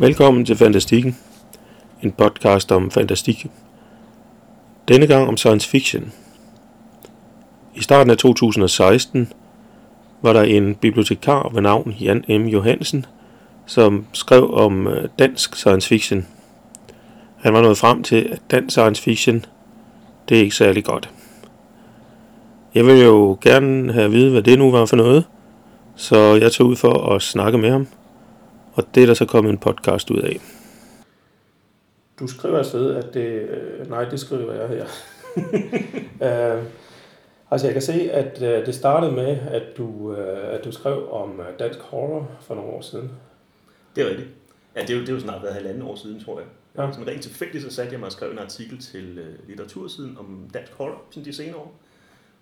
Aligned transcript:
Velkommen 0.00 0.44
til 0.44 0.56
Fantastikken, 0.56 1.16
en 2.02 2.12
podcast 2.12 2.72
om 2.72 2.90
fantastik. 2.90 3.46
Denne 4.88 5.06
gang 5.06 5.28
om 5.28 5.36
science 5.36 5.68
fiction. 5.68 6.12
I 7.74 7.82
starten 7.82 8.10
af 8.10 8.16
2016 8.16 9.32
var 10.22 10.32
der 10.32 10.42
en 10.42 10.74
bibliotekar 10.74 11.50
ved 11.54 11.62
navn 11.62 11.94
Jan 12.00 12.24
M. 12.28 12.46
Johansen, 12.46 13.06
som 13.66 14.06
skrev 14.12 14.54
om 14.54 14.86
øh, 14.86 15.08
dansk 15.18 15.56
science 15.56 15.88
fiction. 15.88 16.26
Han 17.36 17.52
var 17.52 17.62
nået 17.62 17.78
frem 17.78 18.02
til, 18.02 18.28
at 18.32 18.42
dansk 18.50 18.70
science 18.70 19.02
fiction, 19.02 19.44
det 20.28 20.36
er 20.36 20.42
ikke 20.42 20.56
særlig 20.56 20.84
godt. 20.84 21.10
Jeg 22.74 22.86
vil 22.86 23.04
jo 23.04 23.38
gerne 23.40 23.92
have 23.92 24.04
at 24.04 24.12
vide, 24.12 24.30
hvad 24.30 24.42
det 24.42 24.58
nu 24.58 24.70
var 24.70 24.86
for 24.86 24.96
noget, 24.96 25.24
så 25.96 26.34
jeg 26.34 26.52
tog 26.52 26.66
ud 26.66 26.76
for 26.76 27.14
at 27.14 27.22
snakke 27.22 27.58
med 27.58 27.70
ham– 27.70 27.86
og 28.72 28.84
det 28.94 29.02
er 29.02 29.06
der 29.06 29.14
så 29.14 29.24
kommet 29.26 29.50
en 29.50 29.58
podcast 29.58 30.10
ud 30.10 30.18
af. 30.18 30.40
Du 32.20 32.26
skriver 32.26 32.60
et 32.60 32.66
sted, 32.66 32.94
at 32.94 33.14
det... 33.14 33.26
Øh, 33.26 33.90
nej, 33.90 34.04
det 34.04 34.20
skriver 34.20 34.52
jeg 34.52 34.68
her. 34.68 34.84
uh, 36.56 36.64
altså, 37.50 37.66
jeg 37.66 37.72
kan 37.72 37.82
se, 37.82 38.10
at 38.12 38.36
uh, 38.36 38.66
det 38.66 38.74
startede 38.74 39.12
med, 39.12 39.38
at 39.50 39.62
du, 39.76 39.86
uh, 39.86 40.18
at 40.54 40.64
du 40.64 40.72
skrev 40.72 41.12
om 41.12 41.30
uh, 41.30 41.44
dansk 41.58 41.80
horror 41.80 42.30
for 42.40 42.54
nogle 42.54 42.70
år 42.70 42.80
siden. 42.80 43.10
Det 43.96 44.04
er 44.04 44.10
rigtigt. 44.10 44.28
Ja, 44.76 44.80
det 44.80 44.90
er 44.90 44.94
jo, 44.94 45.00
det 45.00 45.08
er 45.08 45.12
jo 45.12 45.20
snart 45.20 45.42
været 45.42 45.54
halvanden 45.54 45.82
år 45.82 45.94
siden, 45.94 46.24
tror 46.24 46.38
jeg. 46.38 46.48
Ja. 46.78 46.92
Sådan 46.92 47.06
rent 47.06 47.22
tilfældigt, 47.22 47.64
så 47.64 47.70
satte 47.70 47.92
jeg 47.92 48.00
mig 48.00 48.06
og 48.06 48.12
skrev 48.12 48.30
en 48.30 48.38
artikel 48.38 48.78
til 48.78 49.18
uh, 49.18 49.48
litteratursiden 49.48 50.16
om 50.18 50.50
dansk 50.54 50.72
horror, 50.72 51.02
sådan 51.10 51.24
de 51.24 51.32
senere 51.32 51.56
år. 51.56 51.74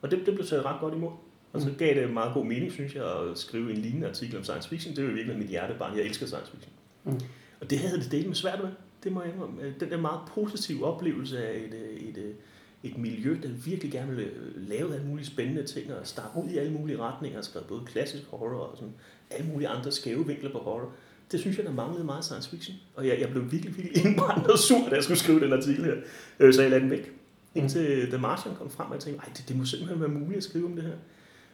Og 0.03 0.11
det, 0.11 0.27
det 0.27 0.35
blev 0.35 0.47
taget 0.47 0.65
ret 0.65 0.81
godt 0.81 0.95
imod. 0.95 1.11
Og 1.53 1.61
så 1.61 1.71
gav 1.79 1.95
det 1.95 2.13
meget 2.13 2.35
god 2.35 2.45
mening, 2.45 2.73
synes 2.73 2.95
jeg, 2.95 3.05
at 3.05 3.39
skrive 3.39 3.71
en 3.71 3.77
lignende 3.77 4.09
artikel 4.09 4.37
om 4.37 4.45
science 4.45 4.69
fiction. 4.69 4.97
Det 4.97 5.03
er 5.05 5.09
jo 5.09 5.15
virkelig 5.15 5.39
mit 5.39 5.49
hjertebarn. 5.49 5.97
Jeg 5.97 6.05
elsker 6.05 6.27
science 6.27 6.53
fiction. 6.53 6.73
Mm. 7.05 7.21
Og 7.61 7.71
det 7.71 7.79
havde 7.79 8.01
det 8.01 8.13
delt 8.13 8.27
med 8.27 8.35
svært 8.35 8.61
med. 8.63 8.71
Det 9.05 9.13
må 9.13 9.23
jeg 9.23 9.33
indrømme. 9.33 9.75
Den 9.81 9.91
der 9.91 10.01
meget 10.01 10.21
positive 10.35 10.85
oplevelse 10.85 11.49
af 11.49 11.59
et, 11.59 11.75
et, 12.09 12.35
et 12.83 12.99
miljø, 12.99 13.39
der 13.43 13.49
virkelig 13.49 13.93
gerne 13.93 14.17
vil 14.17 14.31
lave 14.57 14.95
alle 14.95 15.07
mulige 15.07 15.27
spændende 15.27 15.63
ting 15.63 15.95
og 15.95 16.07
starte 16.07 16.39
ud 16.39 16.51
i 16.51 16.59
alle 16.59 16.73
mulige 16.73 16.99
retninger 16.99 17.39
og 17.39 17.45
skrevet 17.45 17.69
både 17.69 17.83
klassisk 17.87 18.25
horror 18.31 18.59
og 18.59 18.77
sådan 18.77 18.95
alle 19.31 19.49
mulige 19.53 19.69
andre 19.69 19.93
skæve 19.93 20.27
vinkler 20.27 20.53
på 20.53 20.59
horror. 20.59 20.93
Det 21.33 21.41
synes 21.41 21.57
jeg, 21.57 21.67
der 21.67 21.73
manglede 21.73 22.05
meget 22.05 22.25
science 22.25 22.51
fiction. 22.51 22.77
Og 22.95 23.07
jeg, 23.07 23.21
jeg 23.21 23.31
blev 23.31 23.53
virkelig, 23.53 23.77
virkelig 23.77 24.07
indbrændt 24.07 24.47
og 24.47 24.59
sur, 24.59 24.89
da 24.89 24.95
jeg 24.95 25.03
skulle 25.05 25.19
skrive 25.19 25.41
den 25.41 25.53
artikel 25.53 25.85
her. 25.85 25.95
Øh, 26.41 26.55
så 26.55 26.63
jeg 26.63 26.71
lader 26.71 26.83
den 26.83 26.91
væk. 26.91 27.13
Indtil 27.55 28.07
The 28.07 28.19
Martian 28.19 28.55
kom 28.55 28.71
frem, 28.71 28.87
og 28.87 28.95
jeg 28.95 29.03
tænkte, 29.03 29.31
det, 29.37 29.45
det 29.49 29.57
må 29.57 29.65
simpelthen 29.65 30.01
være 30.01 30.09
muligt 30.09 30.37
at 30.37 30.45
skrive 30.45 30.67
om 30.67 30.75
det 30.75 30.85
her. 30.85 30.93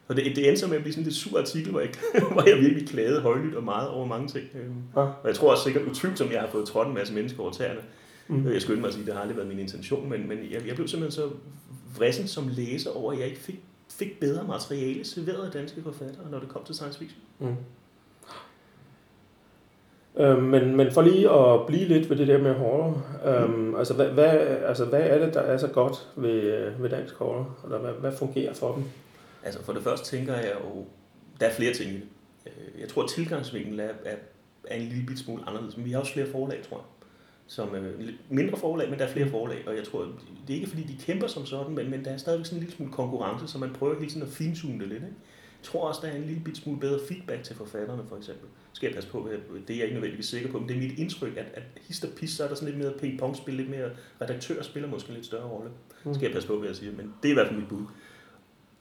Og 0.09 0.17
det, 0.17 0.37
det 0.37 0.49
endte 0.49 0.61
så 0.61 0.67
med 0.67 0.77
at 0.77 0.83
blive 0.83 0.93
sådan 0.93 1.07
en 1.07 1.13
sur 1.13 1.39
artikel, 1.39 1.71
hvor 1.71 1.81
jeg, 1.81 1.91
hvor 2.33 2.49
jeg 2.49 2.59
virkelig 2.59 2.89
klagede 2.89 3.21
højlydt 3.21 3.55
og 3.55 3.65
meget 3.65 3.89
over 3.89 4.07
mange 4.07 4.29
ting. 4.29 4.45
Øhm, 4.55 4.75
ja. 4.97 5.01
Og 5.01 5.27
jeg 5.27 5.35
tror 5.35 5.51
også 5.51 5.65
sikkert 5.65 5.85
utvivlsomt, 5.85 6.33
jeg 6.33 6.41
har 6.41 6.49
fået 6.49 6.67
trådt 6.67 6.89
en 6.89 6.95
masse 6.95 7.15
mennesker 7.15 7.43
over 7.43 7.53
tæerne. 7.53 7.81
Mm. 8.29 8.53
Jeg 8.53 8.63
skyndte 8.63 8.81
mig 8.81 8.89
at 8.89 8.95
sige, 8.95 9.03
at 9.03 9.07
det 9.07 9.15
har 9.15 9.21
aldrig 9.21 9.37
været 9.37 9.49
min 9.49 9.59
intention, 9.59 10.11
men, 10.11 10.29
men 10.29 10.39
jeg, 10.51 10.67
jeg 10.67 10.75
blev 10.75 10.89
simpelthen 10.89 11.23
så 11.23 11.31
vrissen 11.97 12.29
som 12.29 12.49
læser 12.49 12.91
over, 12.91 13.13
at 13.13 13.19
jeg 13.19 13.27
ikke 13.27 13.41
fik, 13.41 13.61
fik 13.91 14.21
bedre 14.21 14.45
materiale 14.47 15.05
serveret 15.05 15.47
af 15.47 15.53
danske 15.53 15.83
forfattere, 15.83 16.31
når 16.31 16.39
det 16.39 16.49
kom 16.49 16.65
til 16.65 16.75
science 16.75 16.99
fiction. 16.99 17.21
Mm. 17.39 17.57
Øh, 20.17 20.43
men, 20.43 20.77
men 20.77 20.93
for 20.93 21.03
lige 21.03 21.31
at 21.31 21.67
blive 21.67 21.85
lidt 21.85 22.11
ved 22.11 22.17
det 22.17 22.29
der 22.29 22.39
med 22.39 22.55
horror, 22.55 23.03
øh, 23.27 23.57
mm. 23.57 23.75
altså, 23.75 23.95
hvad, 23.95 24.07
hvad, 24.07 24.31
altså 24.67 24.85
hvad 24.85 25.01
er 25.01 25.25
det, 25.25 25.35
der 25.35 25.41
er 25.41 25.57
så 25.57 25.69
godt 25.69 26.09
ved, 26.17 26.71
ved 26.79 26.91
dansk 26.91 27.15
horror? 27.15 27.57
Eller 27.65 27.79
hvad, 27.79 27.93
hvad 27.93 28.13
fungerer 28.13 28.55
for 28.55 28.75
dem? 28.75 28.85
Altså 29.45 29.65
for 29.65 29.73
det 29.73 29.83
første 29.83 30.17
tænker 30.17 30.35
jeg 30.35 30.53
jo, 30.65 30.87
der 31.41 31.47
er 31.47 31.55
flere 31.55 31.75
ting 31.75 31.91
i 31.91 31.95
det. 31.95 32.03
Øh, 32.47 32.81
jeg 32.81 32.89
tror, 32.89 33.03
at 33.03 33.11
tilgangsvinklen 33.11 33.81
er, 33.81 33.93
er, 34.05 34.17
er 34.65 34.77
en 34.77 34.89
lille 34.89 35.07
bit 35.07 35.19
smule 35.19 35.43
anderledes, 35.47 35.77
men 35.77 35.87
vi 35.87 35.93
har 35.93 35.99
også 35.99 36.13
flere 36.13 36.27
forlag, 36.27 36.63
tror 36.69 36.77
jeg. 36.77 36.85
Som 37.47 37.75
øh, 37.75 38.09
mindre 38.29 38.57
forlag, 38.57 38.91
men 38.91 38.99
der 38.99 39.05
er 39.05 39.13
flere 39.13 39.29
forlag, 39.29 39.69
og 39.69 39.77
jeg 39.77 39.85
tror, 39.85 40.03
det 40.47 40.53
er 40.53 40.55
ikke 40.55 40.69
fordi, 40.69 40.83
de 40.83 40.97
kæmper 41.03 41.27
som 41.27 41.47
sådan, 41.47 41.75
men, 41.75 41.91
men 41.91 42.05
der 42.05 42.11
er 42.11 42.17
stadigvæk 42.17 42.47
sådan 42.47 42.57
en 42.57 42.61
lille 42.61 42.77
smule 42.77 42.93
konkurrence, 42.93 43.49
så 43.49 43.59
man 43.59 43.73
prøver 43.73 43.99
hele 43.99 44.11
tiden 44.11 44.23
at 44.23 44.29
finzoome 44.29 44.79
det 44.79 44.89
lidt. 44.89 45.03
Ikke? 45.03 45.17
Jeg 45.65 45.71
tror 45.71 45.89
også, 45.89 46.01
der 46.03 46.09
er 46.09 46.17
en 46.17 46.25
lille 46.25 46.45
bit 46.45 46.57
smule 46.57 46.81
bedre 46.81 47.01
feedback 47.09 47.43
til 47.43 47.57
forfatterne, 47.57 48.03
for 48.09 48.17
eksempel. 48.17 48.49
Skal 48.73 48.87
jeg 48.87 48.95
passe 48.95 49.11
på, 49.11 49.29
det 49.69 49.75
er 49.75 49.79
jeg 49.79 49.85
ikke 49.85 49.95
nødvendigvis 49.95 50.27
sikker 50.27 50.51
på, 50.51 50.59
men 50.59 50.69
det 50.69 50.77
er 50.77 50.81
mit 50.81 50.99
indtryk, 50.99 51.37
at, 51.37 51.47
at 51.55 51.63
hist 51.81 52.05
og 52.05 52.11
pis, 52.17 52.31
så 52.31 52.45
er 52.45 52.49
der 52.49 52.55
sådan 52.55 52.69
lidt 52.69 52.85
mere 52.85 52.99
ping-pong-spil, 52.99 53.55
lidt 53.55 53.71
mere 53.71 53.91
redaktør 54.21 54.63
spiller 54.63 54.89
måske 54.89 55.09
en 55.09 55.15
lidt 55.15 55.27
større 55.27 55.49
rolle. 55.49 55.71
Skal 56.15 56.23
jeg 56.23 56.33
passe 56.33 56.49
på, 56.49 56.59
hvad 56.59 56.69
jeg 56.69 56.77
siger, 56.77 56.93
men 56.93 57.15
det 57.23 57.29
er 57.29 57.33
i 57.33 57.35
hvert 57.35 57.47
fald 57.47 57.59
mit 57.61 57.69
bud. 57.69 57.85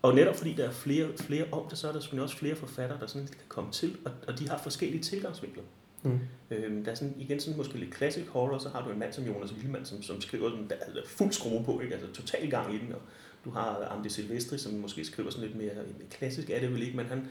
Og 0.03 0.15
netop 0.15 0.35
fordi 0.35 0.53
der 0.53 0.67
er 0.67 0.71
flere, 0.71 1.07
flere 1.17 1.45
om 1.51 1.69
det, 1.69 1.77
så 1.77 1.87
er 1.87 1.91
der 1.91 1.99
selvfølgelig 1.99 2.23
også 2.23 2.37
flere 2.37 2.55
forfattere, 2.55 2.99
der 2.99 3.07
sådan 3.07 3.27
kan 3.27 3.37
komme 3.47 3.71
til, 3.71 3.97
og, 4.05 4.11
og 4.27 4.39
de 4.39 4.49
har 4.49 4.57
forskellige 4.57 5.03
tilgangsvinkler. 5.03 5.63
Mm. 6.03 6.19
Øhm, 6.51 6.83
der 6.83 6.91
er 6.91 6.95
sådan, 6.95 7.15
igen 7.17 7.39
sådan 7.39 7.57
måske 7.57 7.77
lidt 7.77 7.95
classic 7.95 8.27
horror, 8.27 8.57
så 8.57 8.69
har 8.69 8.85
du 8.85 8.91
en 8.91 8.99
mand 8.99 9.13
som 9.13 9.23
Jonas 9.23 9.53
Willemann, 9.53 9.85
som, 9.85 10.01
som 10.01 10.21
skriver 10.21 10.49
sådan, 10.49 10.67
der 10.69 10.75
er 10.75 11.01
fuld 11.05 11.31
skrue 11.31 11.63
på, 11.63 11.79
ikke? 11.79 11.93
altså 11.93 12.11
total 12.11 12.49
gang 12.49 12.75
i 12.75 12.77
den, 12.77 12.93
og 12.93 13.01
du 13.45 13.49
har 13.49 13.87
Amdi 13.91 14.09
Silvestri, 14.09 14.57
som 14.57 14.73
måske 14.73 15.05
skriver 15.05 15.29
sådan 15.29 15.47
lidt 15.47 15.57
mere, 15.57 15.71
klassisk 16.11 16.49
er 16.49 16.59
det 16.59 16.73
vel 16.73 16.81
ikke, 16.81 16.97
men 16.97 17.05
han, 17.05 17.27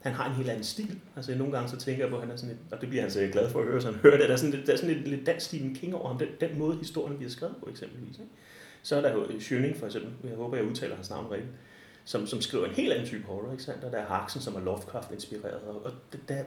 han 0.00 0.12
har 0.12 0.28
en 0.28 0.34
helt 0.34 0.48
anden 0.50 0.64
stil. 0.64 1.00
Altså 1.16 1.34
nogle 1.34 1.52
gange 1.52 1.68
så 1.70 1.76
tænker 1.76 2.02
jeg 2.02 2.10
på, 2.10 2.16
at 2.16 2.22
han 2.22 2.30
er 2.30 2.36
sådan 2.36 2.54
et, 2.54 2.60
og 2.72 2.80
det 2.80 2.88
bliver 2.88 3.02
han 3.02 3.10
så 3.10 3.28
glad 3.32 3.50
for 3.50 3.60
at 3.60 3.66
høre, 3.66 3.80
så 3.80 3.90
han 3.90 4.00
hører 4.00 4.16
det, 4.16 4.28
der 4.28 4.34
er 4.34 4.38
sådan, 4.38 4.66
der 4.66 4.72
er 4.72 4.76
sådan 4.76 4.94
lidt, 4.94 5.08
lidt 5.08 5.26
dansk 5.26 5.46
stil 5.46 5.76
king 5.76 5.94
over 5.94 6.08
ham, 6.08 6.18
den, 6.18 6.28
den 6.40 6.58
måde 6.58 6.78
historien 6.78 7.16
bliver 7.16 7.30
skrevet 7.30 7.56
på 7.56 7.70
eksempelvis. 7.70 8.18
Ikke? 8.18 8.30
Så 8.82 8.96
er 8.96 9.00
der 9.00 9.12
jo 9.12 9.24
Schöning 9.24 9.78
for 9.78 9.86
eksempel, 9.86 10.12
jeg 10.24 10.36
håber 10.36 10.56
jeg 10.56 10.66
udtaler 10.66 10.94
hans 10.94 11.10
navn 11.10 11.30
rigtigt, 11.30 11.52
som, 12.10 12.26
som 12.26 12.40
skriver 12.40 12.66
en 12.66 12.74
helt 12.74 12.92
anden 12.92 13.06
type 13.06 13.26
horror, 13.26 13.52
ikke 13.52 13.62
sandt? 13.62 13.84
Og 13.84 13.92
der 13.92 13.98
er 13.98 14.06
Haxen, 14.06 14.40
som 14.40 14.54
er 14.54 14.60
Lovecraft-inspireret, 14.60 15.62
og, 15.68 15.84
og 15.84 15.92
det, 16.12 16.20
der, 16.28 16.42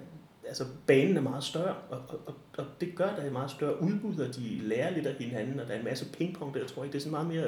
altså 0.48 0.66
banen 0.88 1.18
er 1.18 1.22
meget 1.22 1.44
større, 1.44 1.76
og, 1.90 2.02
og, 2.10 2.20
og, 2.26 2.36
og 2.58 2.66
det 2.82 2.96
gør, 2.96 3.06
der 3.06 3.22
er 3.22 3.26
et 3.26 3.32
meget 3.32 3.52
større 3.52 3.82
udbud, 3.82 4.20
og 4.20 4.36
de 4.36 4.60
lærer 4.62 4.90
lidt 4.90 5.08
af 5.08 5.16
hinanden, 5.16 5.60
og 5.60 5.68
der 5.68 5.74
er 5.74 5.80
en 5.80 5.86
masse 5.86 6.12
pingpong 6.12 6.54
der, 6.54 6.60
jeg 6.60 6.68
tror 6.68 6.84
ikke, 6.84 6.94
det 6.94 7.00
er 7.00 7.02
sådan 7.02 7.12
meget 7.12 7.28
mere, 7.28 7.46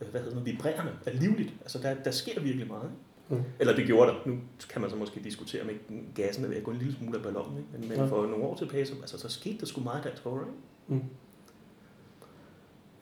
øh, 0.00 0.08
hvad 0.10 0.20
hedder 0.20 0.36
det, 0.36 0.46
vibrerende, 0.46 0.92
og 1.06 1.12
livligt. 1.12 1.54
Altså 1.60 1.78
der, 1.78 1.94
der 1.94 2.10
sker 2.10 2.40
virkelig 2.40 2.66
meget. 2.66 2.90
Mm. 3.28 3.42
Eller 3.60 3.76
det 3.76 3.86
gjorde 3.86 4.10
der. 4.10 4.16
Nu 4.26 4.38
kan 4.70 4.80
man 4.80 4.90
så 4.90 4.96
måske 4.96 5.20
diskutere, 5.24 5.62
om 5.62 5.68
ikke 5.68 5.84
gassen 6.14 6.44
er 6.44 6.48
ved 6.48 6.56
at 6.56 6.64
gå 6.64 6.70
en 6.70 6.78
lille 6.78 6.94
smule 6.94 7.16
af 7.16 7.22
ballonen. 7.22 7.58
Ikke? 7.58 7.68
Men, 7.72 7.88
men 7.88 7.98
ja. 7.98 8.04
for 8.04 8.26
nogle 8.26 8.44
år 8.44 8.56
tilbage, 8.56 8.86
så, 8.86 8.94
altså, 9.00 9.18
så 9.18 9.28
skete 9.28 9.58
der 9.58 9.66
sgu 9.66 9.80
meget 9.80 10.04
dansk 10.04 10.22
horror. 10.22 10.40
Ikke? 10.40 11.02
Mm. 11.02 11.02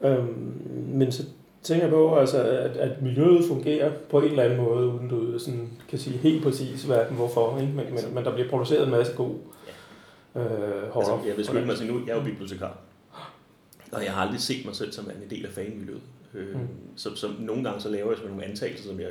Øhm, 0.07 0.63
men 0.99 1.13
så 1.13 1.23
tænker 1.63 1.91
på, 1.91 2.17
altså, 2.17 2.43
at, 2.43 2.77
at 2.77 3.03
miljøet 3.03 3.45
fungerer 3.49 3.93
på 4.11 4.21
en 4.21 4.25
eller 4.25 4.43
anden 4.43 4.59
måde, 4.59 4.87
uden 4.87 5.09
du 5.09 5.39
sådan, 5.39 5.71
kan 5.89 5.99
sige 5.99 6.17
helt 6.17 6.43
præcis, 6.43 6.83
hvad, 6.83 7.05
hvorfor. 7.05 7.59
Ikke? 7.61 7.73
Men, 7.73 7.87
men, 7.95 8.15
men 8.15 8.25
der 8.25 8.33
bliver 8.33 8.49
produceret 8.49 8.85
en 8.85 8.91
masse 8.91 9.13
god 9.17 9.35
øh, 10.37 10.43
horror. 10.91 11.13
Altså, 11.13 11.29
jeg 11.29 11.37
vil 11.37 11.45
skylde 11.45 11.67
mig 11.67 11.77
sige 11.77 11.93
nu, 11.93 12.01
jeg 12.07 12.13
er 12.13 12.17
jo 12.17 12.25
bibliotekar. 12.25 12.79
Og 13.93 14.05
jeg 14.05 14.13
har 14.13 14.23
aldrig 14.23 14.41
set 14.41 14.65
mig 14.65 14.77
selv 14.77 14.93
som 14.93 15.05
en 15.05 15.31
del 15.31 15.47
af 15.47 15.53
fanmiljøet. 15.53 16.01
Øh, 16.35 16.55
mm. 16.55 16.69
så, 16.97 17.17
så 17.17 17.29
nogle 17.39 17.65
gange 17.65 17.81
så 17.81 17.89
laver 17.89 18.09
jeg 18.09 18.17
sådan 18.17 18.31
nogle 18.31 18.47
antagelser, 18.47 18.89
som 18.89 19.01
jeg, 19.01 19.09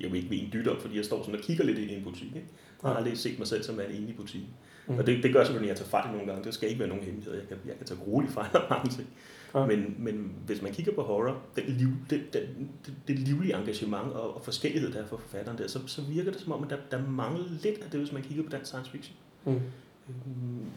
jeg 0.00 0.14
ikke 0.14 0.30
ved 0.30 0.38
en 0.38 0.50
dyt 0.52 0.68
om, 0.68 0.80
fordi 0.80 0.96
jeg 0.96 1.04
står 1.04 1.22
sådan 1.22 1.34
og 1.34 1.40
kigger 1.40 1.64
lidt 1.64 1.78
ind 1.78 1.90
i 1.90 1.94
en 1.94 2.04
butik. 2.04 2.26
Ikke? 2.26 2.48
Jeg 2.82 2.90
har 2.90 2.96
aldrig 2.96 3.18
set 3.18 3.38
mig 3.38 3.48
selv 3.48 3.62
som 3.62 3.80
en 3.80 3.96
inde 3.96 4.08
i 4.08 4.12
butikken. 4.12 4.50
Mm. 4.86 4.98
Og 4.98 5.06
det, 5.06 5.22
det 5.22 5.32
gør 5.32 5.44
selvfølgelig, 5.44 5.70
at 5.70 5.78
jeg 5.78 5.86
tager 5.86 6.02
fejl 6.02 6.12
nogle 6.12 6.26
gange. 6.32 6.44
Det 6.44 6.54
skal 6.54 6.68
ikke 6.68 6.80
være 6.80 6.88
nogen 6.88 7.04
hemmelighed. 7.04 7.34
Jeg 7.34 7.48
kan, 7.48 7.56
jeg 7.66 7.76
kan 7.76 7.86
tage 7.86 8.00
roligt 8.00 8.32
fejl 8.32 8.50
af 8.54 8.60
mange 8.70 8.90
ting. 8.90 9.08
Ja. 9.54 9.66
Men, 9.66 9.96
men 9.98 10.32
hvis 10.46 10.62
man 10.62 10.72
kigger 10.72 10.92
på 10.92 11.02
horror, 11.02 11.42
det, 11.56 11.68
liv, 11.68 11.88
det, 12.10 12.32
det, 12.32 12.48
det, 12.86 12.94
det 13.08 13.18
livlige 13.18 13.56
engagement 13.56 14.12
og, 14.12 14.36
og 14.36 14.44
forskellighed, 14.44 14.92
der 14.92 15.02
er 15.02 15.06
for 15.06 15.16
forfatteren 15.16 15.58
der, 15.58 15.68
så, 15.68 15.78
så 15.86 16.02
virker 16.02 16.32
det 16.32 16.40
som 16.40 16.52
om, 16.52 16.64
at 16.64 16.70
der, 16.70 16.76
der 16.90 17.06
mangler 17.06 17.44
lidt 17.62 17.78
af 17.78 17.90
det, 17.90 18.00
hvis 18.00 18.12
man 18.12 18.22
kigger 18.22 18.44
på 18.44 18.50
den 18.50 18.64
science 18.64 18.90
fiction. 18.90 19.16
Mm. 19.44 19.52
Øhm, 19.52 19.60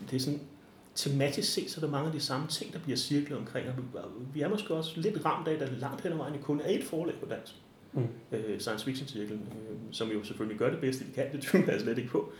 det 0.10 0.16
er 0.16 0.20
sådan, 0.20 0.40
tematisk 0.96 1.54
set, 1.54 1.72
så 1.72 1.80
er 1.80 1.86
der 1.86 1.92
mange 1.92 2.08
af 2.08 2.14
de 2.14 2.20
samme 2.20 2.48
ting, 2.48 2.74
der 2.74 2.80
bliver 2.80 2.98
cirklet 2.98 3.38
omkring. 3.38 3.68
Og 3.68 3.76
vi 4.34 4.42
er 4.42 4.50
måske 4.50 4.74
også 4.74 5.02
lidt 5.02 5.26
ramt 5.26 5.48
af, 5.48 5.54
at 5.54 5.60
der 5.60 5.68
langt 5.80 6.02
hen 6.02 6.12
ad 6.12 6.18
vejen 6.18 6.42
kun 6.42 6.62
er 6.62 6.70
et 6.70 6.84
forlag 6.84 7.16
på 7.20 7.26
dansk. 7.26 7.54
Mm. 7.94 8.08
Øh, 8.32 8.60
science 8.60 8.86
fiction 8.86 9.08
cirklen, 9.08 9.40
øh, 9.40 9.78
som 9.92 10.10
jo 10.10 10.24
selvfølgelig 10.24 10.60
gør 10.60 10.70
det 10.70 10.80
bedste, 10.80 11.06
de 11.06 11.12
kan, 11.12 11.32
det 11.32 11.42
tvivler 11.42 11.72
jeg 11.72 11.82
slet 11.82 11.98
ikke 11.98 12.10
på. 12.10 12.32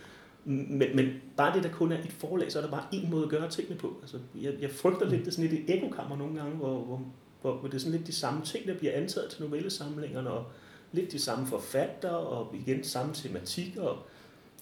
Men, 0.46 0.96
men 0.96 1.22
bare 1.38 1.56
det, 1.56 1.64
der 1.64 1.70
kun 1.70 1.92
er 1.92 2.00
et 2.00 2.12
forlag, 2.12 2.52
så 2.52 2.60
er 2.60 2.64
der 2.64 2.72
bare 2.72 2.86
en 2.92 3.10
måde 3.10 3.24
at 3.24 3.30
gøre 3.30 3.50
tingene 3.50 3.78
på. 3.78 3.98
Altså, 4.02 4.20
jeg, 4.42 4.54
jeg 4.62 4.72
frygter 4.72 5.10
lidt, 5.10 5.22
det 5.22 5.28
er 5.28 5.32
sådan 5.32 5.50
lidt 5.50 5.70
et 5.70 5.78
ekokammer 5.78 6.18
nogle 6.18 6.36
gange, 6.36 6.56
hvor, 6.56 6.80
hvor, 6.80 7.06
hvor, 7.42 7.54
hvor 7.56 7.68
det 7.68 7.76
er 7.76 7.80
sådan 7.80 7.98
lidt 7.98 8.08
de 8.08 8.14
samme 8.14 8.46
ting, 8.46 8.68
der 8.68 8.78
bliver 8.78 8.94
antaget 8.94 9.30
til 9.30 9.44
novellesamlingerne, 9.44 10.30
og 10.30 10.46
lidt 10.92 11.12
de 11.12 11.20
samme 11.20 11.48
forfatter, 11.48 12.10
og 12.10 12.56
igen 12.56 12.84
samme 12.84 13.14
tematik. 13.14 13.78
Og, 13.78 13.98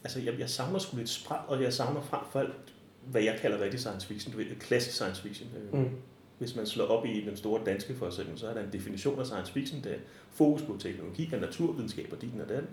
altså, 0.03 0.19
jeg, 0.19 0.39
jeg 0.39 0.49
savner 0.49 0.79
sgu 0.79 0.97
lidt 0.97 1.09
spræt, 1.09 1.39
og 1.47 1.61
jeg 1.63 1.73
savner 1.73 2.01
frem 2.01 2.21
for 2.31 2.39
alt, 2.39 2.73
hvad 3.05 3.21
jeg 3.21 3.39
kalder 3.41 3.61
rigtig 3.61 3.79
science 3.79 4.07
fiction, 4.07 4.31
du 4.31 4.37
ved, 4.37 4.45
klassisk 4.59 4.95
science 4.95 5.21
fiction. 5.21 5.49
Øh, 5.57 5.79
mm. 5.79 5.89
Hvis 6.41 6.55
man 6.55 6.65
slår 6.65 6.85
op 6.85 7.05
i 7.05 7.21
den 7.21 7.37
store 7.37 7.61
danske 7.65 7.95
for 7.95 8.07
eksempel, 8.07 8.39
så 8.39 8.47
er 8.47 8.53
der 8.53 8.61
en 8.61 8.73
definition 8.73 9.19
af 9.19 9.25
science 9.25 9.51
fiction, 9.51 9.83
der 9.83 9.89
er 9.89 9.97
fokus 10.31 10.61
på 10.61 10.75
teknologi 10.79 11.29
og 11.33 11.39
naturvidenskab 11.39 12.07
og 12.11 12.21
din 12.21 12.41
og 12.41 12.49
den. 12.49 12.67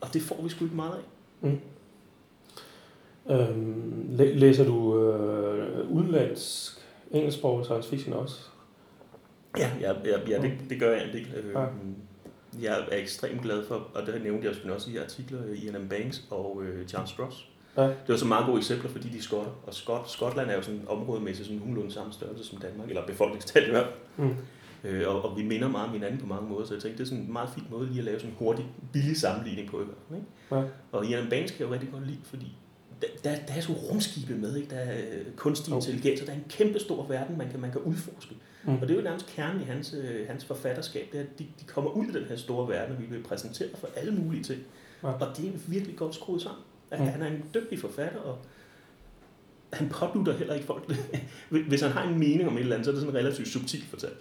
Og 0.00 0.14
det 0.14 0.22
får 0.22 0.42
vi 0.42 0.48
sgu 0.48 0.64
ikke 0.64 0.76
meget 0.76 0.94
af. 0.94 1.02
Mm. 1.40 1.60
Øhm, 3.34 4.06
læser 4.16 4.64
du 4.64 5.00
øh, 5.00 5.90
udenlandsk 5.90 6.72
engelsksproget 7.10 7.64
science 7.64 7.88
fiction 7.88 8.12
også? 8.12 8.40
Ja, 9.58 9.70
ja, 9.80 9.92
ja, 10.04 10.18
ja 10.28 10.42
det, 10.42 10.52
det 10.70 10.80
gør 10.80 10.96
jeg 10.96 11.06
en 11.06 11.12
del. 11.12 11.34
Øh, 11.34 11.52
ja. 11.54 11.66
Jeg 12.62 12.86
er 12.90 12.96
ekstremt 12.96 13.42
glad 13.42 13.64
for, 13.64 13.88
og 13.94 14.06
det 14.06 14.22
nævnte 14.22 14.46
jeg 14.46 14.56
også 14.56 14.72
også 14.72 14.90
i 14.90 14.96
artikler, 14.96 15.40
Ian 15.54 15.82
M. 15.82 15.88
Banks 15.88 16.24
og 16.30 16.62
øh, 16.64 16.92
John 16.92 17.06
Stross, 17.06 17.48
Ja. 17.76 17.82
Det 17.82 18.08
var 18.08 18.16
så 18.16 18.26
meget 18.26 18.46
gode 18.46 18.58
eksempler, 18.58 18.90
fordi 18.90 19.08
de 19.08 19.18
er 19.18 19.22
skotter. 19.22 19.52
Og 19.66 19.74
Skot, 19.74 20.10
Skotland 20.10 20.50
er 20.50 20.54
jo 20.54 20.62
sådan 20.62 20.82
områdemæssigt 20.88 21.46
sådan 21.46 21.60
nogenlunde 21.60 21.92
samme 21.92 22.12
størrelse 22.12 22.44
som 22.44 22.58
Danmark, 22.58 22.88
eller 22.88 23.06
befolkningstal 23.06 23.68
i 23.68 23.70
hvert 23.70 23.86
fald. 23.86 24.26
Mm. 24.26 24.36
Øh, 24.84 25.08
og, 25.08 25.24
og, 25.24 25.36
vi 25.36 25.42
minder 25.42 25.68
meget 25.68 25.86
om 25.86 25.92
hinanden 25.92 26.20
på 26.20 26.26
mange 26.26 26.48
måder, 26.48 26.66
så 26.66 26.74
jeg 26.74 26.82
tænkte, 26.82 26.98
det 26.98 27.04
er 27.04 27.08
sådan 27.08 27.24
en 27.24 27.32
meget 27.32 27.48
fin 27.54 27.64
måde 27.70 27.86
lige 27.86 27.98
at 27.98 28.04
lave 28.04 28.18
sådan 28.18 28.30
en 28.30 28.36
hurtig, 28.38 28.66
billig 28.92 29.16
sammenligning 29.16 29.70
på. 29.70 29.80
Ikke? 29.80 29.92
Ja. 30.50 30.62
Og 30.92 31.06
Jan 31.06 31.28
Banes 31.30 31.50
kan 31.50 31.60
jeg 31.60 31.68
jo 31.68 31.72
rigtig 31.72 31.90
godt 31.92 32.06
lide, 32.06 32.18
fordi 32.24 32.56
der, 33.02 33.06
der, 33.24 33.36
der 33.48 33.54
er 33.54 33.60
så 33.60 33.72
rumskibe 33.72 34.34
med, 34.34 34.56
ikke? 34.56 34.70
der 34.70 34.76
er 34.76 34.98
øh, 34.98 35.32
kunstig 35.36 35.74
okay. 35.74 35.86
intelligens, 35.86 36.20
og 36.20 36.26
der 36.26 36.32
er 36.32 36.36
en 36.36 36.44
kæmpe 36.48 36.78
stor 36.78 37.06
verden, 37.06 37.38
man 37.38 37.50
kan, 37.50 37.60
man 37.60 37.72
kan 37.72 37.80
udforske. 37.80 38.34
Mm. 38.64 38.74
Og 38.74 38.80
det 38.80 38.90
er 38.90 38.94
jo 38.94 39.04
nærmest 39.04 39.26
kernen 39.26 39.62
i 39.62 39.64
hans, 39.64 39.94
øh, 40.02 40.28
hans 40.28 40.44
forfatterskab, 40.44 41.08
det 41.12 41.18
er, 41.18 41.24
at 41.24 41.38
de, 41.38 41.46
de 41.60 41.64
kommer 41.66 41.90
ud 41.90 42.06
i 42.06 42.12
den 42.12 42.24
her 42.24 42.36
store 42.36 42.68
verden, 42.68 42.96
og 42.96 43.02
vi 43.02 43.06
vil 43.06 43.22
præsentere 43.22 43.68
for 43.74 43.88
alle 43.96 44.12
mulige 44.12 44.42
ting. 44.42 44.60
Ja. 45.02 45.08
Og 45.08 45.36
det 45.36 45.48
er 45.48 45.52
virkelig 45.66 45.96
godt 45.96 46.14
skruet 46.14 46.42
sammen. 46.42 46.62
At 46.90 47.00
mm. 47.00 47.06
Han 47.06 47.22
er 47.22 47.26
en 47.26 47.44
dygtig 47.54 47.78
forfatter, 47.78 48.20
og 48.20 48.38
han 49.72 49.88
pådutter 49.88 50.32
heller 50.32 50.54
ikke 50.54 50.66
folk 50.66 50.88
det. 50.88 50.96
Hvis 51.68 51.80
han 51.80 51.90
har 51.90 52.08
en 52.08 52.18
mening 52.18 52.48
om 52.48 52.56
et 52.56 52.60
eller 52.60 52.76
andet, 52.76 52.84
så 52.84 52.90
er 52.90 52.94
det 52.94 53.02
sådan 53.02 53.18
relativt 53.18 53.48
subtilt 53.48 53.84
fortalt. 53.84 54.18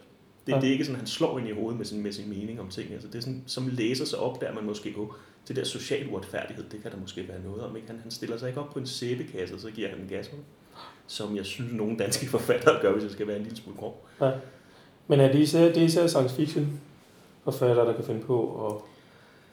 Det, 0.47 0.51
ja. 0.51 0.59
det 0.59 0.67
er 0.67 0.71
ikke 0.71 0.85
sådan, 0.85 0.95
at 0.95 0.99
han 0.99 1.07
slår 1.07 1.39
ind 1.39 1.47
i 1.47 1.51
hovedet 1.51 1.77
med 1.77 1.85
sin, 1.85 2.03
med 2.03 2.11
sin 2.11 2.29
mening 2.29 2.59
om 2.59 2.69
ting. 2.69 2.93
Altså, 2.93 3.07
det 3.07 3.15
er 3.15 3.21
sådan, 3.21 3.43
som 3.45 3.67
læser 3.67 4.05
sig 4.05 4.19
op, 4.19 4.41
der 4.41 4.53
man 4.53 4.63
måske, 4.63 4.93
oh, 4.97 5.07
det 5.47 5.55
der 5.55 5.63
social 5.63 6.09
uretfærdighed, 6.09 6.63
det 6.71 6.81
kan 6.81 6.91
der 6.91 6.97
måske 6.97 7.27
være 7.27 7.43
noget 7.43 7.63
om. 7.63 7.75
Ikke? 7.75 7.87
Han, 7.87 7.99
han 7.99 8.11
stiller 8.11 8.37
sig 8.37 8.47
ikke 8.47 8.61
op 8.61 8.73
på 8.73 8.79
en 8.79 8.87
sæbekasse, 8.87 9.55
og 9.55 9.61
så 9.61 9.71
giver 9.71 9.89
han 9.89 9.99
en 9.99 10.07
gas 10.07 10.31
som 11.07 11.35
jeg 11.35 11.45
synes, 11.45 11.73
nogle 11.73 11.97
danske 11.97 12.25
forfattere 12.35 12.81
gør, 12.81 12.91
hvis 12.91 13.03
jeg 13.03 13.11
skal 13.11 13.27
være 13.27 13.37
en 13.37 13.43
lille 13.43 13.57
smule 13.57 13.77
grov. 13.77 14.07
Ja. 14.21 14.31
Men 15.07 15.19
er 15.19 15.31
det 15.31 15.39
især, 15.39 15.65
det 15.65 15.77
er 15.77 15.81
især 15.81 16.07
science 16.07 16.35
fiction 16.35 16.81
forfattere, 17.43 17.85
der 17.85 17.93
kan 17.93 18.03
finde 18.03 18.21
på 18.21 18.67
at 18.67 18.81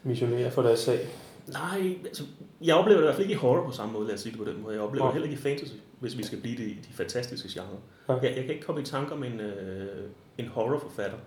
missionere 0.03 0.51
for 0.51 0.63
deres 0.63 0.81
sag? 0.81 1.09
Nej, 1.49 1.99
altså, 2.05 2.25
jeg 2.61 2.75
oplever 2.75 3.01
det 3.01 3.05
i 3.05 3.07
hvert 3.07 3.15
fald 3.15 3.27
ikke 3.27 3.35
i 3.35 3.37
horror 3.37 3.67
på 3.67 3.73
samme 3.73 3.93
måde, 3.93 4.07
lad 4.07 4.15
os 4.15 4.21
sige 4.21 4.33
det 4.33 4.39
på 4.39 4.51
den 4.51 4.63
måde. 4.63 4.75
Jeg 4.75 4.83
oplever 4.83 5.07
det 5.07 5.13
heller 5.13 5.29
ikke 5.29 5.41
i 5.41 5.43
fantasy, 5.43 5.75
hvis 6.01 6.19
vi 6.19 6.23
skal 6.23 6.41
blive 6.41 6.57
de, 6.57 6.69
de 6.69 6.93
fantastiske 6.93 7.49
genre. 7.53 7.79
Ja. 8.09 8.15
Jeg, 8.15 8.37
jeg 8.37 8.45
kan 8.45 8.55
ikke 8.55 8.67
komme 8.67 8.81
i 8.81 8.85
tanke 8.85 9.13
om 9.13 9.25
en, 9.25 9.41
øh, 9.41 10.11
en 10.39 10.49
horrorforfatter, 10.49 11.19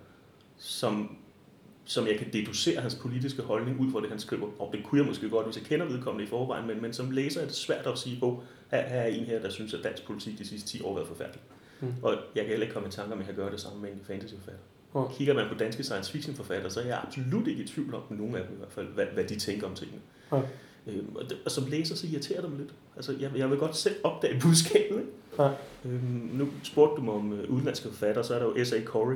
som, 0.57 1.17
som 1.85 2.07
jeg 2.07 2.17
kan 2.17 2.33
deducere 2.33 2.81
hans 2.81 2.95
politiske 2.95 3.41
holdning 3.41 3.79
ud 3.79 3.91
fra 3.91 4.01
det, 4.01 4.09
han 4.09 4.19
skriver. 4.19 4.47
Og 4.59 4.69
det 4.73 4.83
kunne 4.83 5.00
jeg 5.00 5.07
måske 5.07 5.29
godt, 5.29 5.45
hvis 5.45 5.57
jeg 5.57 5.65
kender 5.65 5.85
vedkommende 5.85 6.25
i 6.25 6.27
forvejen, 6.27 6.68
men, 6.68 6.81
men 6.81 6.94
som 6.94 7.11
læser 7.11 7.41
er 7.41 7.45
det 7.45 7.56
svært 7.56 7.88
at 7.88 7.97
sige, 7.97 8.19
oh, 8.21 8.38
her, 8.71 8.89
her 8.89 9.00
er 9.00 9.07
en 9.07 9.25
her, 9.25 9.39
der 9.39 9.50
synes, 9.50 9.73
at 9.73 9.79
dansk 9.83 10.06
politik 10.06 10.39
de 10.39 10.47
sidste 10.47 10.68
10 10.68 10.81
år 10.81 10.88
har 10.88 10.95
været 10.95 11.07
forfærdelig. 11.07 11.41
Mm. 11.81 11.94
Og 12.01 12.11
jeg 12.35 12.44
kan 12.44 12.50
heller 12.50 12.63
ikke 12.63 12.73
komme 12.73 12.88
i 12.88 12.91
tanke 12.91 13.13
om, 13.13 13.19
at 13.19 13.27
jeg 13.27 13.35
gøre 13.35 13.51
det 13.51 13.59
samme 13.59 13.81
med 13.81 13.91
en 13.91 14.01
fantasyforfatter. 14.03 14.61
Mm. 14.95 15.01
Kigger 15.18 15.33
man 15.33 15.45
på 15.50 15.56
danske 15.56 15.83
science 15.83 16.12
fiction 16.12 16.36
forfattere, 16.36 16.71
så 16.71 16.81
er 16.81 16.86
jeg 16.86 17.01
absolut 17.07 17.47
ikke 17.47 17.63
i 17.63 17.68
tvivl 17.68 17.95
om, 17.95 18.01
nogen 18.09 18.36
af 18.36 18.44
dem 18.44 18.53
i 18.53 18.57
hvert 18.57 18.71
fald, 18.71 18.88
hvad, 18.88 19.06
hvad 19.06 19.24
de 19.24 19.36
tænker 19.36 19.68
om 19.68 19.75
tingene. 19.75 20.01
Mm. 20.31 20.38
Øhm, 20.88 21.15
og, 21.15 21.30
det, 21.30 21.38
og 21.45 21.51
som 21.51 21.65
læser, 21.68 21.95
så 21.95 22.07
irriterer 22.07 22.42
det 22.42 22.50
mig 22.50 22.59
lidt. 22.59 22.74
Altså, 22.95 23.15
jeg, 23.19 23.31
jeg 23.38 23.50
vil 23.50 23.57
godt 23.57 23.75
selv 23.75 23.95
opdage 24.03 24.39
budskabet. 24.44 24.97
Ikke? 24.97 25.12
Ja. 25.39 25.50
Øhm, 25.86 26.30
nu 26.33 26.47
spurgte 26.63 26.95
du 26.95 27.01
mig 27.01 27.13
om 27.13 27.31
uh, 27.31 27.39
udenlandske 27.50 27.89
forfattere, 27.89 28.24
så 28.24 28.36
er 28.36 28.39
der 28.39 28.45
jo 28.45 28.65
S.A. 28.65 28.83
Corey, 28.83 29.15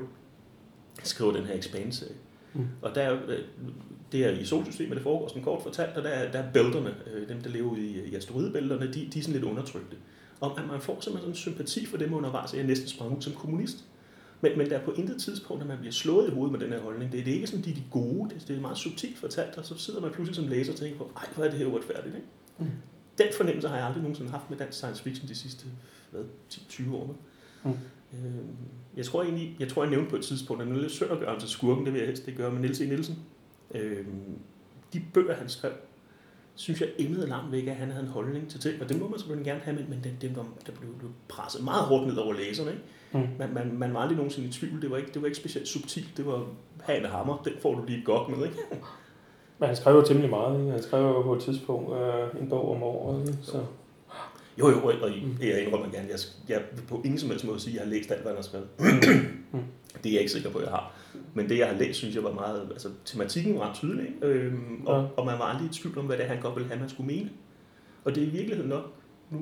der 1.00 1.06
skriver 1.06 1.32
den 1.32 1.46
her 1.46 1.58
Expanse-serie. 1.58 2.16
Mm. 2.54 2.68
Og 2.82 2.96
der 2.96 3.02
er, 3.02 3.14
øh, 3.28 3.40
det 4.12 4.26
er 4.26 4.30
i 4.30 4.46
solsystemet, 4.46 4.96
det 4.96 5.04
foregår 5.04 5.28
sådan 5.28 5.44
kort 5.44 5.64
fortalt, 5.64 5.98
og 5.98 6.04
der 6.04 6.10
er, 6.10 6.32
der 6.32 6.40
er 6.40 6.52
bælterne, 6.52 6.96
øh, 7.14 7.30
dem 7.30 7.42
der 7.42 7.50
lever 7.50 7.76
i, 7.76 8.10
i 8.12 8.16
asteroidebælterne, 8.16 8.94
de, 8.94 9.10
de 9.14 9.20
er 9.20 9.24
sådan 9.24 9.34
lidt 9.34 9.44
undertrykte. 9.44 9.98
Og 10.40 10.60
man 10.72 10.82
får 10.82 11.00
simpelthen 11.02 11.36
sådan 11.36 11.36
sympati 11.36 11.86
for 11.86 11.98
dem 11.98 12.14
undervejs, 12.14 12.54
at 12.54 12.58
jeg 12.58 12.68
næsten 12.68 12.88
sprang 12.88 13.18
ud 13.18 13.22
som 13.22 13.34
kommunist. 13.34 13.86
Men, 14.42 14.58
men 14.58 14.70
der 14.70 14.78
er 14.78 14.86
på 14.86 14.92
intet 14.92 15.22
tidspunkt, 15.22 15.62
at 15.62 15.68
man 15.68 15.78
bliver 15.78 15.92
slået 15.92 16.28
i 16.28 16.32
hovedet 16.32 16.52
med 16.52 16.60
den 16.60 16.74
her 16.74 16.82
holdning. 16.82 17.12
Det, 17.12 17.26
det 17.26 17.32
er 17.32 17.36
ikke 17.36 17.48
sådan, 17.48 17.66
de 17.66 17.70
er 17.70 17.76
de 17.76 17.84
gode, 17.92 18.30
det, 18.30 18.48
det 18.48 18.58
er 18.58 18.62
meget 18.62 18.78
subtilt 18.78 19.18
fortalt, 19.18 19.58
og 19.58 19.66
så 19.66 19.78
sidder 19.78 20.02
man 20.02 20.12
pludselig 20.12 20.36
som 20.36 20.48
læser 20.48 20.72
og 20.72 20.80
tænker 20.80 20.98
på, 20.98 21.12
ej, 21.18 21.28
hvor 21.36 21.44
er 21.44 21.50
det 21.50 21.60
her 21.60 21.66
uretfærdigt, 21.66 22.16
ikke? 22.16 22.28
Mm. 22.58 22.66
Den 23.18 23.28
fornemmelse 23.34 23.68
har 23.68 23.76
jeg 23.76 23.86
aldrig 23.86 24.02
nogensinde 24.02 24.32
haft 24.32 24.50
med 24.50 24.58
dansk 24.58 24.78
science 24.78 25.04
fiction 25.04 25.28
de 25.28 25.36
sidste 25.36 25.66
hvad, 26.12 26.22
10-20 26.54 26.96
år. 26.96 27.16
Mm. 27.64 27.70
Øh, 28.14 28.46
jeg 28.98 29.06
tror 29.06 29.24
egentlig, 29.24 29.56
jeg 29.60 29.68
tror 29.68 29.84
jeg 29.84 29.92
nævnte 29.92 30.10
på 30.10 30.16
et 30.16 30.24
tidspunkt, 30.24 30.64
at 30.64 31.02
at 31.12 31.20
gøre 31.20 31.40
til 31.40 31.50
skurken, 31.50 31.86
det 31.86 31.94
vil 31.94 32.00
jeg 32.00 32.08
helst 32.08 32.28
ikke 32.28 32.38
gøre 32.38 32.52
med 32.52 32.60
Niels 32.60 32.82
E. 32.82 32.86
Nielsen. 32.86 33.20
Øh, 33.76 34.06
de 34.94 35.02
bøger, 35.14 35.36
han 35.36 35.50
skrev, 35.50 35.72
synes 36.56 36.82
jeg 36.82 36.90
emmede 36.98 37.28
langt 37.28 37.52
væk, 37.52 37.68
at 37.68 37.76
han 37.76 37.92
havde 37.92 38.04
en 38.04 38.12
holdning 38.12 38.50
til 38.50 38.60
ting, 38.60 38.82
og 38.82 38.90
det 38.90 39.00
må 39.00 39.08
man 39.08 39.20
selvfølgelig 39.20 39.46
gerne 39.46 39.62
have, 39.62 39.76
men, 39.76 39.90
men 39.90 40.04
den, 40.04 40.18
den 40.22 40.36
var, 40.36 40.48
der 40.68 40.72
blev, 40.72 40.98
blev 41.00 41.12
presset 41.28 41.64
meget 41.64 41.84
hårdt 41.84 42.08
ned 42.08 42.18
over 42.18 42.34
læserne. 42.34 42.72
Ikke? 42.72 42.84
Mm. 43.12 43.20
Man, 43.40 43.54
man, 43.54 43.78
man 43.78 43.94
var 43.94 44.00
aldrig 44.00 44.18
nogensinde 44.18 44.48
i 44.48 44.52
tvivl, 44.52 44.82
det 44.82 44.92
var 44.92 44.98
ikke, 44.98 45.12
det 45.14 45.22
var 45.22 45.26
ikke 45.28 45.38
specielt 45.38 45.68
subtilt, 45.68 46.18
det 46.18 46.26
var 46.26 46.46
have 46.84 47.00
en 47.00 47.06
hammer, 47.06 47.42
den 47.46 47.54
får 47.62 47.76
du 47.76 47.86
lige 47.86 48.04
godt 48.06 48.38
med. 48.38 48.46
Ikke? 48.46 48.58
Men 49.60 49.68
han 49.68 49.76
skrev 49.76 49.96
jo 49.96 50.02
temmelig 50.02 50.30
meget, 50.30 50.60
ikke? 50.60 50.72
han 50.72 50.84
skrev 50.84 51.02
jo 51.02 51.22
på 51.22 51.36
et 51.36 51.42
tidspunkt 51.42 51.94
øh, 51.94 52.42
en 52.42 52.50
bog 52.50 52.76
om 52.76 52.84
året, 52.84 53.28
ikke? 53.28 53.40
så... 53.42 53.66
Jo, 54.60 54.70
jo, 54.70 54.88
og 54.88 55.10
mm. 55.10 55.38
jeg 55.42 55.64
indrømmer 55.64 55.90
gerne, 55.90 56.08
jeg, 56.10 56.20
jeg 56.50 56.62
vil 56.76 56.82
på 56.82 57.02
ingen 57.06 57.20
som 57.20 57.30
helst 57.30 57.46
måde 57.46 57.60
sige, 57.60 57.72
at 57.72 57.76
jeg 57.76 57.84
har 57.84 57.90
læst 57.90 58.12
alt, 58.12 58.22
hvad 58.22 58.32
han 58.32 58.38
har 58.38 58.44
skrevet. 58.44 58.68
mm. 59.52 59.60
Det 60.04 60.10
er 60.10 60.14
jeg 60.14 60.20
ikke 60.20 60.32
sikker 60.32 60.50
på, 60.50 60.58
at 60.58 60.64
jeg 60.64 60.72
har. 60.72 60.94
Men 61.34 61.50
det, 61.50 61.58
jeg 61.58 61.68
har 61.68 61.76
læst, 61.76 61.98
synes 62.00 62.16
jeg 62.16 62.24
var 62.24 62.34
meget... 62.34 62.68
Altså, 62.72 62.90
tematikken 63.06 63.60
var 63.60 63.70
ret 63.70 63.76
tydelig, 63.76 64.08
ikke? 64.08 64.28
Øhm, 64.28 64.84
og, 64.86 65.02
ja. 65.02 65.08
og 65.18 65.26
man 65.26 65.40
var 65.40 65.46
aldrig 65.46 65.70
i 65.70 65.74
tvivl 65.74 65.98
om, 65.98 66.06
hvad 66.06 66.18
det 66.18 66.26
er, 66.26 66.30
han 66.30 66.42
godt 66.42 66.56
ville 66.56 66.70
have, 66.70 66.80
man 66.80 66.90
skulle 66.90 67.08
mene. 67.08 67.30
Og 68.04 68.16
det 68.16 68.24
er 68.24 68.28
i 68.28 68.30
virkeligheden 68.30 68.70
nok... 68.70 68.84
Nu, 69.30 69.40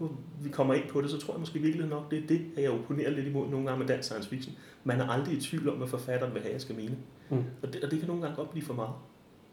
nu 0.00 0.10
vi 0.42 0.48
kommer 0.48 0.74
ind 0.74 0.88
på 0.88 1.00
det, 1.00 1.10
så 1.10 1.18
tror 1.18 1.34
jeg 1.34 1.40
måske 1.40 1.58
i 1.58 1.62
virkeligheden 1.62 1.96
nok, 1.96 2.10
det 2.10 2.22
er 2.22 2.26
det, 2.26 2.40
at 2.56 2.62
jeg 2.62 2.70
opponerer 2.70 3.10
lidt 3.10 3.26
imod 3.26 3.48
nogle 3.48 3.66
gange 3.66 3.78
med 3.78 3.88
dansk 3.88 4.08
science 4.08 4.28
fiction. 4.28 4.56
Man 4.84 5.00
er 5.00 5.08
aldrig 5.08 5.36
i 5.36 5.40
tvivl 5.40 5.68
om, 5.68 5.76
hvad 5.76 5.88
forfatteren 5.88 6.34
vil 6.34 6.42
have, 6.42 6.52
jeg 6.52 6.60
skal 6.60 6.76
mene. 6.76 6.96
Mm. 7.30 7.44
Og, 7.62 7.72
det, 7.72 7.84
og 7.84 7.90
det 7.90 7.98
kan 7.98 8.08
nogle 8.08 8.22
gange 8.22 8.36
godt 8.36 8.50
blive 8.50 8.64
for 8.64 8.74
meget. 8.74 8.92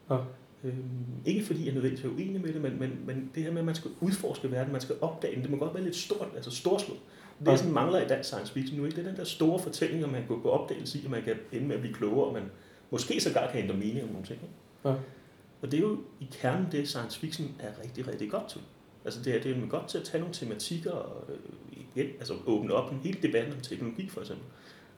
Ja. 0.10 0.18
Øhm, 0.64 0.76
ikke 1.26 1.46
fordi 1.46 1.66
jeg 1.66 1.74
nødvendigvis 1.74 2.06
er 2.06 2.10
uenig 2.10 2.42
med 2.42 2.54
det, 2.54 2.62
men, 2.62 2.80
men, 2.80 3.00
men 3.06 3.32
det 3.36 3.44
her 3.44 3.52
med, 3.52 3.60
at 3.60 3.66
man 3.66 3.76
skal 3.76 3.92
udforske 4.02 4.52
verden, 4.52 4.72
man 4.72 4.82
skal 4.82 4.96
opdage 5.02 5.36
den, 5.36 5.42
det 5.44 5.52
må 5.52 5.58
godt 5.58 5.74
være 5.74 5.84
lidt 5.84 5.96
stort, 5.96 6.28
altså 6.36 6.52
storslået. 6.52 7.00
Det 7.40 7.48
er 7.48 7.56
sådan 7.56 7.74
mangler 7.74 8.02
i 8.02 8.08
dansk 8.08 8.30
science 8.30 8.54
fiction 8.54 8.80
nu, 8.80 8.86
ikke? 8.86 8.96
Det 8.96 9.06
er 9.06 9.10
den 9.10 9.18
der 9.18 9.24
store 9.24 9.60
fortælling, 9.60 10.04
at 10.04 10.12
man 10.12 10.28
kan 10.28 10.42
gå 10.42 10.50
opdagelse 10.50 11.00
i, 11.00 11.06
og 11.06 11.12
man 11.12 11.24
kan 11.24 11.36
ende 11.52 11.68
med 11.68 11.76
at 11.76 11.82
blive 11.82 11.94
klogere, 11.94 12.28
og 12.28 12.34
man 12.34 12.44
måske 12.92 13.22
sågar 13.22 13.52
kan 13.52 13.64
ændre 13.64 13.76
mening 13.78 14.04
om 14.04 14.10
nogle 14.10 14.26
ting. 14.26 14.40
Ikke? 14.42 14.54
Ja. 14.86 14.96
Og 15.62 15.72
det 15.72 15.74
er 15.74 15.82
jo 15.82 15.98
i 16.20 16.28
kernen 16.32 16.68
det, 16.72 16.88
science 16.88 17.20
fiction 17.20 17.48
er 17.60 17.84
rigtig, 17.84 18.08
rigtig 18.08 18.32
godt 18.32 18.50
til. 18.50 18.62
Altså 19.10 19.24
det 19.24 19.36
er, 19.36 19.42
det 19.42 19.58
er 19.58 19.68
godt 19.68 19.88
til 19.88 19.98
at 19.98 20.04
tage 20.04 20.20
nogle 20.20 20.36
tematikker 20.36 20.92
og 20.92 21.24
øh, 21.30 21.38
igen, 21.95 22.10
altså 22.19 22.33
åbne 22.45 22.74
op 22.74 22.92
en 22.92 23.00
hel 23.04 23.24
debat 23.24 23.54
om 23.54 23.62
teknologi 23.62 24.10
for 24.10 24.22
eksempel. 24.22 24.45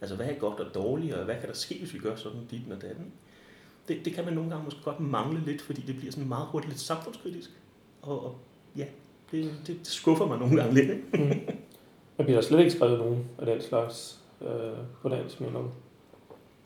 Altså 0.02 0.16
hvad 0.16 0.26
er 0.26 0.34
godt 0.34 0.60
og 0.60 0.74
dårligt, 0.74 1.14
og 1.14 1.26
hvad 1.26 1.36
kan 1.40 1.50
der 1.50 1.56
ske, 1.56 1.80
hvis 1.80 1.94
vi 1.94 2.00
gør 2.00 2.16
sådan 2.16 2.46
dit 2.52 2.62
og 2.72 2.82
datten? 2.82 3.06
Det, 3.88 4.06
det 4.06 4.14
kan 4.14 4.26
man 4.26 4.34
nogle 4.34 4.50
gange 4.50 4.66
måske 4.66 4.80
godt 4.84 5.00
mangle 5.00 5.46
lidt, 5.46 5.62
fordi 5.62 5.82
det 5.82 5.98
bliver 5.98 6.12
sådan 6.12 6.28
meget 6.28 6.48
hurtigt 6.48 6.72
lidt 6.72 6.82
samfundskritisk. 6.82 7.50
Og, 8.02 8.26
og 8.26 8.38
ja, 8.78 8.86
det, 9.32 9.54
det, 9.68 9.80
det 9.80 9.88
skuffer 9.88 10.26
mig 10.26 10.40
nogle 10.40 10.62
gange 10.62 10.74
lidt. 10.74 10.90
Ikke? 10.90 11.04
Mm. 11.14 11.56
Men 12.18 12.26
bliver 12.26 12.42
der 12.42 12.48
slet 12.48 12.60
ikke 12.60 12.72
skrevet 12.72 13.00
nogen 13.00 13.26
af 13.38 13.46
den 13.46 13.62
slags 13.62 14.20
øh, 14.42 14.48
på 15.02 15.10
dansk, 15.10 15.42
mener 15.42 15.60
du? 15.60 15.70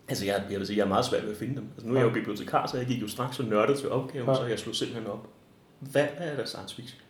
Altså, 0.08 0.26
jeg, 0.26 0.44
jeg 0.52 0.60
vil 0.60 0.68
sige, 0.68 0.78
jeg 0.78 0.84
er 0.84 0.88
meget 0.88 1.06
svært 1.06 1.24
ved 1.24 1.32
at 1.32 1.38
finde 1.38 1.56
dem. 1.56 1.68
Altså, 1.76 1.88
nu 1.88 1.94
er 1.94 2.00
jeg 2.00 2.08
jo 2.08 2.14
bibliotekar, 2.14 2.68
så 2.68 2.78
jeg 2.78 2.86
gik 2.86 3.02
jo 3.02 3.08
straks 3.08 3.40
og 3.40 3.46
nørdet 3.46 3.78
til 3.78 3.90
opgaven, 3.90 4.30
ja. 4.30 4.36
så 4.36 4.46
jeg 4.46 4.60
slog 4.60 4.76
simpelthen 4.76 5.08
op. 5.08 5.28
Hvad 5.80 6.08
er 6.18 6.36
der 6.36 6.46
science 6.46 6.76
fiction? 6.76 7.02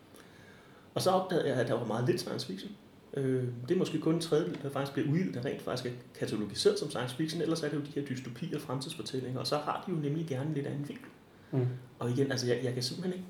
Og 0.96 1.02
så 1.02 1.10
opdagede 1.10 1.48
jeg, 1.48 1.56
at 1.56 1.68
der 1.68 1.74
var 1.74 1.86
meget 1.86 2.08
lidt 2.08 2.22
science 2.22 2.48
fiction. 2.48 2.72
Øh, 3.14 3.44
det 3.68 3.76
er 3.76 3.80
måske 3.80 4.00
kun 4.00 4.16
en 4.16 4.22
tredjedel, 4.22 4.58
der 4.64 4.70
faktisk 4.70 4.94
bliver 4.94 5.10
udgivet, 5.12 5.34
der 5.34 5.46
rent 5.46 5.62
faktisk 5.62 5.94
er 5.94 5.98
katalogiseret 6.20 6.80
som 6.80 6.90
science 6.90 7.16
fiction, 7.16 7.42
ellers 7.42 7.64
er 7.64 7.70
det 7.70 7.76
jo 7.76 7.82
de 7.82 7.92
her 7.96 8.02
dystopier, 8.02 8.60
fremtidsfortællinger, 8.60 9.40
og 9.40 9.48
så 9.48 9.58
har 9.58 9.84
de 9.88 9.92
jo 9.92 9.98
nemlig 9.98 10.26
gerne 10.28 10.54
lidt 10.54 10.68
anden 10.68 10.88
vinkel. 10.88 11.08
Mm. 11.52 11.68
Og 12.00 12.10
igen, 12.10 12.32
altså 12.32 12.48
jeg, 12.48 12.60
jeg 12.64 12.74
kan 12.74 12.84
simpelthen 12.84 13.14
ikke, 13.14 13.26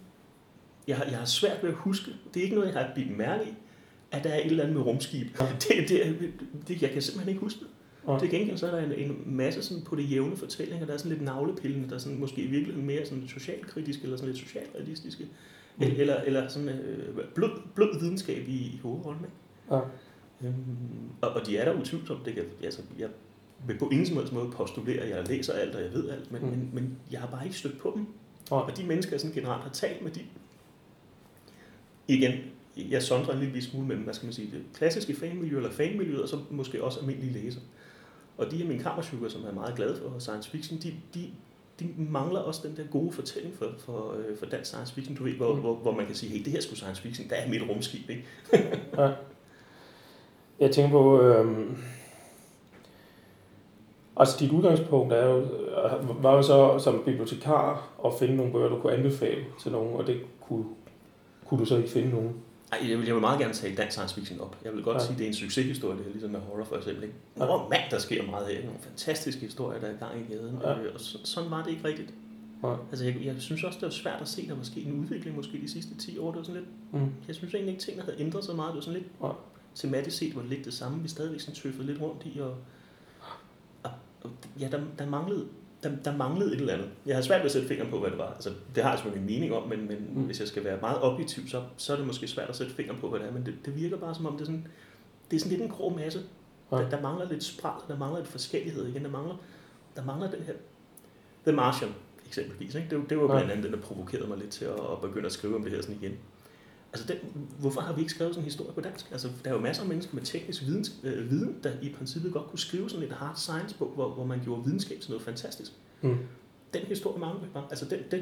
jeg 0.87 0.97
har, 0.97 1.05
jeg 1.05 1.17
har 1.17 1.25
svært 1.25 1.63
ved 1.63 1.69
at 1.69 1.75
huske, 1.75 2.11
det 2.33 2.39
er 2.39 2.43
ikke 2.43 2.55
noget, 2.55 2.73
jeg 2.73 2.81
har 2.81 2.91
bidt 2.95 3.17
mærke 3.17 3.45
i, 3.45 3.53
at 4.11 4.23
der 4.23 4.29
er 4.29 4.37
et 4.37 4.45
eller 4.45 4.63
andet 4.63 4.77
med 4.77 4.85
rumskib. 4.85 5.27
Ja. 5.39 5.45
Det, 5.67 5.89
det, 5.89 6.33
det, 6.67 6.81
jeg 6.81 6.89
kan 6.89 7.01
simpelthen 7.01 7.29
ikke 7.29 7.41
huske 7.41 7.59
det. 7.59 7.67
Ja. 8.07 8.19
Til 8.19 8.29
gengæld 8.29 8.57
så 8.57 8.67
er 8.67 8.71
der 8.71 8.95
en, 8.95 9.11
en 9.11 9.23
masse 9.25 9.63
sådan 9.63 9.83
på 9.83 9.95
det 9.95 10.11
jævne 10.11 10.37
fortællinger, 10.37 10.85
der 10.85 10.93
er 10.93 10.97
sådan 10.97 11.11
lidt 11.11 11.21
navlepillende, 11.21 11.89
der 11.89 11.95
er 11.95 11.99
sådan 11.99 12.19
måske 12.19 12.41
i 12.41 12.47
virkeligheden 12.47 12.87
mere 12.87 13.05
sådan 13.05 13.27
socialkritiske, 13.27 14.03
eller 14.03 14.17
sådan 14.17 14.31
lidt 14.33 14.43
socialrealistiske, 14.43 15.27
eller, 15.81 16.15
eller 16.15 16.47
sådan 16.47 16.69
øh, 16.69 17.25
blød, 17.35 17.49
blød 17.75 17.99
videnskab 17.99 18.47
i, 18.47 18.51
i 18.51 18.79
hovedrollen. 18.83 19.25
Ikke? 19.25 19.35
Ja. 19.75 19.81
Øhm, 20.47 21.09
og, 21.21 21.29
og 21.29 21.47
de 21.47 21.57
er 21.57 21.65
der 21.65 21.79
utvivlsomt. 21.79 22.25
Det 22.25 22.33
kan, 22.33 22.43
altså, 22.63 22.81
jeg 22.99 23.09
vil 23.67 23.77
på 23.77 23.89
ingen 23.89 24.07
som 24.07 24.17
helst 24.17 24.33
måde 24.33 24.51
postulere, 24.51 24.99
at 24.99 25.09
jeg 25.09 25.27
læser 25.27 25.53
alt, 25.53 25.75
og 25.75 25.81
jeg 25.81 25.93
ved 25.93 26.09
alt, 26.09 26.31
men, 26.31 26.41
mm. 26.41 26.47
men, 26.47 26.69
men 26.73 26.97
jeg 27.11 27.19
har 27.19 27.27
bare 27.27 27.45
ikke 27.45 27.57
stødt 27.57 27.79
på 27.79 27.93
dem. 27.95 28.07
Ja. 28.51 28.55
Og 28.55 28.77
de 28.77 28.83
mennesker, 28.83 29.13
jeg 29.13 29.19
sådan 29.19 29.33
generelt 29.33 29.63
har 29.63 29.69
talt 29.69 30.01
med, 30.01 30.11
de, 30.11 30.21
igen, 32.07 32.33
jeg 32.77 33.03
sondrer 33.03 33.33
en 33.33 33.39
lille 33.39 33.61
smule 33.61 33.87
mellem, 33.87 34.03
hvad 34.03 34.13
skal 34.13 34.25
man 34.25 34.33
sige, 34.33 34.51
det 34.51 34.63
klassiske 34.73 35.15
fanmiljø 35.15 35.57
eller 35.57 35.71
fanmiljøet, 35.71 36.21
og 36.21 36.29
så 36.29 36.39
måske 36.49 36.83
også 36.83 36.99
almindelige 36.99 37.33
læser. 37.33 37.59
Og 38.37 38.51
de 38.51 38.61
af 38.61 38.67
mine 38.67 38.83
kammersugar, 38.83 39.29
som 39.29 39.43
er 39.45 39.53
meget 39.53 39.75
glade 39.75 39.97
for 39.97 40.19
science 40.19 40.49
fiction, 40.49 40.79
de, 40.79 40.93
de, 41.13 41.29
de 41.79 41.87
mangler 41.97 42.39
også 42.39 42.67
den 42.67 42.77
der 42.77 42.83
gode 42.91 43.11
fortælling 43.11 43.55
for, 43.55 43.65
for, 43.79 44.15
øh, 44.17 44.37
for 44.37 44.45
dansk 44.45 44.71
science 44.71 44.93
fiction, 44.93 45.15
du 45.15 45.23
ved, 45.23 45.33
hvor, 45.33 45.53
mm. 45.53 45.59
hvor, 45.59 45.75
hvor 45.75 45.91
man 45.91 46.05
kan 46.05 46.15
sige, 46.15 46.31
hey, 46.31 46.45
det 46.45 46.53
her 46.53 46.61
skulle 46.61 46.77
science 46.77 47.01
fiction, 47.01 47.29
der 47.29 47.35
er 47.35 47.49
mit 47.49 47.61
rumskib, 47.69 48.09
ikke? 48.09 48.25
ja. 48.97 49.11
Jeg 50.59 50.71
tænker 50.71 50.91
på, 50.91 51.21
øh, 51.21 51.69
altså 54.17 54.37
dit 54.39 54.51
udgangspunkt 54.51 55.13
er 55.13 55.25
jo, 55.25 55.41
øh, 55.41 56.23
var 56.23 56.35
jo 56.35 56.41
så 56.41 56.79
som 56.79 57.01
bibliotekar 57.05 57.89
at 58.05 58.11
finde 58.19 58.35
nogle 58.35 58.51
bøger, 58.51 58.69
du 58.69 58.79
kunne 58.79 58.93
anbefale 58.93 59.45
til 59.61 59.71
nogen, 59.71 59.93
og 59.93 60.07
det 60.07 60.21
kunne 60.41 60.65
kunne 61.45 61.59
du 61.59 61.65
så 61.65 61.77
ikke 61.77 61.89
finde 61.89 62.09
nogen? 62.09 62.35
Ej, 62.81 62.89
jeg 62.89 62.97
vil, 62.97 63.05
jeg 63.05 63.15
vil 63.15 63.21
meget 63.21 63.39
gerne 63.39 63.53
tale 63.53 63.75
dansk 63.75 63.91
science 63.91 64.15
fiction 64.15 64.39
op. 64.39 64.57
Jeg 64.63 64.73
vil 64.73 64.83
godt 64.83 64.97
ja. 64.97 65.01
sige, 65.01 65.11
at 65.11 65.17
det 65.17 65.23
er 65.23 65.27
en 65.27 65.33
succeshistorie, 65.33 65.97
det 65.97 66.05
er 66.05 66.11
ligesom 66.11 66.29
med 66.29 66.39
horror 66.39 66.63
for 66.63 66.75
eksempel. 66.75 67.03
Ikke? 67.03 67.15
Ja. 67.37 67.45
mand, 67.69 67.81
der 67.91 67.99
sker 67.99 68.23
meget 68.23 68.47
her. 68.47 68.63
Nogle 68.65 68.79
fantastiske 68.81 69.41
historier, 69.41 69.79
der 69.79 69.87
er 69.87 69.93
i 69.93 69.97
gang 69.97 70.21
i 70.21 70.33
gaden. 70.33 70.59
Ja. 70.61 70.93
Og 70.93 70.99
så, 70.99 71.17
sådan 71.23 71.51
var 71.51 71.63
det 71.63 71.71
ikke 71.71 71.87
rigtigt. 71.87 72.13
Ja. 72.63 72.75
Altså, 72.89 73.05
jeg, 73.05 73.15
jeg, 73.23 73.35
synes 73.39 73.63
også, 73.63 73.79
det 73.79 73.85
var 73.85 73.91
svært 73.91 74.21
at 74.21 74.27
se, 74.27 74.47
der 74.47 74.55
måske 74.55 74.81
en 74.81 74.99
udvikling 74.99 75.35
måske 75.35 75.61
de 75.61 75.71
sidste 75.71 75.95
10 75.95 76.17
år. 76.17 76.31
Det 76.31 76.37
var 76.37 76.43
sådan 76.43 76.61
lidt, 76.61 77.01
mm. 77.03 77.11
Jeg 77.27 77.35
synes 77.35 77.53
egentlig 77.53 77.73
ikke, 77.73 77.83
tingene 77.83 78.03
havde 78.05 78.19
ændret 78.19 78.45
sig 78.45 78.55
meget. 78.55 78.69
Det 78.69 78.75
var 78.75 78.81
sådan 78.81 78.99
lidt, 78.99 79.11
ja. 79.23 79.29
tematisk 79.75 80.17
set 80.17 80.35
var 80.35 80.41
det 80.41 80.49
lidt 80.49 80.65
det 80.65 80.73
samme. 80.73 81.01
Vi 81.01 81.07
stadigvæk 81.07 81.39
sådan 81.39 81.55
tøffede 81.55 81.87
lidt 81.87 82.01
rundt 82.01 82.21
i, 82.25 82.39
og, 82.39 82.55
og, 83.83 83.91
og 84.23 84.31
ja, 84.59 84.67
der, 84.71 84.81
der 84.99 85.05
manglede 85.05 85.45
der, 85.85 85.95
der 86.03 86.17
manglede 86.17 86.53
et 86.53 86.59
eller 86.59 86.73
andet. 86.73 86.89
Jeg 87.05 87.15
har 87.15 87.21
svært 87.21 87.39
ved 87.39 87.45
at 87.45 87.51
sætte 87.51 87.67
fingeren 87.67 87.91
på, 87.91 87.99
hvad 87.99 88.09
det 88.09 88.17
var. 88.17 88.33
Altså, 88.33 88.49
det 88.75 88.83
har 88.83 88.89
jeg 88.89 88.99
selvfølgelig 88.99 89.21
en 89.21 89.39
mening 89.39 89.53
om, 89.53 89.69
men, 89.69 89.87
men 89.87 89.97
mm. 90.13 90.21
hvis 90.21 90.39
jeg 90.39 90.47
skal 90.47 90.63
være 90.63 90.77
meget 90.81 91.01
objektiv, 91.01 91.47
så, 91.47 91.63
så 91.77 91.93
er 91.93 91.97
det 91.97 92.07
måske 92.07 92.27
svært 92.27 92.49
at 92.49 92.55
sætte 92.55 92.73
fingeren 92.73 92.99
på, 93.01 93.09
hvad 93.09 93.19
det 93.19 93.27
er. 93.27 93.31
Men 93.31 93.45
det, 93.45 93.53
det 93.65 93.75
virker 93.75 93.97
bare 93.97 94.15
som 94.15 94.25
om, 94.25 94.33
det 94.33 94.41
er 94.41 94.45
sådan, 94.45 94.67
det 95.31 95.35
er 95.35 95.39
sådan 95.39 95.57
lidt 95.57 95.61
en 95.61 95.69
grå 95.77 95.89
masse. 95.89 96.19
Ja. 96.71 96.77
Der, 96.77 96.89
der, 96.89 97.01
mangler 97.01 97.29
lidt 97.29 97.43
spral, 97.43 97.81
der 97.87 97.97
mangler 97.97 98.19
lidt 98.19 98.29
forskellighed 98.29 98.87
igen. 98.87 99.03
Der 99.03 99.09
mangler, 99.09 99.35
der 99.95 100.05
mangler 100.05 100.31
den 100.31 100.43
her... 100.43 100.53
The 101.45 101.55
Martian, 101.55 101.91
eksempelvis. 102.27 102.75
Ikke? 102.75 102.95
Det, 102.95 103.09
det 103.09 103.17
var 103.17 103.27
blandt 103.27 103.51
andet 103.51 103.63
den, 103.63 103.73
der 103.73 103.79
provokerede 103.79 104.27
mig 104.27 104.37
lidt 104.37 104.49
til 104.49 104.65
at, 104.65 104.79
at 104.91 105.01
begynde 105.01 105.25
at 105.25 105.31
skrive 105.31 105.55
om 105.55 105.63
det 105.63 105.71
her 105.71 105.81
sådan 105.81 105.95
igen. 106.01 106.17
Altså, 106.95 107.13
den, 107.13 107.47
hvorfor 107.59 107.81
har 107.81 107.93
vi 107.93 108.01
ikke 108.01 108.13
skrevet 108.13 108.33
sådan 108.33 108.43
en 108.43 108.45
historie 108.45 108.73
på 108.73 108.81
dansk? 108.81 109.05
Altså, 109.11 109.27
der 109.43 109.49
er 109.49 109.55
jo 109.55 109.61
masser 109.61 109.83
af 109.83 109.89
mennesker 109.89 110.15
med 110.15 110.23
teknisk 110.23 110.61
viden, 110.61 110.85
øh, 111.03 111.31
viden 111.31 111.55
der 111.63 111.71
i 111.81 111.89
princippet 111.97 112.33
godt 112.33 112.47
kunne 112.47 112.59
skrive 112.59 112.89
sådan 112.89 113.05
et 113.05 113.11
hard 113.11 113.35
science 113.35 113.77
bog, 113.77 113.91
hvor, 113.95 114.09
hvor 114.09 114.25
man 114.25 114.39
gjorde 114.43 114.63
videnskab 114.63 114.99
til 114.99 115.11
noget 115.11 115.25
fantastisk. 115.25 115.71
Mm. 116.01 116.17
Den 116.73 116.81
historie 116.81 117.19
mangler 117.19 117.41
vi 117.41 117.47
bare. 117.53 117.63
Altså, 117.69 117.85
den, 117.85 117.99
den, 118.11 118.21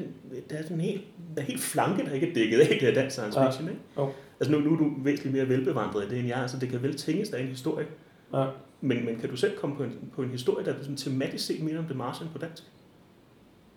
der 0.50 0.56
er 0.56 0.62
sådan 0.62 0.80
helt, 0.80 1.02
der 1.36 1.42
er 1.42 1.46
helt 1.46 1.60
flanke, 1.60 2.04
der 2.04 2.12
ikke 2.12 2.30
er 2.30 2.34
dækket 2.34 2.60
af 2.60 2.68
det 2.68 2.80
her 2.80 2.94
dansk 2.94 3.16
science 3.16 3.38
fiction. 3.46 3.66
Ja. 3.66 3.70
Ikke? 3.70 3.82
Oh. 3.96 4.08
Altså, 4.40 4.52
nu, 4.52 4.60
nu 4.60 4.72
er 4.72 4.76
du 4.76 4.92
væsentligt 4.98 5.36
mere 5.36 5.48
velbevandret 5.48 6.06
i 6.06 6.08
det 6.08 6.18
end 6.18 6.28
jeg. 6.28 6.38
Altså, 6.38 6.58
det 6.58 6.68
kan 6.68 6.82
vel 6.82 6.96
tænkes, 6.96 7.28
der 7.28 7.36
er 7.36 7.42
en 7.42 7.48
historie. 7.48 7.86
Ja. 8.34 8.46
Men, 8.80 9.04
men 9.04 9.16
kan 9.20 9.30
du 9.30 9.36
selv 9.36 9.58
komme 9.58 9.76
på 9.76 9.82
en, 9.82 10.10
på 10.14 10.22
en 10.22 10.30
historie, 10.30 10.64
der 10.64 10.72
er 10.72 10.80
sådan 10.80 10.96
tematisk 10.96 11.46
set 11.46 11.62
mere 11.62 11.78
om 11.78 11.84
det 11.84 11.96
Martian 11.96 12.28
på 12.32 12.38
dansk? 12.38 12.62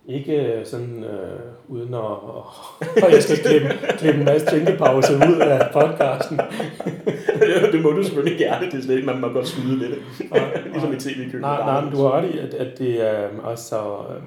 Ikke 0.10 0.62
sådan 0.66 1.04
øh, 1.04 1.40
uden 1.68 1.94
at, 1.94 2.00
og 2.00 3.12
jeg 3.12 3.24
skal 3.24 3.38
klippe, 3.38 3.68
klippe 3.98 4.20
en 4.20 4.26
masse 4.26 4.48
tænkepause 4.48 5.16
ud 5.16 5.40
af 5.40 5.70
podcasten. 5.74 6.40
det 7.72 7.82
må 7.82 7.92
du 7.92 8.04
selvfølgelig 8.04 8.40
gerne, 8.40 8.66
det 8.66 8.74
er 8.74 8.82
slet 8.82 9.06
man 9.06 9.22
må 9.22 9.28
godt 9.28 9.48
skyde 9.48 9.78
lidt, 9.78 10.00
ligesom 10.74 10.94
i 10.94 11.00
tv-køkken. 11.00 11.42
Nej, 11.42 11.58
nej, 11.58 11.82
men 11.82 11.92
du 11.92 12.02
har 12.02 12.12
ret 12.12 12.36
i, 12.36 12.38
at, 12.38 12.54
at 12.54 12.80
det 12.80 13.10
er 13.10 13.28
altså, 13.48 13.78
øh, 14.10 14.24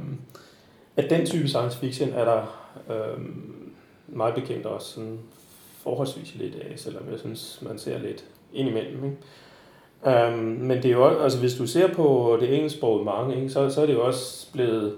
at 0.97 1.11
den 1.11 1.27
type 1.27 1.49
science 1.49 1.79
fiction 1.79 2.13
er 2.13 2.25
der 2.25 2.69
øh, 2.91 3.21
meget 4.09 4.35
bekendt 4.35 4.67
også 4.67 4.93
sådan 4.93 5.19
forholdsvis 5.83 6.35
lidt 6.35 6.55
af, 6.55 6.79
selvom 6.79 7.03
jeg 7.11 7.19
synes, 7.19 7.63
man 7.63 7.79
ser 7.79 7.99
lidt 7.99 8.25
indimellem. 8.53 9.05
Ikke? 9.05 9.17
Um, 10.29 10.39
men 10.39 10.77
det 10.77 10.85
er 10.85 10.91
jo 10.91 11.05
også, 11.05 11.23
altså 11.23 11.39
hvis 11.39 11.55
du 11.55 11.67
ser 11.67 11.95
på 11.95 12.39
det 12.41 12.55
engelsksprogede 12.55 13.05
mange, 13.05 13.37
ikke, 13.37 13.51
så, 13.51 13.71
så 13.71 13.83
er 13.83 13.87
det 13.87 13.95
jo 13.95 14.07
også 14.07 14.53
blevet 14.53 14.95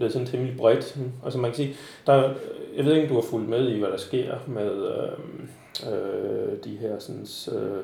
blevet 0.00 0.12
sådan 0.12 0.26
temmelig 0.26 0.56
bredt. 0.56 0.96
Altså 1.24 1.38
man 1.38 1.50
kan 1.50 1.56
sige, 1.56 1.76
der, 2.06 2.34
jeg 2.76 2.84
ved 2.84 2.94
ikke, 2.94 3.02
om 3.02 3.08
du 3.08 3.14
har 3.14 3.28
fulgt 3.30 3.48
med 3.48 3.68
i, 3.68 3.78
hvad 3.78 3.88
der 3.88 3.96
sker 3.96 4.34
med 4.46 4.72
øh, 4.72 5.92
øh, 5.92 6.64
de 6.64 6.76
her 6.76 6.98
sådan, 6.98 7.26
øh, 7.58 7.78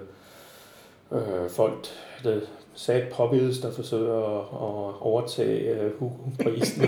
øh, 1.13 1.51
folk, 1.51 1.87
der 2.25 2.41
sad 2.75 3.03
poppies, 3.13 3.59
der 3.59 3.73
forsøger 3.73 4.39
at 4.39 4.95
overtage 5.01 5.81
øh, 5.81 5.91
Hugo-prisen. 5.99 6.83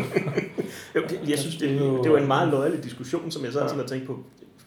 jo, 0.97 1.03
det, 1.09 1.21
jeg 1.29 1.39
synes, 1.39 1.57
det, 1.57 1.69
det, 2.05 2.13
var 2.13 2.19
en 2.19 2.27
meget 2.27 2.49
løjelig 2.49 2.85
diskussion, 2.85 3.31
som 3.31 3.45
jeg 3.45 3.53
så 3.53 3.61
ja. 3.61 3.67
har 3.67 3.87
tænkt 3.87 4.07
på, 4.07 4.19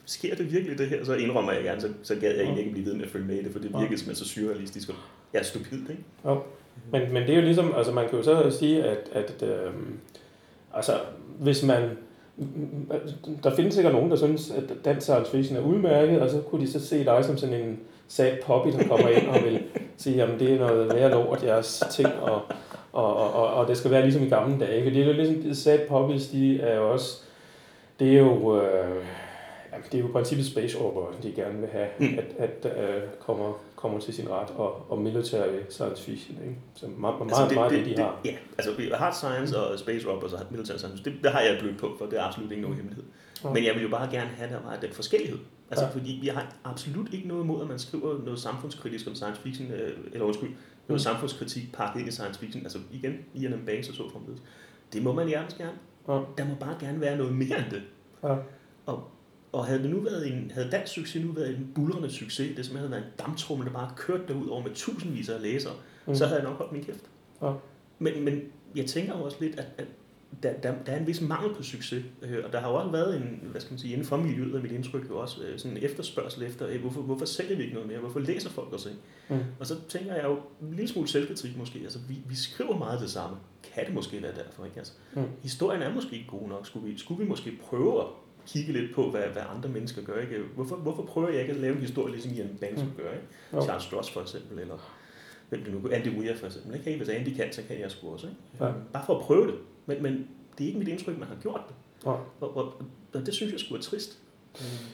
sker 0.06 0.36
det 0.36 0.54
virkelig 0.54 0.78
det 0.78 0.88
her? 0.88 1.06
Så 1.06 1.14
indrømmer 1.14 1.52
jeg 1.52 1.64
gerne, 1.64 1.82
så, 1.82 1.90
så 2.04 2.16
gad 2.16 2.36
jeg 2.36 2.44
egentlig 2.44 2.60
ikke 2.60 2.72
blive 2.72 2.86
ved 2.86 2.94
med 2.94 3.06
at 3.06 3.12
følge 3.12 3.26
med 3.28 3.36
i 3.36 3.44
det, 3.44 3.52
for 3.52 3.60
det 3.60 3.74
virkede 3.80 3.98
som 3.98 4.16
så 4.16 4.28
surrealistisk 4.28 4.90
og 4.90 4.96
ja, 5.34 5.44
stupidt, 5.44 5.90
ikke? 5.90 6.04
Jo. 6.26 6.42
Men, 6.92 7.14
men 7.14 7.24
det 7.24 7.30
er 7.30 7.36
jo 7.36 7.42
ligesom, 7.42 7.74
altså 7.76 7.92
man 7.92 8.10
kan 8.10 8.18
jo 8.18 8.24
så 8.24 8.58
sige, 8.60 8.84
at, 8.84 9.10
at 9.12 9.44
øh, 9.44 9.74
Altså, 10.74 10.92
hvis 11.40 11.64
man... 11.64 11.90
Der 13.44 13.56
findes 13.56 13.74
sikkert 13.74 13.94
nogen, 13.94 14.12
der 14.12 14.16
synes, 14.16 14.52
at 14.52 14.64
dansk 14.86 15.02
science 15.02 15.32
fiction 15.32 15.58
er 15.58 15.62
udmærket, 15.62 16.22
og 16.22 16.30
så 16.30 16.42
kunne 16.42 16.62
de 16.62 16.72
så 16.72 16.86
se 16.86 17.06
dig 17.06 17.26
som 17.26 17.38
sådan 17.38 17.56
en 17.56 17.80
sad 18.08 18.38
poppy, 18.46 18.70
der 18.72 18.88
kommer 18.88 19.08
ind 19.08 19.28
og 19.28 19.44
vil 19.44 19.64
sige, 19.98 20.24
at 20.24 20.40
det 20.40 20.54
er 20.54 20.60
noget 20.60 20.94
værre 20.94 21.12
lort, 21.12 21.44
jeres 21.44 21.84
ting, 21.92 22.10
og, 22.22 22.42
og, 22.92 23.34
og, 23.34 23.54
og 23.54 23.68
det 23.68 23.78
skal 23.78 23.92
være 23.92 24.02
ligesom 24.02 24.24
i 24.24 24.30
gamle 24.30 24.60
dage. 24.60 24.84
Fordi 24.84 24.96
det 24.96 25.04
er 25.04 25.08
jo 25.08 25.14
ligesom, 25.14 25.54
sad 25.54 25.80
poppies, 25.88 26.28
de 26.28 26.62
er 26.62 26.76
jo 26.76 26.92
også, 26.92 27.24
det 28.00 28.14
er 28.14 28.20
jo, 28.20 28.62
øh, 28.62 29.06
Jamen, 29.72 29.86
det 29.92 29.98
er 29.98 30.02
jo 30.02 30.08
i 30.08 30.12
princippet 30.12 30.46
space 30.46 30.80
opera, 30.80 31.06
de 31.24 31.32
gerne 31.32 31.60
vil 31.60 31.70
have, 31.72 31.88
mm. 32.00 32.20
at, 32.20 32.50
at 32.66 32.72
uh, 32.72 33.20
kommer, 33.20 33.62
kommer 33.82 34.00
til 34.00 34.14
sin 34.14 34.30
ret, 34.30 34.50
og, 34.50 34.92
og 34.92 35.02
military 35.02 35.60
science 35.70 36.04
fiction, 36.04 36.38
ikke? 36.44 36.56
Så 36.76 36.86
meget, 36.88 37.02
meget, 37.02 37.22
altså 37.22 37.46
det, 37.46 37.56
meget 37.56 37.72
det, 37.72 37.86
det, 37.86 37.98
de 37.98 38.02
har. 38.02 38.20
Ja, 38.26 38.36
altså 38.58 38.96
hard 38.96 39.14
science 39.14 39.58
og 39.60 39.80
space 39.80 40.10
opera 40.10 40.38
og 40.38 40.46
military 40.52 40.78
science, 40.78 41.04
det, 41.04 41.14
det 41.24 41.32
har 41.32 41.42
jeg 41.42 41.58
blødt 41.62 41.78
på, 41.78 41.96
for 41.98 42.06
det 42.06 42.20
er 42.20 42.24
absolut 42.24 42.52
ikke 42.52 42.62
nogen 42.62 42.78
hemmelighed. 42.78 43.06
Ja. 43.44 43.50
Men 43.50 43.66
jeg 43.66 43.76
vil 43.76 43.84
jo 43.84 43.90
bare 43.90 44.12
gerne 44.12 44.30
have, 44.30 44.50
der 44.50 44.60
var 44.64 44.78
den 44.82 44.92
forskellighed. 44.92 45.40
Altså, 45.70 45.86
ja. 45.86 45.92
fordi 45.92 46.28
jeg 46.28 46.34
har 46.34 46.56
absolut 46.64 47.14
ikke 47.14 47.28
noget 47.28 47.44
imod, 47.44 47.62
at 47.62 47.68
man 47.68 47.80
skriver 47.80 48.24
noget 48.24 48.40
samfundskritisk 48.40 49.08
om 49.08 49.16
science 49.16 49.42
fiction, 49.42 49.72
øh, 49.72 49.98
eller 50.12 50.26
undskyld, 50.26 50.50
noget 50.50 50.60
mm. 50.90 51.00
samfundskritik 51.00 51.74
pakket 51.74 52.00
ind 52.00 52.10
i 52.10 52.12
science 52.12 52.40
fiction. 52.40 52.64
Altså 52.64 52.80
igen, 52.92 53.14
Ian 53.34 53.64
Banks 53.66 53.90
og 53.90 53.96
så 53.96 54.10
fremledes. 54.12 54.42
Det 54.94 55.04
må 55.04 55.14
man 55.14 55.28
hjertens 55.28 55.54
gerne. 55.54 55.78
Ja. 56.08 56.14
Der 56.14 56.50
må 56.50 56.56
bare 56.60 56.76
gerne 56.80 57.02
være 57.02 57.18
noget 57.18 57.34
mere 57.34 57.58
end 57.58 57.72
det. 57.72 57.82
Ja. 58.24 58.36
Og 58.86 59.11
og 59.52 59.66
havde 59.66 59.82
det 59.82 59.90
nu 59.90 60.00
været 60.00 60.28
en, 60.28 60.52
havde 60.54 60.70
dansk 60.72 60.94
succes 60.94 61.26
nu 61.26 61.32
været 61.32 61.50
en 61.50 61.72
bulrende 61.76 62.12
succes, 62.12 62.56
det 62.56 62.66
som 62.66 62.76
havde 62.76 62.92
været 62.92 63.04
en 63.04 63.12
damptrummel, 63.20 63.68
der 63.68 63.74
bare 63.74 63.92
kørte 63.96 64.24
derud 64.28 64.48
over 64.48 64.64
med 64.64 64.72
tusindvis 64.76 65.30
af 65.30 65.42
læsere, 65.42 65.74
mm. 66.08 66.16
så 66.16 66.26
havde 66.26 66.40
jeg 66.40 66.50
nok 66.50 66.58
holdt 66.58 66.72
min 66.72 66.84
kæft. 66.84 67.04
Ja. 67.42 67.52
Men, 68.00 68.26
men 68.26 68.42
jeg 68.76 68.86
tænker 68.86 69.14
også 69.14 69.38
lidt, 69.40 69.60
at, 69.60 69.66
at 69.78 69.88
der, 70.44 70.54
der, 70.54 70.74
der 70.86 70.92
er 70.92 71.00
en 71.00 71.08
vis 71.08 71.22
mangel 71.22 71.56
på 71.56 71.64
succes, 71.64 72.04
øh, 72.22 72.46
og 72.46 72.54
der 72.54 72.60
har 72.60 72.70
jo 72.70 72.76
også 72.76 72.92
været 72.92 73.16
en, 73.16 73.40
hvad 73.52 73.62
skal 73.62 73.72
man 73.72 73.80
sige, 73.80 73.94
inden 73.94 74.08
for 74.08 74.18
miljøet 74.18 74.56
af 74.56 74.62
mit 74.62 74.72
indtryk 74.72 75.10
jo 75.10 75.18
også, 75.20 75.42
øh, 75.44 75.60
sådan 75.60 75.78
en 75.78 75.84
efterspørgsel 75.84 76.44
efter, 76.44 76.68
øh, 76.68 76.82
hvorfor, 76.82 77.02
hvorfor 77.02 77.26
sælger 77.26 77.56
vi 77.56 77.64
ikke 77.64 77.74
noget 77.74 77.90
mere, 77.90 78.00
hvorfor 78.00 78.20
læser 78.20 78.50
folk 78.50 78.74
os 78.74 78.86
ikke? 78.86 79.00
Mm. 79.30 79.46
Og 79.60 79.68
så 79.68 79.76
tænker 79.90 80.16
jeg 80.16 80.24
jo 80.24 80.40
en 80.62 80.74
lille 80.76 80.88
smule 80.88 81.08
selvkritik 81.08 81.58
måske, 81.58 81.80
altså 81.80 82.00
vi, 82.10 82.18
vi 82.28 82.36
skriver 82.36 82.78
meget 82.78 83.02
det 83.02 83.10
samme, 83.10 83.38
kan 83.74 83.86
det 83.86 83.94
måske 83.94 84.22
være 84.22 84.36
derfor, 84.36 84.66
ikke? 84.66 84.78
Altså, 84.78 84.94
mm. 85.14 85.24
Historien 85.42 85.82
er 85.82 85.94
måske 85.94 86.16
ikke 86.16 86.28
god 86.28 86.50
nok, 86.50 86.68
skulle 86.68 86.88
vi, 86.88 86.98
skulle 86.98 87.24
vi 87.24 87.30
måske 87.30 87.52
prøve 87.62 88.02
at 88.02 88.08
kigge 88.48 88.74
lidt 88.74 88.96
på, 88.96 89.10
hvad, 89.10 89.22
hvad 89.22 89.42
andre 89.56 89.70
mennesker 89.70 90.02
gør. 90.02 90.22
Ikke? 90.22 90.40
Hvorfor, 90.56 90.76
hvorfor 90.76 91.04
prøver 91.04 91.30
jeg 91.30 91.42
ikke 91.42 91.54
at 91.54 91.60
lave 91.60 91.76
en 91.76 91.82
historie, 91.82 92.12
ligesom 92.12 92.32
Ian 92.34 92.58
Banks 92.62 92.82
mm. 92.82 92.92
gør? 92.98 93.12
Ikke? 93.12 93.26
Jo. 93.54 93.62
Charles 93.62 93.84
Stross 93.84 94.12
for 94.12 94.22
eksempel, 94.22 94.60
eller 94.60 94.78
hvem 95.50 95.64
det 95.64 95.74
nu 95.74 95.90
Andy 95.90 96.08
Weir 96.08 96.36
for 96.38 96.46
eksempel. 96.46 96.74
Ikke? 96.74 96.90
Hey, 96.90 96.98
hvis 96.98 97.10
Andy 97.10 97.36
kan, 97.36 97.54
så 97.54 97.62
kan 97.68 97.80
jeg 97.80 97.92
sgu 97.92 98.14
også. 98.14 98.28
Ikke? 98.28 98.66
Ja. 98.66 98.72
Bare 98.94 99.06
for 99.06 99.16
at 99.16 99.22
prøve 99.22 99.48
det. 99.48 99.56
Men, 99.86 100.04
men 100.04 100.28
det 100.58 100.64
er 100.64 100.68
ikke 100.68 100.80
mit 100.80 100.88
indtryk, 100.88 101.20
man 101.20 101.28
har 101.28 101.36
gjort 101.42 101.62
det. 101.68 101.76
Ja. 102.06 102.12
Og, 102.12 102.58
og, 102.58 102.74
og, 103.14 103.26
det 103.26 103.34
synes 103.34 103.52
jeg 103.52 103.60
skulle 103.60 103.80
er 103.80 103.84
trist. 103.84 104.18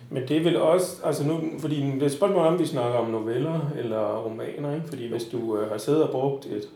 Men 0.10 0.28
det 0.28 0.38
er 0.38 0.44
vel 0.44 0.58
også, 0.58 1.06
altså 1.06 1.28
nu, 1.28 1.42
fordi 1.60 1.82
det 1.82 2.02
er 2.02 2.06
et 2.06 2.12
spørgsmål 2.12 2.46
om, 2.46 2.60
vi 2.60 2.66
snakker 2.66 3.00
om 3.00 3.10
noveller 3.10 3.70
eller 3.78 4.18
romaner, 4.18 4.76
ikke? 4.76 4.88
fordi 4.88 5.08
hvis 5.08 5.26
du 5.26 5.58
øh, 5.58 5.70
har 5.70 5.78
siddet 5.78 6.04
og 6.04 6.12
brugt 6.12 6.46
et 6.46 6.70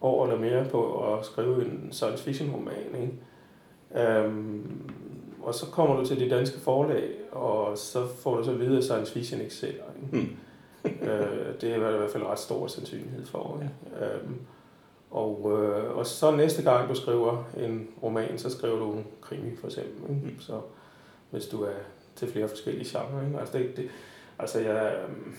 år 0.00 0.26
eller 0.26 0.38
mere 0.38 0.64
på 0.70 1.12
at 1.14 1.26
skrive 1.26 1.64
en 1.64 1.88
science 1.92 2.24
fiction 2.24 2.50
roman, 2.50 3.02
ikke? 3.02 3.12
Øhm, 4.08 4.90
og 5.46 5.54
så 5.54 5.66
kommer 5.66 5.96
du 5.96 6.06
til 6.06 6.20
de 6.20 6.30
danske 6.30 6.60
forlag, 6.60 7.10
og 7.32 7.78
så 7.78 8.06
får 8.06 8.36
du 8.36 8.44
så 8.44 8.50
at 8.50 8.60
vide, 8.60 8.78
at 8.78 8.84
science 8.84 9.12
fiction 9.12 9.40
ikke 9.40 9.54
sælger. 9.54 9.84
Ikke? 9.96 10.16
Mm. 10.16 10.36
øh, 11.08 11.60
det 11.60 11.70
er 11.70 11.76
i 11.76 11.78
hvert 11.78 12.10
fald 12.10 12.22
ret 12.22 12.38
stor 12.38 12.66
sandsynlighed 12.66 13.26
for. 13.26 13.62
Ikke? 13.62 14.06
Øhm, 14.06 14.40
og, 15.10 15.52
øh, 15.52 15.96
og 15.96 16.06
så 16.06 16.30
næste 16.30 16.62
gang 16.62 16.88
du 16.88 16.94
skriver 16.94 17.44
en 17.58 17.88
roman, 18.02 18.38
så 18.38 18.50
skriver 18.50 18.78
du 18.78 18.92
en 18.92 19.06
krimi 19.20 19.56
for 19.56 19.66
eksempel. 19.66 20.16
Ikke? 20.16 20.26
Mm. 20.26 20.40
Så 20.40 20.60
hvis 21.30 21.46
du 21.46 21.62
er 21.62 21.74
til 22.16 22.32
flere 22.32 22.48
forskellige 22.48 22.98
genrer. 22.98 23.26
Ikke? 23.26 23.40
Altså, 23.40 23.58
det, 23.58 23.76
det, 23.76 23.88
altså 24.38 24.60
jeg, 24.60 24.94
øh, 24.94 25.34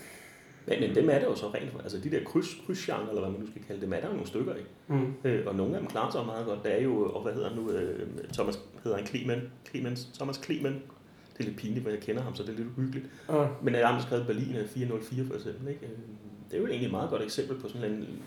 men, 0.66 0.80
men 0.80 0.94
dem 0.94 1.10
er 1.10 1.18
der 1.18 1.26
jo 1.26 1.34
så 1.34 1.46
rent, 1.46 1.70
altså 1.82 1.98
de 1.98 2.10
der 2.10 2.24
kryds, 2.24 2.46
krydsgenre, 2.66 3.08
eller 3.08 3.20
hvad 3.20 3.30
man 3.30 3.40
nu 3.40 3.46
skal 3.46 3.62
kalde 3.66 3.80
dem, 3.80 3.92
er 3.92 4.00
der 4.00 4.06
jo 4.06 4.12
nogle 4.12 4.26
stykker 4.26 4.54
i. 4.54 4.64
Mm. 4.86 5.14
Øh, 5.24 5.46
og 5.46 5.54
nogle 5.54 5.74
af 5.74 5.80
dem 5.80 5.90
klarer 5.90 6.10
sig 6.12 6.26
meget 6.26 6.46
godt. 6.46 6.64
Der 6.64 6.70
er 6.70 6.82
jo, 6.82 7.10
og 7.10 7.22
hvad 7.22 7.32
hedder 7.32 7.48
han 7.48 7.58
nu, 7.58 7.70
øh, 7.70 8.08
Thomas, 8.32 8.60
hedder 8.84 8.98
han 8.98 9.06
Klemen, 9.06 9.40
Clemens, 9.70 10.08
Thomas 10.14 10.38
Klemen, 10.38 10.82
det 11.32 11.40
er 11.40 11.44
lidt 11.44 11.56
pinligt, 11.56 11.84
for 11.84 11.90
jeg 11.90 12.00
kender 12.00 12.22
ham, 12.22 12.34
så 12.34 12.42
det 12.42 12.48
er 12.52 12.56
lidt 12.56 12.68
uhyggeligt. 12.76 13.06
Mm. 13.28 13.34
Men 13.62 13.74
jeg 13.74 13.88
har 13.88 14.02
skrevet 14.02 14.26
Berlin 14.26 14.56
404 14.66 15.24
for 15.26 15.34
eksempel. 15.34 15.68
Ikke? 15.68 15.86
Øh, 15.86 15.92
det 16.50 16.56
er 16.56 16.60
jo 16.60 16.66
egentlig 16.66 16.86
et 16.86 16.92
meget 16.92 17.10
godt 17.10 17.22
eksempel 17.22 17.56
på 17.56 17.68
sådan 17.68 17.90
en 17.92 18.22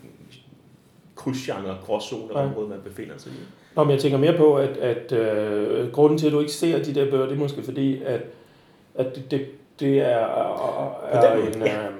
krydsgenre, 1.14 1.76
gråzone 1.84 2.38
ja. 2.38 2.46
område, 2.46 2.68
man 2.68 2.78
befinder 2.84 3.18
sig 3.18 3.32
i. 3.32 3.36
Nå, 3.76 3.84
men 3.84 3.92
jeg 3.92 4.00
tænker 4.00 4.18
mere 4.18 4.36
på, 4.36 4.56
at, 4.56 4.76
at 4.76 5.12
øh, 5.12 5.92
grunden 5.92 6.18
til, 6.18 6.26
at 6.26 6.32
du 6.32 6.40
ikke 6.40 6.52
ser 6.52 6.82
de 6.82 6.94
der 6.94 7.10
bøger, 7.10 7.26
det 7.26 7.34
er 7.34 7.38
måske 7.38 7.62
fordi, 7.62 8.02
at, 8.02 8.20
at 8.94 9.16
det, 9.16 9.30
det, 9.30 9.46
det 9.80 9.98
er, 9.98 10.04
er, 10.04 11.20
er 11.20 11.46
en... 11.46 11.62
Ja. 11.62 11.86
Øh, 11.86 11.92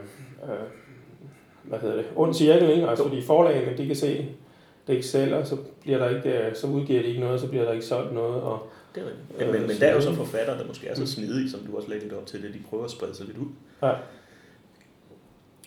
hvad 1.62 1.78
hedder 1.78 1.96
det, 1.96 2.04
ond 2.16 2.34
cirkel, 2.34 2.70
ikke? 2.70 2.88
Altså, 2.88 3.04
fordi 3.04 3.22
forlagene, 3.22 3.76
de 3.76 3.86
kan 3.86 3.96
se, 3.96 4.28
det 4.86 4.92
ikke 4.92 5.06
sælger, 5.06 5.44
så, 5.44 5.56
bliver 5.80 5.98
der 5.98 6.16
ikke, 6.16 6.38
øh, 6.38 6.54
så 6.54 6.66
udgiver 6.66 7.02
de 7.02 7.08
ikke 7.08 7.20
noget, 7.20 7.40
så 7.40 7.48
bliver 7.48 7.64
der 7.64 7.72
ikke 7.72 7.84
solgt 7.84 8.14
noget, 8.14 8.42
og, 8.42 8.68
Det 8.94 9.02
er 9.02 9.06
rigtigt. 9.06 9.38
Men, 9.38 9.52
men, 9.52 9.68
men 9.68 9.80
der 9.80 9.86
er 9.86 9.94
jo 9.94 10.00
så 10.00 10.14
forfattere, 10.14 10.58
der 10.58 10.66
måske 10.66 10.86
er 10.86 10.94
så 10.94 11.06
snedige, 11.06 11.50
som 11.50 11.60
du 11.60 11.76
også 11.76 11.88
lagde 11.88 12.02
lidt 12.02 12.12
op 12.12 12.26
til 12.26 12.42
det, 12.42 12.54
de 12.54 12.58
prøver 12.70 12.84
at 12.84 12.90
sprede 12.90 13.14
sig 13.14 13.26
lidt 13.26 13.38
ud. 13.38 13.46
Ja. 13.82 13.92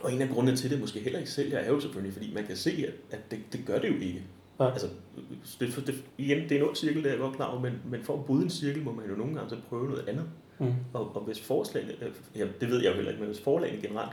Og 0.03 0.13
en 0.13 0.21
af 0.21 0.29
grundene 0.29 0.57
til, 0.57 0.71
det 0.71 0.79
måske 0.79 0.99
heller 0.99 1.19
ikke 1.19 1.31
sælger, 1.31 1.57
er 1.57 1.69
jo 1.69 1.79
selvfølgelig, 1.79 2.13
fordi 2.13 2.33
man 2.33 2.45
kan 2.45 2.55
se, 2.55 2.85
at, 2.87 3.17
at 3.17 3.31
det, 3.31 3.39
det 3.53 3.59
gør 3.65 3.79
det 3.79 3.87
jo 3.87 3.93
ikke. 3.93 4.21
Ja. 4.59 4.71
Altså, 4.71 4.87
det, 5.59 5.83
det, 5.87 5.95
igen, 6.17 6.43
det 6.43 6.51
er 6.51 6.61
en 6.61 6.67
ond 6.67 6.75
cirkel, 6.75 6.97
det 7.03 7.05
er 7.05 7.09
jeg 7.09 7.19
godt 7.19 7.35
klar 7.35 7.51
over, 7.51 7.61
men, 7.61 7.73
men 7.89 8.03
for 8.03 8.13
at 8.13 8.25
bryde 8.25 8.43
en 8.43 8.49
cirkel, 8.49 8.83
må 8.83 8.91
man 8.91 9.05
jo 9.09 9.15
nogle 9.15 9.35
gange 9.35 9.49
så 9.49 9.55
prøve 9.69 9.89
noget 9.89 10.07
andet. 10.07 10.25
Mm. 10.59 10.73
Og, 10.93 11.15
og 11.15 11.21
hvis 11.21 11.41
forslagene, 11.41 11.93
øh, 12.01 12.11
ja, 12.35 12.45
det 12.61 12.69
ved 12.69 12.81
jeg 12.81 12.89
jo 12.89 12.95
heller 12.95 13.11
ikke, 13.11 13.21
men 13.21 13.31
hvis 13.31 13.41
forlagene 13.41 13.81
generelt 13.81 14.11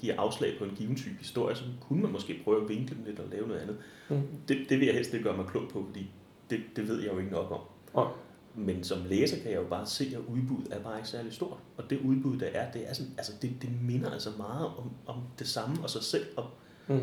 giver 0.00 0.14
afslag 0.20 0.58
på 0.58 0.64
en 0.64 0.70
given 0.70 0.96
type 0.96 1.14
historie, 1.18 1.56
så 1.56 1.62
kunne 1.80 2.02
man 2.02 2.12
måske 2.12 2.40
prøve 2.44 2.62
at 2.62 2.68
vinkle 2.68 2.96
den 2.96 3.04
lidt 3.06 3.18
og 3.18 3.28
lave 3.30 3.48
noget 3.48 3.60
andet. 3.60 3.76
Mm. 4.08 4.20
Det, 4.48 4.58
det 4.68 4.78
vil 4.78 4.86
jeg 4.86 4.94
helst 4.94 5.14
ikke 5.14 5.24
gøre 5.24 5.36
mig 5.36 5.46
klog 5.46 5.68
på, 5.68 5.84
fordi 5.86 6.10
det, 6.50 6.60
det 6.76 6.88
ved 6.88 7.00
jeg 7.02 7.12
jo 7.12 7.18
ikke 7.18 7.30
nok 7.30 7.50
om. 7.50 7.60
Ja. 8.02 8.08
Men 8.54 8.84
som 8.84 8.98
læser 9.08 9.42
kan 9.42 9.50
jeg 9.50 9.56
jo 9.58 9.66
bare 9.70 9.86
se, 9.86 10.04
at 10.14 10.20
udbuddet 10.34 10.72
er 10.72 10.80
bare 10.80 10.96
ikke 10.96 11.08
særlig 11.08 11.32
stort. 11.32 11.58
Og 11.76 11.90
det 11.90 12.00
udbud, 12.00 12.38
der 12.38 12.46
er, 12.46 12.72
det, 12.72 12.88
er 12.88 12.92
sådan, 12.94 13.12
altså 13.18 13.32
det, 13.42 13.50
det 13.62 13.70
minder 13.82 14.10
altså 14.10 14.30
meget 14.38 14.66
om, 14.66 14.90
om 15.06 15.16
det 15.38 15.48
samme 15.48 15.76
og 15.82 15.90
sig 15.90 16.02
selv. 16.02 16.26
Og 16.36 16.50
Mm. 16.88 17.00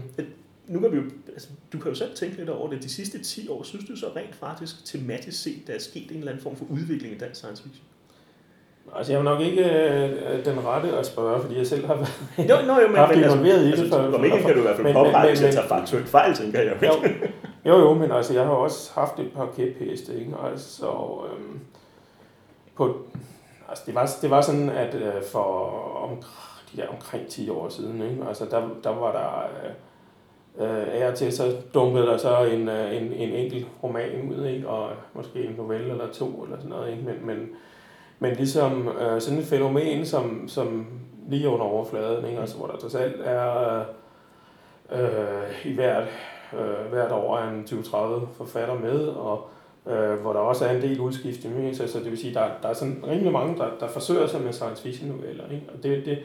nu 0.67 0.79
kan 0.79 0.91
vi 0.91 0.97
jo, 0.97 1.03
altså, 1.27 1.49
du 1.73 1.79
kan 1.79 1.89
jo 1.91 1.95
selv 1.95 2.15
tænke 2.15 2.37
lidt 2.37 2.49
over 2.49 2.69
det. 2.69 2.83
De 2.83 2.89
sidste 2.89 3.23
10 3.23 3.47
år, 3.47 3.63
synes 3.63 3.85
du 3.85 3.95
så 3.95 4.11
rent 4.15 4.35
faktisk 4.35 4.85
tematisk 4.85 5.41
set, 5.43 5.67
der 5.67 5.73
er 5.73 5.79
sket 5.79 6.11
en 6.11 6.17
eller 6.17 6.31
anden 6.31 6.43
form 6.43 6.55
for 6.55 6.65
udvikling 6.65 7.15
i 7.15 7.17
dansk 7.17 7.39
science 7.39 7.63
fiction? 7.63 7.85
Altså, 8.95 9.11
jeg 9.13 9.19
er 9.19 9.23
nok 9.23 9.41
ikke 9.41 9.63
øh, 9.63 10.45
den 10.45 10.65
rette 10.65 10.97
at 10.97 11.05
spørge, 11.05 11.41
fordi 11.41 11.57
jeg 11.57 11.67
selv 11.67 11.85
har 11.87 11.95
været 11.95 12.49
Jo, 12.49 12.55
nå, 12.67 12.81
jo, 12.81 12.87
men, 12.87 12.95
haft 12.97 13.15
men 13.15 13.23
altså, 13.23 13.37
involveret 13.37 13.61
i 13.63 13.65
det. 13.71 13.79
altså, 13.79 13.89
for- 13.89 14.17
om 14.17 14.25
ikke 14.25 14.37
kan 14.37 14.53
du 14.53 14.59
i 14.59 14.61
hvert 14.61 14.75
fald 14.75 14.93
påpege, 14.93 15.17
jeg 15.17 15.37
men- 15.41 15.51
tager 15.53 15.67
faktuelt 15.67 16.07
fejl, 16.07 16.33
tænker 16.33 16.61
jeg. 16.61 16.77
jo, 16.83 16.91
jo, 17.65 17.79
jo, 17.79 17.93
men 17.93 18.11
altså, 18.11 18.33
jeg 18.33 18.43
har 18.43 18.51
også 18.51 18.91
haft 18.93 19.19
et 19.19 19.31
par 19.35 19.47
kæpheste, 19.57 20.19
ikke? 20.19 20.31
Altså, 20.51 20.85
øhm, 21.31 21.59
på, 22.75 22.95
altså, 23.69 23.83
det 23.87 23.95
var, 23.95 24.09
det 24.21 24.29
var 24.29 24.41
sådan, 24.41 24.69
at 24.69 24.95
øh, 24.95 25.23
for 25.31 25.43
om, 26.03 26.09
der 26.77 26.87
omkring 26.87 27.27
10 27.27 27.49
år 27.49 27.69
siden, 27.69 28.01
ikke? 28.01 28.23
Altså, 28.27 28.45
der, 28.51 28.61
der 28.83 28.89
var 28.95 29.11
der, 29.11 29.47
øh, 29.63 30.81
øh, 30.81 31.01
af 31.01 31.07
og 31.11 31.15
til, 31.15 31.33
så 31.33 31.55
dumpede 31.73 32.05
der 32.05 32.17
så 32.17 32.37
en, 32.43 32.69
øh, 32.69 32.95
en, 32.97 33.03
en 33.13 33.29
enkelt 33.29 33.67
roman 33.83 34.31
ud, 34.37 34.45
ikke? 34.45 34.67
Og 34.67 34.89
måske 35.13 35.43
en 35.43 35.55
novelle 35.57 35.89
eller 35.91 36.07
to, 36.13 36.43
eller 36.43 36.57
sådan 36.57 36.69
noget, 36.69 36.91
ikke? 36.91 37.03
Men, 37.03 37.15
men, 37.25 37.49
men 38.19 38.35
ligesom 38.35 38.87
øh, 38.87 39.21
sådan 39.21 39.39
et 39.39 39.45
fænomen, 39.45 40.05
som, 40.05 40.47
som 40.47 40.87
lige 41.29 41.49
under 41.49 41.65
overfladen, 41.65 42.25
ikke? 42.25 42.39
Altså, 42.39 42.57
hvor 42.57 42.67
der 42.67 42.77
trods 42.77 42.95
alt 42.95 43.15
er 43.23 43.79
øh, 44.91 45.65
i 45.65 45.73
hvert, 45.73 46.07
øh, 46.53 46.91
hvert 46.91 47.11
år 47.11 47.37
er 47.37 47.49
en 47.49 47.63
20-30 47.63 48.25
forfatter 48.37 48.79
med, 48.79 49.07
og 49.07 49.49
øh, 49.87 50.19
hvor 50.19 50.33
der 50.33 50.39
også 50.39 50.65
er 50.65 50.75
en 50.75 50.81
del 50.81 50.99
udskiftning. 50.99 51.75
Så, 51.75 51.87
så 51.87 51.99
det 51.99 52.11
vil 52.11 52.17
sige, 52.17 52.33
der, 52.33 52.49
der 52.61 52.69
er 52.69 52.73
sådan 52.73 53.03
rimelig 53.07 53.31
mange, 53.31 53.57
der, 53.57 53.69
der 53.79 53.87
forsøger 53.87 54.27
sig 54.27 54.41
med 54.41 54.53
science 54.53 54.83
fiction 54.83 55.09
noveller. 55.09 55.43
Ikke? 55.51 55.65
Og 55.73 55.83
det, 55.83 56.05
det, 56.05 56.19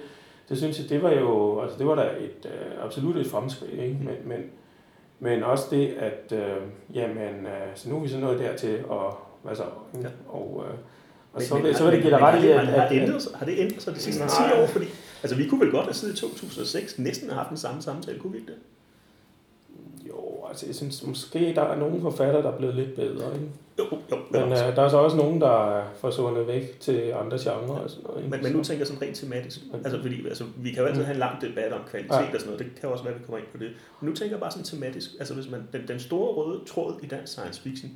det 0.49 0.59
synes 0.59 0.79
jeg, 0.81 0.89
det 0.89 1.03
var 1.03 1.11
jo, 1.11 1.61
altså 1.61 1.79
det 1.79 1.87
var 1.87 1.95
da 1.95 2.03
et, 2.03 2.47
øh, 2.47 2.85
absolut 2.85 3.17
et 3.17 3.27
fremskridt. 3.27 3.81
Ikke? 3.81 3.99
Men, 4.03 4.17
men, 4.25 4.51
men 5.19 5.43
også 5.43 5.67
det, 5.71 5.89
at 5.89 6.33
øh, 6.33 6.57
jamen, 6.95 7.47
øh, 7.47 7.69
så 7.75 7.91
nu 7.91 7.97
er 7.97 8.01
vi 8.01 8.09
så 8.09 8.19
nået 8.19 8.39
dertil, 8.39 8.85
og 8.89 9.19
hvad 9.43 9.55
så? 9.55 9.65
Ikke? 9.97 10.11
Og, 10.29 10.65
øh, 10.69 10.75
og 11.33 11.43
så, 11.43 11.59
vil, 11.59 11.77
så 11.77 11.85
vil 11.85 11.93
det 11.93 12.03
give 12.03 12.11
dig 12.11 12.21
ret 12.21 12.45
i, 12.45 12.49
at, 12.49 12.67
har, 12.67 12.89
det 12.89 13.03
ændret 13.03 13.23
sig, 13.23 13.33
har 13.35 13.47
det 13.47 13.55
ændret 13.59 13.83
sig 13.83 13.95
de 13.95 13.99
sidste 14.01 14.23
10 14.23 14.27
Nej. 14.27 14.63
år? 14.63 14.67
Fordi, 14.67 14.87
altså, 15.23 15.37
vi 15.37 15.49
kunne 15.49 15.61
vel 15.61 15.71
godt 15.71 15.85
have 15.85 15.95
siddet 15.95 16.15
i 16.15 16.21
2006 16.21 16.99
næsten 16.99 17.29
have 17.29 17.39
haft 17.39 17.49
den 17.49 17.57
samme 17.57 17.83
samtale, 17.83 18.19
kunne 18.19 18.33
vi 18.33 18.39
ikke 18.39 18.53
det? 18.53 18.59
jo, 20.09 20.47
altså 20.49 20.67
jeg 20.67 20.75
synes 20.75 21.07
måske, 21.07 21.55
der 21.55 21.63
er 21.63 21.77
nogle 21.77 22.01
forfattere, 22.01 22.43
der 22.43 22.53
er 22.53 22.57
blevet 22.57 22.75
lidt 22.75 22.95
bedre. 22.95 23.35
Ikke? 23.35 23.49
Jo, 23.79 23.85
jo. 24.11 24.17
Men, 24.31 24.43
Men 24.43 24.53
øh, 24.53 24.77
der 24.77 24.83
er 24.83 24.89
så 24.89 24.97
også 24.97 25.17
nogen, 25.17 25.41
der 25.41 25.77
er 25.79 25.85
forsvundet 26.01 26.47
væk 26.47 26.81
til 26.81 27.13
andre 27.21 27.39
genrer 27.41 27.79
og 27.79 27.91
sådan 27.91 28.05
noget. 28.05 28.19
Ikke? 28.19 28.31
men, 28.31 28.43
men 28.43 28.53
nu 28.53 28.65
tænker 28.65 28.81
jeg 28.81 28.87
sådan 28.87 29.03
rent 29.03 29.17
tematisk. 29.17 29.61
Altså, 29.85 30.03
fordi, 30.03 30.27
altså, 30.29 30.45
vi 30.57 30.71
kan 30.71 30.83
jo 30.83 30.89
altid 30.89 31.03
have 31.05 31.15
en 31.15 31.19
lang 31.19 31.41
debat 31.41 31.73
om 31.73 31.81
kvalitet 31.91 32.13
Ja. 32.13 32.35
og 32.35 32.41
sådan 32.41 32.47
noget. 32.47 32.59
Det 32.59 32.81
kan 32.81 32.89
også 32.89 33.05
være, 33.05 33.15
at 33.15 33.21
vi 33.21 33.25
kommer 33.25 33.39
ind 33.39 33.47
på 33.53 33.59
det. 33.59 33.71
Men 34.01 34.11
nu 34.11 34.17
tænker 34.17 34.35
jeg 34.35 34.41
bare 34.41 34.51
sådan 34.51 34.65
tematisk. 34.65 35.11
Altså, 35.19 35.35
hvis 35.35 35.51
man, 35.51 35.69
den, 35.73 35.89
den 35.89 36.01
store 36.01 36.33
røde 36.33 36.61
tråd 36.67 36.95
i 37.03 37.07
dansk 37.07 37.33
science 37.33 37.63
fiction 37.63 37.93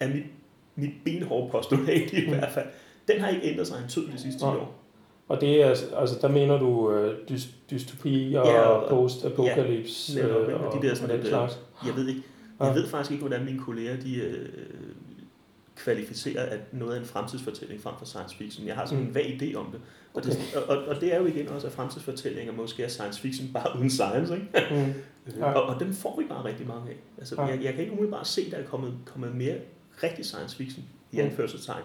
er 0.00 0.08
mit, 0.08 0.24
mit 0.76 0.90
benhårde 1.04 1.50
postulat 1.50 2.12
i 2.12 2.28
hvert 2.28 2.52
fald. 2.52 2.66
Den 3.08 3.20
har 3.20 3.28
ikke 3.28 3.46
ændret 3.52 3.66
sig 3.66 3.78
en 3.82 3.88
tyd 3.88 4.06
de 4.06 4.18
sidste 4.18 4.40
10 4.40 4.44
Nej. 4.44 4.54
år. 4.56 4.78
Og 5.28 5.40
det 5.40 5.62
er, 5.62 5.68
altså 5.96 6.18
der 6.22 6.28
mener 6.28 6.58
du 6.58 6.92
øh, 6.92 7.16
dys, 7.28 7.48
dystopi 7.70 8.34
og 8.34 8.46
Ja, 8.46 8.52
ja, 8.52 8.60
og- 8.60 8.88
post-apocalypse 8.90 10.12
ja, 10.18 10.22
netop, 10.26 10.48
øh, 10.48 10.60
og, 10.60 10.66
Og 10.66 10.82
de 10.82 10.88
der 10.88 10.94
sådan 10.94 11.10
og 11.10 11.14
den 11.14 11.20
lidt, 11.20 11.28
slags. 11.28 11.58
Jeg 11.86 11.96
ved 11.96 12.08
ikke, 12.08 12.20
Ja. 12.60 12.64
jeg 12.66 12.74
ved 12.74 12.86
faktisk 12.88 13.10
ikke, 13.10 13.24
hvordan 13.26 13.44
mine 13.44 13.58
kolleger 13.58 13.96
de, 14.00 14.16
øh, 14.16 14.48
kvalificerer 15.76 16.42
at 16.46 16.60
noget 16.72 16.94
af 16.94 16.98
en 17.00 17.04
fremtidsfortælling 17.06 17.80
frem 17.80 17.94
for 17.98 18.04
science 18.06 18.36
fiction. 18.36 18.66
Jeg 18.66 18.74
har 18.74 18.86
sådan 18.86 19.02
Mm. 19.02 19.08
en 19.08 19.14
vag 19.14 19.38
idé 19.42 19.54
om 19.54 19.66
det. 19.72 19.80
Og, 20.14 20.24
det, 20.24 20.38
og, 20.68 20.76
og 20.76 21.00
det 21.00 21.14
er 21.14 21.18
jo 21.18 21.26
igen 21.26 21.48
også, 21.48 21.66
at 21.66 21.72
fremtidsfortællinger 21.72 22.52
måske 22.52 22.82
er 22.84 22.88
science 22.88 23.20
fiction 23.20 23.48
bare 23.54 23.78
uden 23.78 23.90
science. 23.90 24.34
Ikke? 24.34 24.46
Mm. 24.86 24.92
Ja. 25.38 25.52
Og, 25.52 25.62
og 25.74 25.80
dem 25.80 25.92
får 25.92 26.20
vi 26.20 26.24
bare 26.28 26.44
rigtig 26.44 26.66
mange 26.66 26.90
af. 26.90 26.96
Altså, 27.18 27.34
Ja. 27.38 27.42
jeg, 27.46 27.62
jeg 27.62 27.72
kan 27.72 27.80
ikke 27.80 27.92
umiddelbart 27.92 28.26
se, 28.26 28.42
at 28.46 28.50
der 28.52 28.56
er 28.58 28.64
kommet, 28.64 28.94
kommet 29.06 29.34
mere 29.34 29.54
rigtig 30.02 30.24
science 30.24 30.56
fiction 30.56 30.84
i 31.12 31.16
Mm. 31.16 31.22
anførselstegn. 31.26 31.82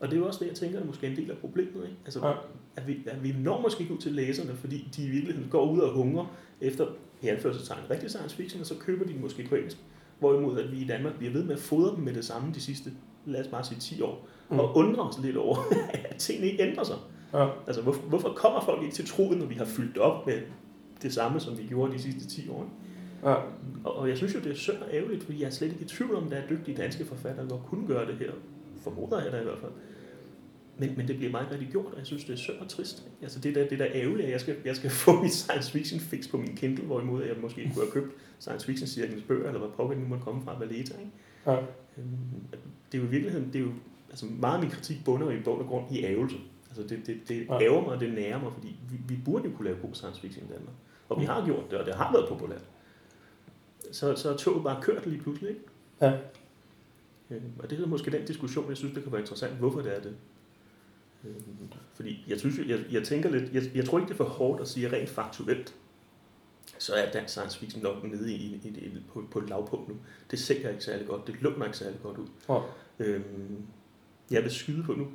Og 0.00 0.08
det 0.08 0.14
er 0.16 0.20
jo 0.20 0.26
også 0.26 0.40
det, 0.44 0.48
jeg 0.48 0.56
tænker, 0.56 0.80
er 0.80 0.84
måske 0.84 1.06
en 1.06 1.16
del 1.16 1.30
af 1.30 1.36
problemet. 1.38 1.82
Ikke? 1.84 1.96
Altså, 2.04 2.26
Ja. 2.28 2.32
at, 2.76 2.86
vi, 2.86 2.96
at 3.06 3.22
vi 3.22 3.32
når 3.38 3.60
måske 3.60 3.80
ikke 3.80 3.94
ud 3.94 3.98
til 3.98 4.12
læserne, 4.12 4.54
fordi 4.56 4.88
de 4.96 5.04
i 5.04 5.08
virkeligheden 5.08 5.50
går 5.50 5.70
ud 5.70 5.78
og 5.80 5.92
hungrer 5.92 6.26
efter 6.60 6.86
i 7.22 7.28
anførselstegn 7.28 7.80
rigtig 7.90 8.10
science 8.10 8.36
fiction, 8.36 8.60
og 8.60 8.66
så 8.66 8.74
køber 8.80 9.04
de 9.06 9.12
den 9.12 9.20
måske 9.20 9.46
på 9.48 9.54
engelsk. 9.54 9.76
Hvorimod 10.18 10.58
at 10.58 10.72
vi 10.72 10.76
i 10.76 10.86
Danmark 10.86 11.14
bliver 11.18 11.32
ved 11.32 11.44
med 11.44 11.54
at 11.54 11.60
fodre 11.60 11.96
dem 11.96 12.04
med 12.04 12.14
det 12.14 12.24
samme 12.24 12.52
de 12.54 12.60
sidste, 12.60 12.92
lad 13.26 13.40
os 13.40 13.46
bare 13.48 13.64
sige 13.64 13.80
10 13.80 14.00
år, 14.02 14.28
Mm. 14.50 14.58
og 14.58 14.76
undrer 14.76 15.02
os 15.08 15.18
lidt 15.22 15.36
over, 15.36 15.56
at 16.10 16.16
tingene 16.16 16.46
ikke 16.50 16.62
ændrer 16.62 16.84
sig. 16.84 16.96
Ja. 17.34 17.48
Altså, 17.66 17.82
hvorfor, 17.82 18.02
hvorfor 18.02 18.28
kommer 18.36 18.60
folk 18.64 18.82
ikke 18.82 18.94
til 18.94 19.06
troen, 19.06 19.38
når 19.38 19.46
vi 19.46 19.54
har 19.54 19.64
fyldt 19.64 19.98
op 19.98 20.26
med 20.26 20.40
det 21.02 21.14
samme, 21.14 21.40
som 21.40 21.58
vi 21.58 21.62
gjorde 21.68 21.92
de 21.92 21.98
sidste 21.98 22.28
10 22.28 22.48
år? 22.48 22.62
ikke? 22.62 22.74
Ja. 23.24 23.34
Og, 23.84 23.96
og 23.96 24.08
jeg 24.08 24.16
synes 24.16 24.34
jo, 24.34 24.40
det 24.40 24.50
er 24.52 24.54
synd 24.56 24.76
og 24.76 24.88
ærgerligt, 24.92 25.24
fordi 25.24 25.40
jeg 25.40 25.46
er 25.46 25.50
slet 25.50 25.70
ikke 25.72 25.84
i 25.84 25.88
tvivl 25.88 26.14
om, 26.14 26.30
der 26.30 26.36
er 26.36 26.48
dygtige 26.48 26.76
danske 26.76 27.04
forfattere, 27.04 27.48
der 27.48 27.56
kunne 27.56 27.86
gøre 27.86 28.06
det 28.06 28.14
her. 28.14 28.30
Formoder 28.82 29.22
jeg 29.22 29.32
da 29.32 29.40
i 29.40 29.44
hvert 29.44 29.58
fald. 29.58 29.72
Men, 30.78 30.94
men 30.96 31.08
det 31.08 31.16
bliver 31.16 31.30
meget 31.32 31.48
rigtig 31.50 31.68
gjort, 31.68 31.92
og 31.92 31.98
jeg 31.98 32.06
synes, 32.06 32.24
det 32.24 32.32
er 32.32 32.36
synd 32.36 32.56
og 32.60 32.68
trist. 32.68 33.08
Altså 33.22 33.40
det 33.40 33.54
der, 33.54 33.68
det 33.68 33.78
der 33.78 33.86
ærgerligt, 33.94 34.26
at 34.26 34.32
jeg 34.32 34.40
skal, 34.40 34.56
jeg 34.64 34.76
skal 34.76 34.90
få 34.90 35.12
mit 35.22 35.32
science 35.32 35.72
fiction 35.72 36.00
fix 36.00 36.30
på 36.30 36.36
min 36.36 36.56
Kindle, 36.56 36.84
hvorimod 36.84 37.22
jeg 37.24 37.36
måske 37.42 37.62
kunne 37.74 37.84
have 37.84 37.90
købt 37.92 38.12
science 38.38 38.66
fiction 38.66 38.86
cirkelens 38.88 39.22
bøger, 39.22 39.46
eller 39.46 39.58
hvad 39.60 39.68
pokker 39.76 39.96
nu 39.96 40.06
måtte 40.08 40.24
komme 40.24 40.42
fra 40.42 40.58
Valeta. 40.58 40.94
Ikke? 40.98 41.10
Ja. 41.46 41.52
Øhm, 41.98 42.08
Det 42.92 42.98
er 42.98 43.02
jo 43.02 43.04
i 43.04 43.10
virkeligheden, 43.10 43.46
det 43.52 43.56
er 43.56 43.60
jo, 43.60 43.70
altså 44.10 44.26
meget 44.26 44.54
af 44.54 44.60
min 44.60 44.70
kritik 44.70 45.04
bunder 45.04 45.30
i 45.30 45.40
bund 45.44 45.60
og 45.60 45.66
grund 45.66 45.84
i 45.96 46.04
ærgelse. 46.04 46.36
Altså 46.68 46.82
det, 46.82 47.06
det, 47.06 47.28
det 47.28 47.46
Ja. 47.48 47.60
ærger 47.60 47.80
mig, 47.80 47.90
og 47.90 48.00
det 48.00 48.12
nærer 48.14 48.40
mig, 48.42 48.52
fordi 48.52 48.76
vi, 48.90 48.96
vi 49.14 49.20
burde 49.24 49.44
jo 49.48 49.56
kunne 49.56 49.64
lave 49.64 49.78
god 49.82 49.94
science 49.94 50.20
fiction 50.20 50.44
i 50.44 50.52
Danmark. 50.52 50.74
Og 51.08 51.20
vi 51.20 51.24
har 51.24 51.44
gjort 51.46 51.70
det, 51.70 51.78
og 51.78 51.86
det 51.86 51.94
har 51.94 52.12
været 52.12 52.28
populært. 52.28 52.62
Så, 53.94 54.16
så 54.16 54.32
er 54.32 54.36
toget 54.36 54.62
bare 54.64 54.82
kørt 54.82 55.06
lige 55.06 55.22
pludselig, 55.22 55.50
ikke? 55.50 55.62
Ja. 56.00 56.12
Øhm, 57.30 57.52
Og 57.58 57.70
det 57.70 57.80
er 57.80 57.86
måske 57.86 58.10
den 58.10 58.24
diskussion, 58.26 58.68
jeg 58.68 58.76
synes, 58.76 58.94
det 58.94 59.02
kan 59.02 59.12
være 59.12 59.20
interessant, 59.20 59.52
hvorfor 59.52 59.80
det 59.80 59.96
er 59.96 60.00
det. 60.00 60.16
Øhm, 61.24 61.68
Fordi 61.94 62.24
jeg 62.28 62.38
synes, 62.38 62.58
jeg, 62.68 62.80
jeg 62.90 63.04
tænker 63.04 63.30
lidt, 63.30 63.52
jeg, 63.52 63.62
jeg 63.76 63.84
tror 63.84 63.98
ikke, 63.98 64.08
det 64.08 64.14
er 64.14 64.24
for 64.24 64.24
hårdt 64.24 64.60
at 64.60 64.68
sige 64.68 64.92
rent 64.92 65.08
faktuelt, 65.08 65.74
så 66.78 66.94
er 66.94 67.10
dansk 67.10 67.30
science 67.32 67.58
fiction 67.58 67.82
nok 67.82 68.04
nede 68.04 68.32
i, 68.32 68.36
i, 68.64 68.68
i, 68.68 68.98
på, 69.12 69.24
på 69.30 69.38
et 69.38 69.48
lavpunkt 69.48 69.88
nu. 69.88 69.96
Det 70.30 70.38
sælger 70.38 70.70
ikke 70.70 70.84
særlig 70.84 71.06
godt, 71.06 71.26
det 71.26 71.34
lugner 71.40 71.64
ikke 71.66 71.78
særlig 71.78 71.98
godt 72.02 72.18
ud. 72.18 72.26
Ja. 72.48 72.58
Øhm, 72.98 73.62
jeg 74.30 74.42
vil 74.42 74.50
skyde 74.50 74.82
på 74.82 74.92
nu. 74.92 75.06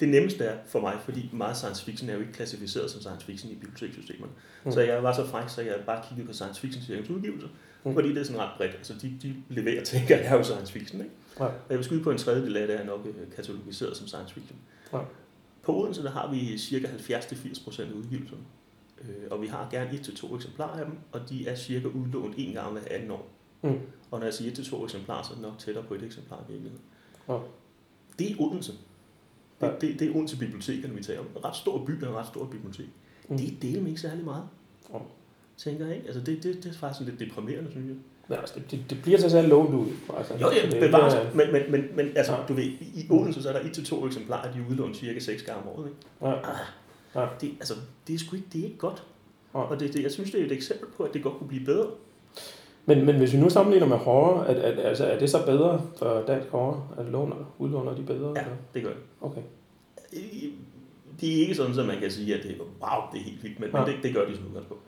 Det 0.00 0.08
nemmeste 0.08 0.44
er 0.44 0.58
for 0.66 0.80
mig, 0.80 0.98
fordi 1.04 1.30
meget 1.32 1.56
science 1.56 1.84
fiction 1.84 2.10
er 2.10 2.14
jo 2.14 2.20
ikke 2.20 2.32
klassificeret 2.32 2.90
som 2.90 3.00
science 3.00 3.26
fiction 3.26 3.52
i 3.52 3.54
bibliotekssystemerne. 3.54 4.32
Mm. 4.64 4.72
Så 4.72 4.80
jeg 4.80 5.02
var 5.02 5.12
så 5.12 5.26
fræk, 5.26 5.48
så 5.48 5.62
jeg 5.62 5.74
bare 5.86 6.04
kiggede 6.08 6.26
på 6.26 6.32
science 6.32 6.60
fiction 6.60 7.16
udgivelser, 7.16 7.48
Mm. 7.84 7.94
fordi 7.94 8.08
det 8.08 8.18
er 8.18 8.22
sådan 8.24 8.40
ret 8.40 8.50
bredt. 8.56 8.74
Altså 8.74 8.94
de, 9.02 9.18
de 9.22 9.34
leverer 9.48 9.84
ting, 9.84 10.08
der 10.08 10.16
er 10.16 10.34
jo 10.36 10.42
science 10.42 10.72
fiction. 10.72 11.00
Ikke? 11.00 11.14
Ja. 11.40 11.44
Og 11.44 11.52
jeg 11.70 11.76
vil 11.78 11.84
skyde 11.84 12.02
på 12.02 12.10
en 12.10 12.18
tredjedel 12.18 12.56
af 12.56 12.66
det 12.66 12.80
er 12.80 12.84
nok 12.84 13.06
øh, 13.06 13.30
katalogiseret 13.36 13.96
som 13.96 14.06
science 14.06 14.34
fiction. 14.34 14.58
Ja. 14.92 14.98
På 15.62 15.82
Odense 15.82 16.02
der 16.02 16.10
har 16.10 16.30
vi 16.30 16.58
cirka 16.58 16.86
70-80% 16.86 17.82
af 17.82 17.92
udgivelserne. 17.92 18.42
Øh, 19.02 19.08
og 19.30 19.42
vi 19.42 19.46
har 19.46 19.68
gerne 19.70 19.92
et 19.94 20.00
til 20.02 20.16
to 20.16 20.36
eksemplarer 20.36 20.78
af 20.80 20.84
dem, 20.86 20.94
og 21.12 21.20
de 21.28 21.48
er 21.48 21.54
cirka 21.56 21.86
udlånt 21.86 22.34
en 22.38 22.52
gang 22.52 22.72
hver 22.72 22.82
18 22.90 23.10
år. 23.10 23.28
Mm. 23.62 23.78
Og 24.10 24.18
når 24.18 24.24
jeg 24.26 24.34
siger 24.34 24.50
et 24.50 24.54
til 24.56 24.64
to 24.64 24.84
eksemplarer, 24.84 25.22
så 25.22 25.30
er 25.30 25.34
det 25.34 25.42
nok 25.42 25.58
tættere 25.58 25.84
på 25.84 25.94
et 25.94 26.02
eksemplar 26.02 26.38
i 26.48 26.52
virkeligheden. 26.52 26.84
Ja. 27.28 27.38
Det 28.18 28.30
er 28.32 28.34
Odense. 28.40 28.72
Det, 28.72 28.78
Ja. 29.66 29.70
det, 29.80 30.00
det 30.00 30.08
er 30.10 30.14
Odense 30.16 30.38
bibliotekerne, 30.38 30.94
vi 30.94 31.02
taler 31.02 31.20
om. 31.20 31.26
En 31.36 31.44
ret 31.44 31.56
stor 31.56 31.84
by 31.84 32.02
og 32.02 32.08
en 32.10 32.16
ret 32.16 32.26
stor 32.26 32.44
bibliotek. 32.46 32.86
Mm. 33.28 33.36
Det 33.38 33.46
er 33.52 33.56
delen 33.62 33.86
ikke 33.86 34.00
særlig 34.00 34.24
meget. 34.24 34.44
Ja. 34.92 34.98
Tænker 35.58 35.86
jeg 35.86 35.94
ikke? 35.96 36.06
Altså 36.06 36.20
det, 36.22 36.42
det, 36.42 36.64
det 36.64 36.70
er 36.70 36.74
faktisk 36.74 37.08
lidt 37.10 37.20
deprimerende, 37.20 37.70
synes 37.70 37.86
jeg. 37.88 37.96
Ja, 38.30 38.40
altså, 38.40 38.54
det, 38.70 38.84
det, 38.90 38.98
bliver 39.02 39.18
til 39.18 39.30
sig 39.30 39.48
lånt 39.48 39.74
ud. 39.74 39.86
Altså, 40.16 40.34
Jo, 40.34 40.38
Så 40.50 40.54
ja, 40.56 40.66
det 40.70 40.82
er 40.82 40.86
bevares. 40.86 41.14
ikke, 41.14 41.36
Men, 41.36 41.52
men, 41.52 41.62
men, 41.72 41.96
men 41.96 42.16
altså, 42.16 42.32
Ja. 42.32 42.38
du 42.48 42.54
ved, 42.54 42.64
i 42.80 43.06
Odense, 43.10 43.42
så 43.42 43.48
er 43.48 43.52
der 43.52 43.60
et 43.60 43.72
til 43.72 43.84
to 43.84 44.06
eksemplarer, 44.06 44.52
de 44.52 44.58
udlånt 44.70 44.96
cirka 44.96 45.18
seks 45.20 45.42
gange 45.42 45.62
om 45.62 45.68
året. 45.68 45.88
Ikke? 45.88 45.98
Ja. 46.22 47.20
Ja. 47.22 47.26
Det, 47.40 47.50
altså, 47.60 47.74
det 48.06 48.14
er 48.14 48.18
sgu 48.18 48.36
ikke, 48.36 48.48
det 48.52 48.60
er 48.60 48.64
ikke 48.64 48.78
godt. 48.78 49.02
Ja. 49.54 49.58
Og 49.60 49.80
det, 49.80 49.92
det, 49.94 50.02
jeg 50.02 50.10
synes, 50.10 50.30
det 50.30 50.40
er 50.40 50.44
et 50.46 50.52
eksempel 50.52 50.88
på, 50.96 51.02
at 51.02 51.14
det 51.14 51.22
godt 51.22 51.34
kunne 51.38 51.48
blive 51.48 51.64
bedre. 51.64 51.86
Men, 52.86 53.06
men 53.06 53.16
hvis 53.16 53.32
vi 53.32 53.38
nu 53.38 53.50
sammenligner 53.50 53.86
med 53.86 53.96
horror, 53.96 54.40
at, 54.40 54.56
at, 54.56 54.78
altså, 54.86 55.04
er 55.04 55.18
det 55.18 55.30
så 55.30 55.46
bedre 55.46 55.82
for 55.98 56.24
dansk 56.26 56.48
horror? 56.48 56.94
At 56.98 57.06
låner, 57.06 57.54
udlåner 57.58 57.94
de 57.94 58.02
bedre? 58.02 58.32
Ja, 58.36 58.40
eller? 58.40 58.56
det 58.74 58.82
gør 58.82 58.90
det. 58.90 58.98
Okay. 59.20 59.42
Det 61.20 61.36
er 61.36 61.40
ikke 61.40 61.54
sådan, 61.54 61.78
at 61.78 61.86
man 61.86 61.98
kan 62.00 62.10
sige, 62.10 62.34
at 62.34 62.42
det 62.42 62.50
er, 62.50 62.54
wow, 62.58 63.12
det 63.12 63.20
er 63.20 63.24
helt 63.24 63.42
vildt, 63.42 63.60
men, 63.60 63.68
Ja. 63.74 63.78
men 63.84 63.86
det, 63.94 64.02
det 64.02 64.14
gør 64.14 64.26
de 64.26 64.36
som 64.36 64.46
udgangspunkt. 64.48 64.82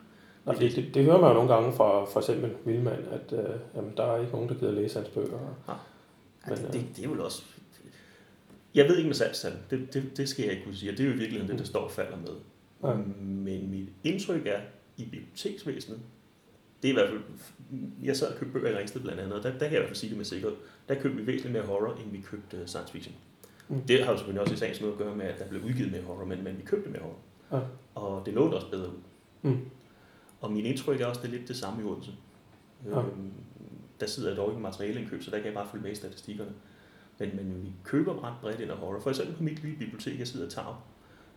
Og 0.45 0.59
det, 0.59 0.77
det, 0.77 0.95
det, 0.95 1.05
hører 1.05 1.21
man 1.21 1.29
jo 1.29 1.35
nogle 1.35 1.55
gange 1.55 1.73
fra 1.73 2.05
for 2.05 2.21
eksempel 2.21 2.51
Vildmand, 2.65 3.05
at 3.11 3.33
øh, 3.33 3.55
jamen, 3.77 3.93
der 3.97 4.05
er 4.05 4.21
ikke 4.21 4.33
nogen, 4.33 4.49
der 4.49 4.55
gider 4.55 4.73
læse 4.73 4.99
hans 4.99 5.09
bøger. 5.09 5.39
Ja, 5.69 5.73
Men, 6.47 6.59
det, 6.59 6.67
øh, 6.67 6.73
det, 6.73 6.85
det, 6.97 7.05
er 7.05 7.09
jo 7.09 7.25
også... 7.25 7.43
Jeg 8.75 8.89
ved 8.89 8.97
ikke 8.97 9.09
med 9.09 9.15
salgstal. 9.15 9.53
Det, 9.71 9.95
det, 9.95 10.17
det 10.17 10.29
skal 10.29 10.43
jeg 10.43 10.53
ikke 10.53 10.65
kunne 10.65 10.77
sige. 10.77 10.93
Det 10.93 11.01
er 11.01 11.05
jo 11.05 11.11
i 11.11 11.17
virkeligheden 11.17 11.51
det, 11.51 11.59
der 11.59 11.65
står 11.65 11.81
og 11.81 11.91
falder 11.91 12.17
med. 12.17 12.35
Ja. 12.85 12.95
Men 13.21 13.71
mit 13.71 13.89
indtryk 14.05 14.47
er, 14.47 14.61
i 14.97 15.05
biblioteksvæsenet, 15.05 16.01
det 16.83 16.89
er 16.89 16.93
i 16.93 16.95
hvert 16.95 17.09
fald... 17.09 17.21
Jeg 18.03 18.17
sad 18.17 18.33
og 18.33 18.39
købte 18.39 18.53
bøger 18.53 18.71
i 18.71 18.79
Ringsted 18.79 19.01
blandt 19.01 19.21
andet, 19.21 19.39
og 19.39 19.43
der, 19.43 19.51
der 19.51 19.59
kan 19.59 19.67
jeg 19.67 19.73
i 19.73 19.77
hvert 19.77 19.89
fald 19.89 19.97
sige 19.97 20.11
det 20.11 20.17
med 20.17 20.25
sikkerhed. 20.25 20.57
Der 20.89 20.95
købte 20.95 21.17
vi 21.17 21.27
væsentligt 21.27 21.53
mere 21.53 21.63
horror, 21.63 21.93
end 21.93 22.13
vi 22.13 22.21
købte 22.21 22.57
øh, 22.57 22.67
science 22.67 22.93
fiction. 22.93 23.15
Mm. 23.69 23.81
Det 23.81 24.05
har 24.05 24.13
jo 24.13 24.19
selvfølgelig 24.19 24.41
også 24.41 24.55
i 24.55 24.57
sagens 24.57 24.81
noget 24.81 24.93
at 24.93 24.99
gøre 24.99 25.17
med, 25.17 25.27
at 25.27 25.39
der 25.39 25.49
blev 25.49 25.63
udgivet 25.65 25.93
mere 25.93 26.03
horror, 26.03 26.25
men, 26.25 26.45
men 26.45 26.59
vi 26.59 26.63
købte 26.63 26.91
mere 26.91 27.03
horror. 27.03 27.19
Ja. 27.53 27.61
Og 27.95 28.27
det 28.27 28.35
lå 28.35 28.51
også 28.51 28.71
bedre 28.71 28.89
ud. 28.89 28.99
Mm. 29.43 29.59
Og 30.41 30.53
min 30.53 30.67
indtryk 30.67 31.01
er 31.01 31.07
også, 31.07 31.21
det 31.21 31.29
er 31.29 31.33
lidt 31.33 31.49
det 31.49 31.57
samme 31.57 31.83
i 31.83 31.85
Odense. 31.85 32.11
Ja. 32.87 32.99
Øhm, 32.99 33.33
der 34.01 34.07
sidder 34.07 34.29
jeg 34.29 34.37
dog 34.37 34.49
ikke 34.51 34.59
i 34.59 34.63
materialeindkøb, 34.63 35.23
så 35.23 35.31
der 35.31 35.37
kan 35.37 35.47
jeg 35.47 35.55
bare 35.55 35.69
følge 35.73 35.83
med 35.83 35.93
i 35.93 35.95
statistikkerne. 35.95 36.51
Men, 37.19 37.37
men 37.37 37.63
vi 37.65 37.73
køber 37.85 38.25
ret 38.25 38.35
bredt 38.41 38.61
ind 38.61 38.71
af 38.71 38.77
horror. 38.77 39.01
For 39.01 39.11
eksempel 39.11 39.37
på 39.37 39.43
mit 39.43 39.63
lille 39.63 39.79
bibliotek, 39.79 40.19
jeg 40.19 40.29
sidder 40.29 40.47
og 40.47 40.53
tager, 40.53 40.85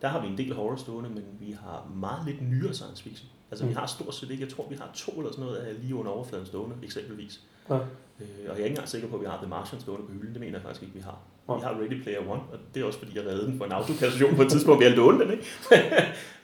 der 0.01 0.07
har 0.07 0.21
vi 0.21 0.27
en 0.27 0.37
del 0.37 0.53
horror 0.53 0.75
stående, 0.75 1.09
men 1.09 1.23
vi 1.39 1.51
har 1.51 1.91
meget 1.95 2.25
lidt 2.25 2.41
nyere 2.41 2.73
science 2.73 3.03
fiction. 3.03 3.29
Altså, 3.51 3.65
mm. 3.65 3.69
vi 3.69 3.75
har 3.75 3.85
stort 3.85 4.15
set 4.15 4.31
ikke, 4.31 4.43
jeg 4.43 4.51
tror, 4.51 4.69
vi 4.69 4.75
har 4.75 4.89
to 4.93 5.11
eller 5.11 5.31
sådan 5.31 5.45
noget 5.45 5.57
af 5.57 5.81
lige 5.81 5.95
under 5.95 6.11
overfladen 6.11 6.45
stående, 6.45 6.75
eksempelvis. 6.83 7.41
Ja. 7.69 7.75
Øh, 7.75 7.81
og 8.19 8.25
jeg 8.45 8.49
er 8.49 8.55
ikke 8.55 8.67
engang 8.67 8.89
sikker 8.89 9.07
på, 9.07 9.15
at 9.15 9.21
vi 9.21 9.25
har 9.25 9.37
The 9.37 9.47
Martian 9.47 9.81
stående 9.81 10.05
på 10.05 10.11
hylden. 10.13 10.33
Det 10.33 10.39
mener 10.39 10.53
jeg 10.53 10.61
faktisk 10.61 10.81
ikke, 10.83 10.93
vi 10.95 11.01
har. 11.01 11.17
Nej. 11.47 11.57
Vi 11.57 11.63
har 11.63 11.71
Ready 11.81 12.03
Player 12.03 12.19
One, 12.19 12.41
og 12.51 12.59
det 12.73 12.81
er 12.81 12.85
også 12.85 12.99
fordi, 12.99 13.17
jeg 13.17 13.25
reddede 13.25 13.47
den 13.47 13.57
for 13.57 13.65
en 13.65 13.71
autokassation 13.71 14.35
på 14.35 14.41
et 14.41 14.49
tidspunkt, 14.49 14.79
vi 14.79 14.85
har 14.85 14.95
lånt 14.95 15.21
den, 15.21 15.31
ikke? 15.31 15.45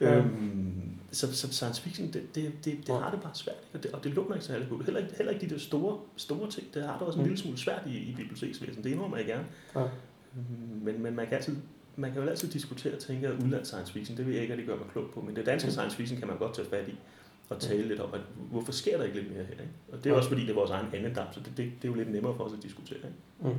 Ja. 0.02 0.16
øhm, 0.16 0.59
så, 1.12 1.36
så 1.36 1.54
science 1.54 1.82
fiction, 1.82 2.08
det, 2.14 2.36
det, 2.36 2.54
det, 2.66 2.66
det 2.66 2.90
Ja. 2.90 2.98
har 2.98 3.12
det 3.12 3.22
bare 3.22 3.36
svært, 3.36 3.56
og 3.74 3.84
det, 3.84 3.92
og 3.92 4.04
det 4.04 4.12
låner 4.14 4.34
ikke 4.36 4.46
særlig 4.46 4.68
godt. 4.70 4.86
Heller 4.86 5.00
ikke, 5.02 5.14
heller 5.18 5.34
ikke 5.34 5.46
de 5.48 5.54
der 5.54 5.60
store, 5.60 6.00
store 6.16 6.50
ting, 6.52 6.74
det 6.74 6.84
har 6.84 6.98
det 6.98 7.08
også 7.08 7.20
en 7.20 7.24
Mm. 7.24 7.30
lille 7.30 7.42
smule 7.44 7.58
svært 7.58 7.82
i, 7.88 7.98
i 7.98 8.14
biblioteksvæsenet. 8.16 8.84
Det 8.84 8.92
indrømmer 8.92 9.18
jeg 9.18 9.26
gerne. 9.26 9.46
Ja. 9.76 9.82
Øhm, 9.84 9.90
Men, 10.84 11.04
men 11.04 11.16
man 11.16 11.28
kan 11.28 11.36
altid 11.38 11.56
man 11.96 12.12
kan 12.14 12.22
jo 12.24 12.30
altid 12.30 12.50
diskutere 12.50 12.94
og 12.94 13.00
tænke, 13.00 13.28
at 13.28 13.44
udlands 13.44 13.68
science 13.68 13.94
fiction, 13.94 14.18
det 14.18 14.26
vil 14.26 14.34
jeg 14.34 14.42
ikke 14.42 14.54
rigtig 14.54 14.68
gøre 14.68 14.78
mig 14.78 14.88
klog 14.92 15.06
på, 15.14 15.22
men 15.22 15.36
det 15.36 15.46
danske 15.46 15.68
Mm. 15.68 15.72
science 15.72 15.98
fiction 15.98 16.20
kan 16.20 16.28
man 16.28 16.38
godt 16.38 16.56
tage 16.56 16.68
fat 16.70 16.88
i 16.88 16.96
og 17.50 17.60
tale 17.60 17.88
lidt 17.88 18.00
om, 18.00 18.14
at 18.14 18.22
hvorfor 18.52 18.72
sker 18.72 18.98
der 18.98 19.04
ikke 19.04 19.20
lidt 19.20 19.32
mere 19.36 19.44
her? 19.44 19.52
Ikke? 19.52 19.64
Og 19.92 19.98
det 19.98 20.06
er 20.06 20.10
Ja. 20.10 20.16
også 20.18 20.30
fordi, 20.30 20.42
det 20.42 20.50
er 20.50 20.54
vores 20.54 20.72
egen 20.72 20.86
andedam, 20.94 21.28
så 21.34 21.40
det, 21.40 21.48
det, 21.58 21.58
det 21.82 21.88
er 21.88 21.92
jo 21.92 21.94
lidt 21.94 22.12
nemmere 22.12 22.36
for 22.38 22.44
os 22.44 22.54
at 22.54 22.64
diskutere. 22.64 22.98
Ikke? 22.98 23.10
Mm. 23.40 23.50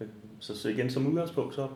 Øhm, 0.00 0.10
Så, 0.40 0.56
så 0.58 0.68
igen, 0.68 0.90
som 0.90 1.06
udgangspunkt, 1.06 1.54
så 1.54 1.68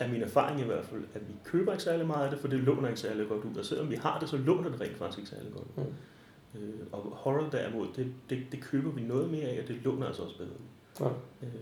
er 0.00 0.08
min 0.08 0.22
erfaring 0.22 0.60
i 0.60 0.64
hvert 0.64 0.84
fald, 0.84 1.04
at 1.14 1.28
vi 1.28 1.34
køber 1.44 1.72
ikke 1.72 1.84
særlig 1.84 2.06
meget 2.06 2.24
af 2.24 2.30
det, 2.30 2.40
for 2.40 2.48
det 2.48 2.58
låner 2.58 2.88
ikke 2.88 3.00
særlig 3.00 3.28
godt 3.28 3.44
ud. 3.44 3.56
Og 3.56 3.64
selvom 3.64 3.90
vi 3.90 3.94
har 3.94 4.18
det, 4.18 4.28
så 4.28 4.36
låner 4.36 4.70
det 4.70 4.80
rent 4.80 4.96
faktisk 4.96 5.18
ikke 5.18 5.30
særlig 5.30 5.52
godt 5.52 5.64
ud. 5.76 5.84
Mm. 5.84 6.60
Øh, 6.60 6.86
og 6.92 7.02
horror 7.02 7.48
derimod, 7.50 7.86
det, 7.96 8.12
det, 8.30 8.46
det 8.52 8.60
køber 8.60 8.90
vi 8.90 9.00
noget 9.00 9.30
mere 9.30 9.44
af, 9.44 9.62
og 9.62 9.68
det 9.68 9.76
låner 9.84 10.06
altså 10.06 10.22
også 10.22 10.38
bedre 10.38 10.50
ud. 10.50 10.66
Ja. 11.00 11.06
Øh, 11.46 11.54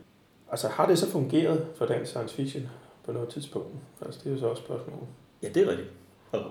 Altså, 0.50 0.68
har 0.68 0.86
det 0.86 0.98
så 0.98 1.10
fungeret 1.10 1.66
for 1.76 1.86
dansk 1.86 2.10
science 2.10 2.34
fiction 2.34 2.68
på 3.04 3.12
noget 3.12 3.28
tidspunkt? 3.28 3.74
Altså, 4.02 4.20
det 4.24 4.30
er 4.30 4.34
jo 4.34 4.40
så 4.40 4.46
også 4.46 4.62
spørgsmålet. 4.62 5.06
Ja, 5.42 5.48
det 5.48 5.62
er 5.62 5.70
rigtigt. 5.70 5.90
Og 6.32 6.50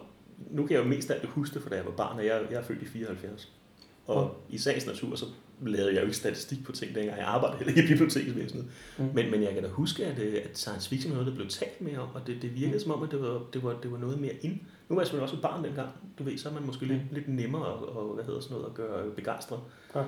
nu 0.50 0.66
kan 0.66 0.76
jeg 0.76 0.84
jo 0.84 0.90
mest 0.90 1.12
af 1.12 1.22
det 1.22 1.30
huske 1.30 1.60
fra 1.60 1.70
da 1.70 1.76
jeg 1.76 1.86
var 1.86 1.92
barn, 1.92 2.18
og 2.18 2.26
jeg, 2.26 2.42
jeg 2.52 2.58
er 2.58 2.64
født 2.64 2.82
i 2.82 2.86
74. 2.86 3.52
Og 4.08 4.36
i 4.50 4.58
sagens 4.58 4.86
natur, 4.86 5.16
så 5.16 5.26
lavede 5.62 5.94
jeg 5.94 6.02
jo 6.02 6.06
ikke 6.06 6.18
statistik 6.18 6.64
på 6.66 6.72
ting 6.72 6.96
dengang. 6.96 7.18
Jeg 7.18 7.28
arbejdede 7.28 7.58
heller 7.58 7.74
ikke 7.74 7.88
i 7.90 7.94
biblioteksvæsenet. 7.94 8.66
Mm. 8.98 9.04
Men, 9.14 9.32
men 9.32 9.44
jeg 9.44 9.54
kan 9.54 9.64
da 9.64 9.70
huske, 9.70 10.06
at, 10.06 10.20
øh, 10.20 10.42
at 10.44 10.58
science 10.58 10.90
fiction 10.90 11.12
var 11.12 11.16
noget, 11.16 11.32
der 11.32 11.36
blev 11.36 11.50
talt 11.50 11.82
mere 11.82 12.00
om, 12.00 12.10
og 12.14 12.28
det, 12.28 12.42
det 12.42 12.56
virkede 12.56 12.80
som 12.80 12.92
om, 12.92 13.04
at 13.04 13.12
det 13.12 13.22
var, 13.22 13.42
det, 13.54 13.64
var, 13.64 13.74
det 13.84 13.92
var 13.92 13.98
noget 13.98 14.20
mere 14.20 14.34
ind. 14.42 14.60
Nu 14.90 14.96
var 14.96 15.02
jeg 15.02 15.08
selvfølgelig 15.08 15.24
også 15.24 15.36
et 15.36 15.42
barn 15.42 15.64
dengang. 15.64 15.90
Du 16.20 16.24
ved, 16.24 16.38
så 16.38 16.50
er 16.50 16.54
man 16.54 16.66
måske 16.66 16.86
lidt, 16.86 17.02
lidt 17.12 17.28
nemmere 17.28 17.68
at, 17.74 17.84
og, 17.84 18.14
hvad 18.16 18.24
hedder 18.24 18.40
sådan 18.40 18.58
noget, 18.58 18.70
at 18.70 18.74
gøre 18.74 19.12
begejstret. 19.12 19.60
Ja. 19.96 20.02
Øh, 20.02 20.06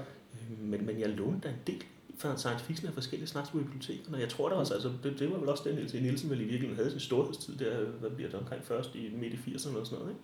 Men, 0.60 0.86
men 0.86 1.00
jeg 1.00 1.10
lånte 1.10 1.48
da 1.48 1.50
en 1.50 1.62
del 1.68 1.84
fra 2.18 2.38
science 2.38 2.66
fiction 2.66 2.88
af 2.88 2.94
forskellige 2.94 3.28
slags 3.28 3.50
på 3.50 3.58
bibliotekerne. 3.58 4.18
Jeg 4.18 4.30
tror 4.30 4.50
da 4.50 4.56
også, 4.56 4.74
altså, 4.74 4.92
det, 5.04 5.20
det 5.20 5.32
var 5.32 5.38
vel 5.38 5.50
også 5.50 5.64
den, 5.66 5.76
Nielsen 5.76 6.04
Nielsen 6.04 6.30
vel 6.30 6.42
i 6.42 6.44
virkeligheden 6.44 6.76
havde 6.76 6.92
sin 6.92 7.00
storhedstid 7.00 7.56
der, 7.56 7.86
hvad 7.86 8.10
bliver 8.10 8.30
det 8.30 8.40
omkring 8.40 8.64
først 8.64 8.96
i 8.96 9.12
midt 9.22 9.34
i 9.34 9.36
80'erne 9.36 9.70
eller 9.70 9.84
sådan 9.84 10.00
noget, 10.00 10.10
ikke? 10.10 10.22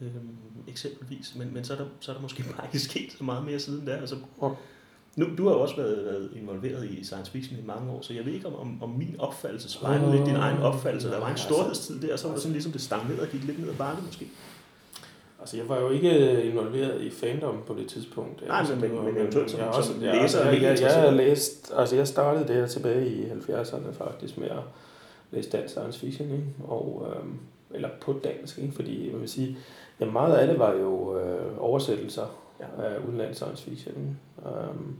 Øhm, 0.00 0.28
eksempelvis. 0.68 1.34
Men, 1.38 1.54
men 1.54 1.64
så, 1.64 1.72
er 1.72 1.76
der, 1.76 1.84
så 2.00 2.10
er 2.10 2.14
der 2.14 2.22
måske 2.22 2.42
bare 2.56 2.66
ikke 2.66 2.78
sket 2.78 3.12
så 3.18 3.24
meget 3.24 3.44
mere 3.44 3.58
siden 3.58 3.86
der. 3.86 3.96
Altså, 3.96 4.16
nu, 5.16 5.26
du 5.38 5.46
har 5.48 5.54
jo 5.54 5.60
også 5.60 5.76
været, 5.76 6.04
været 6.04 6.30
involveret 6.36 6.90
i 6.90 7.04
science 7.04 7.30
fiction 7.32 7.58
i 7.58 7.62
mange 7.66 7.92
år, 7.92 8.00
så 8.02 8.14
jeg 8.14 8.24
ved 8.26 8.32
ikke, 8.32 8.46
om, 8.46 8.54
om, 8.54 8.82
om 8.82 8.90
min 8.90 9.16
opfattelse 9.18 9.70
spejler 9.70 10.06
Åh, 10.08 10.14
lidt 10.14 10.26
din 10.26 10.36
egen 10.36 10.58
opfattelse. 10.58 11.08
Der 11.08 11.18
var 11.18 11.26
en 11.26 11.30
altså- 11.30 11.44
storhedstid 11.44 12.00
der, 12.00 12.12
og 12.12 12.18
så 12.18 12.26
var 12.26 12.34
det 12.34 12.42
sådan 12.42 12.52
ligesom 12.52 12.72
det 12.72 12.80
stagnerede 12.80 13.22
og 13.22 13.28
gik 13.28 13.44
lidt 13.44 13.58
ned 13.58 13.68
ad 13.68 13.74
bakke 13.74 14.02
måske. 14.06 14.28
Altså, 15.40 15.56
jeg 15.56 15.68
var 15.68 15.80
jo 15.80 15.90
ikke 15.90 16.42
involveret 16.42 17.02
i 17.02 17.10
fandom 17.10 17.56
på 17.66 17.74
det 17.74 17.88
tidspunkt. 17.88 18.46
Nej, 18.48 18.58
altså, 18.58 18.74
men- 18.74 18.82
det 18.84 18.92
var- 18.92 19.02
men 19.02 19.16
eventuelt 19.16 19.50
som- 19.50 19.60
jeg, 19.60 19.68
også, 19.68 19.92
som 19.92 20.02
jeg, 20.02 20.22
læser 20.22 20.38
er 20.38 20.44
jeg, 20.44 20.54
jeg, 20.54 20.62
jeg, 20.62 20.70
interesseret. 20.70 21.10
har 21.10 21.16
læst, 21.16 21.72
altså, 21.76 21.96
jeg 21.96 22.08
startede 22.08 22.48
der 22.54 22.66
tilbage 22.66 23.08
i 23.08 23.24
70'erne 23.24 23.92
faktisk 23.92 24.38
med 24.38 24.48
at 24.48 24.58
læse 25.30 25.50
dansk 25.50 25.74
science 25.74 25.98
fiction, 26.00 26.30
ikke? 26.30 26.44
Og, 26.64 27.14
øhm, 27.16 27.38
eller 27.74 27.88
på 28.00 28.20
dansk, 28.24 28.58
ikke? 28.58 28.72
fordi 28.74 29.10
jeg 29.12 29.20
vil 29.20 29.28
sige, 29.28 29.58
Jamen 30.00 30.12
meget 30.12 30.34
af 30.34 30.46
det 30.46 30.58
var 30.58 30.72
jo 30.72 31.18
øh, 31.18 31.52
oversættelser 31.58 32.26
Ja. 32.60 32.82
af 32.82 32.98
udenlandsk 33.08 33.40
science 33.40 33.64
fiction. 33.64 34.18
Um, 34.36 34.96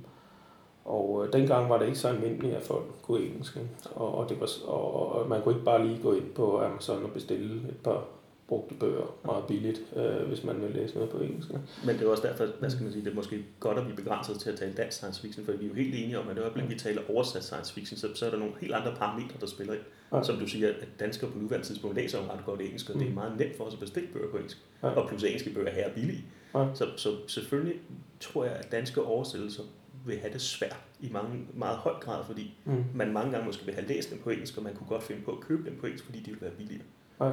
og 0.85 1.25
øh, 1.27 1.33
dengang 1.33 1.71
var 1.71 1.79
det 1.79 1.87
ikke 1.87 1.99
så 1.99 2.09
almindeligt, 2.09 2.55
at 2.55 2.63
folk 2.63 2.85
kunne 3.03 3.21
engelsk. 3.21 3.57
Ikke? 3.57 3.69
Og, 3.95 4.15
og, 4.15 4.29
det 4.29 4.41
var, 4.41 4.49
og, 4.67 5.13
og 5.13 5.29
man 5.29 5.43
kunne 5.43 5.55
ikke 5.55 5.65
bare 5.65 5.87
lige 5.87 6.03
gå 6.03 6.13
ind 6.13 6.31
på 6.35 6.63
Amazon 6.65 7.05
og 7.05 7.11
bestille 7.11 7.69
et 7.69 7.77
par 7.85 8.05
brugte 8.49 8.75
bøger 8.75 9.17
meget 9.25 9.45
billigt, 9.49 9.81
øh, 9.97 10.29
hvis 10.29 10.45
man 10.45 10.63
vil 10.63 10.71
læse 10.71 10.95
noget 10.95 11.11
på 11.11 11.19
engelsk. 11.19 11.49
Men 11.87 11.95
det 11.99 12.03
er 12.03 12.09
også 12.11 12.23
derfor, 12.29 12.47
hvad 12.59 12.71
skal 12.71 12.83
man 12.83 12.93
sige, 12.93 13.05
det 13.05 13.11
er 13.11 13.15
måske 13.15 13.45
godt, 13.61 13.79
at 13.79 13.89
vi 13.89 13.93
begrænser 13.93 14.33
os 14.35 14.39
til 14.39 14.51
at 14.51 14.59
tale 14.59 14.73
dansk 14.73 14.97
science 14.97 15.21
fiction, 15.23 15.45
for 15.45 15.53
vi 15.53 15.65
er 15.65 15.69
jo 15.69 15.75
helt 15.75 15.95
enige 15.95 16.19
om, 16.19 16.29
at 16.29 16.37
det 16.37 16.43
øjeblik, 16.43 16.69
vi 16.69 16.75
taler 16.75 17.03
oversat 17.11 17.45
science 17.45 17.75
fiction, 17.75 17.99
så, 17.99 18.09
så 18.15 18.27
er 18.27 18.31
der 18.31 18.39
nogle 18.39 18.55
helt 18.61 18.75
andre 18.75 18.95
parametre, 18.97 19.35
der 19.41 19.47
spiller 19.47 19.73
ind. 19.75 19.83
Ja. 20.13 20.23
Som 20.23 20.37
du 20.37 20.47
siger, 20.47 20.69
at 20.69 20.89
danskere 21.01 21.31
på 21.31 21.39
nuværende 21.39 21.67
tidspunkt 21.67 21.97
læser 21.97 22.19
jo 22.23 22.25
ret 22.33 22.45
godt 22.45 22.61
engelsk, 22.61 22.91
og 22.91 22.95
det 22.95 23.03
er 23.05 23.09
Mm. 23.09 23.15
meget 23.15 23.39
nemt 23.39 23.57
for 23.57 23.65
os 23.65 23.73
at 23.75 23.81
bestille 23.81 24.09
bøger 24.13 24.31
på 24.31 24.37
engelsk. 24.37 24.59
Ja. 24.83 24.89
Og 24.89 25.09
plus 25.09 25.25
engelske 25.25 25.51
bøger 25.55 25.71
her 25.71 25.85
er 25.85 25.95
billige. 25.95 26.25
Ja. 26.55 26.67
Så, 26.75 26.87
så 26.97 27.09
selvfølgelig 27.27 27.77
tror 28.21 28.45
jeg, 28.45 28.53
at 28.53 28.73
danske 28.73 29.03
oversættelser 29.03 29.63
vil 30.07 30.19
have 30.19 30.33
det 30.33 30.41
svært 30.41 30.77
i 31.01 31.09
mange, 31.13 31.47
meget 31.55 31.77
høj 31.77 31.93
grad, 32.01 32.25
fordi 32.27 32.55
Mm. 32.65 32.85
man 32.95 33.13
mange 33.13 33.31
gange 33.33 33.47
måske 33.47 33.65
vil 33.67 33.75
have 33.75 33.87
læst 33.87 34.11
dem 34.11 34.19
på 34.19 34.31
engelsk, 34.31 34.57
og 34.59 34.63
man 34.63 34.75
kunne 34.75 34.87
godt 34.89 35.03
finde 35.03 35.23
på 35.23 35.31
at 35.31 35.41
købe 35.41 35.71
dem 35.71 35.77
på 35.81 35.87
engelsk, 35.87 36.05
fordi 36.05 36.21
de 36.21 36.31
vil 36.31 36.41
være 36.41 36.51
billigere. 36.51 36.83
Ja. 37.21 37.31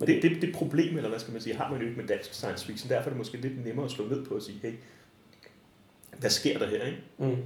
Men 0.00 0.08
Det, 0.08 0.22
det, 0.22 0.42
det 0.42 0.54
problem, 0.54 0.96
eller 0.96 1.08
hvad 1.08 1.18
skal 1.18 1.32
man 1.32 1.42
sige, 1.42 1.56
har 1.56 1.70
man 1.70 1.80
jo 1.80 1.86
ikke 1.86 2.00
med 2.00 2.08
dansk 2.08 2.34
science 2.34 2.66
fiction. 2.66 2.90
Derfor 2.90 3.04
er 3.04 3.10
det 3.10 3.18
måske 3.18 3.36
lidt 3.36 3.64
nemmere 3.64 3.84
at 3.84 3.90
slå 3.90 4.08
ned 4.08 4.24
på 4.24 4.34
at 4.34 4.42
sige, 4.42 4.58
hey, 4.62 4.72
hvad 6.18 6.30
sker 6.30 6.58
der 6.58 6.66
her, 6.66 6.84
ikke? 6.84 7.02
Mm. 7.18 7.36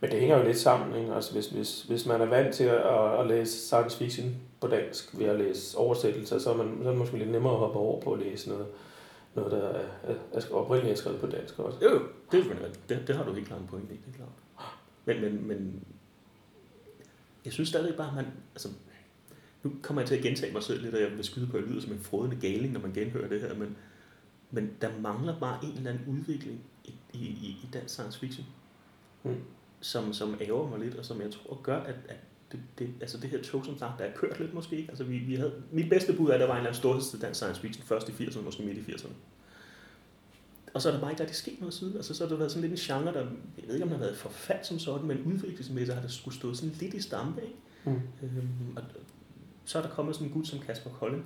Men 0.00 0.10
det 0.10 0.20
hænger 0.20 0.38
jo 0.38 0.44
lidt 0.44 0.58
sammen, 0.58 1.00
ikke? 1.00 1.14
Altså, 1.14 1.32
hvis, 1.32 1.46
hvis, 1.46 1.82
hvis 1.82 2.06
man 2.06 2.20
er 2.20 2.26
vant 2.26 2.54
til 2.54 2.64
at, 2.64 3.20
at 3.20 3.26
læse 3.26 3.52
science 3.52 3.98
fiction 3.98 4.36
på 4.60 4.66
dansk 4.66 5.18
ved 5.18 5.26
at 5.26 5.38
læse 5.38 5.78
oversættelser, 5.78 6.38
så 6.38 6.52
er, 6.52 6.56
man, 6.56 6.78
så 6.82 6.88
er 6.88 6.90
det 6.90 6.98
måske 6.98 7.18
lidt 7.18 7.30
nemmere 7.30 7.52
at 7.52 7.58
hoppe 7.58 7.78
over 7.78 8.00
på 8.00 8.12
at 8.12 8.20
læse 8.20 8.48
noget, 8.48 8.66
noget 9.34 9.52
der 9.52 9.68
er, 9.68 9.84
er, 10.02 10.14
er 10.32 10.54
oprindeligt 10.54 10.98
skrevet 10.98 11.20
på 11.20 11.26
dansk 11.26 11.58
også. 11.58 11.78
Jo, 11.82 12.02
det, 12.32 12.40
er 12.40 12.54
det, 12.88 13.04
det 13.06 13.16
har 13.16 13.24
du 13.24 13.32
helt 13.32 13.46
klart 13.46 13.60
en 13.60 13.66
pointe 13.66 13.94
i, 13.94 13.96
det 13.96 14.14
er 14.14 14.16
klart. 14.16 14.28
Men, 15.04 15.20
men, 15.20 15.48
men 15.48 15.84
jeg 17.44 17.52
synes 17.52 17.68
stadig 17.68 17.96
bare, 17.96 18.08
at 18.08 18.14
man, 18.14 18.26
altså, 18.54 18.68
nu 19.62 19.72
kommer 19.82 20.02
jeg 20.02 20.08
til 20.08 20.16
at 20.16 20.22
gentage 20.22 20.52
mig 20.52 20.62
selv 20.62 20.82
lidt, 20.82 20.94
og 20.94 21.00
jeg 21.00 21.10
vil 21.16 21.24
skyde 21.24 21.46
på, 21.46 21.56
at 21.56 21.62
jeg 21.62 21.70
lyder 21.70 21.82
som 21.82 21.92
en 21.92 22.00
frodende 22.00 22.36
galing, 22.36 22.72
når 22.72 22.80
man 22.80 22.92
genhører 22.92 23.28
det 23.28 23.40
her, 23.40 23.54
men, 23.54 23.76
men 24.50 24.70
der 24.80 24.88
mangler 25.00 25.38
bare 25.40 25.64
en 25.64 25.76
eller 25.76 25.90
anden 25.90 26.04
udvikling 26.08 26.60
i, 26.84 26.92
i, 27.12 27.18
i 27.62 27.68
dansk 27.72 27.94
science 27.94 28.18
fiction, 28.18 28.46
Mm. 29.24 29.34
som, 29.80 30.12
som 30.12 30.36
ærger 30.40 30.68
mig 30.68 30.78
lidt, 30.78 30.94
og 30.94 31.04
som 31.04 31.20
jeg 31.20 31.30
tror 31.30 31.60
gør, 31.62 31.76
at, 31.80 31.94
at 32.08 32.16
det, 32.52 32.60
det, 32.78 32.90
altså 33.00 33.18
det 33.18 33.30
her 33.30 33.42
tog, 33.42 33.64
som 33.64 33.78
sagt, 33.78 33.98
der 33.98 34.04
er 34.04 34.12
kørt 34.16 34.40
lidt 34.40 34.54
måske. 34.54 34.76
ikke? 34.76 34.88
Altså 34.88 35.04
vi, 35.04 35.18
vi 35.18 35.34
havde, 35.34 35.52
mit 35.72 35.88
bedste 35.90 36.12
bud 36.12 36.28
er, 36.30 36.34
at 36.34 36.40
der 36.40 36.46
var 36.46 36.52
en 36.54 36.58
eller 36.58 36.70
anden 36.70 36.80
storhedstid 36.80 37.18
dansk 37.18 37.38
science 37.40 37.60
fiction 37.60 37.84
først 37.86 38.08
i 38.08 38.12
80'erne, 38.12 38.40
måske 38.42 38.62
midt 38.62 38.78
i 38.78 38.92
80'erne. 38.92 39.12
Og 40.74 40.82
så 40.82 40.88
er 40.88 40.92
der 40.92 41.00
bare 41.00 41.10
ikke 41.10 41.20
rigtig 41.20 41.36
sket 41.36 41.60
noget 41.60 41.74
siden. 41.74 41.96
Altså, 41.96 42.14
så 42.14 42.24
har 42.24 42.28
det 42.28 42.38
været 42.38 42.52
sådan 42.52 42.68
lidt 42.70 42.90
en 42.90 42.96
genre, 42.96 43.14
der, 43.14 43.20
jeg 43.58 43.66
ved 43.66 43.74
ikke, 43.74 43.84
om 43.84 43.88
den 43.90 43.98
har 43.98 44.04
været 44.04 44.16
forfald 44.16 44.64
som 44.64 44.78
sådan, 44.78 45.06
men 45.06 45.22
udviklingsmæssigt 45.22 45.94
har 45.94 46.02
det 46.02 46.12
skulle 46.12 46.36
stå 46.36 46.54
sådan 46.54 46.74
lidt 46.80 46.94
i 46.94 47.00
stampe. 47.02 47.42
Ikke? 47.42 47.54
Mm. 47.84 47.92
Øhm, 48.22 48.76
og 48.76 48.82
så 49.64 49.78
er 49.78 49.82
der 49.82 49.88
kommet 49.90 50.14
sådan 50.14 50.26
en 50.28 50.32
gut 50.34 50.46
som 50.46 50.58
Kasper 50.58 50.90
Kolding, 50.90 51.24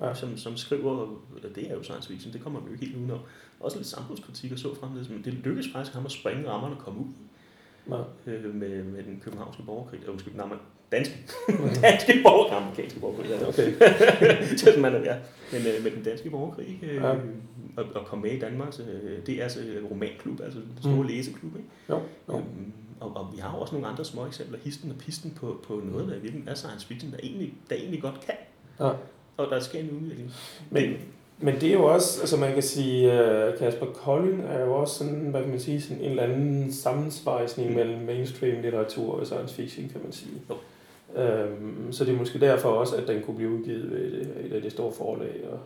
Ja. 0.00 0.14
som, 0.14 0.36
som 0.36 0.56
skriver, 0.56 0.90
og 0.90 1.18
det 1.54 1.70
er 1.70 1.74
jo 1.74 1.82
science 1.82 2.08
fiction, 2.08 2.32
det 2.32 2.40
kommer 2.40 2.60
vi 2.60 2.66
jo 2.66 2.72
ikke 2.72 2.84
helt 2.86 2.96
udenom. 2.98 3.18
Også 3.60 3.76
lidt 3.76 3.88
samfundskritik 3.88 4.52
og 4.52 4.58
så 4.58 4.74
fremledes, 4.74 5.08
men 5.08 5.22
det 5.24 5.32
lykkedes 5.34 5.68
faktisk 5.72 5.94
ham 5.94 6.04
at 6.04 6.10
springe 6.12 6.48
rammerne 6.50 6.76
og 6.76 6.82
komme 6.82 7.00
ud 7.00 7.06
Ja. 7.90 8.32
øh, 8.32 8.54
med, 8.54 8.84
med 8.84 9.02
den 9.02 9.20
københavnske 9.24 9.62
borgerkrig, 9.62 10.00
øh, 10.04 10.10
undskyld, 10.12 10.34
nej, 10.34 10.46
men 10.46 10.58
danske, 10.92 11.14
danske 11.82 12.12
borger, 12.24 12.54
amerikanske 12.56 13.00
borgerkrig, 13.00 13.30
ja. 13.30 13.48
Okay. 13.48 13.72
så 14.58 14.80
man, 14.80 14.92
ja. 15.04 15.16
Men 15.52 15.60
øh, 15.66 15.84
med 15.84 15.90
den 15.90 16.02
danske 16.02 16.30
borgerkrig, 16.30 16.78
øh, 16.82 16.94
Ja. 16.94 17.10
og, 17.76 17.84
og 17.94 18.06
komme 18.06 18.22
med 18.22 18.32
i 18.32 18.38
Danmarks, 18.38 18.80
øh, 18.80 19.26
det 19.26 19.38
er 19.38 19.42
altså 19.42 19.60
øh, 19.60 19.90
romanklub, 19.90 20.40
altså 20.40 20.58
den 20.58 20.72
store 20.80 20.96
mm. 21.02 21.02
læseklub, 21.08 21.56
ikke? 21.56 21.68
Jo, 21.88 22.02
jo. 22.28 22.36
Øhm, 22.38 22.72
og, 23.00 23.16
og, 23.16 23.26
vi 23.34 23.38
har 23.40 23.48
også 23.48 23.74
nogle 23.74 23.88
andre 23.88 24.04
små 24.04 24.26
eksempler, 24.26 24.58
histen 24.64 24.90
og 24.90 24.96
pisten 24.96 25.30
på, 25.30 25.60
på 25.66 25.80
noget, 25.84 26.06
der 26.08 26.12
i 26.14 26.18
virkeligheden 26.20 26.48
er 26.48 26.54
science 26.54 26.86
fiction, 26.86 27.12
der 27.12 27.18
egentlig, 27.22 27.54
der 27.70 27.76
egentlig 27.76 28.02
godt 28.02 28.20
kan, 28.20 28.34
Ja. 28.80 28.90
og 29.36 29.46
der 29.50 29.60
sker 29.60 29.80
en 29.80 29.90
udvikling. 30.02 30.32
Men, 30.70 30.92
men 31.38 31.54
det 31.54 31.68
er 31.68 31.72
jo 31.72 31.84
også, 31.84 32.20
altså 32.20 32.36
man 32.36 32.54
kan 32.54 32.62
sige, 32.62 33.10
Kasper 33.58 33.86
Kolding 33.86 34.42
er 34.42 34.64
jo 34.64 34.74
også 34.74 34.94
sådan, 34.94 35.14
hvad 35.30 35.40
kan 35.40 35.50
man 35.50 35.60
sige, 35.60 35.80
sådan 35.82 36.02
en 36.02 36.10
eller 36.10 36.22
anden 36.22 36.72
sammensvejsning 36.72 37.68
Mm. 37.70 37.74
mellem 37.76 38.00
mainstream 38.00 38.62
litteratur 38.62 39.14
og 39.20 39.26
science 39.26 39.54
fiction, 39.54 39.88
kan 39.88 40.00
man 40.02 40.12
sige. 40.12 40.32
Jo. 40.50 40.54
Øhm, 41.22 41.92
så 41.92 42.04
det 42.04 42.14
er 42.14 42.18
måske 42.18 42.40
derfor 42.40 42.68
også, 42.68 42.96
at 42.96 43.08
den 43.08 43.22
kunne 43.22 43.36
blive 43.36 43.50
udgivet 43.50 43.90
ved 43.90 43.98
et, 44.12 44.32
et 44.46 44.52
af 44.52 44.62
de 44.62 44.70
store 44.70 44.92
forlag 44.92 45.44
og, 45.52 45.58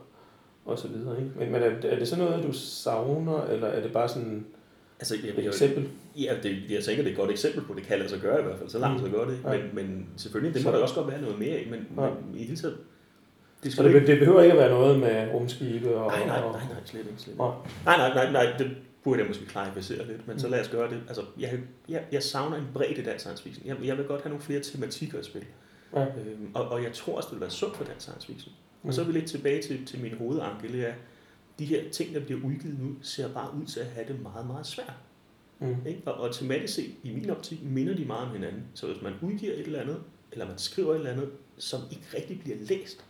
og 0.64 0.78
så 0.78 0.88
videre. 0.88 1.18
Ikke? 1.18 1.30
Men, 1.38 1.52
men 1.52 1.62
er, 1.62 1.70
er 1.90 1.98
det 1.98 2.08
sådan 2.08 2.24
noget, 2.24 2.44
du 2.44 2.52
savner, 2.52 3.44
eller 3.44 3.66
er 3.66 3.82
det 3.82 3.92
bare 3.92 4.08
sådan 4.08 4.46
Altså, 5.02 5.16
jeg, 5.26 5.38
et 5.38 5.46
eksempel? 5.46 5.88
Ja, 6.16 6.34
det, 6.42 6.56
jeg 6.70 6.84
tænker, 6.84 7.02
det 7.02 7.08
er 7.10 7.14
et 7.14 7.18
godt 7.18 7.30
eksempel 7.30 7.62
på, 7.64 7.74
det 7.74 7.82
kan 7.82 7.98
lade 7.98 8.08
sig 8.10 8.20
gøre 8.20 8.40
i 8.40 8.44
hvert 8.44 8.58
fald, 8.58 8.68
så 8.68 8.78
langt 8.78 9.02
Mm. 9.02 9.10
så 9.12 9.24
det. 9.24 9.38
Ja. 9.44 9.50
Men, 9.50 9.60
men 9.74 10.06
selvfølgelig, 10.16 10.54
det 10.54 10.64
må 10.64 10.70
Så- 10.70 10.76
der 10.76 10.82
også 10.82 10.94
godt 10.94 11.08
være 11.08 11.20
noget 11.22 11.38
mere 11.38 11.50
af, 11.56 11.66
men, 11.70 11.80
Ja. 12.04 12.10
men 12.10 12.38
i 12.40 12.44
hele 12.44 12.56
taget, 12.56 12.76
det 13.62 13.72
Så 13.72 13.76
skal 13.76 13.84
det, 13.88 13.94
ikke... 13.94 14.06
det 14.06 14.18
behøver 14.18 14.42
ikke 14.42 14.52
at 14.52 14.58
være 14.58 14.70
noget 14.70 14.98
med 15.00 15.28
rumskibe 15.34 15.94
og... 15.96 16.10
Nej, 16.10 16.26
nej, 16.26 16.40
nej, 16.40 16.50
nej, 16.50 16.60
slet 16.84 17.00
ikke. 17.00 17.12
Slet 17.16 17.32
ikke. 17.32 17.42
Nej. 17.42 17.98
Nej, 17.98 18.14
nej, 18.14 18.32
nej, 18.32 18.54
det 18.58 18.70
burde 19.04 19.20
jeg 19.20 19.28
måske 19.28 19.46
klarificere 19.46 20.06
lidt, 20.06 20.28
men 20.28 20.38
så 20.38 20.46
Mm. 20.46 20.50
lad 20.52 20.60
os 20.60 20.68
gøre 20.68 20.90
det. 20.90 21.00
Altså, 21.08 21.22
jeg, 21.38 21.58
jeg, 21.88 22.02
jeg 22.12 22.22
savner 22.22 22.56
en 22.56 22.66
bredde 22.74 22.94
i 22.94 23.02
dansk 23.04 23.20
science 23.20 23.42
fiction. 23.42 23.66
Jeg, 23.66 23.76
jeg 23.84 23.98
vil 23.98 24.04
godt 24.06 24.22
have 24.22 24.30
nogle 24.30 24.42
flere 24.42 24.60
tematikker 24.60 25.18
at 25.18 25.24
spille. 25.24 25.46
Ja. 25.96 26.00
Øhm, 26.02 26.48
og, 26.54 26.68
og 26.68 26.82
jeg 26.82 26.92
tror 26.92 27.16
også, 27.16 27.26
det 27.30 27.34
vil 27.34 27.40
være 27.40 27.50
sundt 27.50 27.76
for 27.76 27.84
dansk 27.84 28.00
science 28.00 28.26
fiction. 28.26 28.52
Mm. 28.82 28.88
Og 28.88 28.94
så 28.94 29.00
er 29.00 29.04
vi 29.06 29.12
lidt 29.12 29.26
tilbage 29.26 29.62
til, 29.62 29.86
til 29.86 30.00
min 30.00 30.14
hovedanke, 30.18 30.68
det 30.72 30.88
er, 30.88 30.92
de 31.58 31.64
her 31.64 31.90
ting, 31.90 32.14
der 32.14 32.20
bliver 32.24 32.40
udgivet 32.44 32.78
nu, 32.80 32.94
ser 33.02 33.32
bare 33.32 33.54
ud 33.60 33.66
til 33.66 33.80
at 33.80 33.86
have 33.86 34.08
det 34.08 34.22
meget, 34.22 34.46
meget 34.46 34.66
svært. 34.66 34.92
Mm. 35.60 35.76
Ikke? 35.86 36.02
Og, 36.06 36.14
og 36.20 36.34
tematisk 36.34 36.74
set, 36.74 36.90
i 37.02 37.14
min 37.14 37.30
optik, 37.30 37.62
minder 37.62 37.94
de 37.96 38.04
meget 38.04 38.26
om 38.28 38.32
hinanden. 38.34 38.62
Så 38.74 38.86
hvis 38.86 39.02
man 39.02 39.12
udgiver 39.22 39.52
et 39.52 39.60
eller 39.60 39.80
andet, 39.80 40.02
eller 40.32 40.46
man 40.46 40.58
skriver 40.58 40.90
et 40.92 40.96
eller 40.96 41.10
andet, 41.10 41.30
som 41.58 41.80
ikke 41.90 42.04
rigtig 42.16 42.40
bliver 42.40 42.56
læst, 42.60 43.04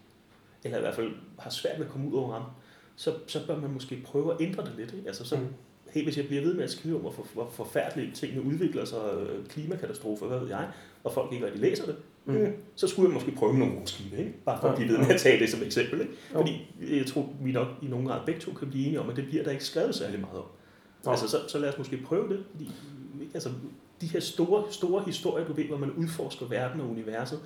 eller 0.65 0.79
i 0.79 0.81
hvert 0.81 0.95
fald 0.95 1.13
har 1.39 1.51
svært 1.51 1.79
ved 1.79 1.87
at 1.87 1.93
komme 1.93 2.09
ud 2.09 2.15
over 2.15 2.33
rammen, 2.33 2.51
så, 2.97 3.15
så 3.27 3.47
bør 3.47 3.61
man 3.61 3.71
måske 3.71 4.03
prøve 4.05 4.35
at 4.35 4.41
ændre 4.41 4.65
det 4.65 4.73
lidt. 4.77 4.93
Ikke? 4.93 5.07
Altså, 5.07 5.25
så, 5.25 5.37
Mm. 5.37 5.47
hey, 5.91 6.05
hvis 6.05 6.17
jeg 6.17 6.27
bliver 6.27 6.43
ved 6.43 6.55
med 6.55 6.65
at 6.65 6.71
skrive 6.71 6.95
om, 6.97 7.01
hvor, 7.01 7.27
hvor 7.35 7.51
forfærdelige 7.51 8.13
tingene 8.13 8.43
udvikler 8.43 8.85
sig, 8.85 9.15
øh, 9.21 9.47
klimakatastrofer, 9.47 10.27
hvad 10.27 10.39
ved 10.39 10.49
jeg, 10.49 10.71
og 11.05 11.13
folk 11.13 11.33
ikke 11.33 11.45
rigtig 11.47 11.61
læser 11.63 11.87
det, 11.87 11.97
Mm. 12.25 12.35
mm. 12.35 12.53
så 12.75 12.87
skulle 12.89 13.09
jeg 13.09 13.15
måske 13.15 13.31
prøve 13.31 13.59
nogle 13.59 13.75
rumskibe, 13.75 14.17
ikke? 14.17 14.35
bare 14.45 14.61
for 14.61 14.69
at 14.69 14.73
Ja, 14.73 14.77
blive 14.77 14.89
ved 14.89 14.97
ja. 14.99 15.03
med 15.07 15.15
at 15.15 15.21
tage 15.21 15.39
det 15.41 15.49
som 15.51 15.63
eksempel. 15.63 16.01
Ikke? 16.01 16.13
Fordi 16.33 16.67
jeg 16.99 17.07
tror, 17.07 17.29
vi 17.43 17.53
nok 17.53 17.69
i 17.83 17.87
nogen 17.87 18.07
grad 18.07 18.21
begge 18.27 18.41
to 18.41 18.53
kan 18.53 18.71
blive 18.71 18.85
enige 18.87 19.01
om, 19.01 19.11
at 19.11 19.17
det 19.17 19.27
bliver 19.27 19.45
der 19.45 19.51
ikke 19.51 19.65
skrevet 19.65 19.95
særlig 19.95 20.21
meget 20.21 20.39
om. 20.39 20.45
Nå. 21.05 21.11
Altså, 21.11 21.29
så, 21.29 21.39
så 21.49 21.59
lad 21.59 21.69
os 21.69 21.79
måske 21.79 21.97
prøve 21.97 22.29
det, 22.29 22.45
fordi 22.51 22.71
ikke? 23.21 23.31
altså, 23.35 23.51
de 24.01 24.07
her 24.07 24.21
store, 24.21 24.65
store 24.71 25.03
historier, 25.07 25.47
du 25.47 25.53
ved, 25.53 25.65
hvor 25.65 25.79
man 25.79 25.91
udforsker 25.93 26.47
verden 26.47 26.81
og 26.81 26.91
universet, 26.91 27.41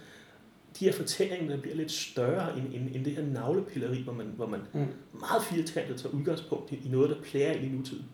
de 0.81 0.85
her 0.85 0.93
fortællinger, 0.93 1.49
der 1.57 1.63
bliver 1.63 1.77
lidt 1.77 1.91
større 1.93 2.59
end, 2.59 2.67
end, 2.75 2.97
end 2.97 3.05
det 3.05 3.13
her 3.13 3.27
navlepilleri, 3.27 4.03
hvor 4.03 4.13
man, 4.13 4.27
hvor 4.37 4.47
man 4.47 4.61
Mm. 4.73 4.87
meget 5.21 5.43
firkantet 5.43 6.01
tager 6.01 6.15
udgangspunkt 6.15 6.73
i, 6.73 6.75
i 6.85 6.89
noget, 6.89 7.11
der 7.35 7.53
ind 7.53 7.65
i 7.65 7.69
nutiden. 7.77 8.05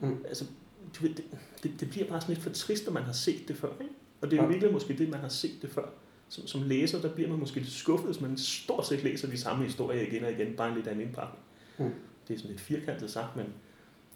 Mm. 0.00 0.16
Altså, 0.28 0.44
du 0.98 1.02
ved, 1.02 1.14
det, 1.14 1.24
det, 1.62 1.70
det 1.80 1.90
bliver 1.90 2.06
bare 2.06 2.20
sådan 2.20 2.34
lidt 2.34 2.44
for 2.44 2.50
trist, 2.50 2.86
når 2.86 2.92
man 2.92 3.02
har 3.02 3.12
set 3.12 3.48
det 3.48 3.56
før. 3.56 3.68
Ikke? 3.80 3.94
Og 4.20 4.30
det 4.30 4.38
er 4.38 4.42
jo 4.42 4.48
virkelig 4.48 4.72
måske 4.72 4.98
det, 4.98 5.08
man 5.08 5.20
har 5.20 5.28
set 5.28 5.62
det 5.62 5.70
før. 5.70 5.88
Som, 6.28 6.46
som 6.46 6.62
læser, 6.62 7.00
der 7.00 7.14
bliver 7.14 7.28
man 7.30 7.38
måske 7.38 7.56
lidt 7.60 7.72
skuffet, 7.72 8.06
hvis 8.10 8.20
man 8.20 8.38
stort 8.38 8.86
set 8.86 9.04
læser 9.04 9.28
de 9.28 9.36
samme 9.38 9.64
historier 9.64 10.02
igen 10.02 10.24
og 10.24 10.32
igen, 10.32 10.56
bare 10.56 10.68
en 10.68 10.74
lidt 10.74 10.86
anden 10.86 11.06
indpakning. 11.06 11.42
Mm. 11.78 11.90
Det 12.28 12.34
er 12.34 12.38
sådan 12.38 12.50
lidt 12.50 12.60
firkantet 12.60 13.10
sagt, 13.10 13.36
men 13.36 13.46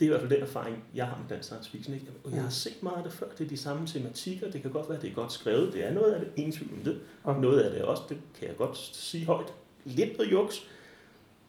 det 0.00 0.06
er 0.06 0.06
i 0.06 0.08
hvert 0.08 0.20
fald 0.20 0.30
den 0.32 0.42
erfaring, 0.42 0.84
jeg 0.94 1.06
har 1.06 1.18
med 1.18 1.28
dansk 1.28 1.44
science 1.48 1.70
fiction. 1.70 1.94
Ikke? 1.94 2.06
Og 2.24 2.30
jeg 2.30 2.40
har 2.40 2.46
Mm. 2.46 2.50
set 2.50 2.82
meget 2.82 2.96
af 2.96 3.02
det 3.02 3.12
før. 3.12 3.26
Det 3.38 3.44
er 3.44 3.48
de 3.48 3.56
samme 3.56 3.86
tematikker. 3.86 4.50
Det 4.50 4.62
kan 4.62 4.70
godt 4.70 4.88
være, 4.88 4.96
at 4.96 5.02
det 5.02 5.10
er 5.10 5.14
godt 5.14 5.32
skrevet. 5.32 5.72
Det 5.72 5.84
er 5.86 5.92
noget 5.92 6.12
af 6.12 6.20
det. 6.20 6.28
Ingen 6.36 6.52
tvivl 6.52 6.70
om 6.78 6.84
det. 6.84 7.00
Ja. 7.26 7.32
Noget 7.40 7.60
af 7.60 7.70
det 7.70 7.82
også, 7.82 8.02
det 8.08 8.18
kan 8.38 8.48
jeg 8.48 8.56
godt 8.56 8.78
sige 8.78 9.26
højt, 9.26 9.52
lidt 9.84 10.18
noget 10.18 10.32
juks. 10.32 10.66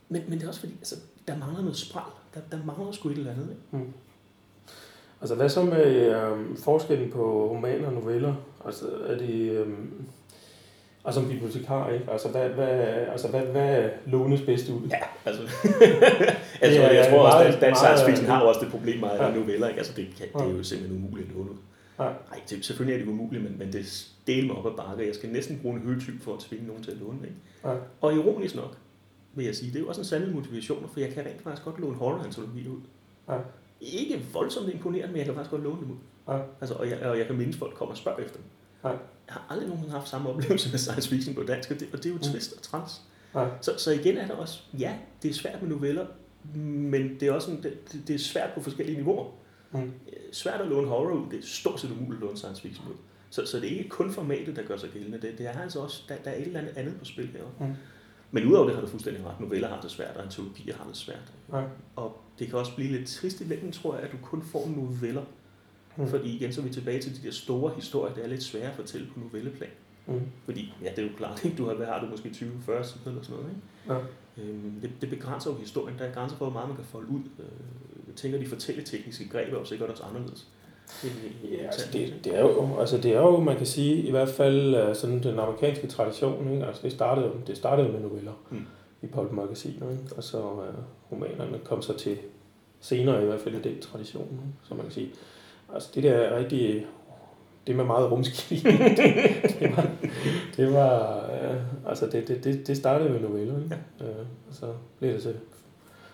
Men, 0.09 0.21
men 0.27 0.33
det 0.39 0.43
er 0.43 0.47
også 0.47 0.59
fordi, 0.59 0.73
altså, 0.73 0.95
der 1.27 1.37
mangler 1.37 1.61
noget 1.61 1.77
spral. 1.77 2.11
Der, 2.33 2.41
der 2.51 2.65
mangler 2.65 2.91
sgu 2.91 3.09
et 3.09 3.17
eller 3.17 3.31
andet. 3.31 3.49
Ikke? 3.49 3.85
Mm. 3.85 3.93
Altså 5.23 5.35
hvad 5.35 5.49
så 5.49 5.63
med 5.63 5.85
øh, 5.95 6.57
forskellen 6.63 7.11
på 7.11 7.49
romaner 7.49 7.87
og 7.87 7.93
noveller? 7.93 8.35
Altså 8.65 8.85
er 9.07 9.17
det... 9.17 9.51
Øh, 9.51 9.67
altså 11.05 11.21
som 11.21 11.29
bibliotekar, 11.29 11.89
ikke? 11.89 12.11
Altså 12.11 12.27
hvad, 12.29 12.49
hvad, 12.49 12.67
altså, 13.11 13.27
hvad, 13.27 13.41
hvad 13.41 13.89
lånes 14.05 14.41
bedst 14.41 14.69
ud? 14.69 14.87
Ja, 14.89 14.97
altså. 15.25 15.41
Altså 16.61 16.81
er 16.81 16.91
jeg 16.91 17.07
tror 17.11 17.19
også, 17.19 17.57
at 17.57 17.61
dansk 17.61 17.79
science 17.81 18.05
fiction 18.05 18.27
har 18.27 18.41
også 18.41 18.59
det 18.59 18.69
problem 18.71 18.99
med 18.99 19.09
Ja. 19.09 19.25
ja. 19.27 19.35
noveller. 19.35 19.67
Ikke? 19.67 19.77
Altså, 19.77 19.93
det, 19.95 20.07
kan, 20.17 20.27
det 20.41 20.51
er 20.51 20.57
jo 20.57 20.63
simpelthen 20.63 21.03
umuligt 21.05 21.29
at 21.29 21.35
ud. 21.35 21.47
Ja. 21.99 22.03
Nej, 22.03 22.39
det, 22.49 22.65
selvfølgelig 22.65 23.01
er 23.01 23.05
det 23.05 23.11
umuligt, 23.11 23.43
men, 23.43 23.55
men 23.59 23.73
det 23.73 24.07
deler 24.27 24.47
mig 24.47 24.55
op 24.55 24.65
ad 24.65 24.71
bakke. 24.77 25.07
Jeg 25.07 25.15
skal 25.15 25.29
næsten 25.29 25.59
bruge 25.61 25.75
en 25.75 25.81
høtyp 25.81 26.21
for 26.21 26.33
at 26.33 26.39
tvinge 26.39 26.67
nogen 26.67 26.83
til 26.83 26.91
at 26.91 26.97
låne 26.97 27.17
det. 27.21 27.25
Ikke? 27.25 27.39
Ja. 27.65 27.73
Og 28.01 28.13
ironisk 28.13 28.55
nok, 28.55 28.77
vil 29.33 29.45
jeg 29.45 29.55
sige, 29.55 29.71
det 29.71 29.75
er 29.77 29.81
jo 29.81 29.87
også 29.87 30.01
en 30.01 30.05
sandhed 30.05 30.33
motivation, 30.33 30.89
for 30.93 30.99
jeg 30.99 31.09
kan 31.09 31.25
rent 31.25 31.41
faktisk 31.43 31.65
godt 31.65 31.79
låne 31.79 31.95
horror-antologier 31.95 32.69
ud. 32.69 32.81
Ja. 33.29 33.37
Ikke 33.83 34.25
voldsomt 34.33 34.69
imponerende, 34.73 35.07
men 35.07 35.17
jeg 35.17 35.25
kan 35.25 35.33
faktisk 35.35 35.51
godt 35.51 35.63
låne 35.63 35.81
dem 35.81 35.91
ud. 35.91 35.97
Ja. 36.27 36.39
Altså, 36.61 36.75
og, 36.75 36.89
jeg, 36.89 36.99
og 37.01 37.17
jeg 37.17 37.27
kan 37.27 37.35
mindes, 37.37 37.57
folk 37.57 37.73
kommer 37.75 37.91
og 37.91 37.97
spørger 37.97 38.19
efter 38.23 38.35
dem. 38.37 38.45
Ja. 38.83 38.89
Jeg 38.89 38.97
har 39.33 39.45
aldrig 39.49 39.67
nogensinde 39.67 39.95
haft 39.97 40.09
samme 40.09 40.29
oplevelse 40.29 40.71
med 40.71 40.79
science 40.79 41.09
fiction 41.09 41.35
på 41.35 41.43
dansk, 41.43 41.71
og 41.71 41.79
det, 41.79 41.87
og 41.93 41.97
det 41.97 42.05
er 42.05 42.09
jo 42.09 42.15
Mm. 42.15 42.21
trist 42.21 42.53
og 42.57 42.61
træls. 42.61 43.01
Ja. 43.35 43.47
Så, 43.61 43.71
så 43.77 43.91
igen 43.91 44.17
er 44.17 44.27
der 44.27 44.33
også, 44.33 44.59
ja, 44.79 44.95
det 45.23 45.29
er 45.29 45.33
svært 45.33 45.61
med 45.61 45.69
noveller, 45.69 46.05
men 46.55 47.19
det 47.19 47.23
er 47.27 47.31
også 47.31 47.47
sådan, 47.47 47.63
det, 47.63 48.01
det 48.07 48.13
er 48.13 48.19
svært 48.19 48.49
på 48.53 48.61
forskellige 48.61 48.97
niveauer. 48.97 49.31
Mm. 49.71 49.79
Øh, 49.81 49.89
Svært 50.31 50.61
at 50.61 50.67
låne 50.67 50.87
horror 50.87 51.11
ud, 51.13 51.31
det 51.31 51.39
er 51.39 51.43
stort 51.45 51.79
set 51.79 51.91
umuligt 51.91 52.13
at 52.13 52.21
låne 52.25 52.37
science 52.37 52.61
fiction 52.61 52.87
ud. 52.87 52.93
Så, 53.29 53.45
så 53.45 53.59
det 53.59 53.73
er 53.73 53.77
ikke 53.77 53.89
kun 53.89 54.11
formatet, 54.11 54.55
der 54.55 54.63
gør 54.63 54.77
sig 54.77 54.89
gældende. 54.89 55.21
Det, 55.21 55.37
det 55.37 55.47
er 55.47 55.59
altså 55.61 55.79
også, 55.79 56.03
der, 56.09 56.15
der 56.25 56.31
er 56.31 56.35
et 56.35 56.47
eller 56.47 56.59
andet 56.59 56.77
andet 56.77 56.95
på 56.99 57.05
spil 57.05 57.27
her. 57.27 57.65
Mm. 57.67 57.73
Men 58.31 58.45
udover 58.47 58.65
det 58.65 58.75
har 58.75 58.81
du 58.81 58.87
fuldstændig 58.87 59.25
ret. 59.25 59.39
Noveller 59.39 59.67
har 59.67 59.81
det 59.81 59.91
svært, 59.91 60.17
og 60.17 60.23
antologier 60.23 60.75
har 60.75 60.85
det 60.87 60.97
svært. 60.97 61.33
Ja. 61.53 61.63
Og 61.95 62.22
det 62.39 62.49
kan 62.49 62.59
også 62.59 62.75
blive 62.75 62.91
lidt 62.91 63.09
trist 63.09 63.41
i 63.41 63.43
længden, 63.43 63.71
tror 63.71 63.95
jeg, 63.95 64.03
at 64.03 64.11
du 64.11 64.17
kun 64.21 64.41
får 64.41 64.67
noveller. 64.75 65.23
Mm. 65.97 66.07
Fordi 66.07 66.35
igen, 66.35 66.53
så 66.53 66.61
er 66.61 66.65
vi 66.65 66.73
tilbage 66.73 67.01
til 67.01 67.21
de 67.21 67.27
der 67.27 67.33
store 67.33 67.71
historier, 67.75 68.13
det 68.13 68.23
er 68.23 68.27
lidt 68.27 68.43
svære 68.43 68.69
at 68.69 68.75
fortælle 68.75 69.07
på 69.13 69.19
novelleplan. 69.19 69.69
Mm. 70.05 70.21
Fordi, 70.45 70.73
ja, 70.83 70.89
det 70.89 70.99
er 70.99 71.03
jo 71.03 71.09
klart, 71.17 71.45
ikke? 71.45 71.57
Du 71.57 71.65
har, 71.65 71.73
hvad 71.73 71.85
har 71.85 71.99
du 72.01 72.05
måske 72.05 72.29
20-40 72.29 72.35
sider 72.35 72.77
eller 73.05 73.23
sådan 73.23 73.35
noget, 73.35 73.49
ikke? 73.49 73.93
Ja. 73.93 73.99
Øhm, 74.37 74.79
det, 74.81 74.91
det 75.01 75.09
begrænser 75.09 75.51
jo 75.51 75.57
historien. 75.57 75.97
Der 75.99 76.05
er 76.05 76.13
grænser 76.13 76.37
for, 76.37 76.45
hvor 76.45 76.53
meget 76.53 76.67
man 76.67 76.77
kan 76.77 76.85
folde 76.85 77.09
ud. 77.09 77.19
Øh, 77.39 77.45
jeg 78.07 78.15
tænker, 78.15 78.39
de 78.39 78.47
fortælletekniske 78.47 79.29
greb 79.29 79.53
er 79.53 79.57
jo 79.57 79.65
sikkert 79.65 79.89
også 79.89 80.03
anderledes. 80.03 80.47
Ja, 81.51 81.65
altså 81.65 81.87
det, 81.93 82.13
det, 82.23 82.35
er 82.37 82.41
jo, 82.41 82.79
altså 82.79 82.97
det 82.97 83.11
er 83.11 83.19
jo, 83.19 83.39
man 83.39 83.57
kan 83.57 83.65
sige, 83.65 83.95
i 83.95 84.11
hvert 84.11 84.29
fald 84.29 84.75
øh, 84.75 84.95
sådan 84.95 85.23
den 85.23 85.39
amerikanske 85.39 85.87
tradition, 85.87 86.51
ikke? 86.53 86.65
Altså 86.65 86.81
det 86.81 86.91
startede, 86.91 87.31
det 87.47 87.57
startede 87.57 87.89
med 87.89 87.99
noveller 87.99 88.31
Mm. 88.49 88.65
I 89.03 89.07
pulp-magasiner, 89.07 89.89
ikke? 89.91 90.03
og 90.17 90.23
så 90.23 90.37
øh, 90.37 90.73
romanerne 91.11 91.59
kom 91.65 91.81
så 91.81 91.97
til 91.97 92.17
senere 92.79 93.23
i 93.23 93.25
hvert 93.25 93.39
fald 93.39 93.55
i 93.55 93.61
den 93.69 93.81
tradition, 93.81 94.23
ikke? 94.31 94.43
så 94.63 94.73
man 94.75 94.83
kan 94.83 94.91
sige, 94.93 95.09
altså 95.73 95.89
det 95.95 96.03
der 96.03 96.11
er 96.13 96.37
rigtig, 96.37 96.85
det 97.67 97.75
med 97.75 97.85
meget 97.85 98.11
rumskib, 98.11 98.63
det, 98.97 98.97
det 99.59 99.71
var, 99.77 99.87
det 100.57 100.73
var 100.73 101.25
øh, 101.33 101.61
altså 101.89 102.05
det, 102.07 102.27
det, 102.27 102.43
det, 102.43 102.67
det 102.67 102.77
startede 102.77 103.09
med 103.09 103.19
noveller, 103.19 103.63
ikke? 103.63 103.75
Ja. 103.99 104.05
Øh, 104.05 104.15
og 104.49 104.55
så 104.55 104.73
blev 104.99 105.13
det 105.13 105.21
til, 105.21 105.35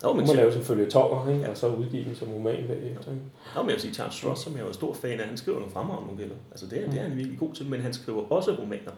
Nå, 0.03 0.13
men, 0.13 0.25
må 0.27 0.33
lave 0.33 0.51
selvfølgelig 0.53 0.91
toger, 0.91 1.29
ikke? 1.29 1.41
Ja. 1.41 1.49
og 1.49 1.57
så 1.57 1.67
udgive 1.67 2.05
den 2.05 2.15
som 2.15 2.27
roman 2.27 2.67
bagefter, 2.67 3.11
ikke? 3.11 3.23
Nå, 3.55 3.61
men 3.61 3.69
jeg 3.69 3.73
vil 3.73 3.81
sige, 3.81 3.93
Charles 3.93 4.15
Stross, 4.15 4.41
som 4.41 4.57
jeg 4.57 4.61
er 4.67 4.71
stor 4.71 4.93
fan 4.93 5.19
af, 5.19 5.27
han 5.27 5.37
skriver 5.37 5.57
nogle 5.59 5.73
fremragende 5.73 6.13
noveller. 6.13 6.35
Altså 6.51 6.65
det, 6.65 6.79
er, 6.81 6.85
Mm. 6.85 6.91
det 6.91 6.99
er 6.99 7.03
han 7.07 7.17
virkelig 7.17 7.39
god 7.39 7.53
til, 7.53 7.65
men 7.65 7.81
han 7.81 7.93
skriver 7.93 8.31
også 8.31 8.51
romaner. 8.51 8.91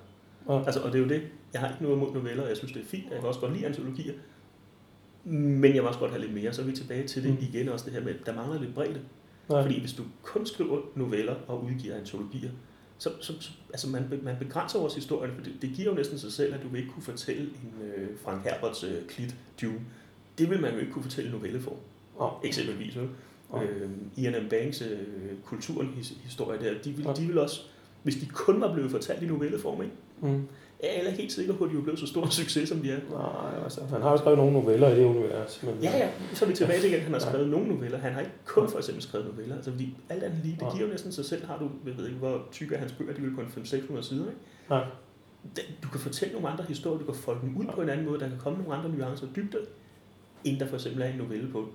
Ja. 0.50 0.64
Altså, 0.66 0.80
og 0.82 0.92
det 0.92 0.96
er 1.00 1.04
jo 1.04 1.10
det. 1.10 1.22
Jeg 1.54 1.62
har 1.62 1.70
ikke 1.70 1.84
noget 1.84 1.96
imod 1.98 2.14
noveller, 2.14 2.48
jeg 2.48 2.58
synes, 2.58 2.72
det 2.74 2.82
er 2.82 2.86
fint. 2.86 3.04
Jeg 3.12 3.20
kan 3.20 3.28
også 3.28 3.40
godt 3.40 3.54
lide 3.54 3.66
antologier. 3.66 4.14
Men 5.24 5.64
jeg 5.64 5.74
vil 5.74 5.88
også 5.88 6.00
godt 6.00 6.12
have 6.12 6.22
lidt 6.22 6.34
mere, 6.34 6.54
så 6.54 6.62
er 6.62 6.66
vi 6.66 6.72
tilbage 6.72 7.08
til 7.08 7.24
det 7.24 7.32
Mm. 7.32 7.38
igen 7.42 7.70
også, 7.70 7.86
det 7.86 7.94
her 7.94 8.04
med, 8.04 8.14
der 8.26 8.36
mangler 8.36 8.60
lidt 8.62 8.74
bredde. 8.74 9.02
Nej. 9.50 9.62
Fordi 9.62 9.80
hvis 9.80 9.94
du 9.94 10.04
kun 10.24 10.46
skriver 10.46 10.82
noveller 10.96 11.36
og 11.48 11.64
udgiver 11.66 11.96
antologier, 11.96 12.52
så, 12.98 13.10
så, 13.22 13.34
så 13.42 13.52
altså 13.70 13.90
man, 13.90 14.04
man 14.24 14.36
begrænser 14.40 14.80
vores 14.80 14.96
historie, 14.96 15.32
for 15.36 15.44
det, 15.44 15.54
det 15.62 15.70
giver 15.76 15.90
jo 15.90 15.96
næsten 15.96 16.18
sig 16.20 16.32
selv, 16.32 16.54
at 16.54 16.64
du 16.64 16.68
vil 16.68 16.80
ikke 16.82 16.92
kunne 16.94 17.04
fortælle 17.04 17.42
en 17.42 17.74
øh, 17.88 18.08
Frank 18.24 18.44
Herberts 18.44 18.84
øh, 18.84 19.06
Klit 19.08 19.36
Dune. 19.62 19.80
Det 20.38 20.50
vil 20.50 20.62
man 20.62 20.74
jo 20.74 20.80
ikke 20.80 20.92
kunne 20.92 21.04
fortælle 21.04 21.30
i 21.30 21.34
novelleform, 21.34 21.76
Ja. 22.22 22.28
eksempelvis. 22.44 22.98
Vel? 22.98 23.10
Ja. 23.54 23.64
Øh, 23.64 23.90
Ian 24.18 24.44
M. 24.46 24.50
Banks 24.50 24.82
øh, 24.82 24.98
kulturhistorie 25.46 26.60
der, 26.60 26.82
de 26.84 26.92
vil, 26.92 27.06
Ja. 27.06 27.14
de 27.14 27.26
vil 27.28 27.38
også, 27.38 27.62
hvis 28.04 28.16
de 28.16 28.26
kun 28.26 28.62
var 28.62 28.74
blevet 28.74 28.92
fortalt 28.92 29.24
i 29.24 29.26
novelleform, 29.26 29.82
ikke? 29.82 29.94
Mm. 30.22 30.48
jeg 30.82 30.90
er 30.90 30.96
heller 30.96 31.10
ikke 31.12 31.22
helt 31.22 31.34
sikker 31.34 31.54
på, 31.54 31.64
at 31.64 31.72
de 31.72 31.78
er 31.78 31.82
blevet 31.82 32.00
så 32.00 32.08
stor 32.08 32.26
succes, 32.30 32.70
som 32.70 32.78
de 32.80 32.92
er. 32.92 33.00
Nej, 33.10 33.64
altså, 33.64 33.82
han 33.86 34.02
har 34.02 34.12
jo 34.12 34.18
skrevet 34.18 34.38
nogle 34.38 34.54
noveller 34.54 34.88
i 34.90 35.00
det 35.00 35.06
univers. 35.06 35.64
Men, 35.64 35.76
Ja, 35.84 35.98
ja, 35.98 36.10
så 36.34 36.46
er 36.46 36.50
vi 36.50 36.56
tilbage 36.56 36.80
til 36.82 36.90
igen. 36.90 37.02
Han 37.02 37.14
har 37.14 37.20
Ja. 37.20 37.30
skrevet 37.30 37.50
nogle 37.50 37.68
noveller. 37.68 37.98
Han 37.98 38.14
har 38.14 38.20
ikke 38.20 38.32
kun 38.46 38.70
for 38.70 38.78
eksempel 38.78 39.04
skrevet 39.04 39.28
noveller. 39.28 39.56
Altså, 39.56 39.72
fordi 39.72 39.96
alt 40.10 40.24
andet 40.24 40.40
lige, 40.44 40.56
det 40.60 40.62
Ja. 40.62 40.72
giver 40.72 40.86
jo 40.86 40.92
næsten 40.92 41.12
sig 41.12 41.26
selv. 41.26 41.46
Har 41.46 41.58
du, 41.58 41.70
jeg 41.88 41.98
ved 41.98 42.06
ikke, 42.08 42.20
hvor 42.20 42.42
tykke 42.52 42.78
hans 42.78 42.92
bøger, 42.92 43.14
de 43.14 43.22
vil 43.22 43.36
på 43.36 43.42
en 43.42 43.48
500-600 43.48 44.02
sider, 44.04 44.26
ikke? 44.26 44.76
Ja. 44.76 44.80
du 45.84 45.88
kan 45.90 46.00
fortælle 46.00 46.34
nogle 46.34 46.50
andre 46.50 46.64
historier, 46.68 47.00
du 47.00 47.06
kan 47.06 47.16
folde 47.16 47.40
dem 47.42 47.58
ud 47.58 47.66
på 47.76 47.82
en 47.82 47.90
anden 47.90 48.06
måde, 48.06 48.20
der 48.20 48.30
kan 48.30 48.38
komme 48.38 48.60
nogle 48.64 48.76
andre 48.78 48.90
nuancer 48.98 49.28
og 49.28 49.36
dybder, 49.36 49.60
end 50.44 50.60
der 50.60 50.68
for 50.68 50.76
eksempel 50.76 51.02
er 51.02 51.06
en 51.08 51.18
novelle 51.18 51.52
på, 51.52 51.68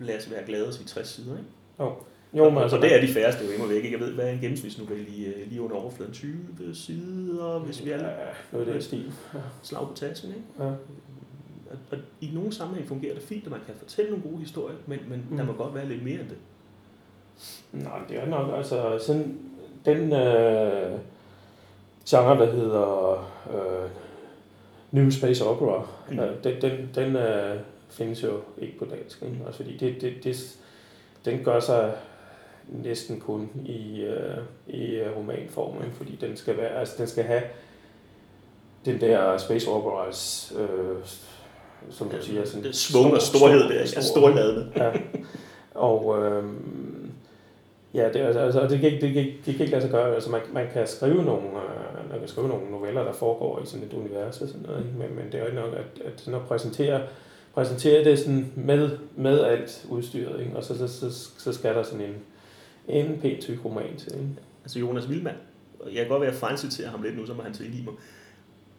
lad 0.00 0.16
os 0.18 0.30
være 0.30 0.46
glade 0.46 0.68
i 0.82 0.84
60 0.84 1.08
sider. 1.08 1.32
Ikke? 1.32 1.48
Jo. 1.80 1.92
Jo, 2.34 2.50
men 2.50 2.58
altså, 2.62 2.76
det 2.76 2.94
er 2.96 3.00
de 3.00 3.08
færreste 3.08 3.44
jo 3.44 3.50
imod 3.52 3.68
væk. 3.68 3.92
Jeg 3.92 4.00
ved, 4.00 4.12
hvad 4.12 4.24
er 4.26 4.30
en 4.32 4.38
gennemsnitsnovelle 4.40 5.04
lige, 5.04 5.26
øh, 5.26 5.48
lige 5.48 5.62
under 5.62 5.76
overfladen? 5.76 6.12
20 6.12 6.34
sider, 6.74 7.58
hvis 7.58 7.84
vi 7.84 7.90
er 7.90 7.96
Ja, 7.98 8.10
noget 8.52 8.66
af 8.66 8.72
den 8.72 8.82
stil. 8.82 9.12
Ja. 9.34 9.38
slag 9.62 9.88
på 9.88 9.94
tasken. 9.94 10.28
Ikke? 10.28 10.42
Ja. 10.58 10.64
Og, 10.64 11.78
og 11.90 11.98
i 12.20 12.30
nogle 12.34 12.52
sammenhæng 12.52 12.88
fungerer 12.88 13.14
det 13.14 13.22
fint, 13.22 13.44
at 13.44 13.50
man 13.50 13.60
kan 13.66 13.74
fortælle 13.78 14.10
nogle 14.10 14.24
gode 14.30 14.38
historier, 14.38 14.76
men, 14.86 14.98
men 15.08 15.24
mm. 15.30 15.36
der 15.36 15.44
må 15.44 15.52
godt 15.52 15.74
være 15.74 15.88
lidt 15.88 16.04
mere 16.04 16.20
end 16.20 16.28
det. 16.28 16.36
Nej, 17.72 17.98
det 18.08 18.18
er 18.18 18.26
nok, 18.26 18.56
altså 18.56 18.98
sådan, 19.06 19.38
den 19.84 20.12
øh, 20.12 20.98
genre, 22.08 22.38
der 22.46 22.52
hedder 22.52 23.12
øh, 23.50 23.90
New 24.90 25.10
Space 25.10 25.44
Opera, 25.44 25.86
Mm. 26.08 26.14
mm. 26.14 26.20
øh, 26.20 26.44
den, 26.44 26.62
den, 26.62 26.90
den 26.94 27.16
øh, 27.16 27.56
findes 27.90 28.22
jo 28.22 28.40
ikke 28.58 28.78
på 28.78 28.84
dansk, 28.84 29.22
ikke? 29.22 29.36
Altså, 29.46 29.62
fordi 29.62 29.76
det, 29.76 30.00
det, 30.00 30.14
det, 30.24 30.56
den 31.24 31.44
gør 31.44 31.60
sig 31.60 31.92
næsten 32.68 33.20
kun 33.20 33.50
i, 33.66 34.00
øh, 34.00 34.36
i 34.68 34.84
øh, 34.94 35.16
romanform, 35.16 35.84
ikke? 35.84 35.96
fordi 35.96 36.18
den 36.20 36.36
skal, 36.36 36.56
være, 36.56 36.68
altså, 36.68 36.94
den 36.98 37.06
skal 37.06 37.24
have 37.24 37.42
den 38.84 39.00
der 39.00 39.38
Space 39.38 39.70
Operas, 39.70 40.52
øh, 40.58 40.96
som 41.90 42.08
du 42.08 42.16
siger, 42.22 42.44
sådan 42.44 42.64
det 42.64 42.76
svung 42.76 43.14
og 43.14 43.22
storhed, 43.22 43.60
der, 43.68 43.74
ja, 43.74 44.00
storladende. 44.00 44.72
Ja. 44.76 44.92
Og 45.74 46.18
øh, 46.22 46.44
ja, 47.94 48.08
det, 48.12 48.20
er- 48.20 48.40
altså, 48.44 48.66
det, 48.68 48.80
kan 48.80 48.90
ikke, 48.92 49.06
det, 49.06 49.14
kan, 49.14 49.22
ikke- 49.22 49.38
det 49.46 49.54
kan 49.54 49.60
ikke 49.60 49.70
lade 49.72 49.82
sig 49.82 49.90
gøre. 49.90 50.14
Altså, 50.14 50.30
man, 50.30 50.40
man 50.52 50.66
kan 50.72 50.86
skrive 50.86 51.24
nogle, 51.24 51.42
øh, 51.46 52.10
man 52.10 52.18
kan 52.18 52.28
skrive 52.28 52.48
nogle 52.48 52.70
noveller, 52.70 53.04
der 53.04 53.12
foregår 53.12 53.60
i 53.62 53.66
sådan 53.66 53.86
et 53.86 53.92
univers 53.92 54.40
og 54.40 54.48
sådan 54.48 54.62
noget, 54.66 54.86
men, 54.98 55.16
men 55.16 55.24
det 55.26 55.34
er 55.34 55.38
jo 55.38 55.44
ikke 55.46 55.60
nok 55.60 55.72
at, 55.72 56.02
at, 56.06 56.20
sådan 56.20 56.40
at 56.40 56.46
præsentere, 56.46 57.00
præsentere 57.54 58.04
det 58.04 58.18
sådan 58.18 58.52
med, 58.54 58.90
med 59.16 59.40
alt 59.44 59.86
udstyret, 59.90 60.40
ikke? 60.40 60.56
og 60.56 60.64
så, 60.64 60.78
så, 60.78 60.88
så, 60.88 61.10
så 61.38 61.52
skal 61.52 61.74
der 61.74 61.82
sådan 61.82 62.00
en, 62.00 62.14
en 62.88 63.18
pænt 63.20 63.40
tyk 63.40 63.64
roman 63.64 63.96
til. 63.96 64.12
Ikke? 64.14 64.28
Altså 64.62 64.78
Jonas 64.78 65.08
Vildmand, 65.08 65.36
jeg 65.86 65.94
kan 65.96 66.08
godt 66.08 66.20
være 66.22 66.32
at 66.84 66.90
ham 66.90 67.02
lidt 67.02 67.16
nu, 67.16 67.26
så 67.26 67.34
må 67.34 67.42
han 67.42 67.52
tilgive 67.54 67.84
mig. 67.84 67.94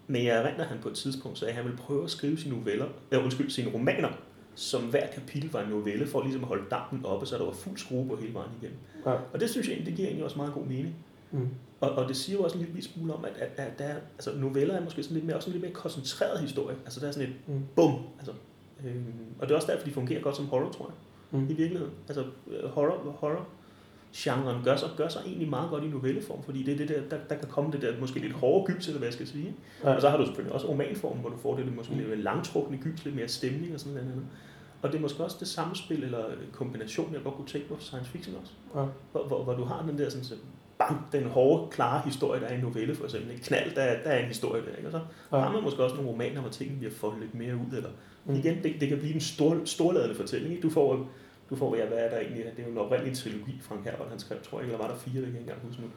Men 0.08 0.26
jeg 0.26 0.36
erindrer, 0.38 0.64
at 0.64 0.70
han 0.70 0.78
på 0.82 0.90
et 0.90 0.96
tidspunkt 0.96 1.38
sagde, 1.38 1.50
at 1.50 1.56
han 1.56 1.66
ville 1.66 1.78
prøve 1.78 2.04
at 2.04 2.10
skrive 2.10 2.38
sine 2.38 2.56
noveller, 2.58 2.86
ja, 3.12 3.24
undskyld, 3.24 3.50
sine 3.50 3.72
romaner, 3.74 4.10
som 4.56 4.82
hver 4.84 5.08
kapitel 5.08 5.52
var 5.52 5.62
en 5.64 5.70
novelle, 5.70 6.08
for 6.08 6.22
ligesom 6.22 6.42
at 6.42 6.48
holde 6.48 6.64
dampen 6.72 7.06
oppe, 7.06 7.26
så 7.26 7.38
der 7.38 7.46
var 7.46 7.52
fuld 7.52 7.78
skrue 7.78 8.08
på 8.08 8.16
hele 8.16 8.34
vejen 8.34 8.52
igennem. 8.62 8.78
Ja. 9.06 9.12
Og 9.34 9.40
det 9.40 9.50
synes 9.50 9.68
jeg 9.68 9.74
egentlig, 9.74 9.92
det 9.92 9.96
giver 9.98 10.08
egentlig 10.08 10.26
også 10.26 10.38
meget 10.38 10.54
god 10.54 10.64
mening. 10.66 10.96
Mm. 11.32 11.48
Og, 11.82 11.90
og 11.92 12.08
det 12.08 12.16
siger 12.16 12.38
jo 12.38 12.44
også 12.44 12.58
en 12.58 12.66
lille 12.66 12.82
smule 12.84 13.14
om, 13.14 13.26
at, 13.26 13.32
at, 13.40 13.66
at 13.66 13.80
der 13.80 13.86
er, 13.86 13.96
altså 14.14 14.32
noveller 14.38 14.74
er 14.76 14.84
måske 14.84 15.04
sådan 15.04 15.16
lidt 15.16 15.26
mere, 15.26 15.36
også 15.36 15.50
en 15.50 15.52
lidt 15.52 15.64
mere 15.64 15.74
koncentreret 15.74 16.40
historie. 16.40 16.76
Altså 16.86 17.00
der 17.00 17.08
er 17.08 17.12
sådan 17.12 17.28
et 17.30 17.36
Mm. 17.48 17.62
bum. 17.76 17.94
Altså, 18.18 18.34
øhm, 18.86 19.04
og 19.40 19.48
det 19.48 19.52
er 19.52 19.56
også 19.56 19.72
derfor, 19.72 19.86
de 19.88 19.92
fungerer 19.94 20.22
godt 20.22 20.36
som 20.36 20.46
horror, 20.46 20.72
tror 20.72 20.86
jeg, 20.86 21.40
Mm. 21.40 21.46
i 21.50 21.54
virkeligheden. 21.54 21.94
Altså 22.08 22.24
øh, 22.52 22.70
horror, 22.70 23.16
horror 23.20 23.48
genren 24.16 24.64
gør 24.64 24.76
sig, 24.76 24.90
gør 24.98 25.08
sig 25.08 25.22
egentlig 25.26 25.50
meget 25.50 25.70
godt 25.70 25.84
i 25.84 25.88
novelleform, 25.88 26.44
fordi 26.44 26.64
det 26.64 26.74
er 26.74 26.78
det 26.78 26.90
der, 26.90 27.02
der, 27.10 27.18
der 27.30 27.36
kan 27.36 27.48
komme 27.50 27.72
det 27.72 27.82
der 27.82 28.00
måske 28.00 28.20
lidt 28.20 28.34
hårde 28.34 28.74
gys, 28.74 28.88
eller 28.88 28.98
hvad 29.00 29.08
jeg 29.08 29.14
skal 29.14 29.28
sige. 29.28 29.54
Ja. 29.84 29.96
Og 29.96 30.02
så 30.02 30.10
har 30.10 30.18
du 30.18 30.26
selvfølgelig 30.26 30.54
også 30.54 30.68
romanform, 30.68 31.18
hvor 31.18 31.30
du 31.30 31.38
får 31.38 31.56
det 31.56 31.66
lidt, 31.66 31.76
måske 31.76 31.94
lidt 31.96 32.08
mere 32.08 32.18
langtrukne 32.18 32.78
gys, 32.78 33.06
lidt 33.06 33.16
mere 33.16 33.28
stemning 33.28 33.74
og 33.74 33.80
sådan 33.80 33.94
noget 33.94 34.08
andet. 34.12 34.26
Og 34.82 34.92
det 34.92 34.98
er 34.98 35.02
måske 35.02 35.24
også 35.24 35.38
det 35.40 35.48
samspil 35.48 36.04
eller 36.04 36.24
kombination, 36.54 37.14
jeg 37.14 37.22
godt 37.24 37.36
kunne 37.36 37.48
tænke 37.48 37.68
mig 37.70 37.78
for 37.80 37.86
science 37.86 38.12
fiction 38.12 38.36
også. 38.42 38.54
Ja. 38.76 38.86
Hvor, 39.12 39.28
hvor, 39.28 39.44
hvor 39.44 39.54
du 39.54 39.64
har 39.64 39.86
den 39.90 39.98
der 39.98 40.10
sådan, 40.10 40.24
så 40.26 40.36
bang, 40.78 41.06
den 41.12 41.24
hårde, 41.24 41.72
klare 41.72 42.02
historie, 42.06 42.42
der 42.42 42.48
er 42.48 42.52
i 42.52 42.56
en 42.56 42.62
novelle 42.62 42.96
for 42.96 43.04
eksempel. 43.04 43.32
En 43.32 43.38
knald, 43.40 43.76
der, 43.76 43.82
er- 43.82 44.04
der 44.04 44.10
er 44.10 44.20
en 44.20 44.26
historie 44.28 44.62
der, 44.62 44.76
ikke? 44.78 44.88
Og 44.88 44.92
så 44.92 45.00
Ja. 45.38 45.44
har 45.44 45.52
man 45.52 45.64
måske 45.64 45.84
også 45.84 45.96
nogle 45.96 46.10
romaner, 46.12 46.42
hvor 46.42 46.50
tingene 46.50 46.80
bliver 46.80 46.94
foldet 46.94 47.20
lidt 47.22 47.36
mere 47.36 47.56
ud. 47.56 47.78
Eller, 47.78 47.90
Mm. 48.28 48.36
Igen, 48.36 48.64
det, 48.64 48.76
det 48.80 48.90
kan 48.90 48.98
blive 49.00 49.14
en 49.14 49.22
stor, 49.22 49.58
storladende 49.66 50.16
fortælling. 50.16 50.52
Ikke? 50.54 50.64
Du 50.68 50.70
får, 50.70 51.10
du 51.50 51.56
får, 51.56 51.76
ja, 51.76 51.86
hvad 51.86 51.98
er 51.98 52.10
der 52.10 52.20
egentlig? 52.20 52.44
Det 52.46 52.60
er 52.64 52.68
jo 52.68 52.72
en 52.72 52.78
oprindelig 52.78 53.18
trilogi, 53.18 53.60
Frank 53.62 53.84
Herbert, 53.86 54.10
han 54.10 54.20
skrev, 54.20 54.38
tror 54.50 54.58
jeg, 54.60 54.66
eller 54.66 54.78
var 54.78 54.88
der 54.88 54.96
fire, 54.96 55.22
det 55.22 55.32
kan 55.32 55.34
jeg 55.34 55.42
ikke 55.42 55.52
engang 55.52 55.68
huske 55.68 55.82
nu. 55.82 55.88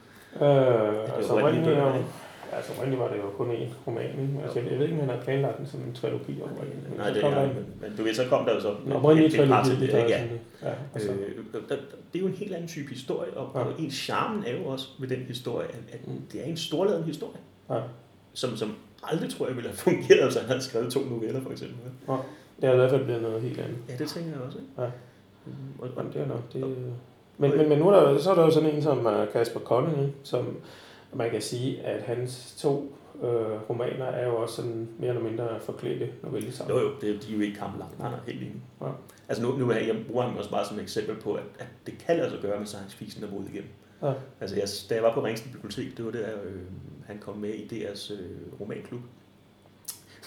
Øh, 0.45 1.17
altså, 1.17 1.33
oprindelige 1.33 1.81
oprindeligt, 1.81 1.97
ikke? 1.97 2.55
altså, 2.57 2.71
var 3.01 3.07
det 3.07 3.17
jo 3.17 3.29
kun 3.37 3.51
én 3.51 3.69
roman. 3.87 4.39
Altså, 4.43 4.59
jeg 4.59 4.77
ved 4.79 4.85
ikke, 4.85 4.93
om 4.93 4.99
han 5.07 5.17
har 5.17 5.23
planlagt 5.23 5.57
den 5.57 5.67
som 5.67 5.79
en 5.79 5.93
trilogi 5.93 6.41
oprindeligt. 6.41 6.89
men 6.89 6.97
Nej, 6.97 7.09
det 7.09 7.23
er, 7.23 7.29
der 7.29 7.47
men, 7.81 7.95
du 7.97 8.03
ved, 8.03 8.13
så 8.13 8.25
kom 8.29 8.45
der 8.45 8.53
jo 8.53 8.61
så 8.61 8.75
en 8.85 8.91
oprindelig 8.91 9.31
trilogi. 9.31 9.69
Det 9.71 9.79
det, 9.81 9.93
ja. 9.93 10.23
ja, 10.63 10.73
og 10.93 11.01
så, 11.01 11.11
Øh, 11.11 11.35
der, 11.69 11.75
det 12.13 12.15
er 12.15 12.19
jo 12.19 12.27
en 12.27 12.33
helt 12.33 12.53
anden 12.53 12.67
type 12.67 12.89
historie, 12.89 13.31
og, 13.33 13.51
Ja. 13.55 13.59
og 13.59 13.73
en 13.79 13.91
charmen 13.91 14.43
er 14.47 14.57
jo 14.57 14.65
også 14.65 14.87
ved 14.99 15.07
den 15.07 15.17
historie, 15.19 15.67
at, 15.67 15.79
at 15.93 16.07
Mm. 16.07 16.21
det 16.31 16.41
er 16.41 16.45
en 16.45 16.57
storladen 16.57 17.03
historie, 17.03 17.39
ja. 17.69 17.79
som, 18.33 18.55
som 18.57 18.75
aldrig, 19.03 19.29
tror 19.29 19.47
jeg, 19.47 19.55
ville 19.55 19.69
have 19.69 19.77
fungeret, 19.77 20.23
hvis 20.23 20.35
han 20.35 20.45
havde 20.45 20.61
skrevet 20.61 20.91
to 20.93 20.99
noveller, 20.99 21.41
for 21.41 21.51
eksempel. 21.51 21.77
Det 22.61 22.69
er 22.69 22.73
i 22.73 22.75
hvert 22.75 22.89
fald 22.89 23.03
blevet 23.03 23.21
noget 23.21 23.41
helt 23.41 23.59
andet. 23.59 23.77
Ja, 23.89 23.93
det 23.97 24.07
tænker 24.07 24.31
jeg 24.31 24.39
også, 24.41 24.57
ikke? 24.57 24.81
Ja. 24.81 24.89
Og, 25.79 25.89
og, 25.95 26.03
det 26.13 26.21
er 26.21 26.27
nok. 26.27 26.53
Det, 26.53 26.61
men, 27.37 27.57
men, 27.57 27.69
men 27.69 27.79
nu 27.79 27.89
er 27.89 27.91
der, 27.91 28.17
så 28.17 28.31
er 28.31 28.35
der 28.35 28.43
jo 28.43 28.51
sådan 28.51 28.69
en 28.69 28.81
som 28.81 29.05
uh, 29.05 29.13
Kasper 29.33 29.59
Kolding, 29.59 30.15
som 30.23 30.57
man 31.13 31.31
kan 31.31 31.41
sige, 31.41 31.81
at 31.81 32.01
hans 32.01 32.55
to 32.57 32.95
øh, 33.23 33.69
romaner 33.69 34.05
er 34.05 34.27
jo 34.27 34.35
også 34.35 34.55
sådan 34.55 34.89
mere 34.99 35.09
eller 35.09 35.23
mindre 35.23 35.59
forklædte 35.59 36.09
novellesamler. 36.23 36.75
jo, 36.75 36.81
jo, 36.81 36.91
det, 37.01 37.23
de 37.23 37.33
er 37.33 37.37
jo 37.37 37.41
ikke 37.41 37.57
kamplangt. 37.57 37.99
Nej, 37.99 38.09
nej, 38.09 38.19
helt 38.27 38.41
enig. 38.41 38.61
Ja. 38.81 38.87
Altså 39.29 39.43
nu, 39.43 39.57
nu 39.57 39.69
er 39.69 39.77
jeg 39.77 39.95
bruger 40.07 40.23
ham 40.23 40.37
også 40.37 40.51
bare 40.51 40.65
som 40.65 40.77
et 40.77 40.81
eksempel 40.81 41.15
på, 41.15 41.33
at, 41.33 41.43
at 41.59 41.67
det 41.85 41.97
kan 41.97 42.29
sig 42.29 42.39
gøre 42.41 42.57
med 42.57 42.67
science 42.67 42.97
fiction 42.97 43.23
at 43.23 43.29
bryde 43.29 43.47
igennem. 43.53 43.69
Ja. 44.03 44.13
Altså 44.41 44.55
jeg, 44.55 44.67
da 44.89 44.95
jeg 44.95 45.03
var 45.03 45.13
på 45.13 45.23
Ringsted 45.23 45.51
Bibliotek, 45.51 45.97
det 45.97 46.05
var 46.05 46.11
der, 46.11 46.27
øh, 46.45 46.61
han 47.05 47.17
kom 47.17 47.37
med 47.37 47.49
i 47.49 47.67
deres 47.67 48.11
øh, 48.11 48.61
romanklub. 48.61 49.01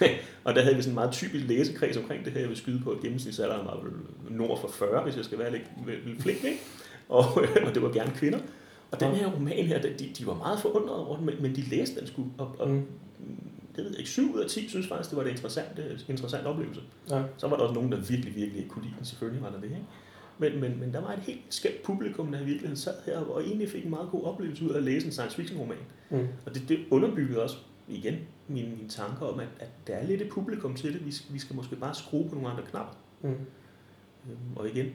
og 0.44 0.54
der 0.54 0.62
havde 0.62 0.76
vi 0.76 0.82
sådan 0.82 0.90
en 0.92 0.94
meget 0.94 1.12
typisk 1.12 1.48
læsekreds 1.48 1.96
omkring 1.96 2.24
det 2.24 2.32
her. 2.32 2.40
Jeg 2.40 2.48
vil 2.48 2.56
skyde 2.56 2.80
på, 2.84 2.90
at 2.90 3.00
gennemsnitsalderen 3.00 3.66
var 3.66 3.84
nord 4.30 4.60
for 4.60 4.68
40, 4.68 5.02
hvis 5.02 5.16
jeg 5.16 5.24
skal 5.24 5.38
være 5.38 5.52
lidt, 5.52 5.62
lidt 6.06 6.22
flink, 6.22 6.44
ikke? 6.44 6.58
Og, 7.08 7.24
og 7.66 7.74
det 7.74 7.82
var 7.82 7.92
gerne 7.92 8.10
kvinder. 8.14 8.38
Og 8.90 9.00
den 9.00 9.14
her 9.14 9.26
roman 9.32 9.66
her, 9.66 9.82
de, 9.82 9.88
de 10.18 10.26
var 10.26 10.34
meget 10.34 10.58
forundrede 10.60 11.06
over 11.06 11.16
den, 11.16 11.26
men, 11.26 11.34
men 11.40 11.56
de 11.56 11.60
læste 11.60 12.00
den 12.00 12.06
sgu. 12.06 12.24
Og, 12.38 12.56
og 12.58 12.68
Mm. 12.68 13.36
det 13.76 13.84
ved 13.84 13.90
jeg 13.90 13.98
ikke, 13.98 14.10
7 14.10 14.34
ud 14.34 14.40
af 14.40 14.50
10 14.50 14.68
synes 14.68 14.86
faktisk, 14.88 15.10
det 15.10 15.16
var 15.18 15.24
en 15.24 15.30
interessant, 15.30 15.68
interessant 16.08 16.46
oplevelse. 16.46 16.80
Ja. 17.10 17.22
Så 17.36 17.48
var 17.48 17.56
der 17.56 17.62
også 17.62 17.74
nogen, 17.74 17.92
der 17.92 17.98
virkelig, 17.98 18.36
virkelig 18.36 18.58
ikke 18.58 18.68
kunne 18.70 18.84
lide 18.84 18.94
den. 18.98 19.04
Selvfølgelig 19.04 19.42
var 19.42 19.50
der 19.50 19.56
det, 19.60 19.64
ikke? 19.64 19.76
Men, 20.38 20.60
men, 20.60 20.80
men 20.80 20.92
der 20.92 21.00
var 21.00 21.12
et 21.12 21.18
helt 21.18 21.40
skævt 21.50 21.82
publikum, 21.82 22.32
der 22.32 22.40
i 22.40 22.44
virkeligheden 22.44 22.76
sad 22.76 22.94
her, 23.06 23.18
og 23.18 23.42
egentlig 23.44 23.68
fik 23.70 23.84
en 23.84 23.90
meget 23.90 24.08
god 24.10 24.24
oplevelse 24.24 24.64
ud 24.64 24.70
af 24.70 24.76
at 24.76 24.82
læse 24.82 25.06
en 25.06 25.12
science 25.12 25.36
fiction 25.36 25.60
roman. 25.60 25.76
Mm. 26.10 26.28
Og 26.46 26.54
det, 26.54 26.62
det 26.68 26.78
underbyggede 26.90 27.42
også 27.42 27.56
igen 27.88 28.18
mine, 28.48 28.68
mine 28.76 28.88
tanker 28.88 29.26
om, 29.26 29.40
at, 29.40 29.48
at 29.58 29.68
der 29.86 29.94
er 29.94 30.06
lidt 30.06 30.22
et 30.22 30.28
publikum 30.28 30.74
til 30.74 30.92
det. 30.92 31.06
Vi 31.06 31.14
vi 31.30 31.38
skal 31.38 31.56
måske 31.56 31.76
bare 31.76 31.94
skrue 31.94 32.28
på 32.28 32.34
nogle 32.34 32.50
andre 32.50 32.62
knapper. 32.70 32.94
Mm. 33.22 33.28
Øhm, 33.28 34.56
Og 34.56 34.68
igen 34.68 34.86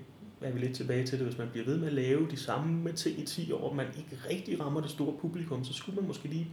er 0.41 0.51
vi 0.51 0.59
lidt 0.59 0.75
tilbage 0.75 1.05
til 1.05 1.19
det, 1.19 1.27
hvis 1.27 1.37
man 1.37 1.47
bliver 1.51 1.65
ved 1.65 1.77
med 1.77 1.87
at 1.87 1.93
lave 1.93 2.27
de 2.31 2.37
samme 2.37 2.91
ting 2.91 3.19
i 3.19 3.25
10 3.25 3.51
år, 3.51 3.69
og 3.69 3.75
man 3.75 3.85
ikke 3.97 4.17
rigtig 4.29 4.59
rammer 4.61 4.81
det 4.81 4.89
store 4.89 5.13
publikum, 5.21 5.63
så 5.63 5.73
skulle 5.73 5.95
man 5.95 6.07
måske 6.07 6.27
lige, 6.27 6.47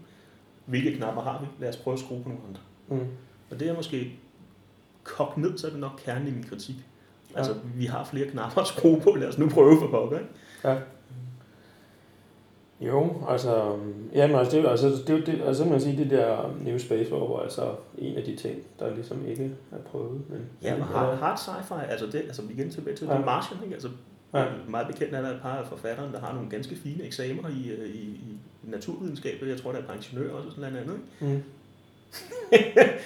hvilke 0.67 0.97
knapper 0.97 1.23
har 1.23 1.41
vi? 1.41 1.47
Lad 1.61 1.69
os 1.69 1.77
prøve 1.77 1.95
at 1.95 2.01
skrue 2.01 2.23
på 2.23 2.29
nogle 2.29 2.43
andre. 2.49 2.61
Mm. 2.89 3.11
Og 3.51 3.61
det 3.61 3.69
er 3.69 3.75
måske 3.77 4.19
kogt 5.03 5.37
ned, 5.37 5.59
så 5.59 5.67
er 5.67 5.71
det 5.71 5.81
nok 5.81 6.01
kernen 6.05 6.29
i 6.29 6.31
min 6.31 6.43
kritik. 6.43 6.75
Ja. 7.33 7.39
Altså, 7.39 7.55
vi 7.75 7.87
har 7.87 8.05
flere 8.05 8.29
knapper 8.31 8.61
at 8.61 8.67
skrue 8.67 9.01
på, 9.01 9.11
lad 9.11 9.29
os 9.29 9.39
nu 9.39 9.49
prøve 9.49 9.79
for 9.81 9.91
pokker, 9.91 10.19
ikke? 10.19 10.31
Ja. 10.65 10.79
Jo, 12.81 13.13
altså, 13.29 13.77
jamen, 14.15 14.37
altså, 14.37 14.57
det, 14.57 14.65
er 14.65 14.69
altså, 14.71 14.89
det, 15.07 15.11
er 15.11 15.25
det, 15.25 15.43
altså, 15.47 15.63
så 15.65 15.71
man 15.71 15.81
sige, 15.81 15.97
det 15.97 16.11
der 16.11 16.55
New 16.65 16.79
Space 16.79 17.13
War, 17.15 17.43
altså 17.43 17.75
en 17.99 18.17
af 18.17 18.23
de 18.25 18.37
ting, 18.37 18.59
der 18.79 18.95
ligesom 18.95 19.27
ikke 19.27 19.51
er 19.73 19.77
prøvet. 19.91 20.21
Men, 20.31 20.41
Ja, 20.63 20.75
og 20.75 20.85
hard, 20.87 21.17
hard 21.19 21.39
sci-fi, 21.39 21.91
altså 21.91 22.07
det, 22.07 22.15
altså 22.15 22.43
igen 22.51 22.71
tilbage 22.71 22.97
til 22.97 23.05
Ja. 23.07 23.13
ja. 23.13 23.17
The 23.19 23.25
Martian, 23.27 23.61
ikke? 23.63 23.75
Altså, 23.75 23.89
Ja. 24.35 24.41
ja. 24.41 24.47
meget 24.69 24.87
bekendt 24.87 25.15
er 25.15 25.21
der 25.23 25.31
et 25.31 25.41
par 25.43 25.57
af 25.57 25.67
forfatteren, 25.67 26.13
der 26.13 26.21
har 26.21 26.35
nogle 26.35 26.51
ganske 26.51 26.77
fine 26.77 27.05
eksamener 27.05 27.49
i, 27.49 27.71
øh, 27.71 27.89
i, 27.89 28.01
i 28.01 28.39
naturvidenskab, 28.63 29.43
jeg 29.47 29.61
tror, 29.61 29.73
der 29.73 29.79
er 29.79 29.95
ingeniør 29.95 30.33
også, 30.33 30.47
og 30.47 30.53
sådan 30.53 30.73
noget 30.73 30.85
andet, 30.85 30.95
ikke? 31.21 31.35
Mm. 31.35 31.43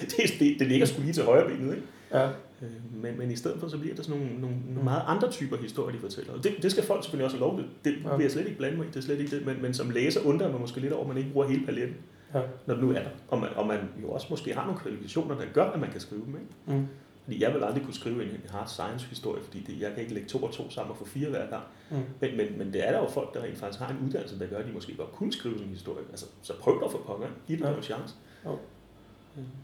Det, 0.01 0.39
det, 0.39 0.55
det 0.59 0.67
ligger 0.67 0.85
sgu 0.85 1.01
lige 1.01 1.13
til 1.13 1.23
højre 1.23 1.47
benet, 1.49 1.75
ikke? 1.75 1.87
Ja, 2.13 2.29
Øh, 2.61 2.69
Men, 3.03 3.17
men 3.17 3.31
i 3.31 3.35
stedet 3.35 3.59
for, 3.59 3.67
så 3.67 3.77
bliver 3.77 3.95
der 3.95 4.03
sådan 4.03 4.19
nogle, 4.21 4.41
nogle, 4.41 4.55
nogle 4.67 4.83
meget 4.83 5.01
andre 5.07 5.31
typer 5.31 5.57
historier, 5.57 5.95
de 5.95 6.01
fortæller. 6.01 6.33
Og 6.33 6.43
det, 6.43 6.53
det 6.61 6.71
skal 6.71 6.83
folk 6.83 7.03
selvfølgelig 7.03 7.25
også 7.25 7.37
have 7.37 7.47
lov 7.49 7.57
til. 7.59 7.67
Det 7.85 8.03
Ja. 8.05 8.15
vil 8.15 8.23
jeg 8.23 8.31
slet 8.31 8.45
ikke 8.45 8.57
blande 8.57 8.77
mig 8.77 8.85
i, 8.85 8.89
det 8.89 8.95
er 8.95 9.01
slet 9.01 9.19
ikke 9.19 9.37
det. 9.37 9.45
Men, 9.45 9.61
men 9.61 9.73
som 9.73 9.89
læser 9.89 10.21
undrer 10.25 10.51
mig 10.51 10.59
måske 10.61 10.79
lidt 10.79 10.93
over, 10.93 11.01
at 11.01 11.07
man 11.07 11.17
ikke 11.17 11.29
bruger 11.31 11.47
hele 11.47 11.65
paletten, 11.65 11.95
Ja. 12.33 12.41
når 12.67 12.73
det 12.75 12.83
nu 12.83 12.89
er 12.89 12.93
der. 12.93 13.09
Og 13.27 13.39
man, 13.39 13.49
og 13.55 13.67
man 13.67 13.79
jo 14.01 14.09
også 14.11 14.27
måske 14.29 14.53
har 14.53 14.65
nogle 14.65 14.79
kvalifikationer, 14.79 15.35
der 15.35 15.45
gør, 15.53 15.63
at 15.65 15.79
man 15.79 15.91
kan 15.91 15.99
skrive 16.01 16.21
dem. 16.25 16.35
Ikke? 16.35 16.79
mm. 16.79 16.87
Fordi 17.23 17.43
jeg 17.43 17.53
vil 17.53 17.63
aldrig 17.63 17.83
kunne 17.83 17.93
skrive 17.93 18.23
en 18.23 18.29
hard 18.49 18.67
science 18.67 19.05
historie, 19.07 19.43
fordi 19.43 19.59
det, 19.63 19.81
jeg 19.81 19.91
kan 19.93 20.01
ikke 20.01 20.13
lægge 20.13 20.29
to 20.29 20.37
og 20.43 20.51
to 20.53 20.69
sammen 20.69 20.91
og 20.91 20.97
få 20.97 21.05
fire 21.05 21.29
hver 21.29 21.49
gang. 21.49 21.63
Mm. 21.91 21.97
Men, 22.21 22.37
men, 22.37 22.45
men 22.57 22.73
det 22.73 22.87
er 22.87 22.91
der 22.91 22.99
jo 22.99 23.09
folk, 23.09 23.33
der 23.33 23.43
rent 23.43 23.57
faktisk 23.57 23.79
har 23.79 23.89
en 23.89 23.97
uddannelse, 24.07 24.39
der 24.39 24.45
gør, 24.47 24.57
at 24.57 24.65
de 24.67 24.71
måske 24.73 24.95
godt 24.97 25.11
kunne 25.11 25.33
skrive 25.33 25.55
en 25.61 25.69
historie. 25.69 26.03
Altså, 26.11 26.25
så 26.41 26.53
prøv 26.59 26.81
dog 26.81 26.91
for 26.91 26.97
pokker. 26.99 27.27
Giv 27.47 27.57
det 27.57 27.63
Ja. 27.63 27.69
ja. 27.69 27.77
en 27.77 27.83
chance. 27.83 28.15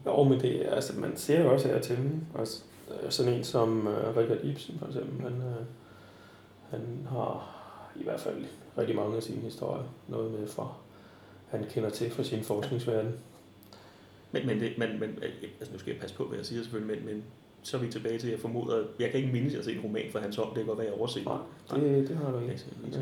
Jo, 0.06 0.22
men 0.22 0.40
det, 0.40 0.66
altså, 0.70 1.00
man 1.00 1.16
ser 1.16 1.42
jo 1.42 1.52
også 1.52 1.68
her 1.68 1.80
til 1.80 1.98
også, 2.34 2.62
øh, 2.90 3.10
sådan 3.10 3.32
en 3.32 3.44
som 3.44 3.86
uh, 3.86 4.16
Richard 4.16 4.44
Ibsen 4.44 4.78
for 4.78 4.86
eksempel, 4.86 5.22
han, 5.22 5.32
uh, 5.32 5.66
han 6.70 7.06
har 7.08 7.56
i 7.96 8.04
hvert 8.04 8.20
fald 8.20 8.44
rigtig 8.78 8.96
mange 8.96 9.16
af 9.16 9.22
sine 9.22 9.40
historier 9.40 9.84
noget 10.08 10.30
med 10.32 10.48
fra, 10.48 10.74
han 11.48 11.64
kender 11.70 11.90
til 11.90 12.10
fra 12.10 12.22
sin 12.22 12.42
forskningsverden. 12.42 13.12
Men, 14.32 14.46
men, 14.46 14.60
det, 14.60 14.78
men, 14.78 15.00
men 15.00 15.18
altså, 15.60 15.72
nu 15.72 15.78
skal 15.78 15.92
jeg 15.92 16.00
passe 16.00 16.16
på, 16.16 16.24
hvad 16.24 16.38
jeg 16.38 16.46
siger 16.46 16.62
selvfølgelig, 16.62 16.96
men, 16.96 17.14
men 17.14 17.24
så 17.62 17.76
er 17.76 17.80
vi 17.80 17.88
tilbage 17.88 18.18
til, 18.18 18.26
at 18.26 18.32
jeg 18.32 18.40
formoder, 18.40 18.84
jeg 18.98 19.10
kan 19.10 19.20
ikke 19.20 19.32
mindes, 19.32 19.48
at 19.48 19.52
jeg 19.52 19.58
har 19.58 19.64
set 19.64 19.76
en 19.76 19.82
roman 19.82 20.12
for 20.12 20.18
hans 20.18 20.36
hånd, 20.36 20.48
det 20.48 20.56
kan 20.56 20.66
godt 20.66 20.78
være, 20.78 20.86
jeg 20.86 20.94
overset 20.94 21.24
Nej, 21.24 21.80
det, 21.80 22.08
det 22.08 22.16
har 22.16 22.32
du 22.32 22.38
ikke. 22.38 22.64
Ja. 22.92 22.98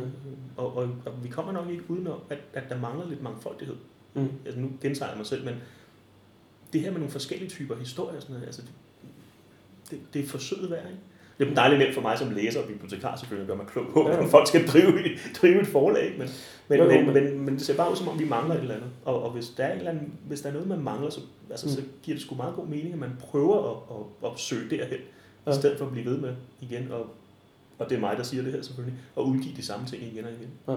Og, 0.57 0.77
og, 0.77 0.89
og, 1.07 1.25
vi 1.25 1.29
kommer 1.29 1.53
nok 1.53 1.71
ikke 1.71 1.85
udenom, 1.89 2.21
at, 2.31 2.39
at 2.53 2.63
der 2.69 2.81
mangler 2.81 3.09
lidt 3.09 3.23
mangfoldighed. 3.23 3.77
Mm. 4.15 4.29
Altså 4.45 4.61
nu 4.61 4.71
gentager 4.83 5.09
jeg 5.09 5.17
mig 5.17 5.27
selv, 5.27 5.45
men 5.45 5.55
det 6.75 6.83
her 6.83 6.91
med 6.91 6.99
nogle 6.99 7.13
forskellige 7.13 7.51
typer 7.51 7.77
historier, 7.77 8.21
sådan 8.21 8.35
noget, 8.35 8.47
altså 8.47 8.63
det, 8.63 8.71
det, 9.91 10.01
det 10.15 10.25
er 10.25 10.27
forsøget 10.27 10.71
værd, 10.71 10.87
ikke? 10.87 11.01
Det 11.39 11.51
er 11.51 11.55
dejligt 11.55 11.79
nemt 11.79 11.95
for 11.95 12.01
mig 12.01 12.19
som 12.19 12.31
læser 12.31 12.61
og 12.61 12.69
bibliotekar 12.69 13.17
selvfølgelig 13.17 13.43
at 13.43 13.49
gøre 13.49 13.57
mig 13.57 13.67
klog 13.67 13.87
på, 13.93 14.11
ja. 14.11 14.25
folk 14.25 14.49
skal 14.49 14.67
drive, 14.67 14.93
drive 15.41 15.61
et 15.61 15.67
forlag, 15.67 16.15
men, 16.19 16.29
men, 16.69 16.79
jo, 16.79 16.87
men, 16.87 17.15
men, 17.15 17.41
men, 17.45 17.55
det 17.55 17.63
ser 17.63 17.77
bare 17.77 17.91
ud 17.91 17.97
som 17.97 18.09
om, 18.09 18.19
vi 18.19 18.29
mangler 18.29 18.55
et 18.55 18.61
eller 18.61 18.75
andet. 18.75 18.91
Og, 19.05 19.23
og 19.23 19.31
hvis, 19.31 19.49
der 19.49 19.65
er 19.65 19.73
en 19.73 19.79
eller 19.79 19.91
anden, 19.91 20.13
hvis 20.27 20.41
der 20.41 20.49
er 20.49 20.53
noget, 20.53 20.69
man 20.69 20.83
mangler, 20.83 21.11
så, 21.11 21.21
altså, 21.51 21.67
mm. 21.67 21.73
så 21.73 21.83
giver 22.03 22.17
det 22.17 22.23
sgu 22.27 22.35
meget 22.35 22.55
god 22.55 22.67
mening, 22.67 22.93
at 22.93 22.99
man 22.99 23.13
prøver 23.21 23.71
at, 23.71 23.77
at, 24.25 24.31
at 24.33 24.39
søge 24.39 24.71
derhen, 24.71 24.99
ja. 25.47 25.53
i 25.53 25.55
stedet 25.55 25.79
for 25.79 25.87
at 25.87 25.93
blive 25.93 26.07
ved 26.07 26.19
med 26.19 26.35
igen, 26.61 26.93
og, 26.93 27.07
og 27.79 27.91
det 27.91 27.97
er 27.97 28.01
mig, 28.01 28.17
der 28.17 28.23
siger 28.23 28.43
det 28.43 28.53
her 28.53 28.63
selvfølgelig, 28.63 28.99
og 29.17 29.27
udgive 29.27 29.57
de 29.57 29.63
samme 29.63 29.87
ting 29.87 30.03
igen 30.03 30.25
og 30.25 30.31
igen. 30.31 30.51
Ja. 30.69 30.75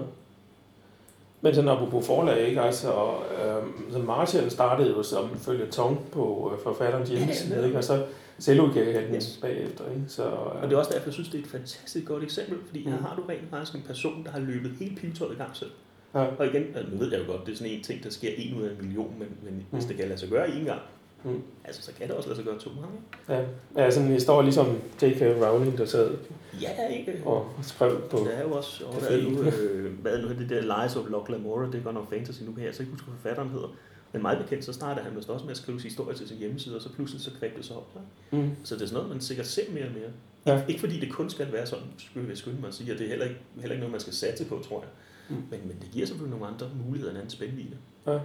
Men 1.40 1.54
sådan 1.54 1.70
apropos 1.70 2.06
forlag, 2.06 2.48
ikke? 2.48 2.60
Altså, 2.60 2.88
øh, 2.88 3.92
så 3.92 3.98
Marshall 3.98 4.50
startede 4.50 4.90
jo 4.90 5.02
som 5.02 5.36
følge 5.36 5.66
tone 5.66 5.96
på 6.12 6.52
øh, 6.52 6.62
forfatterens 6.62 7.10
hjemmeside, 7.10 7.54
ja, 7.54 7.60
ja. 7.60 7.66
ikke? 7.66 7.78
Og 7.78 7.84
så 7.84 8.04
selvudgav 8.38 8.92
han 8.92 9.14
yes. 9.14 9.38
bagefter. 9.42 9.84
Ikke? 9.90 10.02
Så, 10.08 10.24
øh. 10.24 10.62
Og 10.62 10.62
det 10.62 10.72
er 10.72 10.76
også 10.76 10.90
derfor, 10.94 11.06
jeg 11.06 11.14
synes, 11.14 11.28
det 11.28 11.38
er 11.40 11.42
et 11.42 11.50
fantastisk 11.50 12.06
godt 12.06 12.22
eksempel, 12.22 12.58
fordi 12.66 12.84
mm. 12.84 12.92
her 12.92 12.98
har 12.98 13.16
du 13.16 13.22
rent 13.28 13.50
faktisk 13.50 13.74
en 13.74 13.82
person, 13.86 14.24
der 14.24 14.30
har 14.30 14.38
løbet 14.38 14.70
helt 14.80 14.98
pivetøjet 14.98 15.32
i 15.32 15.36
gang 15.36 15.56
selv. 15.56 15.70
Ja. 16.14 16.24
Og 16.38 16.46
igen, 16.46 16.62
altså, 16.74 16.92
nu 16.92 16.98
ved 16.98 17.12
jeg 17.12 17.20
jo 17.20 17.32
godt, 17.32 17.46
det 17.46 17.52
er 17.52 17.56
sådan 17.56 17.72
en 17.72 17.82
ting, 17.82 18.04
der 18.04 18.10
sker 18.10 18.30
en 18.36 18.58
ud 18.58 18.62
af 18.62 18.70
en 18.70 18.76
million, 18.86 19.14
men, 19.18 19.28
men 19.42 19.54
mm. 19.54 19.64
hvis 19.70 19.84
det 19.84 19.96
kan 19.96 20.08
lade 20.08 20.20
sig 20.20 20.28
gøre 20.28 20.50
en 20.50 20.64
gang, 20.64 20.80
mm. 21.24 21.42
altså 21.64 21.82
så 21.82 21.92
kan 21.98 22.08
det 22.08 22.16
også 22.16 22.28
lade 22.28 22.36
sig 22.36 22.44
gøre 22.44 22.58
to 22.58 22.70
gange. 22.70 22.98
Ja, 23.28 23.82
ja 23.82 23.90
sådan 23.90 24.08
en 24.08 24.14
historie 24.14 24.44
ligesom 24.44 24.66
J.K. 25.02 25.20
Rowling, 25.20 25.78
der 25.78 25.84
sad 25.84 26.16
ja, 26.62 26.88
ikke? 26.88 27.22
og 27.24 27.50
skrev 27.62 28.00
på 28.10 28.16
Der 28.16 28.30
er 28.30 28.42
jo 28.42 28.52
også, 28.52 28.84
og 28.84 28.94
hvad, 28.94 29.22
nu, 29.22 29.42
øh, 29.62 29.98
hvad 30.00 30.22
nu 30.22 30.28
det 30.28 30.50
der 30.50 30.60
Lies 30.60 30.96
of 30.96 31.10
Locke 31.10 31.32
Lamora, 31.32 31.66
det 31.66 31.74
er 31.74 31.82
godt 31.82 31.94
nok 31.94 32.10
fantasy 32.10 32.42
nu, 32.42 32.52
kan 32.52 32.64
jeg 32.64 32.74
så 32.74 32.82
ikke 32.82 32.92
huske, 32.92 33.06
hvad 33.06 33.16
forfatteren 33.16 33.50
hedder. 33.50 33.68
Men 34.12 34.22
meget 34.22 34.38
bekendt, 34.38 34.64
så 34.64 34.72
starter 34.72 35.02
han 35.02 35.16
vist 35.16 35.28
også 35.28 35.44
med 35.44 35.50
at 35.50 35.56
skrive 35.56 35.80
historie 35.80 36.16
til 36.16 36.28
sin 36.28 36.36
hjemmeside, 36.36 36.76
og 36.76 36.82
så 36.82 36.92
pludselig 36.92 37.22
så 37.24 37.30
kvægte 37.38 37.56
det 37.56 37.64
sig 37.64 37.76
op. 37.76 38.00
Mm. 38.30 38.50
Så 38.64 38.74
det 38.74 38.82
er 38.82 38.86
sådan 38.86 38.94
noget, 38.94 39.10
man 39.10 39.20
sikkert 39.20 39.46
ser 39.46 39.72
mere 39.72 39.84
og 39.84 39.90
mere. 39.92 40.10
Ja. 40.46 40.62
Ikke 40.68 40.80
fordi 40.80 41.00
det 41.00 41.12
kun 41.12 41.30
skal 41.30 41.52
være 41.52 41.66
sådan, 41.66 41.84
skulle 41.98 42.28
jeg 42.28 42.38
skynde 42.38 42.60
mig 42.60 42.68
at 42.68 42.74
sige, 42.74 42.92
og 42.92 42.98
det 42.98 43.04
er 43.04 43.08
heller 43.08 43.24
ikke, 43.24 43.40
heller 43.54 43.72
ikke 43.72 43.80
noget, 43.80 43.92
man 43.92 44.00
skal 44.00 44.12
satse 44.12 44.44
på, 44.44 44.62
tror 44.68 44.80
jeg. 44.80 44.88
Mm. 45.28 45.42
Men, 45.50 45.60
men 45.68 45.76
det 45.80 45.90
giver 45.92 46.06
selvfølgelig 46.06 46.38
nogle 46.38 46.54
andre 46.54 46.70
muligheder 46.86 47.10
end 47.10 47.18
anden 47.18 47.30
spændvidde. 47.30 47.76
Ja. 48.06 48.18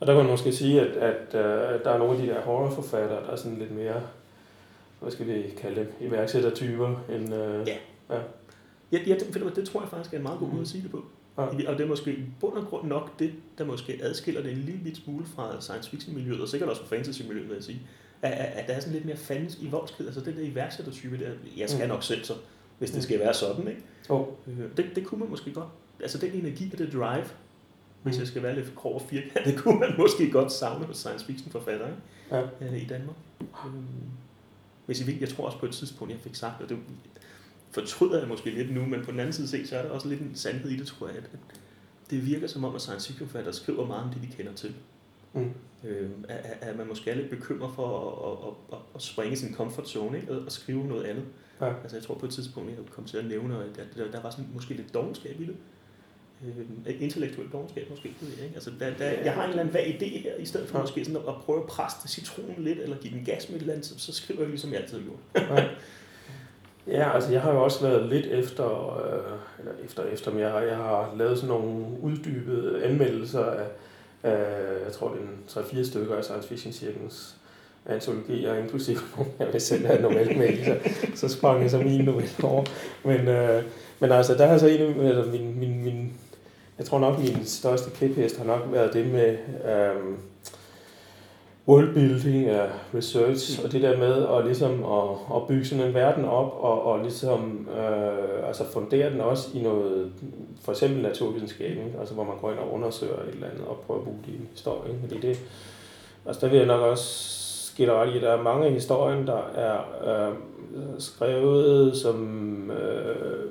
Og 0.00 0.06
der 0.06 0.14
kan 0.14 0.22
man 0.22 0.30
måske 0.30 0.52
sige, 0.52 0.80
at, 0.80 0.96
at 0.96 1.26
uh, 1.28 1.84
der 1.84 1.90
er 1.90 1.98
nogle 1.98 2.16
af 2.16 2.22
de 2.22 2.28
der 2.28 2.40
horrorforfattere, 2.40 3.24
der 3.24 3.30
er 3.30 3.36
sådan 3.36 3.58
lidt 3.58 3.70
mere, 3.70 4.02
hvad 5.00 5.12
skal 5.12 5.26
vi 5.26 5.42
kalde 5.56 5.80
dem, 5.80 5.92
iværksættertyper. 6.00 7.04
End, 7.08 7.34
uh, 7.34 7.68
ja. 7.68 7.76
ja. 8.10 8.20
Ja, 8.92 8.98
ja 9.06 9.14
det, 9.14 9.52
det 9.56 9.68
tror 9.68 9.80
jeg 9.80 9.88
faktisk 9.90 10.14
er 10.14 10.16
en 10.16 10.22
meget 10.22 10.38
god 10.38 10.48
måde 10.48 10.60
at 10.60 10.68
sige 10.68 10.82
det 10.82 10.90
på. 10.90 11.04
Ja. 11.38 11.42
Og 11.42 11.78
det 11.78 11.80
er 11.80 11.86
måske 11.86 12.12
i 12.12 12.22
bund 12.40 12.54
og 12.54 12.66
grund 12.66 12.88
nok 12.88 13.18
det, 13.18 13.32
der 13.58 13.64
måske 13.64 13.98
adskiller 14.02 14.42
det 14.42 14.52
en 14.52 14.58
lille 14.58 14.96
smule 14.96 15.24
fra 15.36 15.60
science 15.60 15.90
fiction 15.90 16.14
miljøet, 16.14 16.40
og 16.40 16.48
sikkert 16.48 16.70
også 16.70 16.82
fra 16.82 16.96
fantasy 16.96 17.22
miljøet, 17.22 17.48
vil 17.48 17.54
jeg 17.54 17.64
sige. 17.64 17.80
At, 18.22 18.32
at, 18.32 18.38
at 18.38 18.68
der 18.68 18.74
er 18.74 18.80
sådan 18.80 18.92
lidt 18.92 19.04
mere 19.04 19.16
fandens 19.16 19.58
i 19.60 19.68
voldsked, 19.68 20.06
altså 20.06 20.20
den 20.20 20.36
der 20.36 20.42
iværksættertype 20.42 21.18
der, 21.18 21.30
jeg 21.56 21.70
skal 21.70 21.84
mm. 21.84 21.88
nok 21.88 22.02
selv 22.02 22.24
så, 22.24 22.34
hvis 22.78 22.90
det 22.90 22.98
mm. 22.98 23.02
skal 23.02 23.18
være 23.18 23.34
sådan, 23.34 23.68
ikke? 23.68 23.82
Oh. 24.08 24.26
Det, 24.76 24.86
det 24.94 25.06
kunne 25.06 25.20
man 25.20 25.30
måske 25.30 25.52
godt. 25.52 25.68
Altså 26.00 26.18
den 26.18 26.32
energi 26.32 26.70
og 26.72 26.78
det 26.78 26.92
drive, 26.92 27.24
hvis 28.04 28.18
jeg 28.18 28.26
skal 28.26 28.42
være 28.42 28.54
lidt 28.54 28.74
grov 28.74 28.94
og 28.94 29.02
firkantet, 29.02 29.56
kunne 29.62 29.80
man 29.80 29.94
måske 29.98 30.30
godt 30.30 30.52
savne 30.52 30.84
hos 30.86 30.96
science 30.96 31.26
fiction 31.26 31.52
forfatter 31.52 31.86
ikke? 31.86 31.98
Ja. 32.30 32.42
Øh, 32.66 32.82
i 32.82 32.86
Danmark. 32.86 33.16
Øhm, 33.40 33.84
hvis 34.86 35.00
I 35.00 35.04
vil, 35.04 35.18
jeg 35.20 35.28
tror 35.28 35.46
også 35.46 35.58
på 35.58 35.66
et 35.66 35.72
tidspunkt, 35.72 36.12
jeg 36.12 36.20
fik 36.20 36.34
sagt, 36.34 36.62
og 36.62 36.68
det, 36.68 36.78
fortryder 37.74 38.18
jeg 38.18 38.28
måske 38.28 38.50
lidt 38.50 38.74
nu, 38.74 38.86
men 38.86 39.04
på 39.04 39.10
den 39.10 39.20
anden 39.20 39.32
side 39.32 39.48
set, 39.48 39.68
så 39.68 39.76
er 39.76 39.82
der 39.82 39.90
også 39.90 40.08
lidt 40.08 40.20
en 40.20 40.34
sandhed 40.34 40.70
i 40.70 40.76
det, 40.76 40.86
tror 40.86 41.06
jeg, 41.06 41.16
at 41.16 41.30
det 42.10 42.26
virker 42.26 42.46
som 42.46 42.64
om, 42.64 42.74
at 42.74 42.80
science 42.80 43.08
fiction 43.08 43.28
forfatter 43.28 43.52
skriver 43.52 43.86
meget 43.86 44.04
om 44.04 44.10
det, 44.10 44.22
de 44.22 44.36
kender 44.36 44.52
til. 44.52 44.74
Mm. 45.32 45.50
Øh, 45.84 46.10
at, 46.28 46.58
at 46.60 46.76
man 46.76 46.88
måske 46.88 47.10
er 47.10 47.14
lidt 47.14 47.30
bekymret 47.30 47.74
for 47.74 47.86
at, 47.98 48.48
at, 48.48 48.78
at, 48.78 48.84
at 48.94 49.02
springe 49.02 49.36
sin 49.36 49.54
comfort 49.54 49.88
zone 49.88 50.20
ikke? 50.20 50.32
Og, 50.32 50.44
og 50.44 50.52
skrive 50.52 50.86
noget 50.86 51.04
andet. 51.04 51.24
Ja. 51.60 51.74
Altså 51.82 51.96
jeg 51.96 52.04
tror 52.04 52.14
på 52.14 52.26
et 52.26 52.32
tidspunkt, 52.32 52.70
jeg 52.70 52.78
kom 52.90 53.04
til 53.04 53.16
at 53.16 53.24
nævne, 53.24 53.64
at 53.64 53.96
der, 53.96 54.10
der 54.10 54.22
var 54.22 54.30
sådan 54.30 54.48
måske 54.54 54.74
lidt 54.74 54.94
dogenskab 54.94 55.40
i 55.40 55.46
det. 55.46 55.56
Øh, 56.44 57.02
intellektuelt 57.02 57.52
dogenskab 57.52 57.90
måske. 57.90 58.08
Ikke? 58.08 58.54
Altså, 58.54 58.70
der, 58.80 58.90
der, 58.98 59.04
jeg 59.04 59.32
har 59.32 59.44
en 59.44 59.50
eller 59.50 59.62
anden 59.62 59.74
vag 59.74 59.98
idé 60.00 60.22
her, 60.22 60.36
i 60.38 60.44
stedet 60.46 60.68
for 60.68 60.78
ja. 60.78 60.82
måske 60.82 61.04
sådan 61.04 61.20
at, 61.20 61.28
at 61.28 61.34
prøve 61.44 61.60
at 61.60 61.66
presse 61.66 62.08
citronen 62.08 62.64
lidt, 62.64 62.78
eller 62.78 62.96
give 62.96 63.14
den 63.14 63.24
gas 63.24 63.48
med 63.48 63.56
et 63.56 63.60
eller 63.60 63.72
andet, 63.72 63.86
så, 63.86 63.98
så 63.98 64.12
skriver 64.12 64.40
jeg 64.40 64.48
ligesom 64.48 64.72
jeg 64.72 64.80
altid 64.80 64.98
har 64.98 65.04
gjort. 65.04 65.48
Ja. 65.58 65.64
Ja, 66.86 67.14
altså 67.14 67.32
jeg 67.32 67.40
har 67.40 67.52
jo 67.52 67.64
også 67.64 67.88
været 67.88 68.08
lidt 68.08 68.26
efter, 68.26 68.96
øh, 69.06 69.38
eller 69.58 69.72
efter, 69.84 70.04
efter, 70.04 70.30
men 70.30 70.40
jeg 70.40 70.50
har, 70.50 70.60
jeg 70.60 70.76
har 70.76 71.14
lavet 71.16 71.38
sådan 71.38 71.48
nogle 71.48 71.86
uddybede 72.02 72.84
anmeldelser 72.84 73.44
af, 73.44 73.66
af 74.22 74.84
jeg 74.84 74.92
tror 74.92 75.08
det 75.08 75.18
er 75.56 75.60
en 75.60 75.82
3-4 75.82 75.84
stykker 75.84 76.16
af 76.16 76.24
science 76.24 76.48
fiction 76.48 76.72
cirkens 76.72 77.36
antologier, 77.86 78.54
inklusive 78.54 78.98
nogle, 79.16 79.30
jeg 79.38 79.48
vil 79.52 79.60
selv 79.60 79.86
have 79.86 80.02
novelle 80.02 80.34
med 80.34 80.64
så, 80.64 80.76
så 81.14 81.28
sprang 81.28 81.62
jeg 81.62 81.70
så 81.70 81.78
min 81.78 82.04
novelle 82.04 82.30
over. 82.42 82.64
Men, 83.04 83.28
øh, 83.28 83.62
men 84.00 84.12
altså, 84.12 84.34
der 84.34 84.46
har 84.46 84.58
så 84.58 84.66
en 84.66 85.00
af 85.00 85.26
min, 85.26 85.58
min, 85.58 85.84
min, 85.84 86.03
jeg 86.78 86.86
tror 86.86 86.98
nok 86.98 87.18
min 87.18 87.44
største 87.44 87.90
kæphest 87.90 88.38
har 88.38 88.44
nok 88.44 88.60
været 88.72 88.92
det 88.92 89.06
med, 89.06 89.36
øhm, 89.74 90.18
worldbuilding 91.68 92.50
og 92.50 92.68
research, 92.94 93.60
mm. 93.60 93.64
og 93.64 93.72
det 93.72 93.82
der 93.82 93.98
med 93.98 94.26
at, 94.28 94.44
ligesom 94.44 94.84
at, 94.84 95.36
at 95.36 95.46
bygge 95.48 95.64
sådan 95.64 95.84
en 95.84 95.94
verden 95.94 96.24
op, 96.24 96.56
og, 96.60 96.82
og 96.82 97.02
ligesom 97.02 97.68
øh, 97.78 98.48
altså 98.48 98.64
fundere 98.72 99.10
den 99.10 99.20
også 99.20 99.48
i 99.54 99.62
noget, 99.62 100.12
for 100.60 100.72
eksempel 100.72 101.02
naturvidenskab, 101.02 101.70
ikke? 101.70 101.98
altså 102.00 102.14
hvor 102.14 102.24
man 102.24 102.38
går 102.40 102.50
ind 102.50 102.58
og 102.58 102.72
undersøger 102.72 103.14
et 103.14 103.34
eller 103.34 103.46
andet, 103.46 103.64
og 103.66 103.76
prøver 103.86 104.00
at 104.00 104.04
bruge 104.04 104.18
det 104.26 104.32
i 104.32 104.40
historien, 104.52 104.96
Fordi 105.00 105.20
det, 105.20 105.38
altså 106.26 106.40
der 106.40 106.48
vil 106.48 106.58
jeg 106.58 106.66
nok 106.66 106.80
også 106.80 107.04
ske 107.72 107.92
ret 107.92 108.12
i, 108.12 108.16
at 108.16 108.22
der 108.22 108.32
er 108.32 108.42
mange 108.42 108.68
i 108.68 108.72
historien, 108.72 109.26
der 109.26 109.42
er 109.54 109.78
øh, 110.06 110.34
skrevet 110.98 111.96
som, 111.96 112.70
øh, 112.70 113.50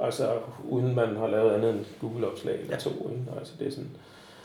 altså 0.00 0.28
uden 0.68 0.94
man 0.94 1.16
har 1.16 1.26
lavet 1.26 1.50
andet 1.50 1.70
end 1.70 1.80
Google-opslag 2.00 2.60
eller 2.60 2.78
to. 2.78 2.90
Ikke? 2.90 3.38
Altså 3.38 3.52
det 3.58 3.66
er 3.66 3.70
sådan, 3.70 3.90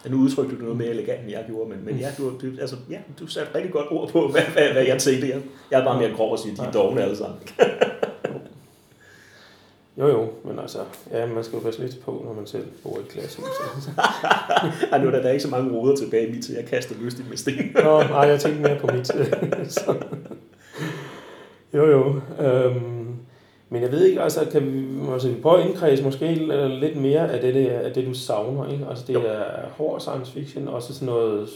Ja, 0.06 0.10
nu 0.10 0.18
udtrykte 0.18 0.56
du 0.56 0.62
noget 0.62 0.78
mere 0.78 0.88
elegant, 0.88 1.22
end 1.22 1.32
jeg 1.32 1.44
gjorde, 1.48 1.70
men, 1.70 1.86
men 1.86 1.96
ja, 1.96 2.10
du, 2.18 2.30
du, 2.30 2.48
altså, 2.62 2.76
ja, 2.90 2.98
du 3.20 3.28
satte 3.28 3.56
rigtig 3.56 3.72
godt 3.72 3.88
ord 3.92 4.10
på, 4.10 4.28
hvad, 4.28 4.42
hvad, 4.54 4.72
hvad 4.72 4.84
jeg 4.84 5.00
tænkte. 5.00 5.30
Jeg, 5.30 5.42
jeg 5.72 5.80
er 5.80 5.86
bare 5.86 6.00
mere 6.00 6.12
grov 6.16 6.34
at 6.34 6.40
sige, 6.40 6.52
at 6.52 6.58
de 6.58 6.64
er 6.64 6.72
dogne 6.72 7.02
alle 7.02 7.18
sammen. 7.18 7.40
Jo, 9.98 10.08
jo, 10.08 10.30
men 10.44 10.60
altså, 10.60 10.80
ja, 11.12 11.26
man 11.26 11.44
skal 11.44 11.58
jo 11.58 11.64
passe 11.64 11.82
lidt 11.82 12.02
på, 12.06 12.22
når 12.26 12.34
man 12.34 12.48
selv 12.48 12.66
bor 12.84 13.00
i 13.00 13.04
klassen. 13.10 13.44
Så. 13.82 13.90
ja, 14.92 14.98
nu 14.98 15.08
er 15.08 15.12
der, 15.12 15.22
der 15.22 15.30
ikke 15.32 15.44
så 15.44 15.50
mange 15.50 15.72
ruder 15.72 15.96
tilbage 15.96 16.28
i 16.28 16.32
mit, 16.32 16.46
så 16.46 16.54
jeg 16.54 16.66
kaster 16.66 16.96
lystigt 17.02 17.30
med 17.30 17.38
sten. 17.38 17.72
Nå, 17.84 18.04
nej, 18.04 18.20
jeg 18.20 18.40
tænkte 18.40 18.62
mere 18.62 18.80
på 18.80 18.88
mit. 18.88 19.08
så. 19.78 19.96
Jo, 21.74 21.86
jo. 21.86 22.22
Øhm, 22.46 23.05
men 23.76 23.84
jeg 23.84 23.92
ved 23.92 24.06
ikke, 24.06 24.22
altså, 24.22 24.48
kan 24.52 24.74
vi, 24.74 25.12
altså, 25.14 25.30
vi 25.30 25.42
prøve 25.42 25.62
at 25.62 25.68
indkredse 25.68 26.04
måske 26.04 26.34
lidt 26.82 26.96
mere 26.96 27.32
af 27.32 27.42
det, 27.42 27.68
af 27.68 27.94
det 27.94 28.06
du 28.06 28.14
savner, 28.14 28.72
ikke? 28.72 28.86
Altså, 28.90 29.04
det 29.08 29.14
jo. 29.14 29.22
er 29.26 29.68
hård 29.78 30.00
science 30.00 30.32
fiction, 30.32 30.68
og 30.68 30.82
så 30.82 30.94
sådan 30.94 31.06
noget 31.06 31.50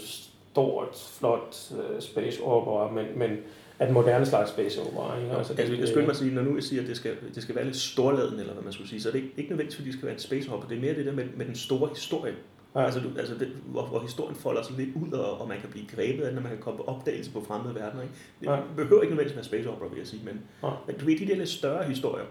stort, 0.52 0.88
flot 1.20 1.72
uh, 1.72 2.00
space 2.00 2.44
opera, 2.44 2.92
men, 2.92 3.06
men 3.16 3.38
at 3.80 3.92
moderne 3.92 4.26
slags 4.26 4.50
space 4.50 4.82
opera, 4.82 5.20
ikke? 5.20 5.32
Altså, 5.38 5.54
altså, 5.54 5.74
det, 5.74 5.80
jeg 5.80 5.88
skulle 5.88 6.06
mig 6.06 6.16
sige, 6.16 6.36
når 6.36 6.42
nu 6.42 6.56
jeg 6.56 6.64
siger, 6.64 6.82
at 6.82 6.88
det 6.88 6.98
skal, 6.98 7.12
det 7.36 7.44
skal 7.44 7.56
være 7.56 7.66
lidt 7.66 7.78
storladen, 7.78 8.40
eller 8.40 8.54
hvad 8.54 8.64
man 8.64 8.74
skulle 8.74 8.90
sige, 8.90 9.02
så 9.02 9.10
er 9.10 9.12
det 9.12 9.20
ikke, 9.20 9.34
ikke 9.38 9.50
nødvendigvis, 9.50 9.76
fordi 9.76 9.88
det 9.88 9.98
skal 9.98 10.06
være 10.06 10.16
en 10.16 10.22
space 10.22 10.52
opera, 10.52 10.70
det 10.70 10.78
er 10.78 10.82
mere 10.82 10.96
det 10.96 11.06
der 11.06 11.14
med, 11.14 11.26
med 11.38 11.46
den 11.46 11.56
store 11.56 11.90
historie. 11.90 12.34
Ja. 12.76 12.86
Altså, 12.86 13.00
du, 13.00 13.10
altså 13.18 13.34
det, 13.34 13.48
hvor, 13.66 13.86
hvor 13.86 14.00
historien 14.00 14.36
folder 14.36 14.64
sig 14.64 14.78
lidt 14.78 14.90
ud, 14.96 15.12
og, 15.12 15.42
og 15.42 15.48
man 15.48 15.60
kan 15.60 15.70
blive 15.70 15.88
grebet 15.88 16.24
af 16.24 16.34
når 16.34 16.42
man 16.42 16.52
kan 16.52 16.60
komme 16.60 16.78
på 16.78 16.84
opdagelse 16.84 17.32
på 17.32 17.44
fremmede 17.48 17.76
verdener. 17.76 18.04
Ikke? 18.04 18.16
Det 18.40 18.48
ja. 18.48 18.60
behøver 18.76 19.02
ikke 19.02 19.16
nødvendigvis 19.16 19.36
være 19.36 19.46
space 19.46 19.70
opera, 19.70 19.88
vil 19.88 19.98
jeg 19.98 20.08
sige, 20.08 20.26
men, 20.26 20.42
ja. 20.64 20.70
men 20.88 20.98
du 20.98 21.06
ved, 21.06 21.20
de 21.20 21.28
der 21.28 21.36
lidt 21.36 21.50
større 21.50 21.84
historier, 21.84 22.26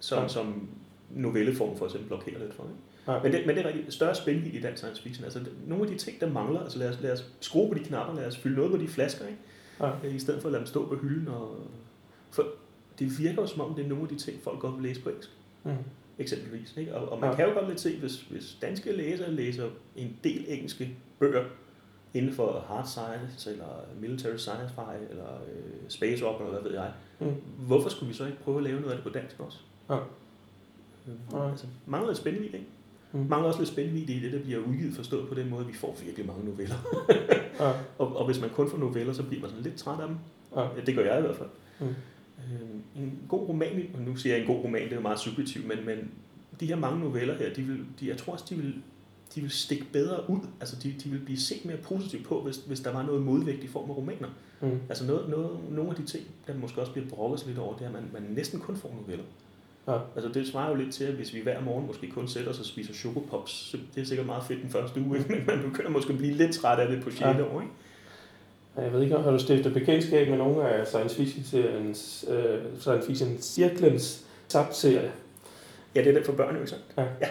som, 0.00 0.22
ja. 0.22 0.28
som 0.28 0.68
novelleform 1.10 1.76
for 1.76 1.84
eksempel 1.84 2.08
blokerer 2.08 2.38
lidt 2.38 2.54
for. 2.54 2.62
Ikke? 2.62 3.12
Ja. 3.12 3.22
Men, 3.22 3.32
det, 3.32 3.46
men 3.46 3.56
det 3.56 3.64
er 3.64 3.68
rigtig 3.68 3.92
større 3.92 4.14
spænding 4.14 4.54
i 4.54 4.60
dansk 4.60 4.78
science 4.78 5.02
fiction. 5.02 5.24
Altså, 5.24 5.40
nogle 5.66 5.84
af 5.84 5.90
de 5.90 5.98
ting, 5.98 6.20
der 6.20 6.30
mangler, 6.32 6.60
altså 6.60 6.78
lad 6.78 6.88
os, 6.88 7.00
lad 7.00 7.12
os 7.12 7.32
skrue 7.40 7.68
på 7.68 7.74
de 7.74 7.84
knapper, 7.84 8.14
lad 8.14 8.26
os 8.26 8.36
fylde 8.36 8.56
noget 8.56 8.70
på 8.70 8.76
de 8.76 8.88
flasker, 8.88 9.26
ikke? 9.26 9.38
Ja. 9.80 9.90
Øh, 10.04 10.14
i 10.14 10.18
stedet 10.18 10.40
for 10.40 10.48
at 10.48 10.52
lade 10.52 10.60
dem 10.60 10.66
stå 10.66 10.86
på 10.86 10.94
hylden. 10.94 11.28
Og, 11.28 11.56
for 12.30 12.46
det 12.98 13.18
virker 13.18 13.42
jo 13.42 13.46
som 13.46 13.60
om, 13.60 13.74
det 13.74 13.84
er 13.84 13.88
nogle 13.88 14.02
af 14.02 14.08
de 14.08 14.16
ting, 14.16 14.42
folk 14.42 14.58
godt 14.58 14.74
vil 14.74 14.82
læse 14.82 15.00
på 15.00 15.08
engelsk. 15.08 15.30
Mm 15.64 15.72
eksempelvis. 16.20 16.74
Ikke? 16.76 16.94
Og, 16.94 17.12
og 17.12 17.20
man 17.20 17.30
ja. 17.30 17.36
kan 17.36 17.48
jo 17.48 17.54
godt 17.54 17.68
lidt 17.68 17.80
se, 17.80 17.96
hvis, 17.96 18.20
hvis 18.20 18.58
danske 18.62 18.92
læsere 18.92 19.32
læser 19.32 19.68
en 19.96 20.16
del 20.24 20.44
engelske 20.48 20.90
bøger 21.18 21.44
inden 22.14 22.32
for 22.32 22.64
hard 22.68 22.86
science, 22.86 23.50
eller 23.50 23.84
military 24.00 24.36
science 24.36 24.74
fi, 24.74 25.10
eller 25.10 25.26
øh, 25.26 25.88
space 25.88 26.26
opera, 26.26 26.44
eller 26.44 26.60
hvad 26.60 26.70
ved 26.70 26.78
jeg, 26.78 26.92
mm. 27.20 27.66
hvorfor 27.66 27.88
skulle 27.88 28.08
vi 28.08 28.14
så 28.14 28.26
ikke 28.26 28.38
prøve 28.38 28.56
at 28.56 28.62
lave 28.62 28.80
noget 28.80 28.90
af 28.90 28.96
det 28.96 29.12
på 29.12 29.18
dansk 29.18 29.40
også? 29.40 29.58
Ja. 29.90 29.96
Øh. 31.08 31.50
Altså, 31.50 31.66
mangler 31.86 32.08
det 32.08 32.16
spændende 32.16 32.46
ikke? 32.46 32.66
Mm. 33.12 33.26
Mange 33.28 33.46
også 33.46 33.60
lidt 33.60 33.70
spændende 33.70 34.00
i 34.00 34.20
det, 34.20 34.32
der 34.32 34.38
bliver 34.38 34.58
udgivet 34.58 34.94
forstået 34.94 35.28
på 35.28 35.34
den 35.34 35.50
måde, 35.50 35.60
at 35.60 35.68
vi 35.68 35.74
får 35.74 35.96
virkelig 36.04 36.26
mange 36.26 36.44
noveller. 36.44 36.76
ja. 37.60 37.72
og, 38.04 38.16
og 38.16 38.26
hvis 38.26 38.40
man 38.40 38.50
kun 38.50 38.70
får 38.70 38.78
noveller, 38.78 39.12
så 39.12 39.22
bliver 39.22 39.40
man 39.40 39.50
sådan 39.50 39.64
lidt 39.64 39.76
træt 39.76 40.00
af 40.00 40.08
dem. 40.08 40.16
Ja. 40.56 40.66
Det 40.86 40.94
gør 40.94 41.04
jeg 41.04 41.18
i 41.18 41.22
hvert 41.22 41.36
fald. 41.36 41.48
Mm. 41.80 41.94
Øh, 42.52 43.02
en 43.02 43.18
god 43.28 43.48
roman, 43.48 43.90
og 43.94 44.00
nu 44.00 44.16
siger 44.16 44.34
jeg 44.34 44.40
en 44.40 44.46
god 44.54 44.64
roman, 44.64 44.82
det 44.82 44.92
er 44.92 44.96
jo 44.96 45.02
meget 45.02 45.18
subjektivt, 45.18 45.66
men, 45.66 45.86
men 45.86 46.10
de 46.60 46.66
her 46.66 46.76
mange 46.76 47.00
noveller 47.00 47.34
her, 47.34 47.54
de 47.54 47.62
vil, 47.62 47.84
de, 48.00 48.08
jeg 48.08 48.16
tror 48.16 48.32
også, 48.32 48.44
de 48.48 48.54
vil, 48.54 48.74
de 49.34 49.40
vil 49.40 49.50
stikke 49.50 49.84
bedre 49.92 50.30
ud. 50.30 50.40
Altså, 50.60 50.76
de, 50.82 50.94
de 51.04 51.08
vil 51.08 51.18
blive 51.18 51.38
set 51.38 51.64
mere 51.64 51.76
positivt 51.76 52.26
på, 52.26 52.42
hvis, 52.42 52.56
hvis 52.56 52.80
der 52.80 52.92
var 52.92 53.02
noget 53.02 53.22
modvægt 53.22 53.64
i 53.64 53.66
form 53.66 53.90
af 53.90 53.96
romaner. 53.96 54.28
Mm. 54.60 54.80
Altså, 54.88 55.06
noget, 55.06 55.28
noget, 55.28 55.58
nogle 55.70 55.90
af 55.90 55.96
de 55.96 56.04
ting, 56.04 56.24
der 56.46 56.54
måske 56.54 56.80
også 56.80 56.92
bliver 56.92 57.08
brokket 57.08 57.46
lidt 57.46 57.58
over, 57.58 57.76
det 57.76 57.82
er, 57.82 57.88
at 57.88 57.94
man, 57.94 58.04
man 58.12 58.22
næsten 58.22 58.60
kun 58.60 58.76
får 58.76 58.94
noveller. 59.00 59.24
Ja. 59.88 59.98
Altså, 60.14 60.32
det 60.32 60.46
svarer 60.46 60.70
jo 60.70 60.76
lidt 60.76 60.94
til, 60.94 61.04
at 61.04 61.14
hvis 61.14 61.34
vi 61.34 61.40
hver 61.40 61.60
morgen 61.60 61.86
måske 61.86 62.10
kun 62.10 62.28
sætter 62.28 62.50
os 62.50 62.58
og 62.58 62.64
spiser 62.64 62.94
chokopops, 62.94 63.52
så 63.52 63.78
det 63.94 64.00
er 64.00 64.04
sikkert 64.04 64.26
meget 64.26 64.44
fedt 64.44 64.62
den 64.62 64.70
første 64.70 65.00
uge, 65.00 65.24
men 65.28 65.42
man 65.46 65.62
begynder 65.70 65.90
måske 65.90 66.12
at 66.12 66.18
blive 66.18 66.34
lidt 66.34 66.54
træt 66.54 66.78
af 66.78 66.88
det 66.88 67.02
på 67.02 67.10
6. 67.10 67.20
Ja. 67.20 67.44
år, 67.44 67.60
ikke? 67.60 67.72
Jeg 68.76 68.92
ved 68.92 69.02
ikke, 69.02 69.16
har 69.16 69.30
du 69.30 69.38
stiftet 69.38 69.74
bekendtskab 69.74 70.28
med 70.28 70.38
nogle 70.38 70.68
af 70.68 70.86
science 70.86 71.16
fiction-seriens, 71.16 72.24
uh, 72.28 72.80
science 72.80 73.06
fiction 73.06 73.38
cirklens 73.40 74.24
tabserie? 74.48 75.12
Ja, 75.94 76.00
det 76.00 76.08
er 76.08 76.12
den 76.12 76.24
for 76.24 76.32
børn, 76.32 76.54
jo 76.54 76.60
ikke 76.60 76.74
Ja. 76.98 77.02
ja. 77.20 77.28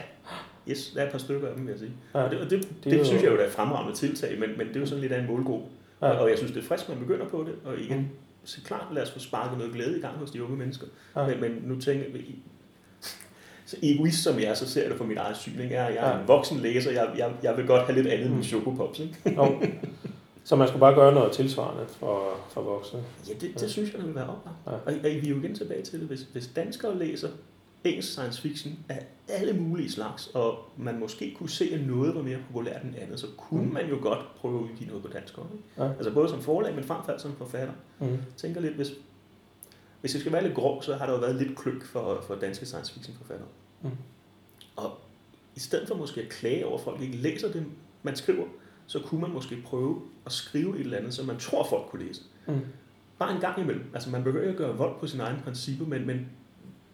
Yes, 0.70 0.92
der 0.96 1.02
er 1.02 1.06
et 1.06 1.12
par 1.12 1.20
stykker 1.20 1.48
af 1.48 1.56
dem, 1.56 1.66
vil 1.66 1.72
jeg 1.72 1.80
sige. 1.80 1.92
Ja. 2.14 2.24
Og 2.24 2.32
det, 2.32 2.40
og 2.40 2.50
det, 2.50 2.68
det, 2.84 2.92
det, 2.92 3.06
synes 3.06 3.24
jeg 3.24 3.32
jo 3.32 3.38
er 3.38 3.46
et 3.46 3.52
fremragende 3.52 3.98
tiltag, 3.98 4.40
men, 4.40 4.50
men 4.58 4.68
det 4.68 4.76
er 4.76 4.80
jo 4.80 4.86
sådan 4.86 5.02
lidt 5.02 5.12
af 5.12 5.20
en 5.20 5.28
målgruppe. 5.28 5.66
Ja. 6.02 6.08
Og 6.08 6.30
jeg 6.30 6.38
synes, 6.38 6.52
det 6.52 6.64
er 6.64 6.68
frisk, 6.68 6.90
man 6.90 7.00
begynder 7.00 7.26
på 7.26 7.46
det, 7.48 7.56
og 7.66 7.80
igen, 7.80 7.98
mm. 7.98 8.08
så 8.44 8.62
klart, 8.66 8.86
lad 8.94 9.04
os 9.04 9.12
få 9.12 9.20
sparket 9.20 9.58
noget 9.58 9.74
glæde 9.74 9.98
i 9.98 10.02
gang 10.02 10.18
hos 10.18 10.32
de 10.32 10.44
unge 10.44 10.58
mennesker. 10.58 10.88
Ja. 11.16 11.28
Men, 11.28 11.42
men 11.42 11.52
nu 11.66 11.82
tænker 11.82 12.06
jeg, 12.14 12.22
så 13.66 13.78
egoist 13.84 14.24
som 14.24 14.40
jeg 14.40 14.46
er, 14.46 14.54
så 14.54 14.70
ser 14.70 14.82
jeg 14.82 14.90
det 14.90 14.98
fra 14.98 15.06
min 15.06 15.18
egen 15.18 15.36
syn. 15.36 15.60
Ikke? 15.60 15.76
Jeg, 15.76 15.96
jeg 15.96 16.10
er 16.10 16.16
ja. 16.16 16.22
en 16.22 16.28
voksen 16.28 16.60
læser, 16.60 16.92
jeg, 16.92 17.10
jeg, 17.18 17.32
jeg 17.44 17.58
vil 17.58 17.68
godt 17.68 17.86
have 17.86 17.96
lidt 17.96 18.08
andet 18.08 18.30
mm. 18.30 18.36
end 18.36 18.44
chokopops. 18.44 19.00
Ikke? 19.00 19.16
Jo. 19.38 19.62
Så 20.50 20.56
man 20.56 20.68
skulle 20.68 20.80
bare 20.80 20.96
gøre 20.96 21.14
noget 21.14 21.32
tilsvarende 21.32 21.86
for, 21.88 22.38
for 22.50 22.62
voksne? 22.62 23.04
Ja, 23.28 23.34
det, 23.34 23.42
det 23.42 23.62
ja. 23.62 23.68
synes 23.68 23.92
jeg, 23.92 23.98
det 24.00 24.08
vil 24.08 24.16
være 24.16 24.30
oplagt. 24.30 24.58
Ja. 24.68 24.72
Og, 24.72 24.82
og 24.84 25.04
vi 25.04 25.28
er 25.28 25.30
jo 25.30 25.40
igen 25.40 25.56
tilbage 25.56 25.82
til 25.82 26.00
det. 26.00 26.08
Hvis, 26.08 26.22
hvis 26.22 26.48
danskere 26.56 26.98
læser 26.98 27.30
engelsk 27.84 28.12
science 28.12 28.42
fiction 28.42 28.80
af 28.90 29.06
alle 29.28 29.54
mulige 29.54 29.92
slags, 29.92 30.28
og 30.28 30.58
man 30.78 31.00
måske 31.00 31.36
kunne 31.38 31.50
se, 31.50 31.70
at 31.74 31.88
noget 31.88 32.16
var 32.16 32.22
mere 32.22 32.38
populært 32.48 32.84
end 32.84 32.96
andet, 32.98 33.20
så 33.20 33.28
kunne 33.38 33.66
mm. 33.66 33.74
man 33.74 33.90
jo 33.90 33.98
godt 34.02 34.20
prøve 34.36 34.60
at 34.60 34.64
udgive 34.64 34.88
noget 34.88 35.04
på 35.04 35.10
dansk. 35.10 35.38
Ikke? 35.38 35.64
Ja. 35.78 35.88
Altså 35.94 36.14
både 36.14 36.30
som 36.30 36.42
forlag, 36.42 36.76
men 36.76 36.84
frem 36.84 37.04
for 37.06 37.12
alt 37.12 37.22
som 37.22 37.36
forfatter. 37.36 37.74
Mm. 38.00 38.08
Jeg 38.08 38.20
tænker 38.38 38.62
lidt, 38.62 38.74
hvis, 38.74 38.92
hvis 40.02 40.12
det 40.12 40.22
skal 40.22 40.34
være 40.34 40.44
lidt 40.44 40.56
grov, 40.56 40.84
så 40.84 40.96
har 40.96 41.06
der 41.06 41.14
jo 41.14 41.20
været 41.20 41.36
lidt 41.36 41.58
kløk 41.58 41.86
for, 41.86 42.22
for 42.28 42.36
danske 42.36 42.66
science 42.66 42.94
fiction 42.94 43.18
forfattere. 43.18 43.48
Mm. 43.82 43.90
Og 44.76 44.98
i 45.56 45.60
stedet 45.60 45.88
for 45.88 45.96
måske 45.96 46.22
at 46.22 46.30
klage 46.30 46.66
over, 46.66 46.78
at 46.78 46.84
folk 46.84 47.02
ikke 47.02 47.18
læser 47.18 47.52
det, 47.52 47.66
man 48.04 48.16
skriver, 48.16 48.46
så 48.90 49.00
kunne 49.00 49.22
man 49.22 49.32
måske 49.32 49.62
prøve 49.66 50.02
at 50.26 50.32
skrive 50.32 50.76
et 50.76 50.80
eller 50.80 50.98
andet, 50.98 51.14
som 51.14 51.26
man 51.26 51.38
tror, 51.38 51.68
folk 51.70 51.90
kunne 51.90 52.06
læse. 52.08 52.22
Mm. 52.48 52.60
Bare 53.20 53.36
en 53.36 53.42
gang 53.42 53.60
imellem. 53.60 53.84
Altså 53.94 54.10
man 54.10 54.24
behøver 54.24 54.48
ikke 54.48 54.52
at 54.52 54.58
gøre 54.58 54.78
vold 54.78 55.00
på 55.00 55.08
sine 55.08 55.24
egne 55.24 55.42
principper, 55.44 55.86
men, 55.86 56.08
men 56.08 56.30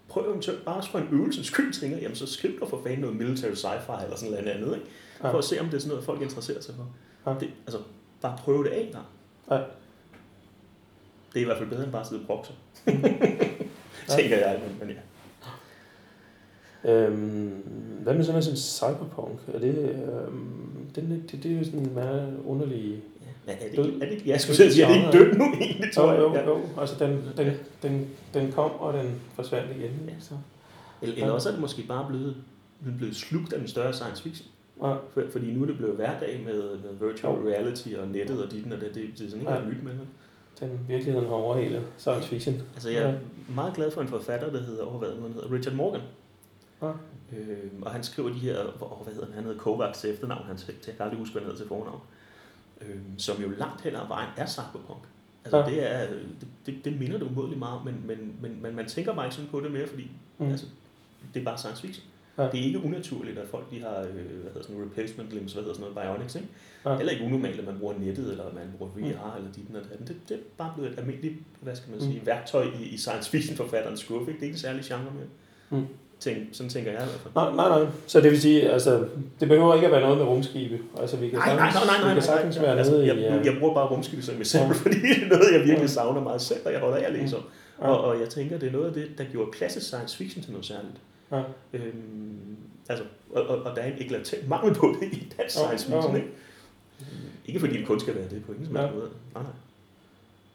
prøv 0.08 0.30
eventuelt 0.30 0.66
bare 0.66 0.84
for 0.92 1.00
en 1.00 1.08
øvelsens 1.12 1.48
skyld, 1.48 1.74
tænker 1.74 1.98
jamen 1.98 2.16
så 2.16 2.28
skriv 2.28 2.60
dig 2.60 2.70
for 2.70 2.82
fanden 2.84 3.00
noget 3.00 3.16
military 3.16 3.54
sci-fi 3.54 4.04
eller 4.04 4.18
sådan 4.18 4.32
noget 4.32 4.48
andet, 4.48 4.76
ikke? 4.76 4.88
For 5.22 5.28
ja. 5.28 5.38
at 5.38 5.44
se, 5.44 5.60
om 5.60 5.66
det 5.66 5.74
er 5.74 5.80
sådan 5.80 5.90
noget, 5.90 6.06
folk 6.06 6.22
interesserer 6.22 6.62
sig 6.62 6.76
for. 6.76 6.88
Ja. 7.32 7.40
Det, 7.40 7.50
altså, 7.68 7.82
bare 8.22 8.38
prøve 8.38 8.64
det 8.64 8.70
af 8.70 8.80
en 8.80 8.92
gang. 8.92 9.06
Ja. 9.52 9.56
Det 11.34 11.40
er 11.40 11.42
i 11.42 11.44
hvert 11.44 11.58
fald 11.58 11.70
bedre 11.70 11.84
end 11.84 11.92
bare 11.92 12.02
at 12.02 12.08
sidde 12.08 12.22
og 12.22 12.28
brokse. 12.28 12.54
tænker 14.18 14.38
jeg, 14.38 14.62
men, 14.68 14.80
men 14.80 14.90
ja. 14.90 15.02
Øhm, 16.86 17.52
hvad 18.04 18.14
med 18.14 18.24
sådan 18.24 18.34
noget 18.34 18.44
som 18.44 18.56
cyberpunk? 18.56 19.40
Er 19.54 19.60
det, 19.60 19.78
øhm, 19.78 20.90
det, 20.96 21.24
det, 21.32 21.44
det 21.44 21.52
er 21.52 21.58
jo 21.58 21.64
sådan 21.64 21.80
en 21.80 21.94
meget 21.94 22.38
underlig 22.46 23.04
Ja, 23.48 23.54
er 23.54 23.70
det, 23.70 23.78
død. 23.78 24.02
Er 24.02 24.10
det, 24.10 24.26
jeg 24.26 24.42
skulle 24.42 24.72
sige, 24.72 24.84
er 24.84 24.88
det 24.88 24.96
ikke 24.96 25.12
død 25.12 25.38
nu 25.38 25.46
egentlig, 25.62 25.94
tror 25.94 26.12
jeg? 26.12 26.22
Jo, 26.22 26.36
jo, 26.36 26.58
jo. 26.58 26.62
Altså, 26.82 27.06
den, 27.06 27.24
den, 27.38 27.54
den, 27.84 28.08
den 28.34 28.52
kom, 28.52 28.72
og 28.72 28.94
den 28.94 29.22
forsvandt 29.36 29.72
igen. 29.72 29.92
Ja. 30.08 30.14
Så. 30.20 30.34
Eller, 31.02 31.16
eller 31.16 31.32
også 31.32 31.50
er 31.50 31.54
det 31.54 31.62
måske 31.62 31.82
bare 31.88 32.06
blevet, 32.10 32.36
blevet 32.98 33.16
slugt 33.16 33.54
af 33.54 33.60
den 33.60 33.68
større 33.68 33.94
science 33.94 34.24
fiction. 34.24 34.48
Ja. 34.82 34.94
For, 34.94 35.24
fordi 35.32 35.54
nu 35.54 35.62
er 35.62 35.66
det 35.66 35.78
blevet 35.78 35.96
hverdag 35.96 36.42
med, 36.46 36.62
med 36.62 37.08
virtual 37.08 37.36
reality 37.36 37.90
og 38.02 38.08
nettet 38.08 38.44
og 38.44 38.52
dit 38.52 38.66
og 38.74 38.82
det. 38.82 38.96
Det, 38.96 39.04
det 39.18 39.26
er 39.26 39.30
sådan 39.30 39.40
ikke 39.40 39.54
ja. 39.54 39.60
nyt 39.60 39.84
med 39.84 39.92
det. 39.92 40.08
Den 40.60 40.80
virkeligheden 40.88 41.28
har 41.28 41.36
over 41.36 41.58
hele 41.58 41.82
science 41.98 42.28
fiction. 42.28 42.56
Altså, 42.74 42.90
jeg 42.90 43.04
er 43.04 43.10
ja. 43.10 43.16
meget 43.56 43.74
glad 43.74 43.92
for 43.92 44.02
en 44.02 44.08
forfatter, 44.08 44.52
der 44.52 44.62
hedder, 44.62 44.86
hvad 44.86 45.10
hedder 45.10 45.52
Richard 45.52 45.76
Morgan. 45.76 46.02
Øh, 47.38 47.72
og 47.82 47.92
han 47.92 48.04
skriver 48.04 48.30
de 48.30 48.40
her, 48.40 48.60
oh, 48.82 49.04
hvad 49.04 49.14
hedder 49.14 49.28
han, 49.28 49.36
han 49.36 49.44
hedder 49.44 49.60
Kovacs 49.60 50.06
efternavn, 50.06 50.46
han, 50.46 50.58
jeg 50.68 50.96
kan 50.96 51.04
aldrig 51.04 51.20
huske, 51.20 51.32
hvad 51.32 51.42
han 51.42 51.52
hedder 51.52 51.64
til 51.64 51.68
fornavn 51.68 52.02
øh, 52.82 52.98
som 53.18 53.42
jo 53.42 53.50
langt 53.58 53.82
hen 53.82 53.96
ad 53.96 54.08
vejen 54.08 54.30
er 54.38 54.46
cyberpunk. 54.46 55.00
Altså, 55.46 55.58
ja. 55.58 55.66
det, 55.66 55.92
er, 55.92 56.08
det, 56.08 56.48
det, 56.66 56.86
det 56.86 57.00
minder 57.00 57.18
det 57.18 57.26
umådeligt 57.26 57.60
meget, 57.60 57.86
men, 57.86 58.04
men, 58.06 58.36
men, 58.42 58.62
men 58.62 58.76
man 58.76 58.86
tænker 58.86 59.16
bare 59.16 59.26
ikke 59.26 59.36
sådan 59.36 59.52
på 59.52 59.60
det 59.60 59.72
mere, 59.72 59.88
fordi 59.88 60.12
mm. 60.38 60.52
altså, 60.52 60.66
det 61.34 61.40
er 61.40 61.44
bare 61.44 61.58
science 61.58 61.82
fiction. 61.82 62.06
Ja. 62.38 62.44
Det 62.44 62.60
er 62.60 62.64
ikke 62.64 62.84
unaturligt, 62.84 63.38
at 63.38 63.48
folk 63.48 63.72
de 63.72 63.82
har 63.82 64.00
øh, 64.00 64.14
hvad 64.14 64.52
hedder 64.54 64.62
sådan, 64.62 64.82
replacement 64.82 65.32
limbs, 65.32 65.54
hvad 65.54 65.64
hedder 65.64 65.76
sådan 65.76 65.94
noget, 65.94 66.16
bionics, 66.16 66.36
ikke? 66.36 66.48
Ja. 66.86 66.96
Heller 66.96 67.14
ikke 67.14 67.26
unormalt, 67.26 67.60
at 67.60 67.66
man 67.66 67.80
bruger 67.80 67.94
nettet, 68.00 68.32
eller 68.32 68.54
man 68.54 68.74
bruger 68.78 68.92
VR, 68.92 69.00
mm. 69.00 69.38
eller 69.38 69.52
dit 69.56 69.66
og 69.76 69.90
datten. 69.90 70.08
Det, 70.08 70.16
det 70.30 70.38
er 70.38 70.42
bare 70.58 70.74
blevet 70.76 70.92
et 70.92 71.00
almindeligt, 71.00 71.36
hvad 71.62 71.76
skal 71.76 71.92
man 71.92 72.02
sige, 72.02 72.20
mm. 72.20 72.26
værktøj 72.26 72.64
i, 72.64 72.84
i 72.84 72.98
science 72.98 73.30
fiction 73.30 73.58
forfatterens 73.58 74.00
skuffe, 74.00 74.32
ikke? 74.32 74.40
Det 74.40 74.42
er 74.42 74.48
ikke 74.48 74.56
en 74.56 74.60
særlig 74.60 74.84
genre 74.86 75.14
mere. 75.14 75.82
Mm. 75.82 75.88
Tænk, 76.20 76.38
sådan 76.52 76.70
tænker 76.70 76.92
jeg 76.92 77.02
i 77.02 77.06
hvert 77.06 77.20
fald. 77.20 77.34
Nej, 77.36 77.70
nej, 77.70 77.80
nej. 77.80 77.92
Så 78.08 78.22
det 78.22 78.32
vil 78.32 78.42
sige, 78.42 78.72
altså, 78.72 79.08
det 79.40 79.48
behøver 79.48 79.76
ikke 79.76 79.86
at 79.86 79.92
være 79.92 80.02
noget 80.02 80.18
med 80.18 80.26
rumskibe. 80.26 80.80
Altså, 81.00 81.18
vi 81.18 81.30
kan 81.30 81.40
nej, 81.40 81.56
nej, 81.56 81.72
nej, 81.74 81.86
nej, 81.86 81.98
nej, 82.02 82.10
vi 82.10 82.14
kan 82.14 82.24
sagtens 82.24 82.62
være 82.62 82.78
altså, 82.78 82.94
nede 82.94 83.08
jeg, 83.08 83.18
i... 83.18 83.24
Jeg, 83.24 83.46
jeg 83.46 83.56
bruger 83.60 83.74
bare 83.74 83.88
rumskibe 83.88 84.22
som 84.22 84.36
eksempel, 84.40 84.76
fordi 84.84 84.96
det 84.96 85.24
er 85.24 85.28
noget, 85.28 85.54
jeg 85.54 85.64
virkelig 85.66 85.90
savner 85.90 86.22
meget 86.22 86.42
selv, 86.42 86.60
og 86.66 86.72
jeg 86.72 86.80
holder 86.80 86.98
af 86.98 87.04
at 87.04 87.14
læse 87.14 87.38
om. 87.38 87.44
Ja. 87.82 87.88
Og, 87.88 88.02
og 88.04 88.20
jeg 88.20 88.30
tænker, 88.30 88.58
det 88.58 88.68
er 88.68 88.72
noget 88.72 88.88
af 88.88 88.94
det, 88.94 89.08
der 89.18 89.24
gjorde 89.24 89.52
klassisk 89.52 89.86
science 89.86 90.18
fiction 90.18 90.44
til 90.44 90.52
noget 90.52 90.66
særligt. 90.66 90.98
Ja. 91.32 91.42
Øhm, 91.74 92.58
altså, 92.90 93.06
og, 93.34 93.44
og, 93.44 93.58
og 93.58 93.76
der 93.76 93.82
er 93.82 93.88
en 93.88 93.98
eklatant 93.98 94.50
mangel 94.50 94.74
på 94.74 94.96
det 95.02 95.14
i 95.14 95.34
dansk 95.38 95.56
science 95.56 95.86
fiction, 95.86 96.12
ja. 96.12 96.16
ikke? 96.16 96.32
Ikke 97.46 97.60
fordi 97.60 97.78
det 97.78 97.88
kun 97.88 98.00
skal 98.00 98.16
være 98.16 98.30
det 98.30 98.46
på 98.46 98.52
ingen 98.52 98.68
helst 98.78 98.94
måde. 98.96 99.10
Nej, 99.34 99.44
nej. 99.44 99.52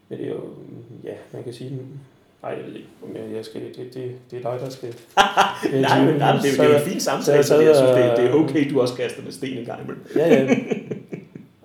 Men 0.09 0.19
det 0.19 0.27
er 0.27 0.31
jo, 0.31 0.45
ja, 1.05 1.15
man 1.33 1.45
kan 1.45 1.53
sige, 1.53 1.81
Nej, 2.43 2.53
jeg 2.53 2.67
ved 2.67 2.75
ikke, 2.75 2.89
om 3.03 3.35
jeg, 3.35 3.45
skal, 3.45 3.61
det, 3.61 3.95
det, 3.95 4.13
det 4.31 4.45
er 4.45 4.51
dig, 4.51 4.61
der 4.61 4.71
skal... 4.71 4.89
nej, 5.81 6.05
men 6.05 6.15
nej, 6.15 6.37
det, 6.37 6.59
er, 6.59 6.63
det 6.63 6.75
er 6.75 6.79
en 6.79 6.85
fin 6.85 7.01
samtale, 7.01 7.43
så, 7.43 7.61
jeg 7.61 7.77
synes, 7.77 7.91
det, 7.91 8.17
det 8.17 8.25
er 8.31 8.35
okay, 8.35 8.71
du 8.71 8.81
også 8.81 8.95
kaster 8.95 9.23
med 9.23 9.33
sten 9.33 9.59
en 9.59 9.65
gang 9.65 9.83
imellem. 9.83 10.05
ja, 10.17 10.29
ja. 10.29 10.55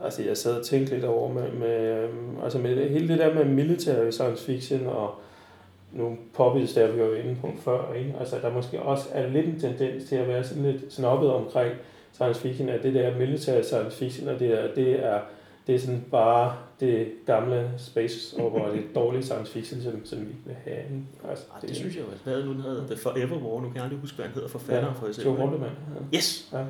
Altså, 0.05 0.23
jeg 0.23 0.37
sad 0.37 0.59
og 0.59 0.65
tænkte 0.65 0.93
lidt 0.93 1.05
over 1.05 1.33
med, 1.33 1.51
med, 1.51 2.03
øhm, 2.03 2.43
altså 2.43 2.59
med 2.59 2.75
det, 2.75 2.89
hele 2.89 3.07
det 3.07 3.19
der 3.19 3.33
med 3.33 3.45
military 3.45 4.09
science 4.09 4.45
fiction 4.45 4.87
og 4.87 5.15
nogle 5.93 6.17
påbils, 6.33 6.73
der 6.73 6.91
vi 6.91 7.01
var 7.01 7.15
inde 7.15 7.37
på 7.41 7.51
før, 7.63 7.93
ikke? 7.93 8.13
Altså, 8.19 8.35
der 8.41 8.53
måske 8.53 8.79
også 8.81 9.09
er 9.13 9.27
lidt 9.27 9.45
en 9.45 9.59
tendens 9.59 10.03
til 10.09 10.15
at 10.15 10.27
være 10.27 10.43
sådan 10.43 10.63
lidt 10.63 10.93
snobbet 10.93 11.31
omkring 11.31 11.73
science 12.13 12.41
fiction, 12.41 12.69
at 12.69 12.83
det 12.83 12.93
der 12.93 13.17
military 13.17 13.61
science 13.61 13.97
fiction, 13.97 14.27
og 14.27 14.39
det 14.39 14.63
er, 14.63 14.73
det 14.75 15.05
er 15.05 15.19
det 15.67 15.75
er 15.75 15.79
sådan 15.79 16.05
bare 16.11 16.55
det 16.79 17.11
gamle 17.25 17.71
space 17.77 18.41
over 18.41 18.71
det 18.71 18.83
dårlige 18.95 19.23
science 19.23 19.51
fiction, 19.51 19.81
som, 19.81 20.05
som 20.05 20.19
vi 20.19 20.35
vil 20.45 20.55
have. 20.63 20.83
Altså, 21.29 21.45
Ej, 21.53 21.59
det, 21.59 21.69
det 21.69 21.77
synes 21.77 21.95
jeg 21.95 22.03
jo. 22.03 22.07
Hvad 22.23 22.43
nu 22.43 22.53
hedder 22.53 22.87
The 22.87 22.97
Forever 22.97 23.37
War? 23.37 23.61
Nu 23.61 23.67
kan 23.67 23.75
jeg 23.75 23.83
aldrig 23.83 23.99
huske, 23.99 24.15
hvad 24.15 24.25
han 24.25 24.33
hedder 24.33 24.49
forfatter 24.49 24.87
ja, 24.87 24.93
for 24.93 25.07
eksempel. 25.07 25.31
Joe 25.31 25.41
Haldeman. 25.41 25.69
Ja. 26.11 26.17
Yes! 26.17 26.49
Ja. 26.53 26.65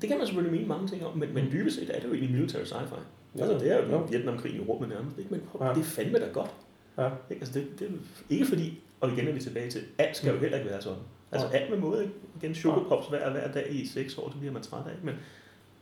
Det 0.00 0.08
kan 0.08 0.18
man 0.18 0.26
selvfølgelig 0.26 0.58
mene 0.58 0.68
mange 0.68 0.88
ting 0.88 1.06
om, 1.06 1.18
men, 1.18 1.34
men 1.34 1.44
dybest 1.52 1.76
set 1.76 1.90
er 1.96 2.00
det 2.00 2.08
jo 2.08 2.12
egentlig 2.12 2.36
military 2.36 2.64
sci-fi. 2.64 3.00
Ja, 3.36 3.42
altså, 3.42 3.58
det 3.58 3.72
er 3.72 3.86
jo, 3.86 3.92
jo. 3.92 3.98
Vietnamkrigen 4.10 4.60
i 4.60 4.64
rummet 4.64 4.88
nærmest, 4.88 5.18
ikke? 5.18 5.30
men 5.30 5.42
ja. 5.60 5.68
det 5.68 5.80
er 5.80 5.84
fandme 5.84 6.18
da 6.18 6.26
godt. 6.32 6.50
Ja. 6.98 7.08
Ikke? 7.30 7.40
Altså, 7.40 7.58
det, 7.58 7.80
det, 7.80 7.90
ikke 8.30 8.46
fordi, 8.46 8.80
og 9.00 9.12
igen 9.12 9.28
er 9.28 9.32
vi 9.32 9.40
tilbage 9.40 9.70
til, 9.70 9.80
alt 9.98 10.16
skal 10.16 10.28
jo 10.28 10.34
mm. 10.34 10.40
heller 10.40 10.58
ikke 10.58 10.70
være 10.70 10.82
sådan. 10.82 10.98
Altså 11.32 11.48
alt 11.48 11.70
med 11.70 11.78
måde, 11.78 12.02
ikke? 12.02 12.14
igen 12.42 12.54
chokopops 12.54 13.08
hver, 13.08 13.30
hver 13.30 13.52
dag 13.52 13.66
i 13.70 13.86
seks 13.86 14.18
år, 14.18 14.28
det 14.28 14.38
bliver 14.38 14.52
man 14.52 14.62
træt 14.62 14.86
af, 14.86 14.92
men, 15.02 15.14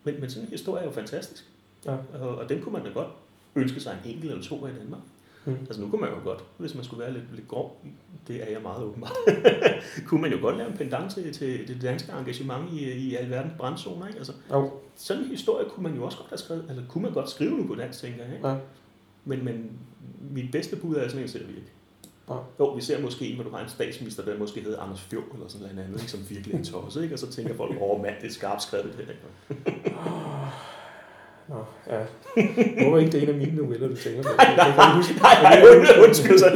men, 0.04 0.20
men 0.20 0.30
sådan 0.30 0.44
en 0.44 0.50
historie 0.50 0.82
er 0.82 0.86
jo 0.86 0.92
fantastisk. 0.92 1.44
Ja. 1.86 1.96
Og, 2.20 2.36
og 2.36 2.48
dem 2.48 2.62
kunne 2.62 2.72
man 2.72 2.84
da 2.84 2.90
godt 2.90 3.08
ønske 3.54 3.80
sig 3.80 3.98
en 4.04 4.10
enkelt 4.10 4.30
eller 4.30 4.44
to 4.44 4.66
af 4.66 4.70
i 4.70 4.74
Danmark. 4.78 5.00
Mm. 5.44 5.56
Altså 5.60 5.82
nu 5.82 5.90
kunne 5.90 6.00
man 6.00 6.10
jo 6.10 6.16
godt, 6.24 6.44
hvis 6.58 6.74
man 6.74 6.84
skulle 6.84 7.02
være 7.02 7.12
lidt, 7.12 7.34
lidt 7.34 7.48
grov, 7.48 7.84
det 8.28 8.42
er 8.42 8.50
jeg 8.50 8.62
meget 8.62 8.84
åbenbart, 8.84 9.12
kunne 10.06 10.20
man 10.20 10.32
jo 10.32 10.38
godt 10.40 10.56
lave 10.56 10.70
en 10.70 10.76
pendant 10.76 11.12
til, 11.12 11.32
til 11.32 11.68
det 11.68 11.82
danske 11.82 12.12
engagement 12.12 12.72
i, 12.72 12.92
i 12.92 13.14
alverdens 13.14 13.52
brandzoner. 13.58 14.06
Ikke? 14.06 14.18
Altså, 14.18 14.32
jo. 14.50 14.70
Sådan 14.96 15.22
en 15.22 15.28
historie 15.28 15.68
kunne 15.68 15.82
man 15.82 15.94
jo 15.94 16.04
også 16.04 16.18
godt 16.18 16.28
have 16.28 16.38
skrevet, 16.38 16.64
altså 16.68 16.84
kunne 16.88 17.02
man 17.02 17.12
godt 17.12 17.30
skrive 17.30 17.50
nu 17.50 17.66
på 17.66 17.74
dansk, 17.74 18.00
tænker 18.00 18.24
jeg. 18.24 18.34
Ikke? 18.34 18.48
Ja. 18.48 18.56
Men, 19.24 19.44
men 19.44 19.70
mit 20.30 20.52
bedste 20.52 20.76
bud 20.76 20.96
er 20.96 21.08
sådan 21.08 21.22
en 21.22 21.28
ser 21.28 21.46
vi 21.46 21.52
ikke. 22.28 22.34
Ja. 22.34 22.64
Jo, 22.64 22.66
vi 22.72 22.80
ser 22.82 23.00
måske, 23.02 23.34
hvor 23.34 23.44
du 23.44 23.50
har 23.50 23.62
en 23.62 23.68
statsminister, 23.68 24.24
der 24.24 24.38
måske 24.38 24.60
hedder 24.60 24.80
Anders 24.80 25.00
Fjord 25.00 25.24
eller 25.34 25.48
sådan 25.48 25.66
noget 25.66 25.84
andet, 25.84 26.00
ikke? 26.00 26.10
som 26.10 26.20
virkelig 26.30 26.54
er 26.54 26.58
en 26.58 26.64
tosse, 26.64 27.02
ikke? 27.02 27.14
og 27.14 27.18
så 27.18 27.32
tænker 27.32 27.54
folk, 27.56 27.70
åh 27.70 27.90
oh, 27.90 28.02
mand, 28.02 28.14
det 28.22 28.28
er 28.28 28.32
skarpt 28.32 28.62
skrevet 28.62 28.94
det 28.98 29.06
her. 29.06 29.14
Nå, 31.48 31.64
ja. 31.90 32.00
Var 32.90 32.98
ikke 32.98 33.12
det 33.12 33.22
en 33.22 33.28
af 33.28 33.34
mine 33.34 33.56
noveller, 33.56 33.88
du 33.88 33.96
tænker 33.96 34.22
på. 34.22 34.28
Nej, 34.36 34.56
nej, 34.56 34.68
nej, 34.76 35.42
nej, 35.42 36.04
undskyld, 36.06 36.38
så 36.38 36.46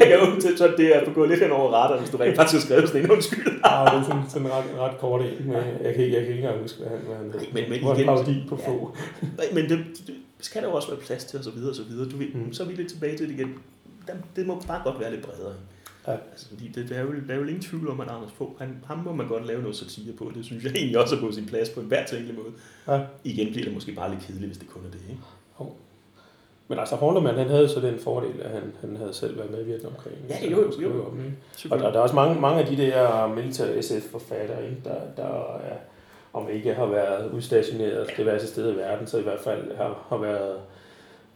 jeg 0.00 0.08
kan 0.08 0.18
undtale, 0.20 0.58
så 0.58 0.74
det 0.76 0.96
er 0.96 1.12
gå 1.14 1.24
lidt 1.24 1.40
hen 1.40 1.50
over 1.50 1.72
radaren, 1.72 2.00
hvis 2.00 2.10
du 2.10 2.16
rent 2.16 2.36
faktisk 2.36 2.62
har 2.62 2.66
skrevet 2.66 2.88
sådan 2.88 3.04
en 3.04 3.10
undskyld. 3.10 3.46
Ja, 3.46 3.84
det 3.84 3.98
er 3.98 4.02
sådan, 4.02 4.22
sådan 4.28 4.48
ret, 4.48 4.64
ret 4.78 4.98
kort 5.00 5.20
en, 5.20 5.46
men 5.46 5.56
jeg 5.82 5.94
kan, 5.94 6.04
jeg 6.04 6.20
kan 6.20 6.20
ikke 6.20 6.34
engang 6.34 6.60
huske, 6.60 6.78
hvad 6.78 6.88
han, 6.90 6.98
hvad 7.06 7.16
han. 7.16 7.26
Men, 7.54 7.64
men 7.70 7.80
en 7.80 7.96
igen, 7.96 8.06
parodi 8.06 8.44
på 8.48 8.56
få. 8.56 8.96
Nej, 9.36 9.46
men 9.52 9.68
det, 9.68 9.78
det, 10.06 10.14
skal 10.40 10.62
der 10.62 10.68
jo 10.68 10.74
også 10.74 10.88
være 10.88 11.00
plads 11.00 11.24
til, 11.24 11.38
og 11.38 11.44
så 11.44 11.50
videre, 11.50 11.70
og 11.70 11.76
så 11.76 11.82
videre. 11.82 12.08
Du 12.08 12.16
Mm. 12.34 12.52
så 12.52 12.62
er 12.62 12.66
vi 12.66 12.74
lidt 12.74 12.88
tilbage 12.88 13.16
til 13.16 13.28
det 13.28 13.34
igen. 13.34 13.54
Der, 14.06 14.14
det 14.36 14.46
må 14.46 14.62
bare 14.66 14.82
godt 14.84 15.00
være 15.00 15.10
lidt 15.10 15.26
bredere. 15.26 15.54
Ja. 16.06 16.12
Altså, 16.12 16.48
fordi 16.48 16.68
det, 16.68 16.88
der, 16.88 16.96
er 16.96 17.02
jo, 17.02 17.12
der 17.28 17.34
er 17.34 17.38
jo 17.38 17.44
ingen 17.44 17.62
tvivl 17.62 17.88
om, 17.88 18.00
at 18.00 18.08
Anders 18.08 18.32
Fogh, 18.32 18.58
han, 18.58 18.76
ham 18.86 18.98
må 18.98 19.12
man 19.12 19.28
godt 19.28 19.46
lave 19.46 19.60
noget 19.60 19.76
satire 19.76 20.12
på. 20.12 20.32
Det 20.34 20.44
synes 20.44 20.64
jeg 20.64 20.72
egentlig 20.72 20.98
også 20.98 21.16
er 21.16 21.20
på 21.20 21.32
sin 21.32 21.46
plads 21.46 21.70
på 21.70 21.80
en 21.80 21.86
hver 21.86 22.06
tænkelig 22.06 22.34
måde. 22.36 22.52
Ja. 22.88 23.04
Igen 23.24 23.52
bliver 23.52 23.64
det 23.64 23.74
måske 23.74 23.92
bare 23.92 24.10
lidt 24.10 24.22
kedeligt, 24.22 24.46
hvis 24.46 24.58
det 24.58 24.68
kun 24.68 24.82
er 24.86 24.90
det, 24.90 25.00
ikke? 25.10 25.22
Men 26.72 26.78
altså, 26.78 26.96
Hornemann, 26.96 27.38
han 27.38 27.48
havde 27.48 27.68
så 27.68 27.80
den 27.80 27.98
fordel, 27.98 28.40
at 28.40 28.50
han, 28.50 28.72
han 28.80 28.96
havde 28.96 29.14
selv 29.14 29.38
været 29.38 29.50
med 29.50 29.60
i 29.62 29.64
Vietnamkrigen. 29.64 30.18
Ja, 30.28 30.50
jo, 30.50 30.72
jo, 30.80 30.92
jo. 30.94 31.04
Om? 31.04 31.20
Og, 31.70 31.78
og 31.78 31.92
der 31.92 31.98
er 31.98 32.02
også 32.02 32.14
mange, 32.14 32.40
mange 32.40 32.60
af 32.60 32.66
de 32.66 32.76
der 32.76 33.26
militære 33.26 33.82
SF-forfattere, 33.82 34.64
ikke? 34.64 34.76
Der, 34.84 34.94
der 35.16 35.56
er, 35.56 35.76
om 36.32 36.48
ikke 36.50 36.74
har 36.74 36.86
været 36.86 37.32
udstationeret 37.32 38.10
diverse 38.16 38.46
steder 38.46 38.72
i 38.72 38.76
verden, 38.76 39.06
så 39.06 39.18
i 39.18 39.22
hvert 39.22 39.40
fald 39.40 39.76
har, 39.76 40.06
har 40.08 40.16
været 40.16 40.56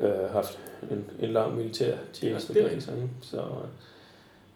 øh, 0.01 0.30
haft 0.32 0.59
en, 0.90 1.05
en 1.20 1.30
lang 1.32 1.57
militær 1.57 1.97
tjeneste 2.12 2.53
Ja, 2.61 2.68
bag 2.68 2.82
sig. 2.82 3.11
Så, 3.22 3.42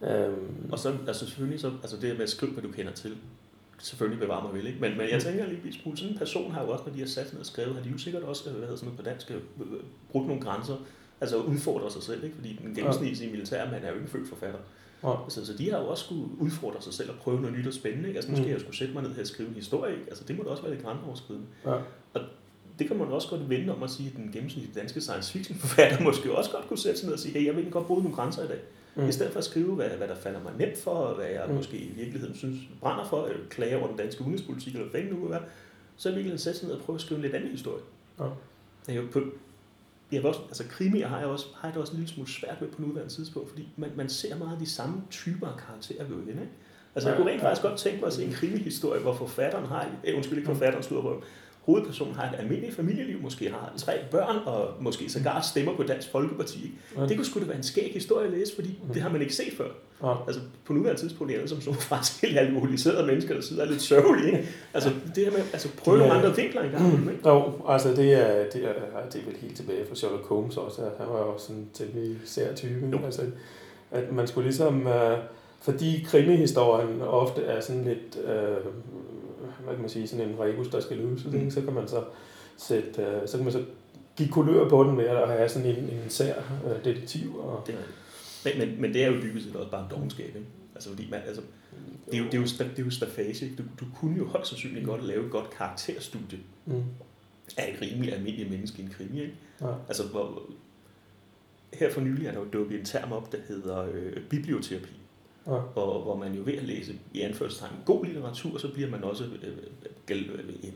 øhm, 0.03 0.69
Og 0.73 0.79
så, 0.79 0.97
altså 1.09 1.27
selvfølgelig, 1.27 1.61
så, 1.61 1.73
altså 1.83 1.97
det 1.97 2.13
med 2.15 2.23
at 2.23 2.31
skrive, 2.31 2.53
hvad 2.53 2.63
du 2.63 2.71
kender 2.73 2.93
til, 2.93 3.17
selvfølgelig 3.79 4.21
bevarer 4.21 4.43
mig 4.43 4.55
vel, 4.55 4.67
ikke? 4.67 4.81
Men, 4.81 4.97
men 4.99 5.09
jeg 5.11 5.23
tænker 5.23 5.47
lige 5.47 5.61
en 5.67 5.73
smule, 5.73 5.99
sådan 5.99 6.13
en 6.13 6.19
person 6.19 6.53
har 6.53 6.63
jo 6.65 6.71
også, 6.71 6.85
når 6.87 6.93
de 6.93 6.99
har 7.01 7.07
sat 7.07 7.27
sig 7.27 7.35
ned 7.35 7.41
og 7.41 7.47
skrevet, 7.47 7.75
har 7.75 7.83
de 7.83 7.89
jo 7.89 7.99
sikkert 7.99 8.23
også, 8.23 8.51
hvad 8.51 8.61
hedder 8.63 8.77
sådan 8.77 8.87
noget 8.87 8.99
på 8.99 9.05
dansk, 9.11 9.31
øh, 9.31 9.37
øh, 9.37 9.81
brugt 10.13 10.27
nogle 10.27 10.43
grænser, 10.43 10.77
altså 11.21 11.37
udfordre 11.37 11.91
sig 11.91 12.03
selv, 12.03 12.25
ikke? 12.25 12.37
Fordi 12.37 12.59
den 12.63 12.75
gennemsnitlige 12.75 13.31
militærmand 13.33 13.85
er 13.85 13.89
jo 13.89 13.95
ikke 13.95 14.09
født 14.11 14.29
forfatter. 14.29 14.59
Ja. 15.05 15.23
Altså, 15.25 15.47
så 15.47 15.53
de 15.59 15.71
har 15.71 15.79
jo 15.79 15.87
også 15.87 16.05
skulle 16.05 16.25
udfordre 16.39 16.83
sig 16.83 16.93
selv 16.95 17.11
og 17.11 17.17
prøve 17.17 17.41
noget 17.41 17.59
nyt 17.59 17.67
og 17.67 17.73
spændende, 17.73 18.09
ikke? 18.09 18.19
Altså 18.19 18.31
nu 18.31 18.37
skal 18.37 18.47
Mm. 18.47 18.53
jeg 18.53 18.61
skulle 18.61 18.77
sætte 18.77 18.95
mig 18.95 19.03
ned 19.03 19.15
her 19.15 19.21
og 19.21 19.27
skrive 19.27 19.49
en 19.49 19.55
historie, 19.55 19.93
ikke? 19.93 20.05
Altså 20.09 20.25
det 20.25 20.37
må 20.37 20.43
da 20.43 20.49
også 20.49 20.63
være 20.63 20.73
lidt 20.73 20.85
grænseoverskridende. 20.85 21.47
ja. 21.67 21.79
Det 22.81 22.89
kan 22.89 22.97
man 22.99 23.09
også 23.09 23.29
godt 23.29 23.49
vende 23.51 23.75
om 23.77 23.83
at 23.83 23.91
sige, 23.91 24.09
at 24.09 24.17
den 24.17 24.31
gennemsnitlige 24.33 24.81
danske 24.81 25.01
science 25.01 25.33
fiction 25.33 25.59
forfatter 25.59 26.01
måske 26.09 26.37
også 26.37 26.51
godt 26.51 26.69
kunne 26.69 26.79
sætte 26.79 26.99
sig 26.99 27.07
ned 27.07 27.15
og 27.15 27.21
sige, 27.21 27.33
hey, 27.33 27.47
jeg 27.47 27.53
vil 27.55 27.59
egentlig 27.59 27.73
godt 27.73 27.87
bryde 27.87 28.03
nogle 28.03 28.17
grænser 28.17 28.45
i 28.45 28.49
dag. 28.49 28.59
Mm. 28.95 29.09
I 29.09 29.13
stedet 29.13 29.33
for 29.33 29.39
at 29.39 29.45
skrive, 29.45 29.75
hvad, 29.75 29.89
hvad 29.89 30.09
der 30.09 30.15
falder 30.15 30.43
mig 30.43 30.53
nemt 30.59 30.79
for, 30.79 30.91
og 30.91 31.15
hvad 31.15 31.27
jeg 31.27 31.43
Mm. 31.45 31.51
mm. 31.51 31.57
måske 31.57 31.77
i 31.77 31.93
virkeligheden 31.97 32.37
synes 32.37 32.59
brænder 32.81 33.05
for, 33.05 33.27
eller 33.27 33.41
klager 33.51 33.79
over 33.79 33.87
den 33.89 33.97
danske 33.97 34.21
udenrigspolitik, 34.23 34.75
eller 34.75 34.89
hvad 34.89 35.01
det 35.01 35.13
nu 35.13 35.21
vil 35.21 35.31
være, 35.31 35.43
så 35.97 36.09
er 36.11 36.15
virkelig 36.15 36.41
sætte 36.41 36.59
sig 36.59 36.69
ned 36.69 36.77
og 36.77 36.83
prøve 36.83 36.95
at 36.95 37.01
skrive 37.01 37.17
en 37.19 37.23
lidt 37.23 37.35
anden 37.35 37.51
historie. 37.51 37.83
Ja. 38.21 38.25
Jeg, 38.89 38.97
jo 38.97 39.03
på, 39.13 39.21
jeg 40.13 40.23
vil 40.23 40.27
også, 40.29 40.41
altså 40.49 40.65
krimier 40.69 41.09
har 41.09 41.19
jeg 41.19 41.27
også, 41.27 41.47
har 41.57 41.69
jeg 41.69 41.75
det 41.75 41.81
også 41.81 41.93
en 41.93 41.99
lille 41.99 42.15
smule 42.15 42.29
svært 42.31 42.57
ved 42.61 42.69
på 42.69 42.83
nuværende 42.83 43.15
tidspunkt, 43.15 43.49
fordi 43.51 43.69
man, 43.77 43.91
man 43.97 44.09
ser 44.09 44.37
meget 44.37 44.53
af 44.53 44.59
de 44.59 44.67
samme 44.67 45.03
typer 45.11 45.47
af 45.47 45.57
karakterer 45.67 46.05
ved 46.05 46.29
ikke? 46.29 46.49
Altså 46.95 47.09
jeg 47.09 47.19
Ja, 47.19 47.23
kunne 47.23 47.33
rent 47.33 47.43
ja. 47.43 47.49
faktisk 47.49 47.63
godt 47.63 47.79
tænke 47.79 48.01
mig 48.01 48.07
at 48.07 48.13
se 48.13 48.25
en 48.25 48.33
krimihistorie, 48.33 49.01
hvor 49.01 49.15
forfatteren 49.15 49.67
har, 49.67 49.91
eh, 50.05 50.17
undskyld 50.17 50.39
ikke 50.39 50.51
forfatteren, 50.51 50.83
slutter 50.83 51.11
på, 51.11 51.23
hovedpersonen 51.61 52.15
har 52.15 52.23
et 52.33 52.39
almindeligt 52.39 52.77
familieliv, 52.77 53.23
måske 53.23 53.51
har 53.51 53.73
tre 53.77 53.93
børn, 54.11 54.37
og 54.47 54.69
måske 54.81 55.11
sågar 55.11 55.41
stemmer 55.41 55.77
på 55.77 55.83
Dansk 55.83 56.11
Folkeparti. 56.13 56.73
Ja. 56.97 57.07
Det 57.07 57.17
kunne 57.17 57.25
sgu 57.27 57.41
da 57.41 57.45
være 57.45 57.57
en 57.57 57.63
skæg 57.63 57.91
historie 57.95 58.27
at 58.27 58.33
læse, 58.33 58.55
fordi 58.55 58.79
Mm. 58.89 58.93
det 58.95 59.03
har 59.03 59.11
man 59.11 59.21
ikke 59.23 59.35
set 59.35 59.53
før. 59.57 59.69
Ja. 60.03 60.15
Altså 60.27 60.41
på 60.65 60.73
nuværende 60.73 61.01
tidspunkt 61.01 61.33
er 61.33 61.41
det 61.41 61.51
som 61.51 61.61
sådan 61.61 61.81
faktisk 61.95 62.23
helt 62.23 62.39
alkoholiserede 62.39 63.07
mennesker, 63.07 63.35
der 63.35 63.41
sidder 63.41 63.63
er 63.65 63.71
lidt 63.71 63.83
sørgelige. 63.83 64.27
Ikke? 64.27 64.49
Altså 64.75 64.91
det 65.15 65.25
her 65.25 65.31
med 65.33 65.41
altså, 65.53 65.69
prøve 65.77 65.99
nogle 65.99 66.13
andre 66.13 66.37
vinkler 66.37 66.63
engang. 66.63 67.11
ikke? 67.13 67.29
Jo, 67.29 67.53
altså 67.69 67.89
det 67.95 68.13
er, 68.13 68.45
det 68.51 68.65
er, 68.65 68.73
det 69.13 69.21
er 69.21 69.25
vel 69.27 69.37
helt 69.41 69.57
tilbage 69.57 69.87
fra 69.89 69.95
Sherlock 69.95 70.27
Holmes 70.27 70.57
også. 70.57 70.81
Han 70.99 71.07
var 71.09 71.19
jo 71.19 71.39
sådan 71.39 71.57
en 71.57 71.71
temmelig 71.75 72.17
sær 72.25 72.55
type. 72.55 72.89
Jo. 72.93 72.99
Altså, 73.05 73.23
at 73.91 74.13
man 74.13 74.27
skulle 74.27 74.45
ligesom, 74.49 74.87
øh, 74.87 75.19
fordi 75.63 76.07
krimihistorien 76.09 77.03
ofte 77.03 77.43
er 77.43 77.61
sådan 77.61 77.85
lidt, 77.85 78.19
øh, 78.25 78.57
hvad 79.65 79.75
kan 79.75 79.81
man 79.81 79.91
sige, 79.91 80.09
sådan 80.09 80.29
en 80.29 80.41
rebus, 80.41 80.69
der 80.69 80.81
skal 80.81 80.97
løses, 80.97 81.33
Mm. 81.33 81.51
så 81.51 81.61
kan 81.61 81.73
man 81.73 81.89
så 81.89 82.05
sætte, 82.57 83.03
øh, 83.03 83.29
så 83.29 83.37
kan 83.37 83.45
man 83.45 83.53
så 83.53 83.65
give 84.17 84.29
kulør 84.29 84.69
på 84.69 84.85
den 84.85 84.97
ved 84.99 85.05
at 85.05 85.29
have 85.29 85.49
sådan 85.49 85.69
en, 85.69 85.77
en 85.85 86.05
sær 86.09 86.35
øh, 86.67 86.85
detektiv. 86.85 87.37
Og, 87.39 87.65
Det 87.67 87.75
men, 88.45 88.59
men, 88.69 88.81
men 88.81 88.95
det 88.95 89.05
er 89.05 89.07
jo 89.11 89.23
dybest 89.23 89.47
set 89.47 89.57
også 89.57 89.71
bare 89.71 89.89
dogenskab. 89.91 90.27
Ikke? 90.27 90.47
Altså, 90.75 90.91
fordi 90.91 91.11
man, 91.11 91.21
altså, 91.27 91.43
det, 92.07 92.15
er 92.15 92.19
jo, 92.19 92.25
det, 92.25 92.35
er 92.35 92.39
jo, 92.39 92.45
det 92.71 92.79
er 92.79 92.85
jo 92.85 92.91
stafage. 92.91 93.45
ikke? 93.45 93.57
Du, 93.57 93.63
du 93.81 93.85
kunne 93.95 94.17
jo 94.19 94.27
højst 94.27 94.49
sandsynligt 94.49 94.87
godt 94.87 95.05
lave 95.05 95.25
et 95.25 95.31
godt 95.31 95.51
karakterstudie 95.51 96.39
mm, 96.67 96.83
af 97.57 97.75
et 97.75 97.83
rimelig 97.83 98.15
almindeligt 98.15 98.51
menneske 98.51 98.83
i 98.83 98.85
en 98.85 98.91
krimi. 98.91 99.21
Ikke? 99.21 99.35
ja, 99.61 99.67
Altså, 99.89 100.07
hvor, 100.07 100.43
her 101.73 101.91
for 101.93 102.01
nylig 102.01 102.27
er 102.27 102.33
der 102.33 102.39
jo 102.41 102.47
dukket 102.53 102.79
en 102.79 102.85
term 102.85 103.13
op, 103.13 103.33
der 103.33 103.39
hedder 103.49 103.87
øh, 103.93 104.23
biblioterapi. 104.31 105.00
Ja, 105.47 105.59
hvor, 105.73 106.03
hvor 106.03 106.17
man 106.17 106.35
jo 106.35 106.43
ved 106.45 106.55
at 106.55 106.65
læse 106.65 106.93
i 107.15 107.21
anførselstegn 107.21 107.73
god 107.85 108.05
litteratur, 108.05 108.59
så 108.59 108.69
bliver 108.73 108.91
man 108.91 109.05
også 109.05 109.25
øh, 109.25 109.49
øh, 110.11 110.27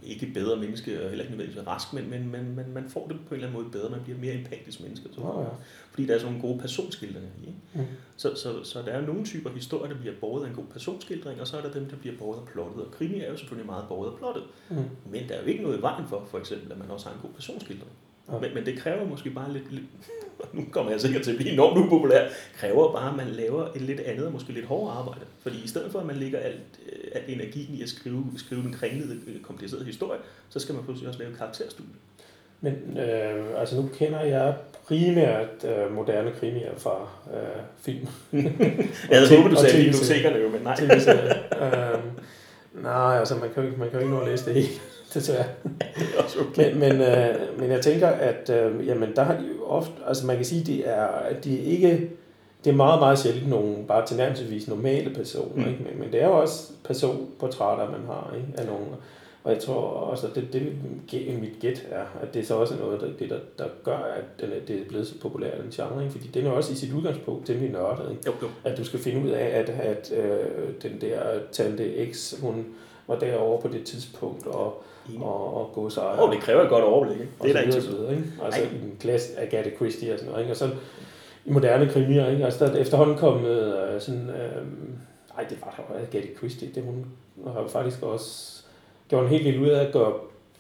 ikke 0.03 0.31
bedre 0.35 0.57
menneske, 0.57 1.03
og 1.03 1.09
heller 1.09 1.25
ikke 1.25 1.37
nødvendigvis 1.37 1.67
rask, 1.67 1.93
men, 1.93 2.11
men, 2.11 2.31
men, 2.33 2.57
men 2.57 2.75
man 2.75 2.89
får 2.89 3.07
det 3.09 3.17
på 3.29 3.35
en 3.35 3.41
eller 3.41 3.49
anden 3.49 3.63
måde 3.63 3.73
bedre, 3.73 3.91
man 3.91 4.01
bliver 4.05 4.19
mere 4.19 4.35
empatisk 4.35 4.81
menneske. 4.81 5.09
Så, 5.13 5.21
Nå, 5.21 5.41
ja. 5.41 5.47
Fordi 5.91 6.07
der 6.07 6.15
er 6.15 6.19
sådan 6.19 6.33
nogle 6.33 6.49
gode 6.49 6.61
personskildringer 6.61 7.31
i. 7.43 7.47
Ikke? 7.47 7.59
Mm. 7.75 7.97
Så, 8.17 8.35
så, 8.35 8.65
så 8.65 8.83
der 8.83 8.93
er 8.93 9.07
nogle 9.07 9.25
typer 9.25 9.51
historier, 9.51 9.93
der 9.93 10.01
bliver 10.01 10.15
båret 10.21 10.45
af 10.45 10.49
en 10.49 10.55
god 10.55 10.65
personskildring, 10.65 11.41
og 11.41 11.47
så 11.47 11.57
er 11.57 11.63
der 11.63 11.73
dem, 11.73 11.87
der 11.87 11.97
bliver 11.97 12.17
båret 12.19 12.39
af 12.39 12.47
plottet. 12.53 12.85
Og 12.85 12.91
krimi 12.93 13.21
er 13.21 13.31
jo 13.31 13.37
selvfølgelig 13.37 13.67
meget 13.67 13.85
båret 13.89 14.11
af 14.13 14.19
plottet. 14.19 14.43
mm, 14.71 14.77
Men 15.11 15.29
der 15.29 15.35
er 15.35 15.41
jo 15.43 15.47
ikke 15.47 15.63
noget 15.63 15.79
i 15.79 15.83
vejen 15.83 16.07
for, 16.09 16.25
for 16.31 16.39
eksempel, 16.39 16.73
at 16.73 16.79
man 16.79 16.91
også 16.91 17.07
har 17.07 17.15
en 17.15 17.21
god 17.23 17.31
personskildring. 17.31 17.91
Ja. 18.33 18.39
Men, 18.39 18.55
men 18.55 18.67
det 18.67 18.79
kræver 18.79 19.05
måske 19.09 19.31
bare 19.31 19.53
lidt, 19.53 19.73
lidt 19.73 19.85
nu 20.53 20.65
kommer 20.71 20.91
jeg 20.93 21.01
sikkert 21.01 21.23
til 21.23 21.31
at 21.31 21.37
blive 21.37 21.53
enormt 21.53 21.79
upopulær, 21.79 22.29
kræver 22.57 22.93
bare, 22.93 23.11
at 23.11 23.17
man 23.17 23.29
laver 23.29 23.67
et 23.75 23.81
lidt 23.81 24.01
andet 24.01 24.27
og 24.27 24.33
måske 24.33 24.53
lidt 24.53 24.67
hårdere 24.67 24.95
arbejde. 24.95 25.25
Fordi 25.43 25.57
i 25.65 25.69
stedet 25.69 25.93
for, 25.93 25.99
at 25.99 26.07
man 26.07 26.17
lægger 26.17 26.39
alt, 26.39 26.81
øh, 26.93 27.11
alt 27.13 27.29
energien 27.29 27.75
i 27.75 27.83
at 27.83 27.89
skrive, 27.89 28.25
skrive 28.37 28.61
en 28.61 28.73
kringlede, 28.73 29.21
øh, 29.27 29.41
kompliceret 29.41 29.87
historie, 29.87 30.21
så 30.49 30.61
skal 30.61 30.75
man 30.75 30.85
pludselig 30.85 31.09
også 31.09 31.21
lave 31.21 31.35
karakterstudie. 31.37 31.95
Men 32.61 32.99
øh, 32.99 33.61
altså 33.61 33.77
nu 33.77 33.91
kender 33.99 34.21
jeg 34.21 34.55
primært 34.89 35.65
øh, 35.65 35.95
moderne 35.95 36.33
krimier 36.41 36.73
fra 36.77 37.09
øh, 37.35 37.63
film. 37.83 38.07
Jeg 39.11 39.19
havde 39.19 39.37
håbet, 39.37 39.51
du 39.51 39.57
sagde 39.57 39.85
bibliotekerne 39.85 40.37
jo, 40.37 40.49
men 40.49 40.61
nej. 40.63 40.77
øhm, 41.63 42.11
nej, 42.83 43.19
altså 43.19 43.35
man 43.35 43.51
kan 43.55 43.63
jo 43.63 43.69
ikke, 43.69 43.81
man 43.81 43.91
kan 43.91 43.99
jo 43.99 44.05
ikke 44.05 44.15
nå 44.15 44.21
at 44.21 44.29
læse 44.29 44.45
det 44.45 44.55
hele, 44.55 44.69
desværre. 45.21 45.45
Det 45.63 46.07
er 46.19 46.23
også 46.23 46.39
okay. 46.41 46.73
Men, 46.73 46.81
men, 46.81 47.01
øh, 47.01 47.35
men 47.59 47.71
jeg 47.71 47.81
tænker, 47.81 48.09
at 48.09 48.51
øh, 48.51 48.87
jamen, 48.87 49.13
der 49.17 49.23
har 49.23 49.35
de 49.35 49.45
jo 49.59 49.65
ofte, 49.67 49.93
altså 50.07 50.27
man 50.27 50.37
kan 50.37 50.45
sige, 50.45 50.65
det 50.65 50.89
er, 50.89 51.05
at 51.05 51.45
de 51.45 51.59
er 51.59 51.73
ikke, 51.73 52.11
det 52.65 52.71
er 52.71 52.75
meget, 52.77 53.01
meget 53.01 53.19
sjældent 53.19 53.49
nogle 53.49 53.77
bare 53.89 54.07
tilnærmelsesvis 54.07 54.69
normale 54.69 55.15
personer, 55.15 55.65
Mm. 55.65 55.71
ikke? 55.71 55.85
Men, 55.85 56.01
men 56.01 56.13
det 56.13 56.23
er 56.23 56.27
jo 56.27 56.41
også 56.41 56.73
personportrætter, 56.85 57.91
man 57.91 58.01
har 58.07 58.35
ikke? 58.37 58.49
af 58.61 58.67
nogle. 58.67 58.87
Og 59.45 59.53
jeg 59.53 59.61
tror 59.63 59.81
også, 59.83 60.27
at 60.27 60.35
det, 60.35 60.53
det 60.53 61.41
mit 61.41 61.61
gæt 61.61 61.87
er, 61.91 62.05
at 62.23 62.35
det 62.35 62.47
så 62.47 62.55
også 62.55 62.75
er 62.75 62.79
noget, 62.79 63.01
der, 63.01 63.07
det, 63.19 63.31
der, 63.31 63.39
der 63.59 63.65
gør, 63.85 63.97
at 63.97 64.25
den 64.41 64.49
er, 64.51 64.61
det 64.69 64.77
er 64.81 64.85
blevet 64.89 65.07
så 65.07 65.15
populær, 65.21 65.51
den 65.63 65.71
genre. 65.71 66.03
Ikke? 66.03 66.13
Fordi 66.13 66.29
den 66.29 66.47
er 66.47 66.51
også 66.51 66.73
i 66.73 66.77
sit 66.77 66.93
udgangspunkt 66.93 67.47
temmelig 67.47 67.71
nørdet. 67.73 68.11
Ikke? 68.11 68.23
Jo, 68.27 68.33
jo. 68.43 68.49
at 68.65 68.79
du 68.79 68.85
skal 68.85 69.01
finde 69.01 69.25
ud 69.27 69.31
af, 69.31 69.47
at, 69.59 69.69
at 69.69 70.13
øh, 70.17 70.47
den 70.83 71.01
der 71.01 71.21
tante 71.53 72.13
X, 72.13 72.35
hun 72.41 72.67
var 73.07 73.19
derovre 73.19 73.63
på 73.63 73.77
det 73.77 73.85
tidspunkt, 73.85 74.47
og. 74.47 74.83
Og, 75.21 75.55
og 75.57 75.71
gå 75.75 75.91
sig. 75.91 76.23
Åh, 76.23 76.33
det 76.33 76.41
kræver 76.41 76.63
et 76.63 76.69
godt 76.69 76.85
overblik. 76.85 77.21
Ikke? 77.21 77.33
og 77.41 77.47
Det 77.47 77.51
er 77.51 77.55
der 77.55 77.61
ikke 77.61 77.73
til. 77.73 77.79
og 77.81 77.85
så 77.85 77.97
videre, 77.97 78.11
ikke? 78.13 78.25
Altså 78.45 78.61
Ej. 78.61 78.69
i 78.69 78.75
en 78.75 78.97
klasse 79.01 79.39
Agatha 79.41 79.71
Christie 79.77 80.13
og 80.13 80.19
sådan 80.19 80.31
noget, 80.31 80.43
ikke? 80.43 80.53
Og 80.53 80.57
så 80.57 80.71
i 81.45 81.51
moderne 81.51 81.89
krimier, 81.89 82.29
ikke? 82.31 82.45
Altså 82.45 82.65
der 82.67 82.73
er 82.73 82.77
efterhånden 82.77 83.17
kommet 83.17 83.51
øh, 83.95 84.01
sådan, 84.01 84.29
øh, 84.29 84.67
ej, 85.39 85.47
det 85.51 85.59
var 85.61 85.85
der 85.89 85.99
Agatha 85.99 86.29
Christie, 86.39 86.69
det 86.75 86.83
hun 86.83 87.07
har 87.53 87.61
jo 87.63 87.69
faktisk 87.69 88.03
også 88.03 88.63
gjort 89.09 89.23
en 89.25 89.29
hel 89.31 89.45
del 89.45 89.61
ud 89.63 89.69
af 89.69 89.85
at 89.87 89.93
gøre 89.93 90.13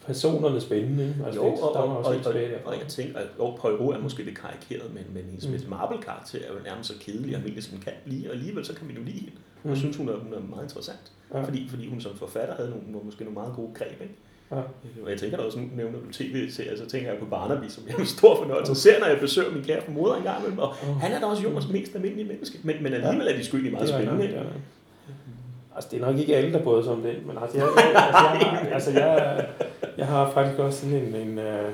personerne 0.07 0.61
spændende, 0.61 1.03
ikke? 1.09 1.16
Altså, 1.26 1.40
Jo, 1.40 1.47
og, 1.47 1.74
der 1.74 1.80
og, 1.80 1.88
var 1.88 1.95
og, 1.95 1.99
også 2.05 2.11
og, 2.30 2.34
og, 2.34 2.40
og 2.64 2.78
jeg 2.80 2.86
tænker, 2.88 3.18
at 3.18 3.26
jo, 3.38 3.51
Poirot 3.51 3.97
er 3.97 4.01
måske 4.01 4.22
lidt 4.22 4.38
karikeret, 4.38 4.95
men, 4.95 5.05
men 5.14 5.22
hendes 5.24 5.64
Mm. 5.64 5.70
Marble-karakter 5.70 6.38
er 6.38 6.53
jo 6.53 6.59
nærmest 6.64 6.88
så 6.90 6.95
kedelig 7.01 7.30
og 7.30 7.36
almindelig, 7.36 7.64
som 7.64 7.72
den 7.74 7.82
kan 7.82 7.92
blive, 8.05 8.28
og 8.30 8.34
alligevel 8.34 8.64
så 8.64 8.74
kan 8.74 8.88
vi 8.88 8.95
jo 8.95 9.01
lide 9.03 9.18
hende. 9.18 9.36
Mm. 9.62 9.70
Jeg 9.70 9.78
synes, 9.78 9.97
hun 9.97 10.09
er, 10.09 10.12
hun 10.16 10.32
er 10.34 10.40
meget 10.51 10.62
interessant, 10.62 11.12
Ja. 11.34 11.42
fordi, 11.42 11.68
fordi 11.68 11.88
hun 11.88 12.01
som 12.01 12.16
forfatter 12.16 12.55
havde 12.55 12.70
nogle, 12.70 13.05
måske 13.05 13.24
nogle 13.24 13.34
meget 13.34 13.53
gode 13.57 13.70
greb. 13.74 14.01
Ikke? 14.01 14.14
Ja. 14.51 14.57
Øh, 14.57 14.62
Og 15.05 15.11
jeg 15.11 15.18
tænker 15.18 15.36
da 15.36 15.42
også, 15.42 15.59
nu 15.59 15.64
nævner 15.76 15.99
du 15.99 16.12
tv-serier, 16.12 16.76
så 16.76 16.86
tænker 16.86 17.09
jeg 17.11 17.18
på 17.18 17.24
Barnaby, 17.26 17.68
som 17.68 17.82
jeg 17.88 17.95
er 17.95 17.99
en 17.99 18.07
stor 18.07 18.36
fornøjelse 18.36 18.70
at 18.70 18.76
se, 18.76 18.88
når 19.01 19.07
jeg 19.07 19.18
besøger 19.20 19.51
min 19.51 19.62
kære 19.64 19.80
moder 19.88 20.14
en 20.16 20.22
gang 20.22 20.38
imellem, 20.38 20.59
og 20.59 20.68
Åh. 20.88 21.01
han 21.01 21.12
er 21.12 21.20
da 21.20 21.26
også 21.26 21.42
jordens 21.42 21.68
mest 21.68 21.95
almindelige 21.95 22.28
menneske, 22.28 22.59
men, 22.62 22.76
men 22.82 22.92
alligevel 22.92 23.28
er 23.28 23.36
de 23.36 23.45
sgu 23.45 23.57
egentlig 23.57 23.72
meget 23.72 23.88
Det 23.88 23.95
spændende. 23.95 24.26
nok, 24.26 24.36
er 24.36 24.42
nok. 24.42 24.53
Altså, 25.76 25.88
det 25.92 26.03
er 26.03 26.07
nok 26.07 26.18
ikke 26.18 26.36
alle, 26.36 26.53
der 26.53 26.62
bryder 26.62 26.82
sig 26.82 26.92
om 26.92 27.03
det, 27.03 27.16
men 27.26 27.36
altså, 27.42 27.59
jeg, 27.59 27.66
jeg, 27.76 28.05
altså, 28.07 28.51
jeg, 28.61 28.72
altså, 28.72 28.90
jeg, 28.90 29.47
jeg 29.99 30.07
har 30.07 30.30
faktisk 30.30 30.59
også 30.59 30.80
sådan 30.80 30.95
en, 30.97 31.14
en 31.14 31.38
øh, 31.38 31.70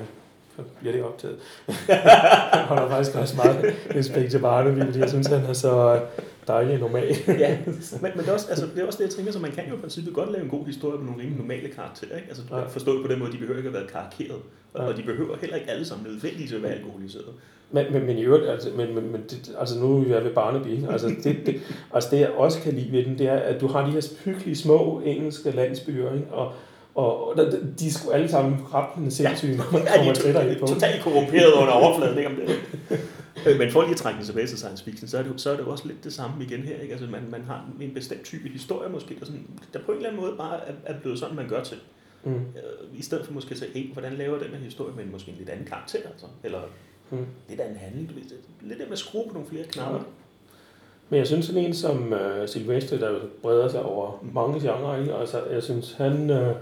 så 0.56 0.62
bliver 0.80 0.92
det 0.92 1.02
optaget. 1.04 1.36
jeg 1.88 2.64
holder 2.68 2.88
faktisk 2.88 3.16
også 3.16 3.36
meget 3.36 3.74
respekt 3.96 4.30
til 4.30 4.38
Barnaby, 4.38 4.84
fordi 4.84 4.98
jeg 4.98 5.08
synes, 5.08 5.26
han 5.26 5.44
er 5.44 5.52
så, 5.52 6.00
dejlig 6.46 6.78
normal. 6.78 7.16
ja, 7.28 7.58
men, 7.66 8.10
men 8.14 8.18
det, 8.18 8.28
er 8.28 8.32
også, 8.32 8.46
altså, 8.48 8.66
det 8.74 8.82
er 8.82 8.86
også 8.86 8.98
det, 8.98 9.04
jeg 9.04 9.14
tænker, 9.14 9.32
så 9.32 9.38
man 9.38 9.52
kan 9.52 9.64
jo 9.68 9.74
i 9.74 9.78
princippet 9.78 10.14
godt 10.14 10.32
lave 10.32 10.44
en 10.44 10.50
god 10.50 10.66
historie 10.66 10.98
med 10.98 11.06
nogle 11.06 11.20
rimelig 11.20 11.38
normale 11.38 11.68
karakterer. 11.68 12.16
Ikke? 12.16 12.28
Altså, 12.28 12.42
ja. 12.50 12.66
forstået 12.66 13.06
på 13.06 13.12
den 13.12 13.18
måde, 13.18 13.32
de 13.32 13.38
behøver 13.38 13.56
ikke 13.56 13.68
at 13.68 13.74
være 13.74 13.86
karikeret. 13.86 14.40
Og, 14.74 14.82
ja. 14.82 14.88
og 14.88 14.96
de 14.96 15.02
behøver 15.02 15.36
heller 15.40 15.56
ikke 15.56 15.70
alle 15.70 15.84
sammen 15.84 16.06
nødvendigvis 16.12 16.52
at 16.52 16.62
være 16.62 16.72
alkoholiseret. 16.72 17.34
Men, 17.72 17.92
men, 17.92 18.06
men 18.06 18.18
i 18.18 18.22
øvrigt, 18.22 18.48
altså, 18.48 18.68
men, 18.76 18.94
men, 18.94 19.12
men 19.12 19.22
det, 19.30 19.54
altså 19.58 19.78
nu 19.78 20.02
er 20.02 20.14
jeg 20.14 20.24
ved 20.24 20.30
Barnaby, 20.30 20.90
altså 20.90 21.08
det, 21.24 21.36
det, 21.46 21.60
altså 21.94 22.08
det 22.10 22.20
jeg 22.20 22.30
også 22.30 22.60
kan 22.60 22.72
lide 22.72 22.92
ved 22.92 23.04
den, 23.04 23.18
det 23.18 23.26
er, 23.28 23.36
at 23.36 23.60
du 23.60 23.66
har 23.66 23.86
de 23.86 23.90
her 23.90 24.08
hyggelige 24.24 24.56
små 24.56 25.02
engelske 25.04 25.50
landsbyer, 25.50 26.14
ikke? 26.14 26.26
og 26.30 26.52
og 26.94 27.34
de 27.80 27.86
er 27.86 27.90
sgu 27.90 28.10
alle 28.10 28.28
sammen 28.28 28.58
rappende 28.74 29.10
sindssyge, 29.10 29.56
når 29.56 29.72
man 29.72 29.82
kommer 29.96 30.14
tættere 30.14 30.54
på. 30.60 30.66
Totalt 30.66 31.02
korrumperet 31.02 31.52
under 31.52 31.72
overfladen, 31.72 32.18
ikke 32.18 32.30
om 32.30 32.36
det. 32.36 33.00
Øh, 33.46 33.58
men 33.58 33.70
for 33.70 33.82
lige 33.82 33.90
at 33.90 33.96
trække 33.96 34.18
den 34.18 34.26
tilbage 34.26 34.46
til 34.46 34.58
science 34.58 34.84
fiction, 34.84 35.08
så 35.08 35.18
er 35.18 35.22
det, 35.22 35.40
så 35.40 35.50
er 35.50 35.56
det 35.56 35.62
jo 35.62 35.70
også 35.70 35.86
lidt 35.86 36.04
det 36.04 36.12
samme 36.12 36.44
igen 36.44 36.60
her. 36.60 36.80
Ikke? 36.80 36.92
Altså 36.92 37.06
man, 37.06 37.22
man 37.30 37.44
har 37.44 37.66
en 37.80 37.94
bestemt 37.94 38.24
type 38.24 38.48
historie 38.48 38.88
måske, 38.88 39.16
der, 39.20 39.24
sådan, 39.24 39.46
der 39.72 39.78
på 39.78 39.92
en 39.92 39.96
eller 39.96 40.08
anden 40.08 40.22
måde 40.22 40.34
bare 40.38 40.68
er, 40.68 40.72
er 40.84 41.00
blevet 41.00 41.18
sådan, 41.18 41.36
man 41.36 41.48
gør 41.48 41.62
til. 41.62 41.76
Mm. 42.24 42.34
Øh, 42.34 42.98
I 42.98 43.02
stedet 43.02 43.26
for 43.26 43.32
måske 43.32 43.50
at 43.50 43.58
se, 43.58 43.66
hey, 43.74 43.92
hvordan 43.92 44.12
laver 44.12 44.38
den 44.38 44.48
her 44.50 44.58
historie 44.58 44.94
med 44.96 45.04
en 45.04 45.12
måske 45.12 45.30
en 45.30 45.36
lidt 45.38 45.48
anden 45.48 45.66
karakter, 45.66 45.98
altså, 45.98 46.26
eller 46.44 46.60
mm. 47.10 47.26
lidt 47.48 47.60
anden 47.60 47.78
handling. 47.78 48.08
Du 48.08 48.14
ved, 48.14 48.22
lidt 48.60 48.78
det 48.78 48.86
med 48.88 48.92
at 48.92 48.98
skrue 48.98 49.28
på 49.28 49.34
nogle 49.34 49.48
flere 49.48 49.64
knapper. 49.64 49.98
Ja. 49.98 50.04
Men 51.08 51.18
jeg 51.18 51.26
synes 51.26 51.46
sådan 51.46 51.64
en 51.64 51.74
som 51.74 52.12
uh, 52.12 52.46
Sylvester, 52.48 52.98
der 52.98 53.20
breder 53.42 53.68
sig 53.68 53.82
over 53.82 54.24
mange 54.32 54.60
genrer, 54.60 55.00
ikke? 55.00 55.14
Altså, 55.14 55.44
jeg 55.44 55.62
synes, 55.62 55.92
han, 55.92 56.30
uh, 56.30 56.56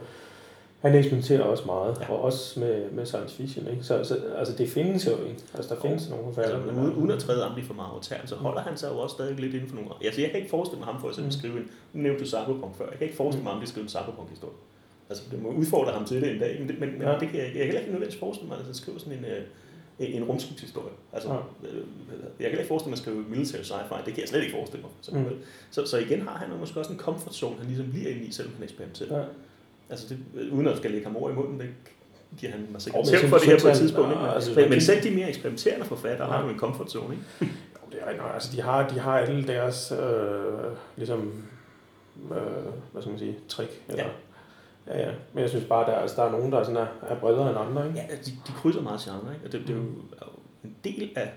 han 0.78 0.94
eksperimenterer 0.94 1.42
også 1.42 1.64
meget, 1.66 1.96
ja. 2.00 2.12
og 2.12 2.20
også 2.22 2.60
med, 2.60 2.90
med 2.90 3.06
science 3.06 3.36
fiction. 3.36 3.66
Ikke? 3.66 3.82
Så, 3.82 4.04
så 4.04 4.16
altså, 4.36 4.54
det 4.54 4.68
findes 4.68 5.06
jo 5.06 5.10
ikke. 5.10 5.40
Altså, 5.54 5.74
der 5.74 5.80
findes 5.80 6.10
nogle 6.10 6.24
forfattere. 6.24 6.62
Altså, 6.62 6.80
uden, 6.80 6.94
uden 6.94 7.10
at 7.10 7.18
træde 7.18 7.44
Amdi 7.44 7.62
for 7.62 7.74
meget 7.74 7.92
over 7.92 8.02
så 8.24 8.34
holder 8.34 8.60
han 8.60 8.76
sig 8.76 8.90
jo 8.90 8.98
også 8.98 9.14
stadig 9.14 9.36
lidt 9.40 9.54
inden 9.54 9.68
for 9.68 9.76
nogle... 9.76 9.90
Altså, 10.04 10.20
jeg 10.20 10.30
kan 10.30 10.38
ikke 10.38 10.50
forestille 10.50 10.78
mig 10.78 10.88
ham 10.92 11.00
for 11.00 11.08
at 11.08 11.18
mm. 11.18 11.30
skrive 11.30 11.56
en... 11.56 11.70
Nu 11.92 12.02
nævnte 12.02 12.20
du 12.24 12.28
Cyberpunk 12.28 12.76
før. 12.76 12.86
Jeg 12.90 12.98
kan 12.98 13.06
ikke 13.06 13.16
forestille 13.16 13.44
mig, 13.44 13.52
mm. 13.52 13.56
ham 13.56 13.62
at 13.62 13.68
skrive 13.68 13.82
en 13.82 13.88
Cyberpunk-historie. 13.88 14.54
Altså, 15.08 15.24
det 15.30 15.42
må 15.42 15.48
udfordre 15.48 15.92
ham 15.92 16.04
til 16.04 16.22
det 16.22 16.30
en 16.30 16.38
dag, 16.38 16.56
men, 16.60 16.68
det, 16.68 16.80
men, 16.80 16.88
ja. 17.00 17.12
men 17.12 17.20
det 17.20 17.28
kan 17.28 17.38
jeg, 17.38 17.44
jeg 17.44 17.52
kan 17.52 17.64
heller 17.64 17.80
ikke 17.80 17.92
nødvendigvis 17.92 18.20
forestille 18.20 18.48
mig, 18.48 18.58
at 18.58 18.64
han 18.64 18.74
skriver 18.74 18.98
sådan 18.98 19.18
en, 19.18 19.24
øh, 19.24 19.42
en, 19.98 20.22
en 20.22 20.24
rumskibshistorie. 20.24 20.94
Altså, 21.12 21.28
ja. 21.32 21.38
Øh, 21.68 21.84
jeg 22.40 22.50
kan 22.50 22.58
ikke 22.58 22.68
forestille 22.68 22.90
mig 22.90 22.98
at 22.98 23.02
skrive 23.04 23.24
military 23.28 23.62
sci-fi, 23.62 23.96
det 24.06 24.14
kan 24.14 24.20
jeg 24.20 24.28
slet 24.28 24.42
ikke 24.42 24.54
forestille 24.54 24.82
mig. 24.82 24.92
Så, 25.00 25.10
mm. 25.14 25.24
så, 25.70 25.86
så 25.86 25.98
igen 25.98 26.20
har 26.20 26.36
han 26.38 26.58
måske 26.58 26.80
også 26.80 26.92
en 26.92 26.98
comfort 26.98 27.34
zone, 27.34 27.56
han 27.58 27.66
ligesom 27.66 27.90
bliver 27.90 28.10
inde 28.10 28.24
i, 28.24 28.32
selvom 28.32 28.54
han 28.54 28.64
eksperimenterer. 28.64 29.18
Ja. 29.18 29.24
Altså, 29.90 30.06
det, 30.08 30.50
uden 30.50 30.66
at 30.66 30.76
skal 30.76 30.90
lægge 30.90 31.06
ham 31.06 31.16
over 31.16 31.30
i 31.30 31.34
munden, 31.34 31.60
det 31.60 31.68
giver 32.38 32.52
han 32.52 32.66
mig 32.70 32.82
sikkert 32.82 33.06
selv 33.06 33.28
for 33.28 33.38
det 33.38 33.46
her 33.46 33.60
på 33.60 33.68
et 33.68 33.76
tidspunkt. 33.76 34.10
Ikke? 34.10 34.22
Altså, 34.22 34.52
men, 34.56 34.70
men 34.70 34.80
selv 34.80 35.02
de 35.02 35.10
mere 35.10 35.28
eksperimenterende 35.28 35.84
forfattere 35.86 36.28
ja. 36.28 36.36
har 36.36 36.44
jo 36.44 36.50
en 36.50 36.58
comfort 36.58 36.90
zone, 36.90 37.14
ikke? 37.14 37.24
jo, 37.76 37.90
det 37.92 37.98
er 38.02 38.10
ikke 38.10 38.22
altså, 38.34 38.56
de 38.56 38.62
har, 38.62 38.88
de 38.88 38.98
har 38.98 39.18
alle 39.18 39.46
deres, 39.46 39.92
øh, 39.92 40.72
ligesom, 40.96 41.44
øh, 42.30 42.36
hvad 42.92 43.02
skal 43.02 43.10
man 43.10 43.18
sige, 43.18 43.36
trick, 43.48 43.82
eller, 43.88 44.04
ja. 44.04 44.10
Ja, 44.88 44.98
ja. 44.98 45.12
Men 45.32 45.42
jeg 45.42 45.50
synes 45.50 45.64
bare, 45.64 45.90
der, 45.90 45.96
altså, 45.96 46.16
der 46.16 46.28
er 46.28 46.30
nogen, 46.30 46.52
der 46.52 46.58
er, 46.58 46.64
sådan 46.64 46.76
er, 46.76 46.86
er 47.02 47.20
bredere 47.20 47.50
end 47.50 47.58
andre. 47.58 47.86
Ikke? 47.86 47.98
Ja, 47.98 48.16
de, 48.16 48.30
de 48.30 48.52
krydser 48.56 48.82
meget 48.82 49.00
genre. 49.00 49.34
Ikke? 49.34 49.46
Og 49.46 49.52
det, 49.52 49.60
det 49.60 49.70
er, 49.70 49.74
jo, 49.74 49.84
en 50.64 50.76
del 50.84 51.10
af 51.16 51.32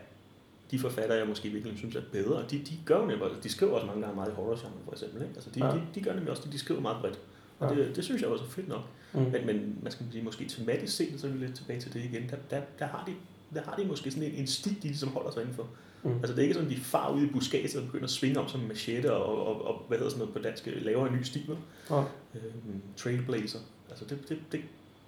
de 0.72 0.80
forfattere, 0.80 1.18
jeg 1.18 1.28
måske 1.28 1.50
virkelig 1.50 1.78
synes 1.78 1.96
er 1.96 2.02
bedre. 2.12 2.44
De, 2.52 2.58
de 2.58 2.78
gør 2.86 3.00
jo 3.00 3.06
nemlig, 3.06 3.28
de 3.44 3.52
skriver 3.52 3.74
også 3.74 3.88
mange 3.88 4.02
gange 4.02 4.16
meget 4.16 4.30
i 4.30 4.34
horror 4.36 4.56
for 4.56 4.92
eksempel. 4.92 5.22
Ikke? 5.22 5.34
Altså, 5.36 5.50
de, 5.50 5.66
ja. 5.66 5.72
de, 5.72 5.82
de, 5.96 6.02
gør 6.02 6.14
nemlig 6.14 6.32
også, 6.32 6.50
de 6.52 6.60
skriver 6.60 6.82
meget 6.82 6.98
bredt. 7.02 7.20
Og 7.62 7.76
det, 7.76 7.96
det 7.96 8.04
synes 8.04 8.22
jeg 8.22 8.30
også 8.30 8.44
er 8.44 8.50
fedt 8.50 8.68
nok. 8.68 8.84
Mm. 9.14 9.20
Men, 9.20 9.46
men 9.46 9.78
man 9.84 9.92
skal 9.92 10.06
sige, 10.12 10.24
måske 10.24 10.46
tematisk 10.46 10.96
set, 10.96 11.14
så 11.18 11.28
er 11.28 11.32
vi 11.32 11.46
lidt 11.46 11.56
tilbage 11.56 11.80
til 11.80 11.94
det 11.94 12.04
igen, 12.04 12.30
der, 12.30 12.36
der, 12.50 12.62
der, 12.80 12.86
har, 12.86 13.04
de, 13.08 13.14
der 13.54 13.62
har 13.62 13.76
de 13.76 13.86
måske 13.86 14.12
sådan 14.12 14.28
en, 14.28 14.36
en 14.36 14.48
stil, 14.48 14.76
de 14.84 14.88
ligesom 14.88 15.10
holder 15.10 15.32
sig 15.32 15.42
indenfor. 15.42 15.68
Mm. 16.04 16.16
Altså 16.16 16.32
det 16.32 16.38
er 16.38 16.44
ikke 16.44 16.54
sådan, 16.54 16.70
de 16.70 16.76
far 16.76 17.14
ude 17.14 17.26
i 17.26 17.30
buskaget 17.30 17.76
og 17.76 17.84
begynder 17.84 18.06
at 18.06 18.10
svinge 18.10 18.40
om 18.40 18.48
som 18.48 18.60
machete 18.60 19.14
og, 19.14 19.48
og, 19.48 19.66
og, 19.66 19.86
hvad 19.88 19.98
hedder 19.98 20.10
sådan 20.10 20.20
noget 20.20 20.34
på 20.34 20.42
dansk, 20.42 20.70
laver 20.82 21.08
en 21.08 21.14
ny 21.14 21.24
stil. 21.24 21.58
Ja. 21.90 22.00
Øhm, 22.36 22.82
trailblazer. 22.98 23.60
Altså 23.90 24.06
det, 24.06 24.30
det, 24.30 24.38
det, 24.52 24.62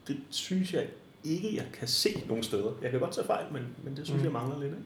det, 0.07 0.17
synes 0.29 0.73
jeg 0.73 0.87
ikke, 1.23 1.55
jeg 1.55 1.65
kan 1.73 1.87
se 1.87 2.23
nogen 2.27 2.43
steder. 2.43 2.71
Jeg 2.81 2.91
kan 2.91 2.99
godt 2.99 3.11
tage 3.11 3.27
fejl, 3.27 3.45
men, 3.51 3.61
men 3.83 3.97
det 3.97 4.05
synes 4.05 4.19
mm. 4.19 4.25
jeg 4.25 4.33
mangler 4.33 4.59
lidt. 4.59 4.71
Ikke? 4.71 4.83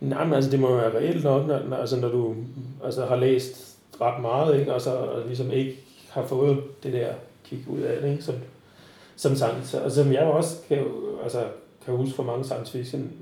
Nej, 0.00 0.24
men 0.24 0.34
altså 0.34 0.50
det 0.50 0.60
må 0.60 0.76
være 0.76 0.94
reelt 0.94 1.24
nok, 1.24 1.46
når, 1.46 1.62
når, 1.62 1.76
altså, 1.76 2.00
når 2.00 2.08
du 2.08 2.36
altså, 2.84 3.06
har 3.06 3.16
læst 3.16 3.78
ret 4.00 4.22
meget, 4.22 4.60
ikke? 4.60 4.74
Og 4.74 4.80
så 4.80 4.90
og 4.90 5.26
ligesom 5.26 5.50
ikke 5.50 5.84
har 6.12 6.26
fået 6.26 6.64
det 6.82 6.92
der 6.92 7.14
kig 7.44 7.64
ud 7.68 7.80
af 7.80 8.02
det, 8.02 8.10
ikke? 8.10 8.22
Som, 8.22 8.34
som, 9.16 9.36
science, 9.36 9.80
altså, 9.80 10.02
som 10.02 10.12
jeg 10.12 10.22
også 10.22 10.56
kan, 10.68 10.84
altså, 11.22 11.48
kan 11.84 11.96
huske 11.96 12.14
for 12.14 12.22
mange 12.22 12.44
science 12.44 12.72
fiction 12.72 13.12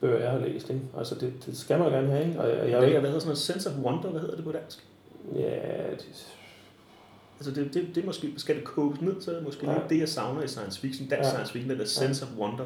bøger, 0.00 0.18
jeg 0.18 0.30
har 0.30 0.38
læst. 0.38 0.70
Ikke? 0.70 0.82
Altså, 0.98 1.14
det, 1.14 1.32
det 1.46 1.56
skal 1.56 1.78
man 1.78 1.92
gerne 1.92 2.10
have. 2.10 2.28
Ikke? 2.28 2.40
Og 2.40 2.48
jeg, 2.48 2.70
jeg, 2.70 2.82
det 2.82 2.96
er, 2.96 3.00
hvad 3.00 3.10
hedder 3.10 3.20
sådan 3.20 3.28
noget 3.28 3.38
sense 3.38 3.70
of 3.70 3.76
wonder, 3.76 4.10
hvad 4.10 4.20
hedder 4.20 4.36
det 4.36 4.44
på 4.44 4.52
dansk? 4.52 4.84
Ja, 5.34 5.90
det, 5.90 6.26
Altså 7.40 7.60
det, 7.60 7.74
det, 7.74 7.94
det 7.94 8.04
måske, 8.04 8.32
skal 8.36 8.56
det 8.56 8.64
koges 8.64 9.00
ned, 9.00 9.20
så 9.20 9.30
er 9.30 9.34
det 9.34 9.44
måske 9.44 9.70
ja. 9.70 9.78
det, 9.88 9.98
jeg 9.98 10.08
savner 10.08 10.42
i 10.42 10.48
science 10.48 10.80
fiction, 10.80 11.08
dansk 11.08 11.26
ja. 11.26 11.30
science 11.30 11.52
fiction, 11.52 11.70
eller 11.70 11.84
sense 11.84 12.26
ja. 12.26 12.32
of 12.32 12.38
wonder. 12.38 12.64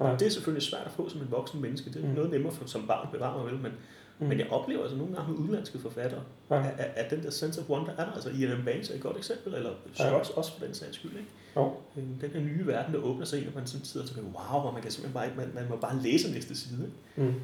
Ja. 0.00 0.16
Det 0.18 0.22
er 0.26 0.30
selvfølgelig 0.30 0.62
svært 0.62 0.86
at 0.86 0.92
få 0.92 1.08
som 1.08 1.20
en 1.20 1.30
voksen 1.30 1.62
menneske. 1.62 1.90
Det 1.90 2.04
er 2.04 2.08
mm. 2.08 2.14
noget 2.14 2.30
nemmere 2.30 2.52
for, 2.52 2.66
som 2.66 2.86
barn 2.86 3.08
bevare 3.12 3.38
mig 3.38 3.52
vel, 3.52 3.60
men 3.60 3.72
Mm. 4.18 4.26
Men 4.26 4.38
jeg 4.38 4.46
oplever 4.50 4.82
altså 4.82 4.96
nogle 4.96 5.14
gange 5.14 5.32
med 5.32 5.38
udenlandske 5.38 5.78
forfattere, 5.78 6.20
ja. 6.50 6.66
at, 6.78 6.90
at, 6.96 7.10
den 7.10 7.22
der 7.22 7.30
sense 7.30 7.60
of 7.60 7.70
wonder 7.70 7.92
er 7.92 8.04
der. 8.04 8.12
Altså 8.12 8.30
Ian 8.30 8.62
Banks 8.64 8.90
er 8.90 8.94
et 8.94 9.00
godt 9.00 9.16
eksempel, 9.16 9.54
eller 9.54 9.70
Shorts 9.94 10.30
ja. 10.30 10.36
også 10.36 10.52
for 10.58 10.64
den 10.64 10.74
sags 10.74 10.96
skyld. 10.96 11.12
Ikke? 11.12 11.28
Jo. 11.56 11.72
Øhm, 11.96 12.18
den 12.20 12.30
her 12.30 12.40
nye 12.40 12.66
verden, 12.66 12.94
der 12.94 13.00
åbner 13.00 13.24
sig 13.24 13.38
ind, 13.38 13.48
og 13.48 13.54
man 13.54 13.66
sådan 13.66 13.84
sidder 13.86 14.06
og 14.06 14.14
tænker, 14.14 14.30
wow, 14.30 14.60
og 14.60 14.72
man 14.72 14.82
kan 14.82 14.90
simpelthen 14.90 15.14
bare, 15.14 15.46
man, 15.46 15.54
man 15.54 15.64
må 15.70 15.76
bare 15.76 16.02
læse 16.02 16.32
næste 16.32 16.56
side. 16.56 16.90
Ikke? 17.16 17.30
Mm. 17.30 17.40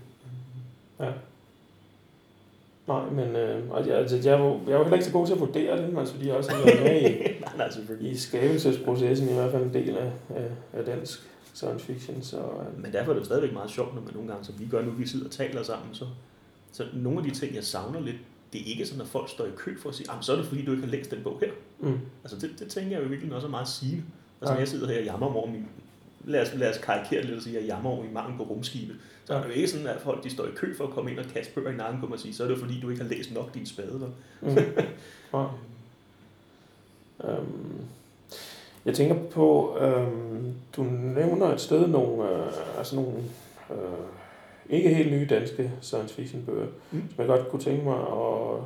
Ja. 1.01 1.13
Nej, 2.89 3.11
men 3.11 3.37
øh, 3.37 3.77
altså, 3.77 4.17
jeg, 4.25 4.35
er 4.35 4.39
jo, 4.39 4.61
jeg 4.67 4.73
jo 4.73 4.83
heller 4.83 4.93
ikke 4.93 5.05
så 5.05 5.13
god 5.13 5.27
til 5.27 5.35
at 5.35 5.41
vurdere 5.41 5.77
det, 5.77 5.99
altså, 5.99 6.15
fordi 6.15 6.29
jeg 6.29 6.37
også 6.37 6.51
har 6.51 6.65
været 6.65 6.83
med 6.83 7.11
i, 7.11 7.15
nej, 7.45 7.57
nej, 7.57 7.69
i 8.01 8.17
skabelsesprocessen, 8.17 9.29
i 9.29 9.33
hvert 9.33 9.53
fald 9.53 9.63
en 9.63 9.75
del 9.75 9.97
af, 9.97 10.13
af, 10.35 10.51
af 10.73 10.85
dansk 10.85 11.29
science 11.55 11.87
fiction. 11.87 12.23
Så, 12.23 12.37
øh. 12.37 12.83
Men 12.83 12.93
derfor 12.93 13.11
er 13.11 13.15
det 13.15 13.21
jo 13.21 13.25
stadigvæk 13.25 13.53
meget 13.53 13.71
sjovt, 13.71 13.95
når 13.95 14.03
man 14.03 14.15
nogle 14.15 14.29
gange, 14.29 14.45
som 14.45 14.55
vi 14.59 14.67
gør 14.67 14.83
nu, 14.83 14.91
vi 14.91 15.07
sidder 15.07 15.27
og 15.27 15.31
taler 15.31 15.63
sammen, 15.63 15.95
så 15.95 16.05
så 16.73 16.87
nogle 16.93 17.19
af 17.19 17.25
de 17.25 17.31
ting, 17.31 17.55
jeg 17.55 17.65
savner 17.65 18.01
lidt, 18.01 18.17
det 18.53 18.61
er 18.61 18.65
ikke 18.65 18.87
sådan, 18.87 19.01
at 19.01 19.07
folk 19.07 19.29
står 19.29 19.45
i 19.45 19.51
kø 19.57 19.79
for 19.79 19.89
at 19.89 19.95
sige, 19.95 20.07
så 20.21 20.33
er 20.33 20.37
det 20.37 20.47
fordi, 20.47 20.65
du 20.65 20.71
ikke 20.73 20.85
har 20.85 20.91
læst 20.91 21.11
den 21.11 21.23
bog 21.23 21.41
her. 21.41 21.53
Mm. 21.81 21.99
Altså 22.25 22.39
det, 22.39 22.59
det 22.59 22.69
tænker 22.69 22.91
jeg 22.91 23.05
jo 23.05 23.09
virkelig 23.09 23.35
også 23.35 23.47
er 23.47 23.51
meget 23.51 23.69
sigende. 23.69 24.05
Altså 24.41 24.53
ja. 24.53 24.55
når 24.55 24.59
jeg 24.59 24.69
sidder 24.69 24.89
her 24.89 24.99
og 24.99 25.05
jammer 25.05 25.35
over 25.37 25.51
min, 25.51 25.67
lad 26.25 26.43
os, 26.43 26.55
lad 26.55 26.71
os 26.71 26.79
karikere 26.79 27.23
lidt 27.23 27.37
og 27.37 27.43
sige, 27.43 27.57
at 27.57 27.63
jeg 27.63 27.69
jammer 27.69 27.91
over 27.91 28.03
min 28.03 28.15
mangel 28.15 28.37
på 28.37 28.43
rumskibe. 28.43 28.95
Så 29.25 29.35
er 29.35 29.41
det 29.41 29.49
jo 29.49 29.55
ikke 29.55 29.69
sådan, 29.69 29.87
at 29.87 30.01
folk 30.01 30.25
de 30.25 30.31
står 30.31 30.45
i 30.45 30.51
kø 30.57 30.77
for 30.77 30.85
at 30.85 30.91
komme 30.91 31.11
ind 31.11 31.19
og 31.19 31.25
kaste 31.35 31.55
bøger 31.55 31.71
i 31.71 31.77
nakken 31.77 32.01
på 32.01 32.07
mig 32.07 32.15
og 32.15 32.21
sige, 32.21 32.35
så 32.35 32.45
er 32.45 32.49
det 32.49 32.59
fordi, 32.59 32.81
du 32.81 32.91
ikke 32.91 33.03
har 33.03 33.09
læst 33.09 33.35
nok 33.35 33.55
din 33.55 33.67
spade. 33.67 34.13
Mm. 34.41 34.57
ja. 35.33 35.47
um, 37.19 37.81
jeg 38.85 38.95
tænker 38.95 39.15
på, 39.31 39.79
um, 39.79 40.55
du 40.77 40.83
nævner 41.15 41.47
et 41.47 41.61
sted 41.61 41.87
nogle, 41.87 42.23
uh, 42.23 42.79
altså 42.79 42.97
nogle 42.97 43.13
uh, 43.71 43.77
ikke 44.73 44.95
helt 44.95 45.13
nye 45.13 45.27
danske 45.27 45.73
science 45.81 46.15
fiction 46.15 46.43
bøger, 46.47 46.67
mm. 46.91 47.03
som 47.11 47.19
jeg 47.19 47.27
godt 47.27 47.49
kunne 47.49 47.63
tænke 47.63 47.85
mig 47.85 47.99
at, 47.99 48.61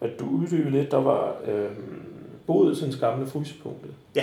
at 0.00 0.20
du 0.20 0.28
uddybe 0.28 0.70
lidt. 0.70 0.90
Der 0.90 1.00
var 1.00 1.36
øh, 1.46 1.70
Bodelsen 2.46 2.92
gamle 3.00 3.26
frysepunktet. 3.26 3.94
Ja. 4.16 4.22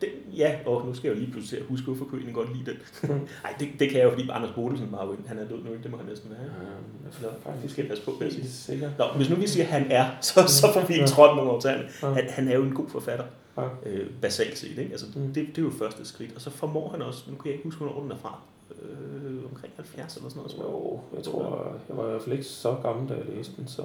Det, 0.00 0.08
ja, 0.36 0.54
og 0.66 0.86
nu 0.86 0.94
skal 0.94 1.08
jeg 1.08 1.16
jo 1.16 1.20
lige 1.20 1.32
pludselig 1.32 1.64
huske, 1.64 1.84
hvorfor 1.84 2.04
kunne 2.04 2.26
jeg 2.26 2.34
godt 2.34 2.56
lide 2.56 2.70
den. 2.70 3.08
Nej, 3.08 3.18
mm. 3.18 3.26
det, 3.60 3.68
det 3.78 3.90
kan 3.90 3.98
jeg 3.98 4.04
jo, 4.04 4.10
fordi 4.10 4.28
Anders 4.30 4.54
Bodelsen 4.54 4.88
bare 4.88 5.06
jo 5.06 5.16
Han 5.26 5.38
er 5.38 5.48
død 5.48 5.64
nu, 5.64 5.70
ikke? 5.70 5.82
Det 5.82 5.90
må 5.90 5.96
han 5.96 6.06
næsten 6.06 6.30
være. 6.30 6.40
Ja, 6.40 7.26
Nå, 7.26 7.28
faktisk 7.42 7.72
skal 7.72 7.88
passe 7.88 8.04
på, 8.04 8.12
jeg 8.20 8.32
siger. 8.32 8.90
Nå, 8.98 9.04
hvis 9.16 9.30
nu 9.30 9.36
vi 9.36 9.46
siger, 9.46 9.64
at 9.64 9.70
han 9.70 9.90
er, 9.90 10.06
så, 10.20 10.44
så 10.46 10.72
får 10.72 10.86
vi 10.86 10.94
ikke 10.94 11.06
trådt 11.06 11.36
nogle 11.36 11.50
år 11.50 12.14
Han, 12.14 12.24
han 12.28 12.48
er 12.48 12.54
jo 12.54 12.62
en 12.62 12.74
god 12.74 12.88
forfatter. 12.88 13.24
Ja. 13.56 13.62
Øh, 13.86 14.10
basalt 14.22 14.58
set, 14.58 14.78
ikke? 14.78 14.90
Altså, 14.90 15.06
mm. 15.14 15.26
det, 15.26 15.46
det, 15.46 15.58
er 15.58 15.62
jo 15.62 15.70
første 15.78 16.04
skridt. 16.04 16.34
Og 16.34 16.40
så 16.40 16.50
formår 16.50 16.90
han 16.90 17.02
også, 17.02 17.24
nu 17.30 17.36
kan 17.36 17.46
jeg 17.46 17.52
ikke 17.52 17.64
huske, 17.64 17.84
hvornår 17.84 18.02
den 18.02 18.10
er 18.10 18.16
fra, 18.16 18.38
øh, 18.82 19.44
omkring 19.50 19.72
70 19.76 20.16
eller 20.16 20.28
sådan 20.28 20.42
noget, 20.42 20.52
tror 20.52 20.64
jeg. 20.64 20.72
Jo, 20.72 21.00
jeg 21.16 21.24
tror, 21.24 21.78
jeg 21.88 21.96
var 21.96 22.06
i 22.06 22.10
hvert 22.10 22.22
fald 22.22 22.32
ikke 22.32 22.44
så 22.44 22.76
gammel, 22.82 23.08
da 23.08 23.14
jeg 23.14 23.26
læste 23.36 23.56
den, 23.56 23.68
så... 23.68 23.84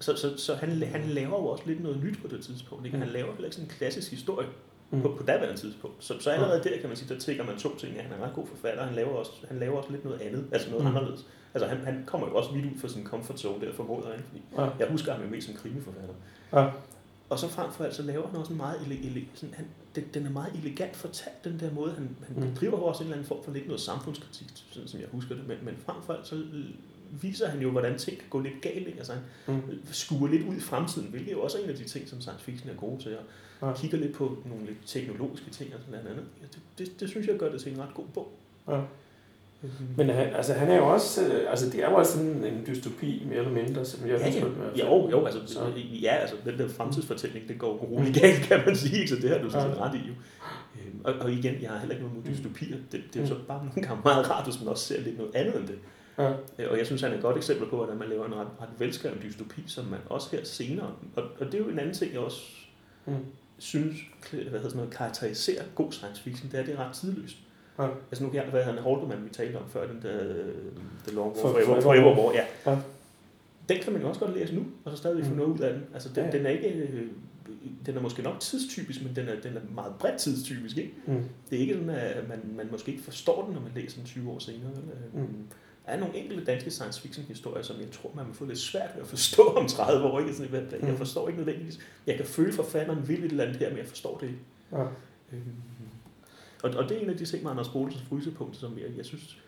Så, 0.00 0.16
så, 0.16 0.36
så 0.36 0.54
han, 0.54 0.82
han 0.82 1.04
laver 1.08 1.42
jo 1.42 1.46
også 1.46 1.64
lidt 1.66 1.82
noget 1.82 2.02
nyt 2.04 2.18
på 2.22 2.28
det 2.28 2.44
tidspunkt. 2.44 2.86
Ikke? 2.86 2.96
Mm. 2.96 3.02
Han 3.02 3.12
laver 3.12 3.32
heller 3.32 3.44
ikke 3.44 3.56
sådan 3.56 3.70
en 3.70 3.74
klassisk 3.78 4.10
historie 4.10 4.48
mm. 4.90 5.02
på, 5.02 5.14
på 5.18 5.22
daværende 5.22 5.60
tidspunkt. 5.60 6.04
Så, 6.04 6.14
så 6.20 6.30
allerede 6.30 6.64
der 6.64 6.80
kan 6.80 6.88
man 6.88 6.96
sige, 6.96 7.14
der 7.14 7.20
tænker 7.20 7.44
man 7.44 7.58
to 7.58 7.76
ting. 7.76 7.94
Ja, 7.94 8.02
han 8.02 8.12
er 8.12 8.16
en 8.16 8.22
ret 8.22 8.34
god 8.34 8.46
forfatter, 8.46 8.84
han 8.84 8.94
laver 8.94 9.10
også, 9.10 9.32
han 9.48 9.58
laver 9.58 9.76
også 9.76 9.90
lidt 9.90 10.04
noget 10.04 10.20
andet, 10.20 10.44
altså 10.52 10.70
noget 10.70 10.84
mm. 10.84 10.90
anderledes. 10.90 11.26
Altså 11.54 11.68
han, 11.68 11.78
han 11.84 12.02
kommer 12.06 12.28
jo 12.28 12.34
også 12.34 12.52
vidt 12.52 12.64
ud 12.64 12.78
fra 12.80 12.88
sin 12.88 13.04
comfort 13.04 13.40
zone 13.40 13.66
der, 13.66 13.72
formoder 13.72 14.08
jeg. 14.08 14.20
Fordi 14.28 14.42
ja. 14.58 14.68
Jeg 14.78 14.88
husker 14.90 15.12
ham 15.12 15.22
jo 15.22 15.28
mest 15.28 15.46
som 15.46 15.56
krimiforfatter. 15.56 16.14
Ja. 16.52 16.70
Og 17.28 17.38
så 17.38 17.48
frem 17.48 17.70
for 17.72 17.84
alt, 17.84 17.94
så 17.94 18.02
laver 18.02 18.26
han 18.28 18.36
også 18.36 18.52
en 18.52 18.56
meget, 18.56 18.80
ele, 18.86 19.06
ele, 19.06 19.26
sådan, 19.34 19.54
han, 19.54 19.66
den, 19.96 20.04
den 20.14 20.26
er 20.26 20.30
meget 20.30 20.52
elegant 20.54 20.96
fortalt, 20.96 21.44
den 21.44 21.60
der 21.60 21.72
måde. 21.72 21.92
Han, 21.92 22.16
han 22.28 22.48
mm. 22.48 22.54
driver 22.54 22.78
også 22.78 23.02
en 23.02 23.06
eller 23.06 23.16
anden 23.16 23.28
form 23.28 23.44
for 23.44 23.52
lidt 23.52 23.66
noget 23.66 23.80
samfundskritik, 23.80 24.46
sådan 24.70 24.88
som 24.88 25.00
jeg 25.00 25.08
husker 25.12 25.34
det. 25.34 25.48
Men, 25.48 25.56
men 25.62 25.76
frem 25.86 25.96
for 26.02 26.12
alt, 26.12 26.26
så 26.26 26.42
viser 27.10 27.48
han 27.48 27.60
jo, 27.60 27.70
hvordan 27.70 27.98
ting 27.98 28.18
kan 28.18 28.28
gå 28.30 28.40
lidt 28.40 28.60
galt. 28.62 28.86
Ikke? 28.86 28.98
Altså 28.98 29.12
han 29.12 29.54
mm. 29.54 29.62
skuer 29.92 30.28
lidt 30.28 30.48
ud 30.48 30.56
i 30.56 30.60
fremtiden, 30.60 31.08
hvilket 31.08 31.28
er 31.28 31.36
jo 31.36 31.42
også 31.42 31.58
en 31.58 31.70
af 31.70 31.76
de 31.76 31.84
ting, 31.84 32.08
som 32.08 32.20
science 32.20 32.44
fiction 32.44 32.70
er 32.70 32.74
gode 32.74 33.02
til. 33.02 33.10
At 33.10 33.18
ja. 33.62 33.74
kigge 33.74 33.96
lidt 33.96 34.14
på 34.14 34.42
nogle 34.46 34.66
lidt 34.66 34.78
teknologiske 34.86 35.50
ting 35.50 35.74
og 35.74 35.80
sådan 35.80 35.94
noget 35.94 36.10
andet. 36.10 36.24
Ja, 36.40 36.46
det, 36.46 36.60
det, 36.78 37.00
det, 37.00 37.08
synes 37.08 37.26
jeg 37.26 37.38
gør 37.38 37.52
det 37.52 37.60
til 37.60 37.72
en 37.72 37.80
ret 37.80 37.94
god 37.94 38.06
bog. 38.14 38.32
Ja. 38.68 38.80
Men 39.96 40.08
han, 40.10 40.34
altså, 40.34 40.52
han 40.54 40.68
er 40.70 40.76
jo 40.76 40.86
også, 40.88 41.24
øh, 41.26 41.50
altså 41.50 41.70
det 41.70 41.84
er 41.84 41.90
jo 41.90 41.96
også 41.96 42.12
sådan 42.12 42.44
en 42.44 42.62
dystopi, 42.66 43.22
mere 43.28 43.38
eller 43.38 43.50
mindre, 43.52 43.84
som 43.84 44.08
jeg 44.08 44.18
Ja, 44.18 44.28
ja. 44.28 44.40
fald. 44.40 44.76
Jo, 44.78 45.10
jo, 45.10 45.24
altså, 45.24 45.40
Så, 45.46 45.60
ja, 46.02 46.14
altså 46.14 46.36
den 46.44 46.58
der 46.58 46.68
fremtidsfortælling, 46.68 47.48
det 47.48 47.58
går 47.58 47.72
roligt 47.76 48.20
galt, 48.20 48.42
kan 48.42 48.60
man 48.66 48.76
sige, 48.76 49.08
så 49.08 49.16
det 49.16 49.30
har 49.30 49.38
du 49.38 49.50
sådan 49.50 49.70
set 49.72 49.80
ret 49.80 49.94
i 49.94 49.98
jo. 49.98 50.12
Øhm, 50.76 51.00
Og, 51.04 51.14
og 51.14 51.32
igen, 51.32 51.62
jeg 51.62 51.70
har 51.70 51.78
heller 51.78 51.94
ikke 51.94 52.06
noget 52.08 52.24
mod 52.26 52.32
dystopier. 52.34 52.76
Det, 52.92 53.02
det 53.12 53.16
er 53.16 53.20
jo 53.22 53.28
så 53.28 53.36
bare 53.48 53.64
nogle 53.64 53.82
gange 53.88 54.02
meget 54.04 54.30
rart, 54.30 54.44
hvis 54.44 54.60
man 54.60 54.68
også 54.68 54.84
ser 54.84 55.00
lidt 55.00 55.18
noget 55.18 55.34
andet 55.34 55.56
end 55.56 55.66
det. 55.66 55.78
ja, 56.18 56.30
Øh, 56.58 56.70
Og 56.70 56.78
jeg 56.78 56.86
synes, 56.86 57.02
han 57.02 57.12
er 57.12 57.16
et 57.16 57.22
godt 57.22 57.36
eksempel 57.36 57.68
på, 57.68 57.76
hvordan 57.76 57.96
man 57.96 58.08
laver 58.08 58.26
en 58.26 58.34
ret, 58.34 58.46
ret 58.60 58.68
velskrevet 58.78 59.18
dystopi, 59.22 59.62
som 59.66 59.84
man 59.84 59.98
også 60.06 60.28
her 60.36 60.44
senere, 60.44 60.90
og, 61.16 61.22
og 61.40 61.46
det 61.46 61.54
er 61.54 61.58
jo 61.58 61.68
en 61.68 61.78
anden 61.78 61.94
ting, 61.94 62.12
jeg 62.12 62.20
også 62.20 62.40
mm, 63.06 63.14
synes, 63.58 63.96
hvad 64.30 64.40
hedder 64.42 64.58
sådan 64.62 64.76
noget, 64.76 64.92
karakteriserer 64.94 65.62
god 65.74 65.92
science 65.92 66.22
fiction, 66.22 66.50
det 66.52 66.60
er, 66.60 66.64
det 66.64 66.74
er 66.74 66.88
ret 66.88 66.94
tidløst. 66.94 67.36
Ja, 67.78 67.88
Altså 68.10 68.24
nu 68.24 68.30
kan 68.30 68.40
jeg, 68.42 68.50
hvad 68.50 68.62
han 68.64 68.74
Haldeman, 68.78 69.24
vi 69.24 69.28
talte 69.30 69.56
om 69.56 69.68
før, 69.68 69.86
den 69.86 70.02
der 70.02 70.28
øh, 70.28 70.54
The 71.06 71.14
Long 71.14 71.32
War, 71.36 71.40
For- 71.42 71.48
Forever, 71.52 71.80
Forever 71.80 72.16
War. 72.24 72.32
Ja. 72.32 72.44
Ja. 72.70 72.78
Den 73.68 73.78
kan 73.82 73.92
man 73.92 74.02
jo 74.02 74.08
også 74.08 74.20
godt 74.20 74.34
læse 74.38 74.54
nu, 74.54 74.64
og 74.84 74.90
så 74.90 74.96
stadig 74.96 75.24
få 75.24 75.30
Mm. 75.30 75.36
noget 75.36 75.50
ud 75.50 75.58
af 75.58 75.72
den. 75.72 75.82
Altså 75.94 76.08
den, 76.14 76.24
Ja. 76.24 76.30
den 76.30 76.46
er 76.46 76.50
ikke, 76.50 76.68
øh, 76.68 77.06
den 77.86 77.96
er 77.96 78.00
måske 78.00 78.22
nok 78.22 78.40
tidstypisk, 78.40 79.02
men 79.04 79.16
den 79.16 79.28
er, 79.28 79.40
den 79.40 79.56
er 79.56 79.60
meget 79.74 79.92
bredt 79.98 80.16
tidstypisk, 80.16 80.78
ikke? 80.78 80.92
mm, 81.06 81.24
Det 81.50 81.56
er 81.56 81.60
ikke 81.60 81.74
sådan, 81.74 81.90
at 81.90 82.28
man, 82.28 82.40
man 82.56 82.68
måske 82.70 82.90
ikke 82.92 83.04
forstår 83.04 83.44
den, 83.44 83.54
når 83.54 83.60
man 83.60 83.70
læser 83.74 83.96
den 83.96 84.06
20 84.06 84.30
år 84.30 84.38
senere. 84.38 84.70
Vel? 85.14 85.22
Mm. 85.22 85.28
Der 85.86 85.92
er 85.92 86.00
nogle 86.00 86.16
enkelte 86.16 86.44
danske 86.44 86.70
science 86.70 87.00
fiction 87.00 87.26
historier, 87.26 87.62
som 87.62 87.76
jeg 87.80 87.90
tror, 87.90 88.10
man 88.16 88.26
vil 88.26 88.34
få 88.34 88.44
lidt 88.44 88.58
svært 88.58 88.90
ved 88.94 89.02
at 89.02 89.08
forstå 89.08 89.42
om 89.42 89.66
30 89.68 90.04
år. 90.06 90.20
Ikke? 90.20 90.34
Sådan, 90.34 90.50
hvad- 90.50 90.78
jeg 90.80 90.90
Mm. 90.90 90.96
forstår 90.96 91.28
ikke 91.28 91.38
nødvendigvis. 91.40 91.78
Jeg 92.06 92.16
kan 92.16 92.24
føle, 92.24 92.52
forfatteren 92.52 93.08
vil 93.08 93.18
et 93.24 93.30
eller 93.30 93.44
andet 93.44 93.56
her, 93.58 93.68
men 93.68 93.78
jeg 93.78 93.86
forstår 93.86 94.18
det 94.18 94.26
ikke. 94.26 94.38
ja, 94.72 94.82
Øhm, 95.32 95.42
Og, 96.66 96.74
og 96.82 96.88
det 96.88 96.96
er 96.96 97.00
en 97.00 97.10
af 97.10 97.16
de 97.16 97.24
ting 97.24 97.42
med 97.42 97.50
Anders 97.50 97.68
Bolsens 97.68 98.02
frysepunkt, 98.08 98.56
som 98.56 98.78
jeg, 98.78 98.96
jeg 98.96 99.04
synes, 99.04 99.38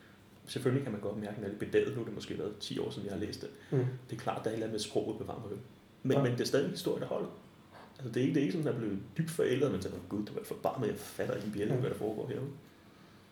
selvfølgelig 0.47 0.83
kan 0.85 0.93
man 0.93 1.01
godt 1.01 1.17
mærke, 1.17 1.29
at 1.31 1.37
den 1.37 1.45
er 1.45 1.49
lidt 1.49 1.59
bedaget. 1.59 1.97
Nu 1.97 2.05
det 2.05 2.15
måske 2.15 2.39
været 2.39 2.53
10 2.61 2.79
år 2.79 2.91
siden, 2.91 3.07
jeg 3.09 3.15
har 3.15 3.21
læst 3.21 3.41
det. 3.41 3.49
mm, 3.71 3.79
Det 4.11 4.17
er 4.17 4.21
klart, 4.21 4.41
der 4.45 4.51
er 4.51 4.51
et 4.51 4.53
eller 4.55 4.67
andet 4.67 4.73
med 4.73 4.81
sproget 4.81 5.19
bevarer 5.19 5.39
mig. 5.49 5.59
Men, 6.03 6.13
Ja. 6.17 6.23
men 6.23 6.33
det 6.33 6.41
er 6.41 6.45
stadig 6.45 6.65
en 6.65 6.71
historie, 6.71 7.01
der 7.01 7.07
holder. 7.07 7.29
Altså, 7.99 8.09
det 8.13 8.17
er 8.17 8.21
ikke, 8.23 8.35
det 8.35 8.41
er 8.41 8.45
ikke 8.45 8.53
sådan, 8.53 8.67
at 8.69 8.73
jeg 8.75 8.81
blevet 8.81 8.99
dybt 9.19 9.31
forældet, 9.31 9.73
men 9.73 9.81
tænker, 9.81 9.99
gud, 10.09 10.19
det 10.27 10.35
var 10.37 10.43
forbarmet, 10.45 10.87
jeg 10.89 10.97
fatter 10.97 11.35
ikke 11.35 11.47
en 11.47 11.53
bjælle, 11.53 11.75
Ja. 11.75 11.81
hvad 11.81 11.91
der 11.91 11.97
foregår 11.97 12.29
herude. 12.29 12.51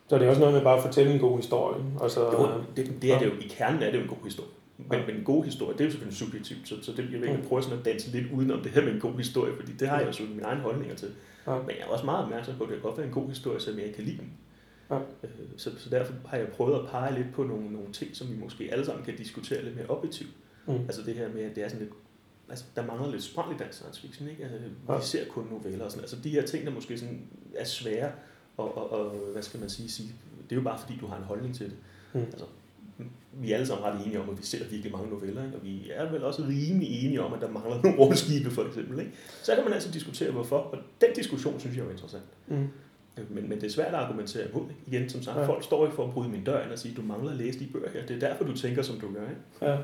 Så 0.08 0.18
det 0.18 0.24
er 0.24 0.28
også 0.28 0.40
noget 0.40 0.54
med 0.54 0.62
bare 0.62 0.76
at 0.76 0.82
fortælle 0.84 1.12
en 1.14 1.20
god 1.20 1.36
historie. 1.36 1.84
Og 2.00 2.10
så, 2.10 2.20
Jo, 2.24 2.62
det, 2.76 3.02
det 3.02 3.10
er 3.12 3.14
Ja. 3.14 3.20
det 3.24 3.26
jo. 3.26 3.40
I 3.40 3.46
kernen 3.48 3.82
er 3.82 3.90
det 3.90 3.98
jo 3.98 4.02
en 4.02 4.08
god 4.08 4.24
historie. 4.24 4.50
Men, 4.78 4.98
Ja. 5.00 5.06
men 5.06 5.16
en 5.16 5.24
god 5.24 5.44
historie, 5.44 5.72
det 5.72 5.80
er 5.80 5.84
jo 5.84 5.90
selvfølgelig 5.90 6.18
subjektivt, 6.18 6.68
så, 6.68 6.74
så 6.82 6.90
det, 6.92 6.98
jeg 6.98 7.06
vil 7.20 7.22
ikke 7.22 7.36
Mm. 7.42 7.48
prøve 7.48 7.62
sådan 7.62 7.78
at 7.78 7.84
danse 7.84 8.10
lidt 8.10 8.32
udenom 8.32 8.60
det 8.62 8.72
her 8.72 8.82
med 8.84 8.92
en 8.92 9.00
god 9.00 9.12
historie, 9.16 9.52
fordi 9.56 9.72
det 9.72 9.88
har 9.88 9.98
jeg 9.98 10.06
jo 10.06 10.12
sådan 10.12 10.30
mine 10.32 10.42
egne 10.42 10.60
holdninger 10.60 10.96
til. 10.96 11.08
Ja. 11.46 11.58
Men 11.58 11.68
jeg 11.70 11.80
er 11.80 11.86
også 11.86 12.04
meget 12.04 12.24
opmærksom 12.24 12.54
på, 12.56 12.64
at 12.64 12.68
det 12.70 12.76
kan 12.76 12.82
godt 12.82 12.98
være 12.98 13.06
en 13.06 13.12
god 13.12 13.28
historie, 13.28 13.60
som 13.60 13.78
jeg 13.78 13.92
kan 13.94 14.04
lide. 14.04 14.20
Ja. 14.90 14.96
Øh, 14.98 15.30
Så, 15.56 15.70
så 15.78 15.90
derfor 15.90 16.12
har 16.26 16.36
jeg 16.36 16.48
prøvet 16.48 16.78
at 16.84 16.90
pege 16.90 17.14
lidt 17.14 17.32
på 17.34 17.42
nogle, 17.44 17.72
nogle 17.72 17.92
ting, 17.92 18.16
som 18.16 18.30
vi 18.30 18.36
måske 18.36 18.68
alle 18.72 18.84
sammen 18.84 19.04
kan 19.04 19.16
diskutere 19.16 19.64
lidt 19.64 19.76
mere 19.76 19.86
objektivt. 19.86 20.30
Mm. 20.66 20.72
Altså 20.74 21.02
det 21.02 21.14
her 21.14 21.28
med, 21.32 21.42
at 21.42 21.56
det 21.56 21.64
er 21.64 21.68
sådan 21.68 21.82
lidt, 21.86 21.94
altså 22.48 22.64
der 22.76 22.86
mangler 22.86 23.10
lidt 23.10 23.22
sprænd 23.22 23.54
i 23.54 23.58
dansk 23.62 23.78
science 23.78 24.00
fiction, 24.00 24.28
ikke? 24.28 24.42
Altså, 24.42 24.58
Ja. 24.88 24.96
vi 24.96 25.02
ser 25.02 25.28
kun 25.28 25.44
noveller 25.50 25.84
og 25.84 25.90
sådan 25.90 26.02
Altså 26.02 26.16
de 26.24 26.30
her 26.30 26.42
ting, 26.46 26.66
der 26.66 26.72
måske 26.72 26.98
sådan 26.98 27.28
er 27.54 27.64
svære, 27.64 28.12
og, 28.56 28.76
og, 28.78 28.90
og 28.90 29.16
hvad 29.32 29.42
skal 29.42 29.60
man 29.60 29.68
sige, 29.70 29.90
sige, 29.90 30.08
det 30.44 30.52
er 30.52 30.56
jo 30.56 30.62
bare 30.62 30.78
fordi, 30.78 30.96
du 31.00 31.06
har 31.06 31.16
en 31.16 31.22
holdning 31.24 31.54
til 31.54 31.66
det. 31.66 31.76
Mm. 32.14 32.20
Altså, 32.20 32.44
vi 33.40 33.52
alle 33.52 33.66
sammen 33.66 33.84
ret 33.84 34.06
enige 34.06 34.20
om, 34.20 34.30
at 34.30 34.38
vi 34.38 34.42
ser 34.42 34.58
virkelig 34.70 34.92
mange 34.92 35.10
noveller, 35.10 35.44
ikke? 35.44 35.56
og 35.56 35.64
vi 35.64 35.90
er 35.94 36.10
vel 36.12 36.24
også 36.24 36.42
rimelig 36.42 37.04
enige 37.04 37.22
om, 37.22 37.32
at 37.32 37.40
der 37.40 37.50
mangler 37.50 37.80
nogle 37.82 37.98
rumskibe 37.98 38.50
for 38.50 38.64
eksempel. 38.64 38.98
Ikke? 38.98 39.12
Så 39.42 39.54
kan 39.54 39.64
man 39.64 39.72
altså 39.72 39.90
diskutere, 39.90 40.30
hvorfor, 40.30 40.56
og 40.56 40.78
den 41.00 41.08
diskussion 41.16 41.60
synes 41.60 41.76
jeg 41.76 41.86
er 41.86 41.90
interessant. 41.90 42.24
Mm, 42.46 42.68
Øh, 43.18 43.34
Men, 43.34 43.48
men 43.48 43.60
det 43.60 43.66
er 43.66 43.70
svært 43.70 43.88
at 43.88 43.94
argumentere 43.94 44.48
imod. 44.50 44.64
Igen, 44.86 45.08
som 45.08 45.22
sagt, 45.22 45.36
ja. 45.38 45.46
folk 45.46 45.64
står 45.64 45.84
ikke 45.84 45.96
for 45.96 46.04
at 46.04 46.10
bryde 46.12 46.28
min 46.28 46.44
dør 46.44 46.62
ind 46.64 46.70
og 46.72 46.78
sige, 46.78 46.94
du 46.94 47.02
mangler 47.02 47.30
at 47.30 47.36
læse 47.36 47.58
de 47.58 47.66
bøger 47.72 47.90
her. 47.90 48.06
Det 48.06 48.22
er 48.22 48.28
derfor, 48.28 48.44
du 48.44 48.56
tænker, 48.56 48.82
som 48.82 49.00
du 49.00 49.06
gør. 49.14 49.20
Ikke? 49.22 49.72
ja. 49.72 49.78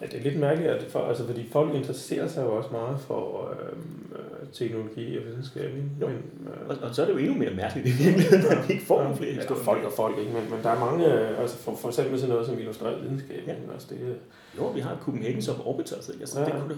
Ja, 0.00 0.06
det 0.06 0.14
er 0.18 0.22
lidt 0.22 0.38
mærkeligt, 0.38 0.70
at 0.70 0.82
for, 0.82 0.98
altså, 0.98 1.26
fordi 1.26 1.48
folk 1.52 1.74
interesserer 1.74 2.28
sig 2.28 2.42
jo 2.44 2.56
også 2.56 2.68
meget 2.72 3.00
for 3.00 3.50
øhm, 3.62 4.12
øh, 4.12 4.48
teknologi 4.52 5.18
og 5.18 5.24
videnskab. 5.24 5.70
Jo. 6.00 6.06
Men, 6.06 6.16
øh, 6.46 6.68
Og, 6.68 6.76
og, 6.88 6.94
så 6.94 7.02
er 7.02 7.06
det 7.06 7.12
jo 7.12 7.18
endnu 7.18 7.34
mere 7.34 7.50
mærkeligt 7.54 7.86
i 7.88 8.04
virkeligheden, 8.04 8.44
at 8.58 8.68
vi 8.68 8.72
ikke 8.72 8.86
får 8.86 9.02
nogle 9.02 9.16
flere 9.16 9.32
historier. 9.32 9.62
folk 9.64 9.84
og 9.84 9.92
folk, 9.92 10.18
ikke? 10.18 10.32
Men, 10.32 10.42
men 10.50 10.58
der 10.62 10.70
er 10.70 10.78
mange, 10.80 11.12
øh, 11.14 11.40
altså 11.40 11.56
for, 11.56 11.76
for 11.76 11.88
eksempel 11.88 12.18
sådan 12.20 12.32
noget 12.34 12.46
som 12.46 12.58
illustreret 12.58 13.02
videnskab. 13.02 13.42
Ja. 13.46 13.52
ikke? 13.52 13.72
Altså, 13.72 13.88
det, 13.90 14.16
Jo, 14.58 14.66
vi 14.66 14.80
har 14.80 14.96
Copenhagen 15.02 15.42
som 15.42 15.54
Orbiters. 15.66 16.08
Ikke? 16.08 16.20
Altså, 16.20 16.40
Ja. 16.40 16.46
ja. 16.46 16.52
det 16.54 16.62
kunne, 16.62 16.76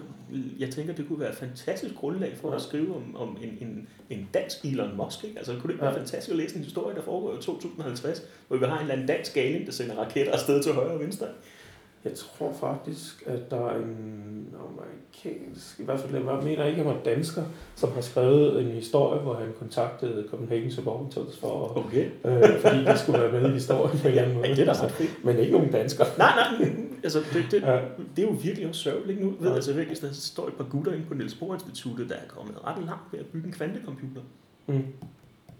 jeg 0.59 0.71
tænker, 0.71 0.95
det 0.95 1.09
kunne 1.09 1.21
være 1.21 1.31
et 1.31 1.37
fantastisk 1.37 1.95
grundlag 1.95 2.33
for 2.41 2.49
Ja. 2.51 2.57
at 2.57 2.63
skrive 2.63 2.97
om, 2.97 3.17
om 3.17 3.37
en, 3.43 3.59
en, 3.69 3.89
en 4.11 4.29
dansk 4.35 4.65
Elon 4.65 4.97
Musk. 4.97 5.25
Ikke? 5.25 5.39
Altså, 5.39 5.53
kunne 5.53 5.63
det 5.63 5.71
ikke 5.71 5.83
være 5.83 5.91
Ja. 5.93 5.99
fantastisk 5.99 6.31
at 6.31 6.37
læse 6.37 6.57
en 6.57 6.65
historie, 6.65 6.97
der 6.97 7.03
foregår 7.03 7.33
i 7.39 7.43
2050, 7.43 8.23
hvor 8.49 8.57
vi 8.57 8.65
har 8.65 8.75
en 8.77 8.81
eller 8.81 8.93
anden 8.95 9.07
dansk 9.07 9.35
galing, 9.35 9.67
der 9.67 9.73
sender 9.73 9.95
raketter 9.95 10.33
afsted 10.33 10.63
til 10.63 10.73
højre 10.73 10.91
og 10.93 11.01
venstre? 11.01 11.27
Jeg 12.05 12.15
tror 12.15 12.53
faktisk, 12.61 13.23
at 13.27 13.51
der 13.51 13.67
er 13.71 13.77
en 13.77 14.55
amerikansk, 14.69 15.81
i 15.81 15.85
hvert 15.85 16.01
fald 16.01 16.15
jeg 16.15 16.23
mener 16.25 16.49
ikke, 16.49 16.61
at 16.63 16.75
han 16.75 16.87
var 16.87 16.97
dansker, 17.05 17.43
som 17.77 17.93
har 17.93 18.01
skrevet 18.01 18.61
en 18.61 18.67
historie, 18.71 19.21
hvor 19.21 19.35
han 19.35 19.49
kontaktede 19.59 20.27
Copenhagen 20.31 20.71
Suborbitals 20.73 21.39
for, 21.39 21.79
Okay. 21.79 22.11
øh, 22.25 22.61
fordi 22.61 22.85
de 22.85 22.99
skulle 22.99 23.21
være 23.23 23.33
med 23.43 23.51
i 23.51 23.53
historien 23.53 23.99
på 23.99 24.09
en 24.09 24.11
eller 24.11 24.23
anden 24.23 24.37
måde. 24.37 24.49
Ja, 24.49 24.55
det 24.55 24.69
er 24.69 24.73
da 24.75 24.83
ret 24.85 24.91
fedt. 24.91 25.25
Men 25.25 25.39
ikke 25.39 25.53
nogen 25.53 25.73
danskere. 25.73 26.07
Nej, 26.19 26.33
nej, 26.61 26.71
altså, 27.05 27.19
det, 27.33 27.45
det, 27.51 27.63
Ja. 27.63 27.81
det 28.17 28.25
er 28.25 28.29
jo 28.29 28.35
virkelig 28.43 28.69
også 28.69 28.81
sørgeligt 28.81 29.11
ikke 29.11 29.25
nu. 29.25 29.35
Ved, 29.41 29.49
Ja. 29.49 29.55
altså, 29.55 29.73
virkelig, 29.73 30.01
der 30.03 30.13
står 30.13 30.47
et 30.49 30.55
par 30.55 30.65
gutter 30.65 30.93
inde 30.93 31.05
på 31.07 31.15
Niels 31.15 31.35
Bohr 31.35 31.55
Instituttet, 31.55 32.09
der 32.09 32.15
er 32.15 32.29
kommet 32.29 32.55
ret 32.65 32.85
langt 32.87 33.13
ved 33.13 33.19
at 33.21 33.27
bygge 33.27 33.47
en 33.47 33.53
kvantecomputer. 33.53 34.23
Mm. 34.67 34.85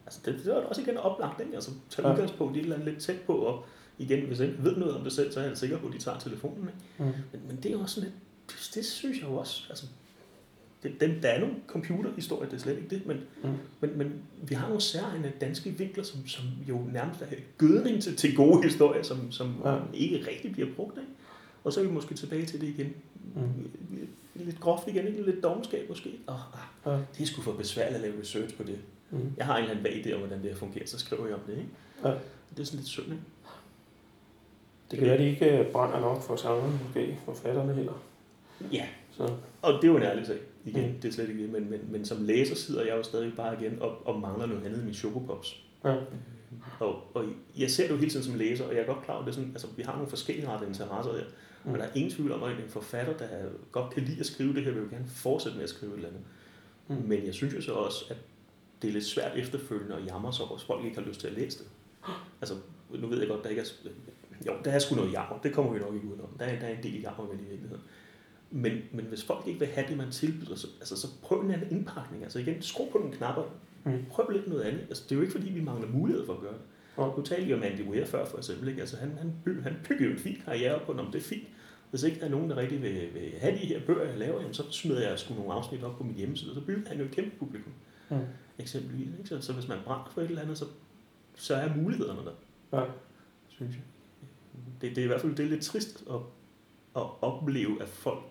Altså, 0.07 0.21
det, 0.25 0.35
det 0.45 0.53
er 0.53 0.57
også 0.57 0.81
igen 0.81 0.97
oplagt, 0.97 1.41
ikke? 1.41 1.55
Altså, 1.55 1.71
tage 1.91 2.09
ja. 2.09 2.15
udgangspunkt 2.15 2.57
i 2.57 2.59
et 2.59 2.63
eller 2.63 2.77
andet 2.77 2.89
lidt 2.93 3.03
tæt 3.03 3.17
på, 3.27 3.33
og 3.33 3.65
igen, 3.99 4.27
hvis 4.27 4.39
jeg 4.41 4.49
ikke 4.49 4.65
ved 4.65 4.77
noget 4.77 4.97
om 4.97 5.03
det 5.05 5.13
selv, 5.13 5.33
så 5.33 5.41
er 5.41 5.45
jeg 5.45 5.59
sikker 5.59 5.79
på, 5.79 5.87
at 5.87 5.93
de 5.93 5.99
tager 5.99 6.19
telefonen, 6.19 6.69
ikke? 6.69 6.81
Mm. 6.99 7.05
Men, 7.33 7.41
men 7.49 7.57
det 7.63 7.73
er 7.73 7.79
også 7.79 7.95
sådan 7.95 8.11
lidt, 8.11 8.75
det 8.75 8.85
synes 8.87 9.19
jeg 9.21 9.29
jo 9.29 9.35
også, 9.35 9.67
altså, 9.71 9.87
det, 10.83 11.01
den, 11.01 11.23
der 11.23 11.29
er 11.29 11.41
nogle 11.41 11.55
computerhistorier, 11.67 12.49
det 12.49 12.57
er 12.57 12.61
slet 12.61 12.77
ikke 12.77 12.91
det, 12.91 13.07
men, 13.07 13.17
Mm. 13.45 13.49
men, 13.81 13.99
men 13.99 14.13
vi 14.43 14.55
har 14.55 14.67
nogle 14.67 14.81
særegne 14.83 15.33
danske 15.41 15.71
vinkler, 15.71 16.05
som, 16.05 16.27
som 16.27 16.45
jo 16.69 16.79
nærmest 16.93 17.23
er 17.23 17.27
gødning 17.59 18.03
til, 18.03 18.17
til 18.17 18.37
gode 18.37 18.63
historier, 18.63 19.03
som, 19.03 19.33
som 19.33 19.55
Ja. 19.65 19.79
ikke 19.95 20.27
rigtig 20.31 20.53
bliver 20.53 20.69
brugt, 20.77 20.99
ikke? 20.99 21.11
Og 21.65 21.73
så 21.73 21.81
er 21.81 21.85
vi 21.85 21.91
måske 21.91 22.15
tilbage 22.15 22.47
til 22.47 22.61
det 22.61 22.67
igen. 22.69 22.93
Mm. 23.35 23.71
Lidt 24.35 24.61
groft 24.61 24.89
igen, 24.89 25.07
ikke? 25.07 25.23
Lidt 25.23 25.43
dogenskab 25.43 25.89
måske. 25.89 26.11
Oh, 26.27 26.35
ah, 26.35 26.93
Ja. 26.93 26.99
det 27.17 27.23
er 27.23 27.27
sgu 27.27 27.43
for 27.43 27.53
besværligt 27.53 27.97
at 27.97 28.01
lave 28.03 28.21
research 28.21 28.57
på 28.57 28.63
det. 28.63 28.79
Mm. 29.11 29.33
Jeg 29.37 29.47
har 29.47 29.57
en 29.57 29.63
eller 29.63 29.71
anden 29.71 29.85
vag 29.85 30.07
idé 30.07 30.13
om, 30.13 30.19
hvordan 30.21 30.43
det 30.43 30.51
her 30.51 30.57
fungerer, 30.57 30.87
så 30.87 30.99
skriver 30.99 31.27
jeg 31.27 31.35
om 31.35 31.41
det, 31.47 31.53
ikke? 31.53 31.69
Ja. 32.05 32.09
Det 32.51 32.61
er 32.61 32.65
sådan 32.65 32.79
lidt 32.79 32.89
synd, 32.89 33.07
ikke? 33.07 33.19
Det 34.91 34.99
kan 34.99 35.09
være, 35.09 35.19
de 35.19 35.29
ikke 35.29 35.59
øh, 35.59 35.73
brænder 35.73 36.01
nok 36.01 36.23
for 36.23 36.37
sangerne, 36.37 36.79
måske 36.87 37.19
forfatterne 37.25 37.75
heller. 37.75 38.03
Ja, 38.73 38.87
Så, 39.11 39.23
og 39.63 39.73
det 39.73 39.85
er 39.85 39.89
jo 39.89 39.97
en 39.97 40.03
ærlig 40.03 40.27
sag. 40.27 40.39
Igen, 40.65 40.87
Mm. 40.91 41.01
det 41.01 41.09
er 41.09 41.13
slet 41.13 41.29
ikke 41.29 41.43
det. 41.43 41.51
Men, 41.53 41.71
men, 41.71 41.81
men 41.91 42.05
som 42.05 42.25
læser 42.25 42.55
sidder 42.55 42.85
jeg 42.85 42.97
jo 42.97 43.03
stadig 43.03 43.33
bare 43.37 43.57
igen 43.63 43.79
og, 43.83 44.07
og 44.07 44.21
mangler 44.21 44.47
noget 44.47 44.65
andet 44.65 44.77
end 44.77 44.85
min 44.85 44.95
chokopops. 44.95 45.63
ja. 45.85 45.95
Og, 46.81 47.03
og 47.15 47.25
jeg 47.59 47.71
ser 47.71 47.83
det 47.83 47.91
jo 47.91 47.97
hele 47.97 48.11
tiden 48.11 48.25
som 48.27 48.35
læser, 48.35 48.65
og 48.65 48.75
jeg 48.75 48.81
er 48.83 48.87
godt 48.87 49.05
klar 49.05 49.15
over, 49.15 49.25
det 49.25 49.35
sådan, 49.35 49.51
altså, 49.51 49.67
vi 49.77 49.83
har 49.83 49.93
nogle 49.93 50.09
forskellige 50.09 50.49
rette 50.49 50.67
interesser 50.67 51.13
her. 51.13 51.25
Mm. 51.65 51.71
Men 51.71 51.81
der 51.81 51.87
er 51.87 51.91
ingen 51.95 52.13
tvivl 52.13 52.33
om, 52.33 52.43
at 52.43 52.51
en 52.51 52.69
forfatter, 52.69 53.17
der 53.17 53.27
godt 53.73 53.95
kan 53.95 54.03
lide 54.03 54.21
at 54.21 54.27
skrive 54.27 54.55
det 54.55 54.65
her, 54.65 54.71
vil 54.73 54.83
jo 54.83 54.89
gerne 54.91 55.07
fortsætte 55.09 55.57
med 55.57 55.65
at 55.65 55.71
skrive 55.71 55.93
et 55.93 55.97
eller 55.97 56.09
andet. 56.09 56.23
Mm. 56.89 57.09
Men 57.09 57.27
jeg 57.27 57.35
synes 57.35 57.55
jo 57.55 57.61
så 57.61 57.73
også, 57.73 58.05
at 58.11 58.17
det 58.83 58.89
er 58.89 58.93
lidt 58.93 59.05
svært 59.05 59.37
efterfølgende 59.37 59.97
at 59.97 60.07
jamre 60.07 60.33
sig 60.33 60.45
over, 60.45 60.57
hvis 60.57 60.65
folk 60.67 60.85
ikke 60.85 60.99
har 60.99 61.05
lyst 61.07 61.21
til 61.21 61.27
at 61.27 61.33
læse 61.33 61.59
det. 61.59 61.67
Altså, 62.41 62.55
nu 62.91 63.07
ved 63.07 63.19
jeg 63.19 63.29
godt, 63.29 63.43
der 63.45 63.49
ikke 63.51 63.63
er... 63.63 63.67
Jo, 64.47 64.53
der 64.65 64.71
er 64.71 64.79
sgu 64.79 64.95
noget 64.95 65.13
jammer. 65.13 65.39
Det 65.43 65.53
kommer 65.53 65.73
vi 65.73 65.79
nok 65.79 65.95
ikke 65.95 66.07
udenom. 66.07 66.29
Der 66.39 66.45
er, 66.45 66.59
der 66.61 66.67
er 66.67 66.77
en 66.77 66.83
del 66.83 66.93
det 66.93 67.41
i 67.41 67.45
virkeligheden. 67.49 67.83
Men, 68.51 68.73
men 68.93 69.05
hvis 69.05 69.25
folk 69.25 69.47
ikke 69.47 69.59
vil 69.59 69.69
have 69.69 69.87
det, 69.89 69.97
man 69.97 70.11
tilbyder, 70.11 70.55
så, 70.57 70.67
altså, 70.81 70.97
så 70.97 71.09
prøv 71.23 71.41
en 71.41 71.51
anden 71.51 71.71
indpakning. 71.71 72.23
Altså 72.23 72.39
igen, 72.39 72.63
skru 72.63 72.91
på 72.93 72.99
nogle 72.99 73.13
knapper. 73.17 73.43
Mm. 73.85 74.05
Prøv 74.11 74.29
lidt 74.33 74.49
noget 74.49 74.63
andet. 74.63 74.81
Altså, 74.81 75.05
det 75.05 75.13
er 75.13 75.17
jo 75.17 75.23
ikke, 75.23 75.33
fordi 75.33 75.53
vi 75.53 75.61
mangler 75.61 75.89
mulighed 75.89 76.27
for 76.27 76.33
at 76.35 76.41
gøre 76.41 76.53
det. 76.53 76.61
Ja. 76.99 77.07
Nu 77.17 77.23
talte 77.23 77.47
vi 77.47 77.55
om 77.55 77.63
Andy 77.63 77.81
Weir 77.89 78.07
før, 78.07 78.25
for 78.25 78.39
eksempel. 78.39 78.69
Ikke? 78.69 78.81
Altså, 78.81 78.97
han, 78.97 79.19
han, 79.19 79.33
by, 79.45 79.63
han 79.63 79.77
bygger 79.89 80.05
jo 80.07 80.13
en 80.13 80.19
fin 80.19 80.37
karriere 80.45 80.81
på, 80.87 80.93
om 80.93 81.07
det 81.07 81.19
er 81.19 81.23
fint. 81.23 81.49
Hvis 81.91 82.03
ikke 82.03 82.21
der 82.21 82.27
er 82.27 82.31
nogen, 82.31 82.51
der 82.51 82.57
rigtig 82.57 82.83
vil, 82.83 83.09
vil 83.15 83.33
have 83.41 83.53
de 83.53 83.59
her 83.67 83.81
bøger, 83.87 84.05
jeg 84.09 84.19
laver, 84.19 84.41
jamen, 84.41 84.55
så 84.55 84.63
smider 84.71 85.09
jeg 85.09 85.19
sgu 85.19 85.35
nogle 85.35 85.53
afsnit 85.53 85.83
op 85.83 85.97
på 85.97 86.05
min 86.05 86.15
hjemmeside, 86.15 86.51
og 86.51 86.55
så 86.55 86.61
bygger 86.61 86.89
han 86.89 86.99
jo 86.99 87.05
et 87.05 87.11
kæmpe 87.11 87.37
publikum. 87.39 87.73
Mm. 88.11 88.17
Eksempelvis. 88.59 89.09
Ikke? 89.19 89.29
Så, 89.29 89.41
så 89.41 89.53
hvis 89.53 89.69
man 89.69 89.79
brænder 89.85 90.11
for 90.15 90.21
et 90.21 90.29
eller 90.29 90.43
andet, 90.43 90.59
så, 90.59 90.65
så 91.35 91.55
er 91.55 91.75
mulighederne 91.77 92.21
der, 92.21 92.33
Ja. 92.81 92.85
synes 93.49 93.75
jeg. 93.75 93.83
Det, 94.81 94.91
det 94.91 94.99
er 94.99 95.05
i 95.05 95.07
hvert 95.07 95.21
fald 95.21 95.35
det 95.35 95.45
er 95.45 95.49
lidt 95.49 95.63
trist 95.65 96.05
at, 96.11 96.21
at 96.97 97.23
opleve, 97.23 97.83
at 97.83 97.89
folk 97.89 98.23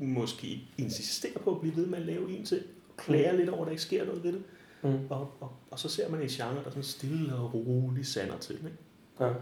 måske 0.00 0.68
insisterer 0.78 1.38
på 1.38 1.54
at 1.54 1.60
blive 1.60 1.76
ved 1.76 1.86
med 1.86 1.98
at 1.98 2.06
lave 2.06 2.30
en 2.30 2.44
til, 2.44 2.62
klager 2.96 3.32
lidt 3.32 3.48
over, 3.48 3.60
at 3.60 3.66
der 3.66 3.70
ikke 3.70 3.82
sker 3.82 4.04
noget 4.04 4.24
ved 4.24 4.32
det. 4.32 4.42
Mm. 4.82 5.06
Og, 5.10 5.32
og, 5.40 5.52
og 5.70 5.78
så 5.78 5.88
ser 5.88 6.10
man 6.10 6.22
en 6.22 6.28
genre, 6.28 6.64
der 6.64 6.70
sådan 6.70 6.82
stille 6.82 7.34
og 7.34 7.54
roligt 7.54 8.06
sander 8.06 8.38
til. 8.38 8.54
Ikke? 8.54 8.76
Ja. 9.20 9.32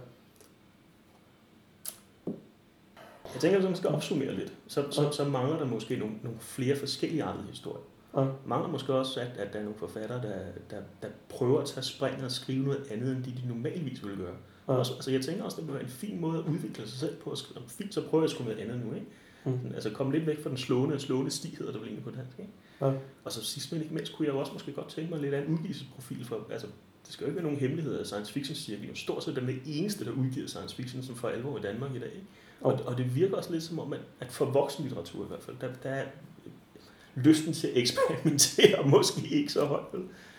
Jeg 3.34 3.40
tænker, 3.40 3.58
hvis 3.58 3.68
man 3.68 3.76
skal 3.76 3.90
opsummere 3.90 4.34
lidt, 4.34 4.52
så, 4.66 4.90
så, 4.90 5.10
så 5.12 5.24
mangler 5.24 5.58
der 5.58 5.66
måske 5.66 5.96
nogle, 5.96 6.14
nogle 6.22 6.38
flere 6.40 6.76
forskellige 6.76 7.24
artede 7.24 7.46
historier. 7.46 7.82
Ja. 8.16 8.26
Mangler 8.46 8.68
måske 8.68 8.94
også, 8.94 9.20
at, 9.20 9.26
at 9.26 9.52
der 9.52 9.58
er 9.58 9.62
nogle 9.62 9.78
forfattere, 9.78 10.22
der, 10.22 10.38
der, 10.70 10.82
der 11.02 11.08
prøver 11.28 11.60
at 11.60 11.66
tage 11.66 11.84
springet 11.84 12.24
og 12.24 12.30
skrive 12.30 12.64
noget 12.64 12.86
andet, 12.90 13.16
end 13.16 13.24
de, 13.24 13.30
de 13.30 13.48
normalvis 13.48 14.04
ville 14.04 14.24
gøre. 14.24 14.36
Ja. 14.68 14.72
Også, 14.72 14.92
altså 14.94 15.10
jeg 15.10 15.20
tænker 15.20 15.44
også, 15.44 15.56
det 15.56 15.66
vil 15.66 15.74
være 15.74 15.82
en 15.82 15.88
fin 15.88 16.20
måde 16.20 16.38
at 16.38 16.44
udvikle 16.44 16.88
sig 16.88 16.98
selv 16.98 17.16
på. 17.16 17.30
At 17.30 17.38
skrive, 17.38 17.64
fint, 17.68 17.94
så 17.94 18.02
prøver 18.02 18.22
jeg 18.22 18.24
at 18.24 18.30
skrive 18.30 18.48
noget 18.48 18.60
andet 18.60 18.86
nu. 18.86 18.94
Ikke? 18.94 19.06
Mm. 19.44 19.74
Altså 19.74 19.90
komme 19.90 20.12
lidt 20.12 20.26
væk 20.26 20.42
fra 20.42 20.50
den 20.50 20.58
slående, 20.58 21.00
slående 21.00 21.30
sti, 21.30 21.48
hedder 21.58 21.72
det 21.72 21.80
vel 21.80 21.88
egentlig 21.88 22.04
på 22.04 22.10
dansk. 22.10 22.38
Ikke? 22.38 22.52
Ja. 22.80 22.92
Og 23.24 23.32
så 23.32 23.44
sidst 23.44 23.72
men 23.72 23.82
ikke 23.82 23.94
mindst, 23.94 24.16
kunne 24.16 24.28
jeg 24.28 24.34
også 24.34 24.52
måske 24.52 24.72
godt 24.72 24.88
tænke 24.88 25.10
mig 25.10 25.20
lidt 25.20 25.34
af 25.34 25.42
en 25.42 25.52
udgivelsesprofil. 25.52 26.24
For, 26.24 26.46
altså, 26.50 26.66
det 27.06 27.12
skal 27.12 27.24
jo 27.24 27.28
ikke 27.28 27.36
være 27.36 27.44
nogen 27.44 27.60
hemmelighed 27.60 27.98
af 27.98 28.06
science 28.06 28.32
fiction 28.32 28.56
cirkel. 28.56 28.96
Stort 28.96 29.24
set 29.24 29.36
den 29.36 29.60
eneste, 29.66 30.04
der 30.04 30.10
udgiver 30.10 30.46
science 30.46 30.76
fiction 30.76 31.02
som 31.02 31.14
for 31.14 31.28
alvor 31.28 31.58
i 31.58 31.60
Danmark 31.60 31.94
i 31.94 31.98
dag. 31.98 32.12
Ikke? 32.14 32.26
Og, 32.60 32.80
og 32.86 32.98
det 32.98 33.14
virker 33.14 33.36
også 33.36 33.52
lidt 33.52 33.62
som 33.62 33.78
om, 33.78 33.92
at, 33.92 34.00
at 34.20 34.32
for 34.32 34.44
voksenlitteratur 34.44 35.24
i 35.24 35.28
hvert 35.28 35.42
fald, 35.42 35.56
der, 35.60 35.72
der 35.82 35.90
er 35.90 36.06
lysten 37.14 37.52
til 37.52 37.66
at 37.66 37.76
eksperimentere 37.76 38.88
måske 38.98 39.28
ikke 39.28 39.52
så 39.52 39.64
højt. 39.64 39.94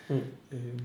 Mm. 0.10 0.20
Øhm, 0.52 0.82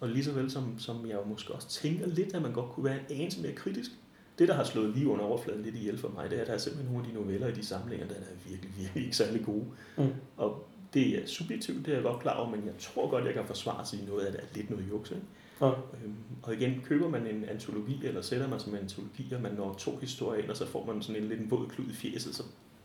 og 0.00 0.08
lige 0.08 0.24
så 0.24 0.32
vel 0.32 0.50
som, 0.50 0.78
som 0.78 1.06
jeg 1.08 1.18
måske 1.26 1.54
også 1.54 1.68
tænker 1.68 2.06
lidt, 2.06 2.34
at 2.34 2.42
man 2.42 2.52
godt 2.52 2.70
kunne 2.70 2.84
være 2.84 2.98
en 2.98 3.16
anelse 3.16 3.42
mere 3.42 3.52
kritisk. 3.52 3.90
Det, 4.38 4.48
der 4.48 4.54
har 4.54 4.64
slået 4.64 4.94
lige 4.94 5.08
under 5.08 5.24
overfladen 5.24 5.62
lidt 5.62 5.74
ihjel 5.74 5.98
for 5.98 6.08
mig, 6.08 6.30
det 6.30 6.36
er, 6.38 6.40
at 6.40 6.46
der 6.46 6.52
er 6.52 6.58
simpelthen 6.58 6.92
nogle 6.92 7.06
af 7.06 7.12
de 7.12 7.20
noveller 7.20 7.46
i 7.46 7.52
de 7.52 7.66
samlinger, 7.66 8.06
der 8.06 8.14
er 8.14 8.48
virkelig, 8.48 8.70
virkelig 8.78 9.04
ikke 9.04 9.16
særlig 9.16 9.44
gode. 9.44 9.64
Mm. 9.96 10.08
Og 10.36 10.68
det 10.94 11.22
er 11.22 11.26
subjektivt, 11.26 11.86
det 11.86 11.88
er 11.88 11.96
jeg 11.96 12.02
godt 12.02 12.20
klar 12.20 12.36
over, 12.36 12.50
men 12.50 12.64
jeg 12.66 12.74
tror 12.78 13.10
godt, 13.10 13.24
jeg 13.24 13.34
kan 13.34 13.46
forsvare 13.46 13.86
sig 13.86 14.02
i 14.02 14.04
noget 14.04 14.24
af 14.24 14.32
det 14.32 14.40
er 14.40 14.46
lidt 14.54 14.70
noget 14.70 14.88
juks. 14.90 15.10
Ikke? 15.10 15.22
Ja. 15.60 15.68
Øhm, 15.68 16.14
og 16.42 16.54
igen, 16.54 16.80
køber 16.84 17.08
man 17.08 17.26
en 17.26 17.44
antologi, 17.44 18.06
eller 18.06 18.20
sætter 18.20 18.48
man 18.48 18.60
som 18.60 18.74
en 18.74 18.78
antologi, 18.78 19.34
og 19.34 19.42
man 19.42 19.52
når 19.52 19.74
to 19.74 19.96
historier 19.96 20.42
ind, 20.42 20.50
og 20.50 20.56
så 20.56 20.66
får 20.66 20.86
man 20.86 21.02
sådan 21.02 21.22
en 21.22 21.28
lidt 21.28 21.40
en 21.40 21.50
våd 21.50 21.68
klud 21.68 21.86
i 21.86 21.94
fjeset, 21.94 22.34
så 22.34 22.42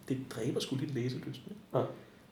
det 0.10 0.18
dræber 0.30 0.60
sgu 0.60 0.76
lidt 0.76 0.94
læselysten. 0.94 1.52
Ja. 1.74 1.84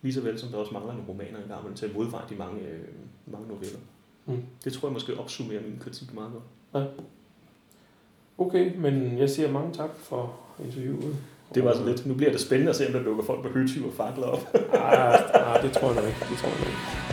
Lige 0.02 0.14
så 0.14 0.22
vel 0.22 0.40
som 0.40 0.50
der 0.50 0.58
også 0.58 0.74
mangler 0.74 0.94
nogle 0.94 1.10
romaner 1.10 1.44
en 1.44 1.48
gang 1.48 1.78
til 1.78 1.86
at 1.86 1.94
modveje 1.94 2.26
de 2.30 2.36
mange, 2.36 2.62
øh, 2.62 2.88
mange 3.26 3.48
noveller. 3.48 3.80
Mm. 4.26 4.44
Det 4.64 4.74
tror 4.74 4.88
jeg 4.88 4.94
måske 4.94 5.20
opsummerer 5.20 5.62
min 5.62 5.80
kritik 5.80 6.14
meget 6.14 6.32
godt. 6.32 6.44
Ja. 6.84 6.90
Okay, 8.38 8.76
men 8.76 9.18
jeg 9.18 9.30
siger 9.30 9.52
mange 9.52 9.74
tak 9.74 9.90
for 9.96 10.34
interviewet. 10.66 11.16
Det 11.56 11.64
var 11.64 11.76
så 11.76 11.86
lidt. 11.86 12.06
Nu 12.06 12.14
bliver 12.14 12.32
det 12.32 12.42
spændende 12.42 12.70
at 12.70 12.76
se, 12.76 12.88
om 12.88 12.94
der 12.94 13.04
dukker 13.04 13.24
folk 13.24 13.42
på 13.42 13.50
høtyv 13.50 13.88
og 13.88 13.94
fakler 13.94 14.26
op. 14.26 14.54
nej, 14.54 15.32
nej, 15.34 15.62
det 15.62 15.72
tror 15.72 15.94
jeg 15.94 16.08
ikke. 16.08 16.20
Det 16.30 16.38
tror 16.38 16.50
jeg 16.50 16.60
ikke. 16.60 17.11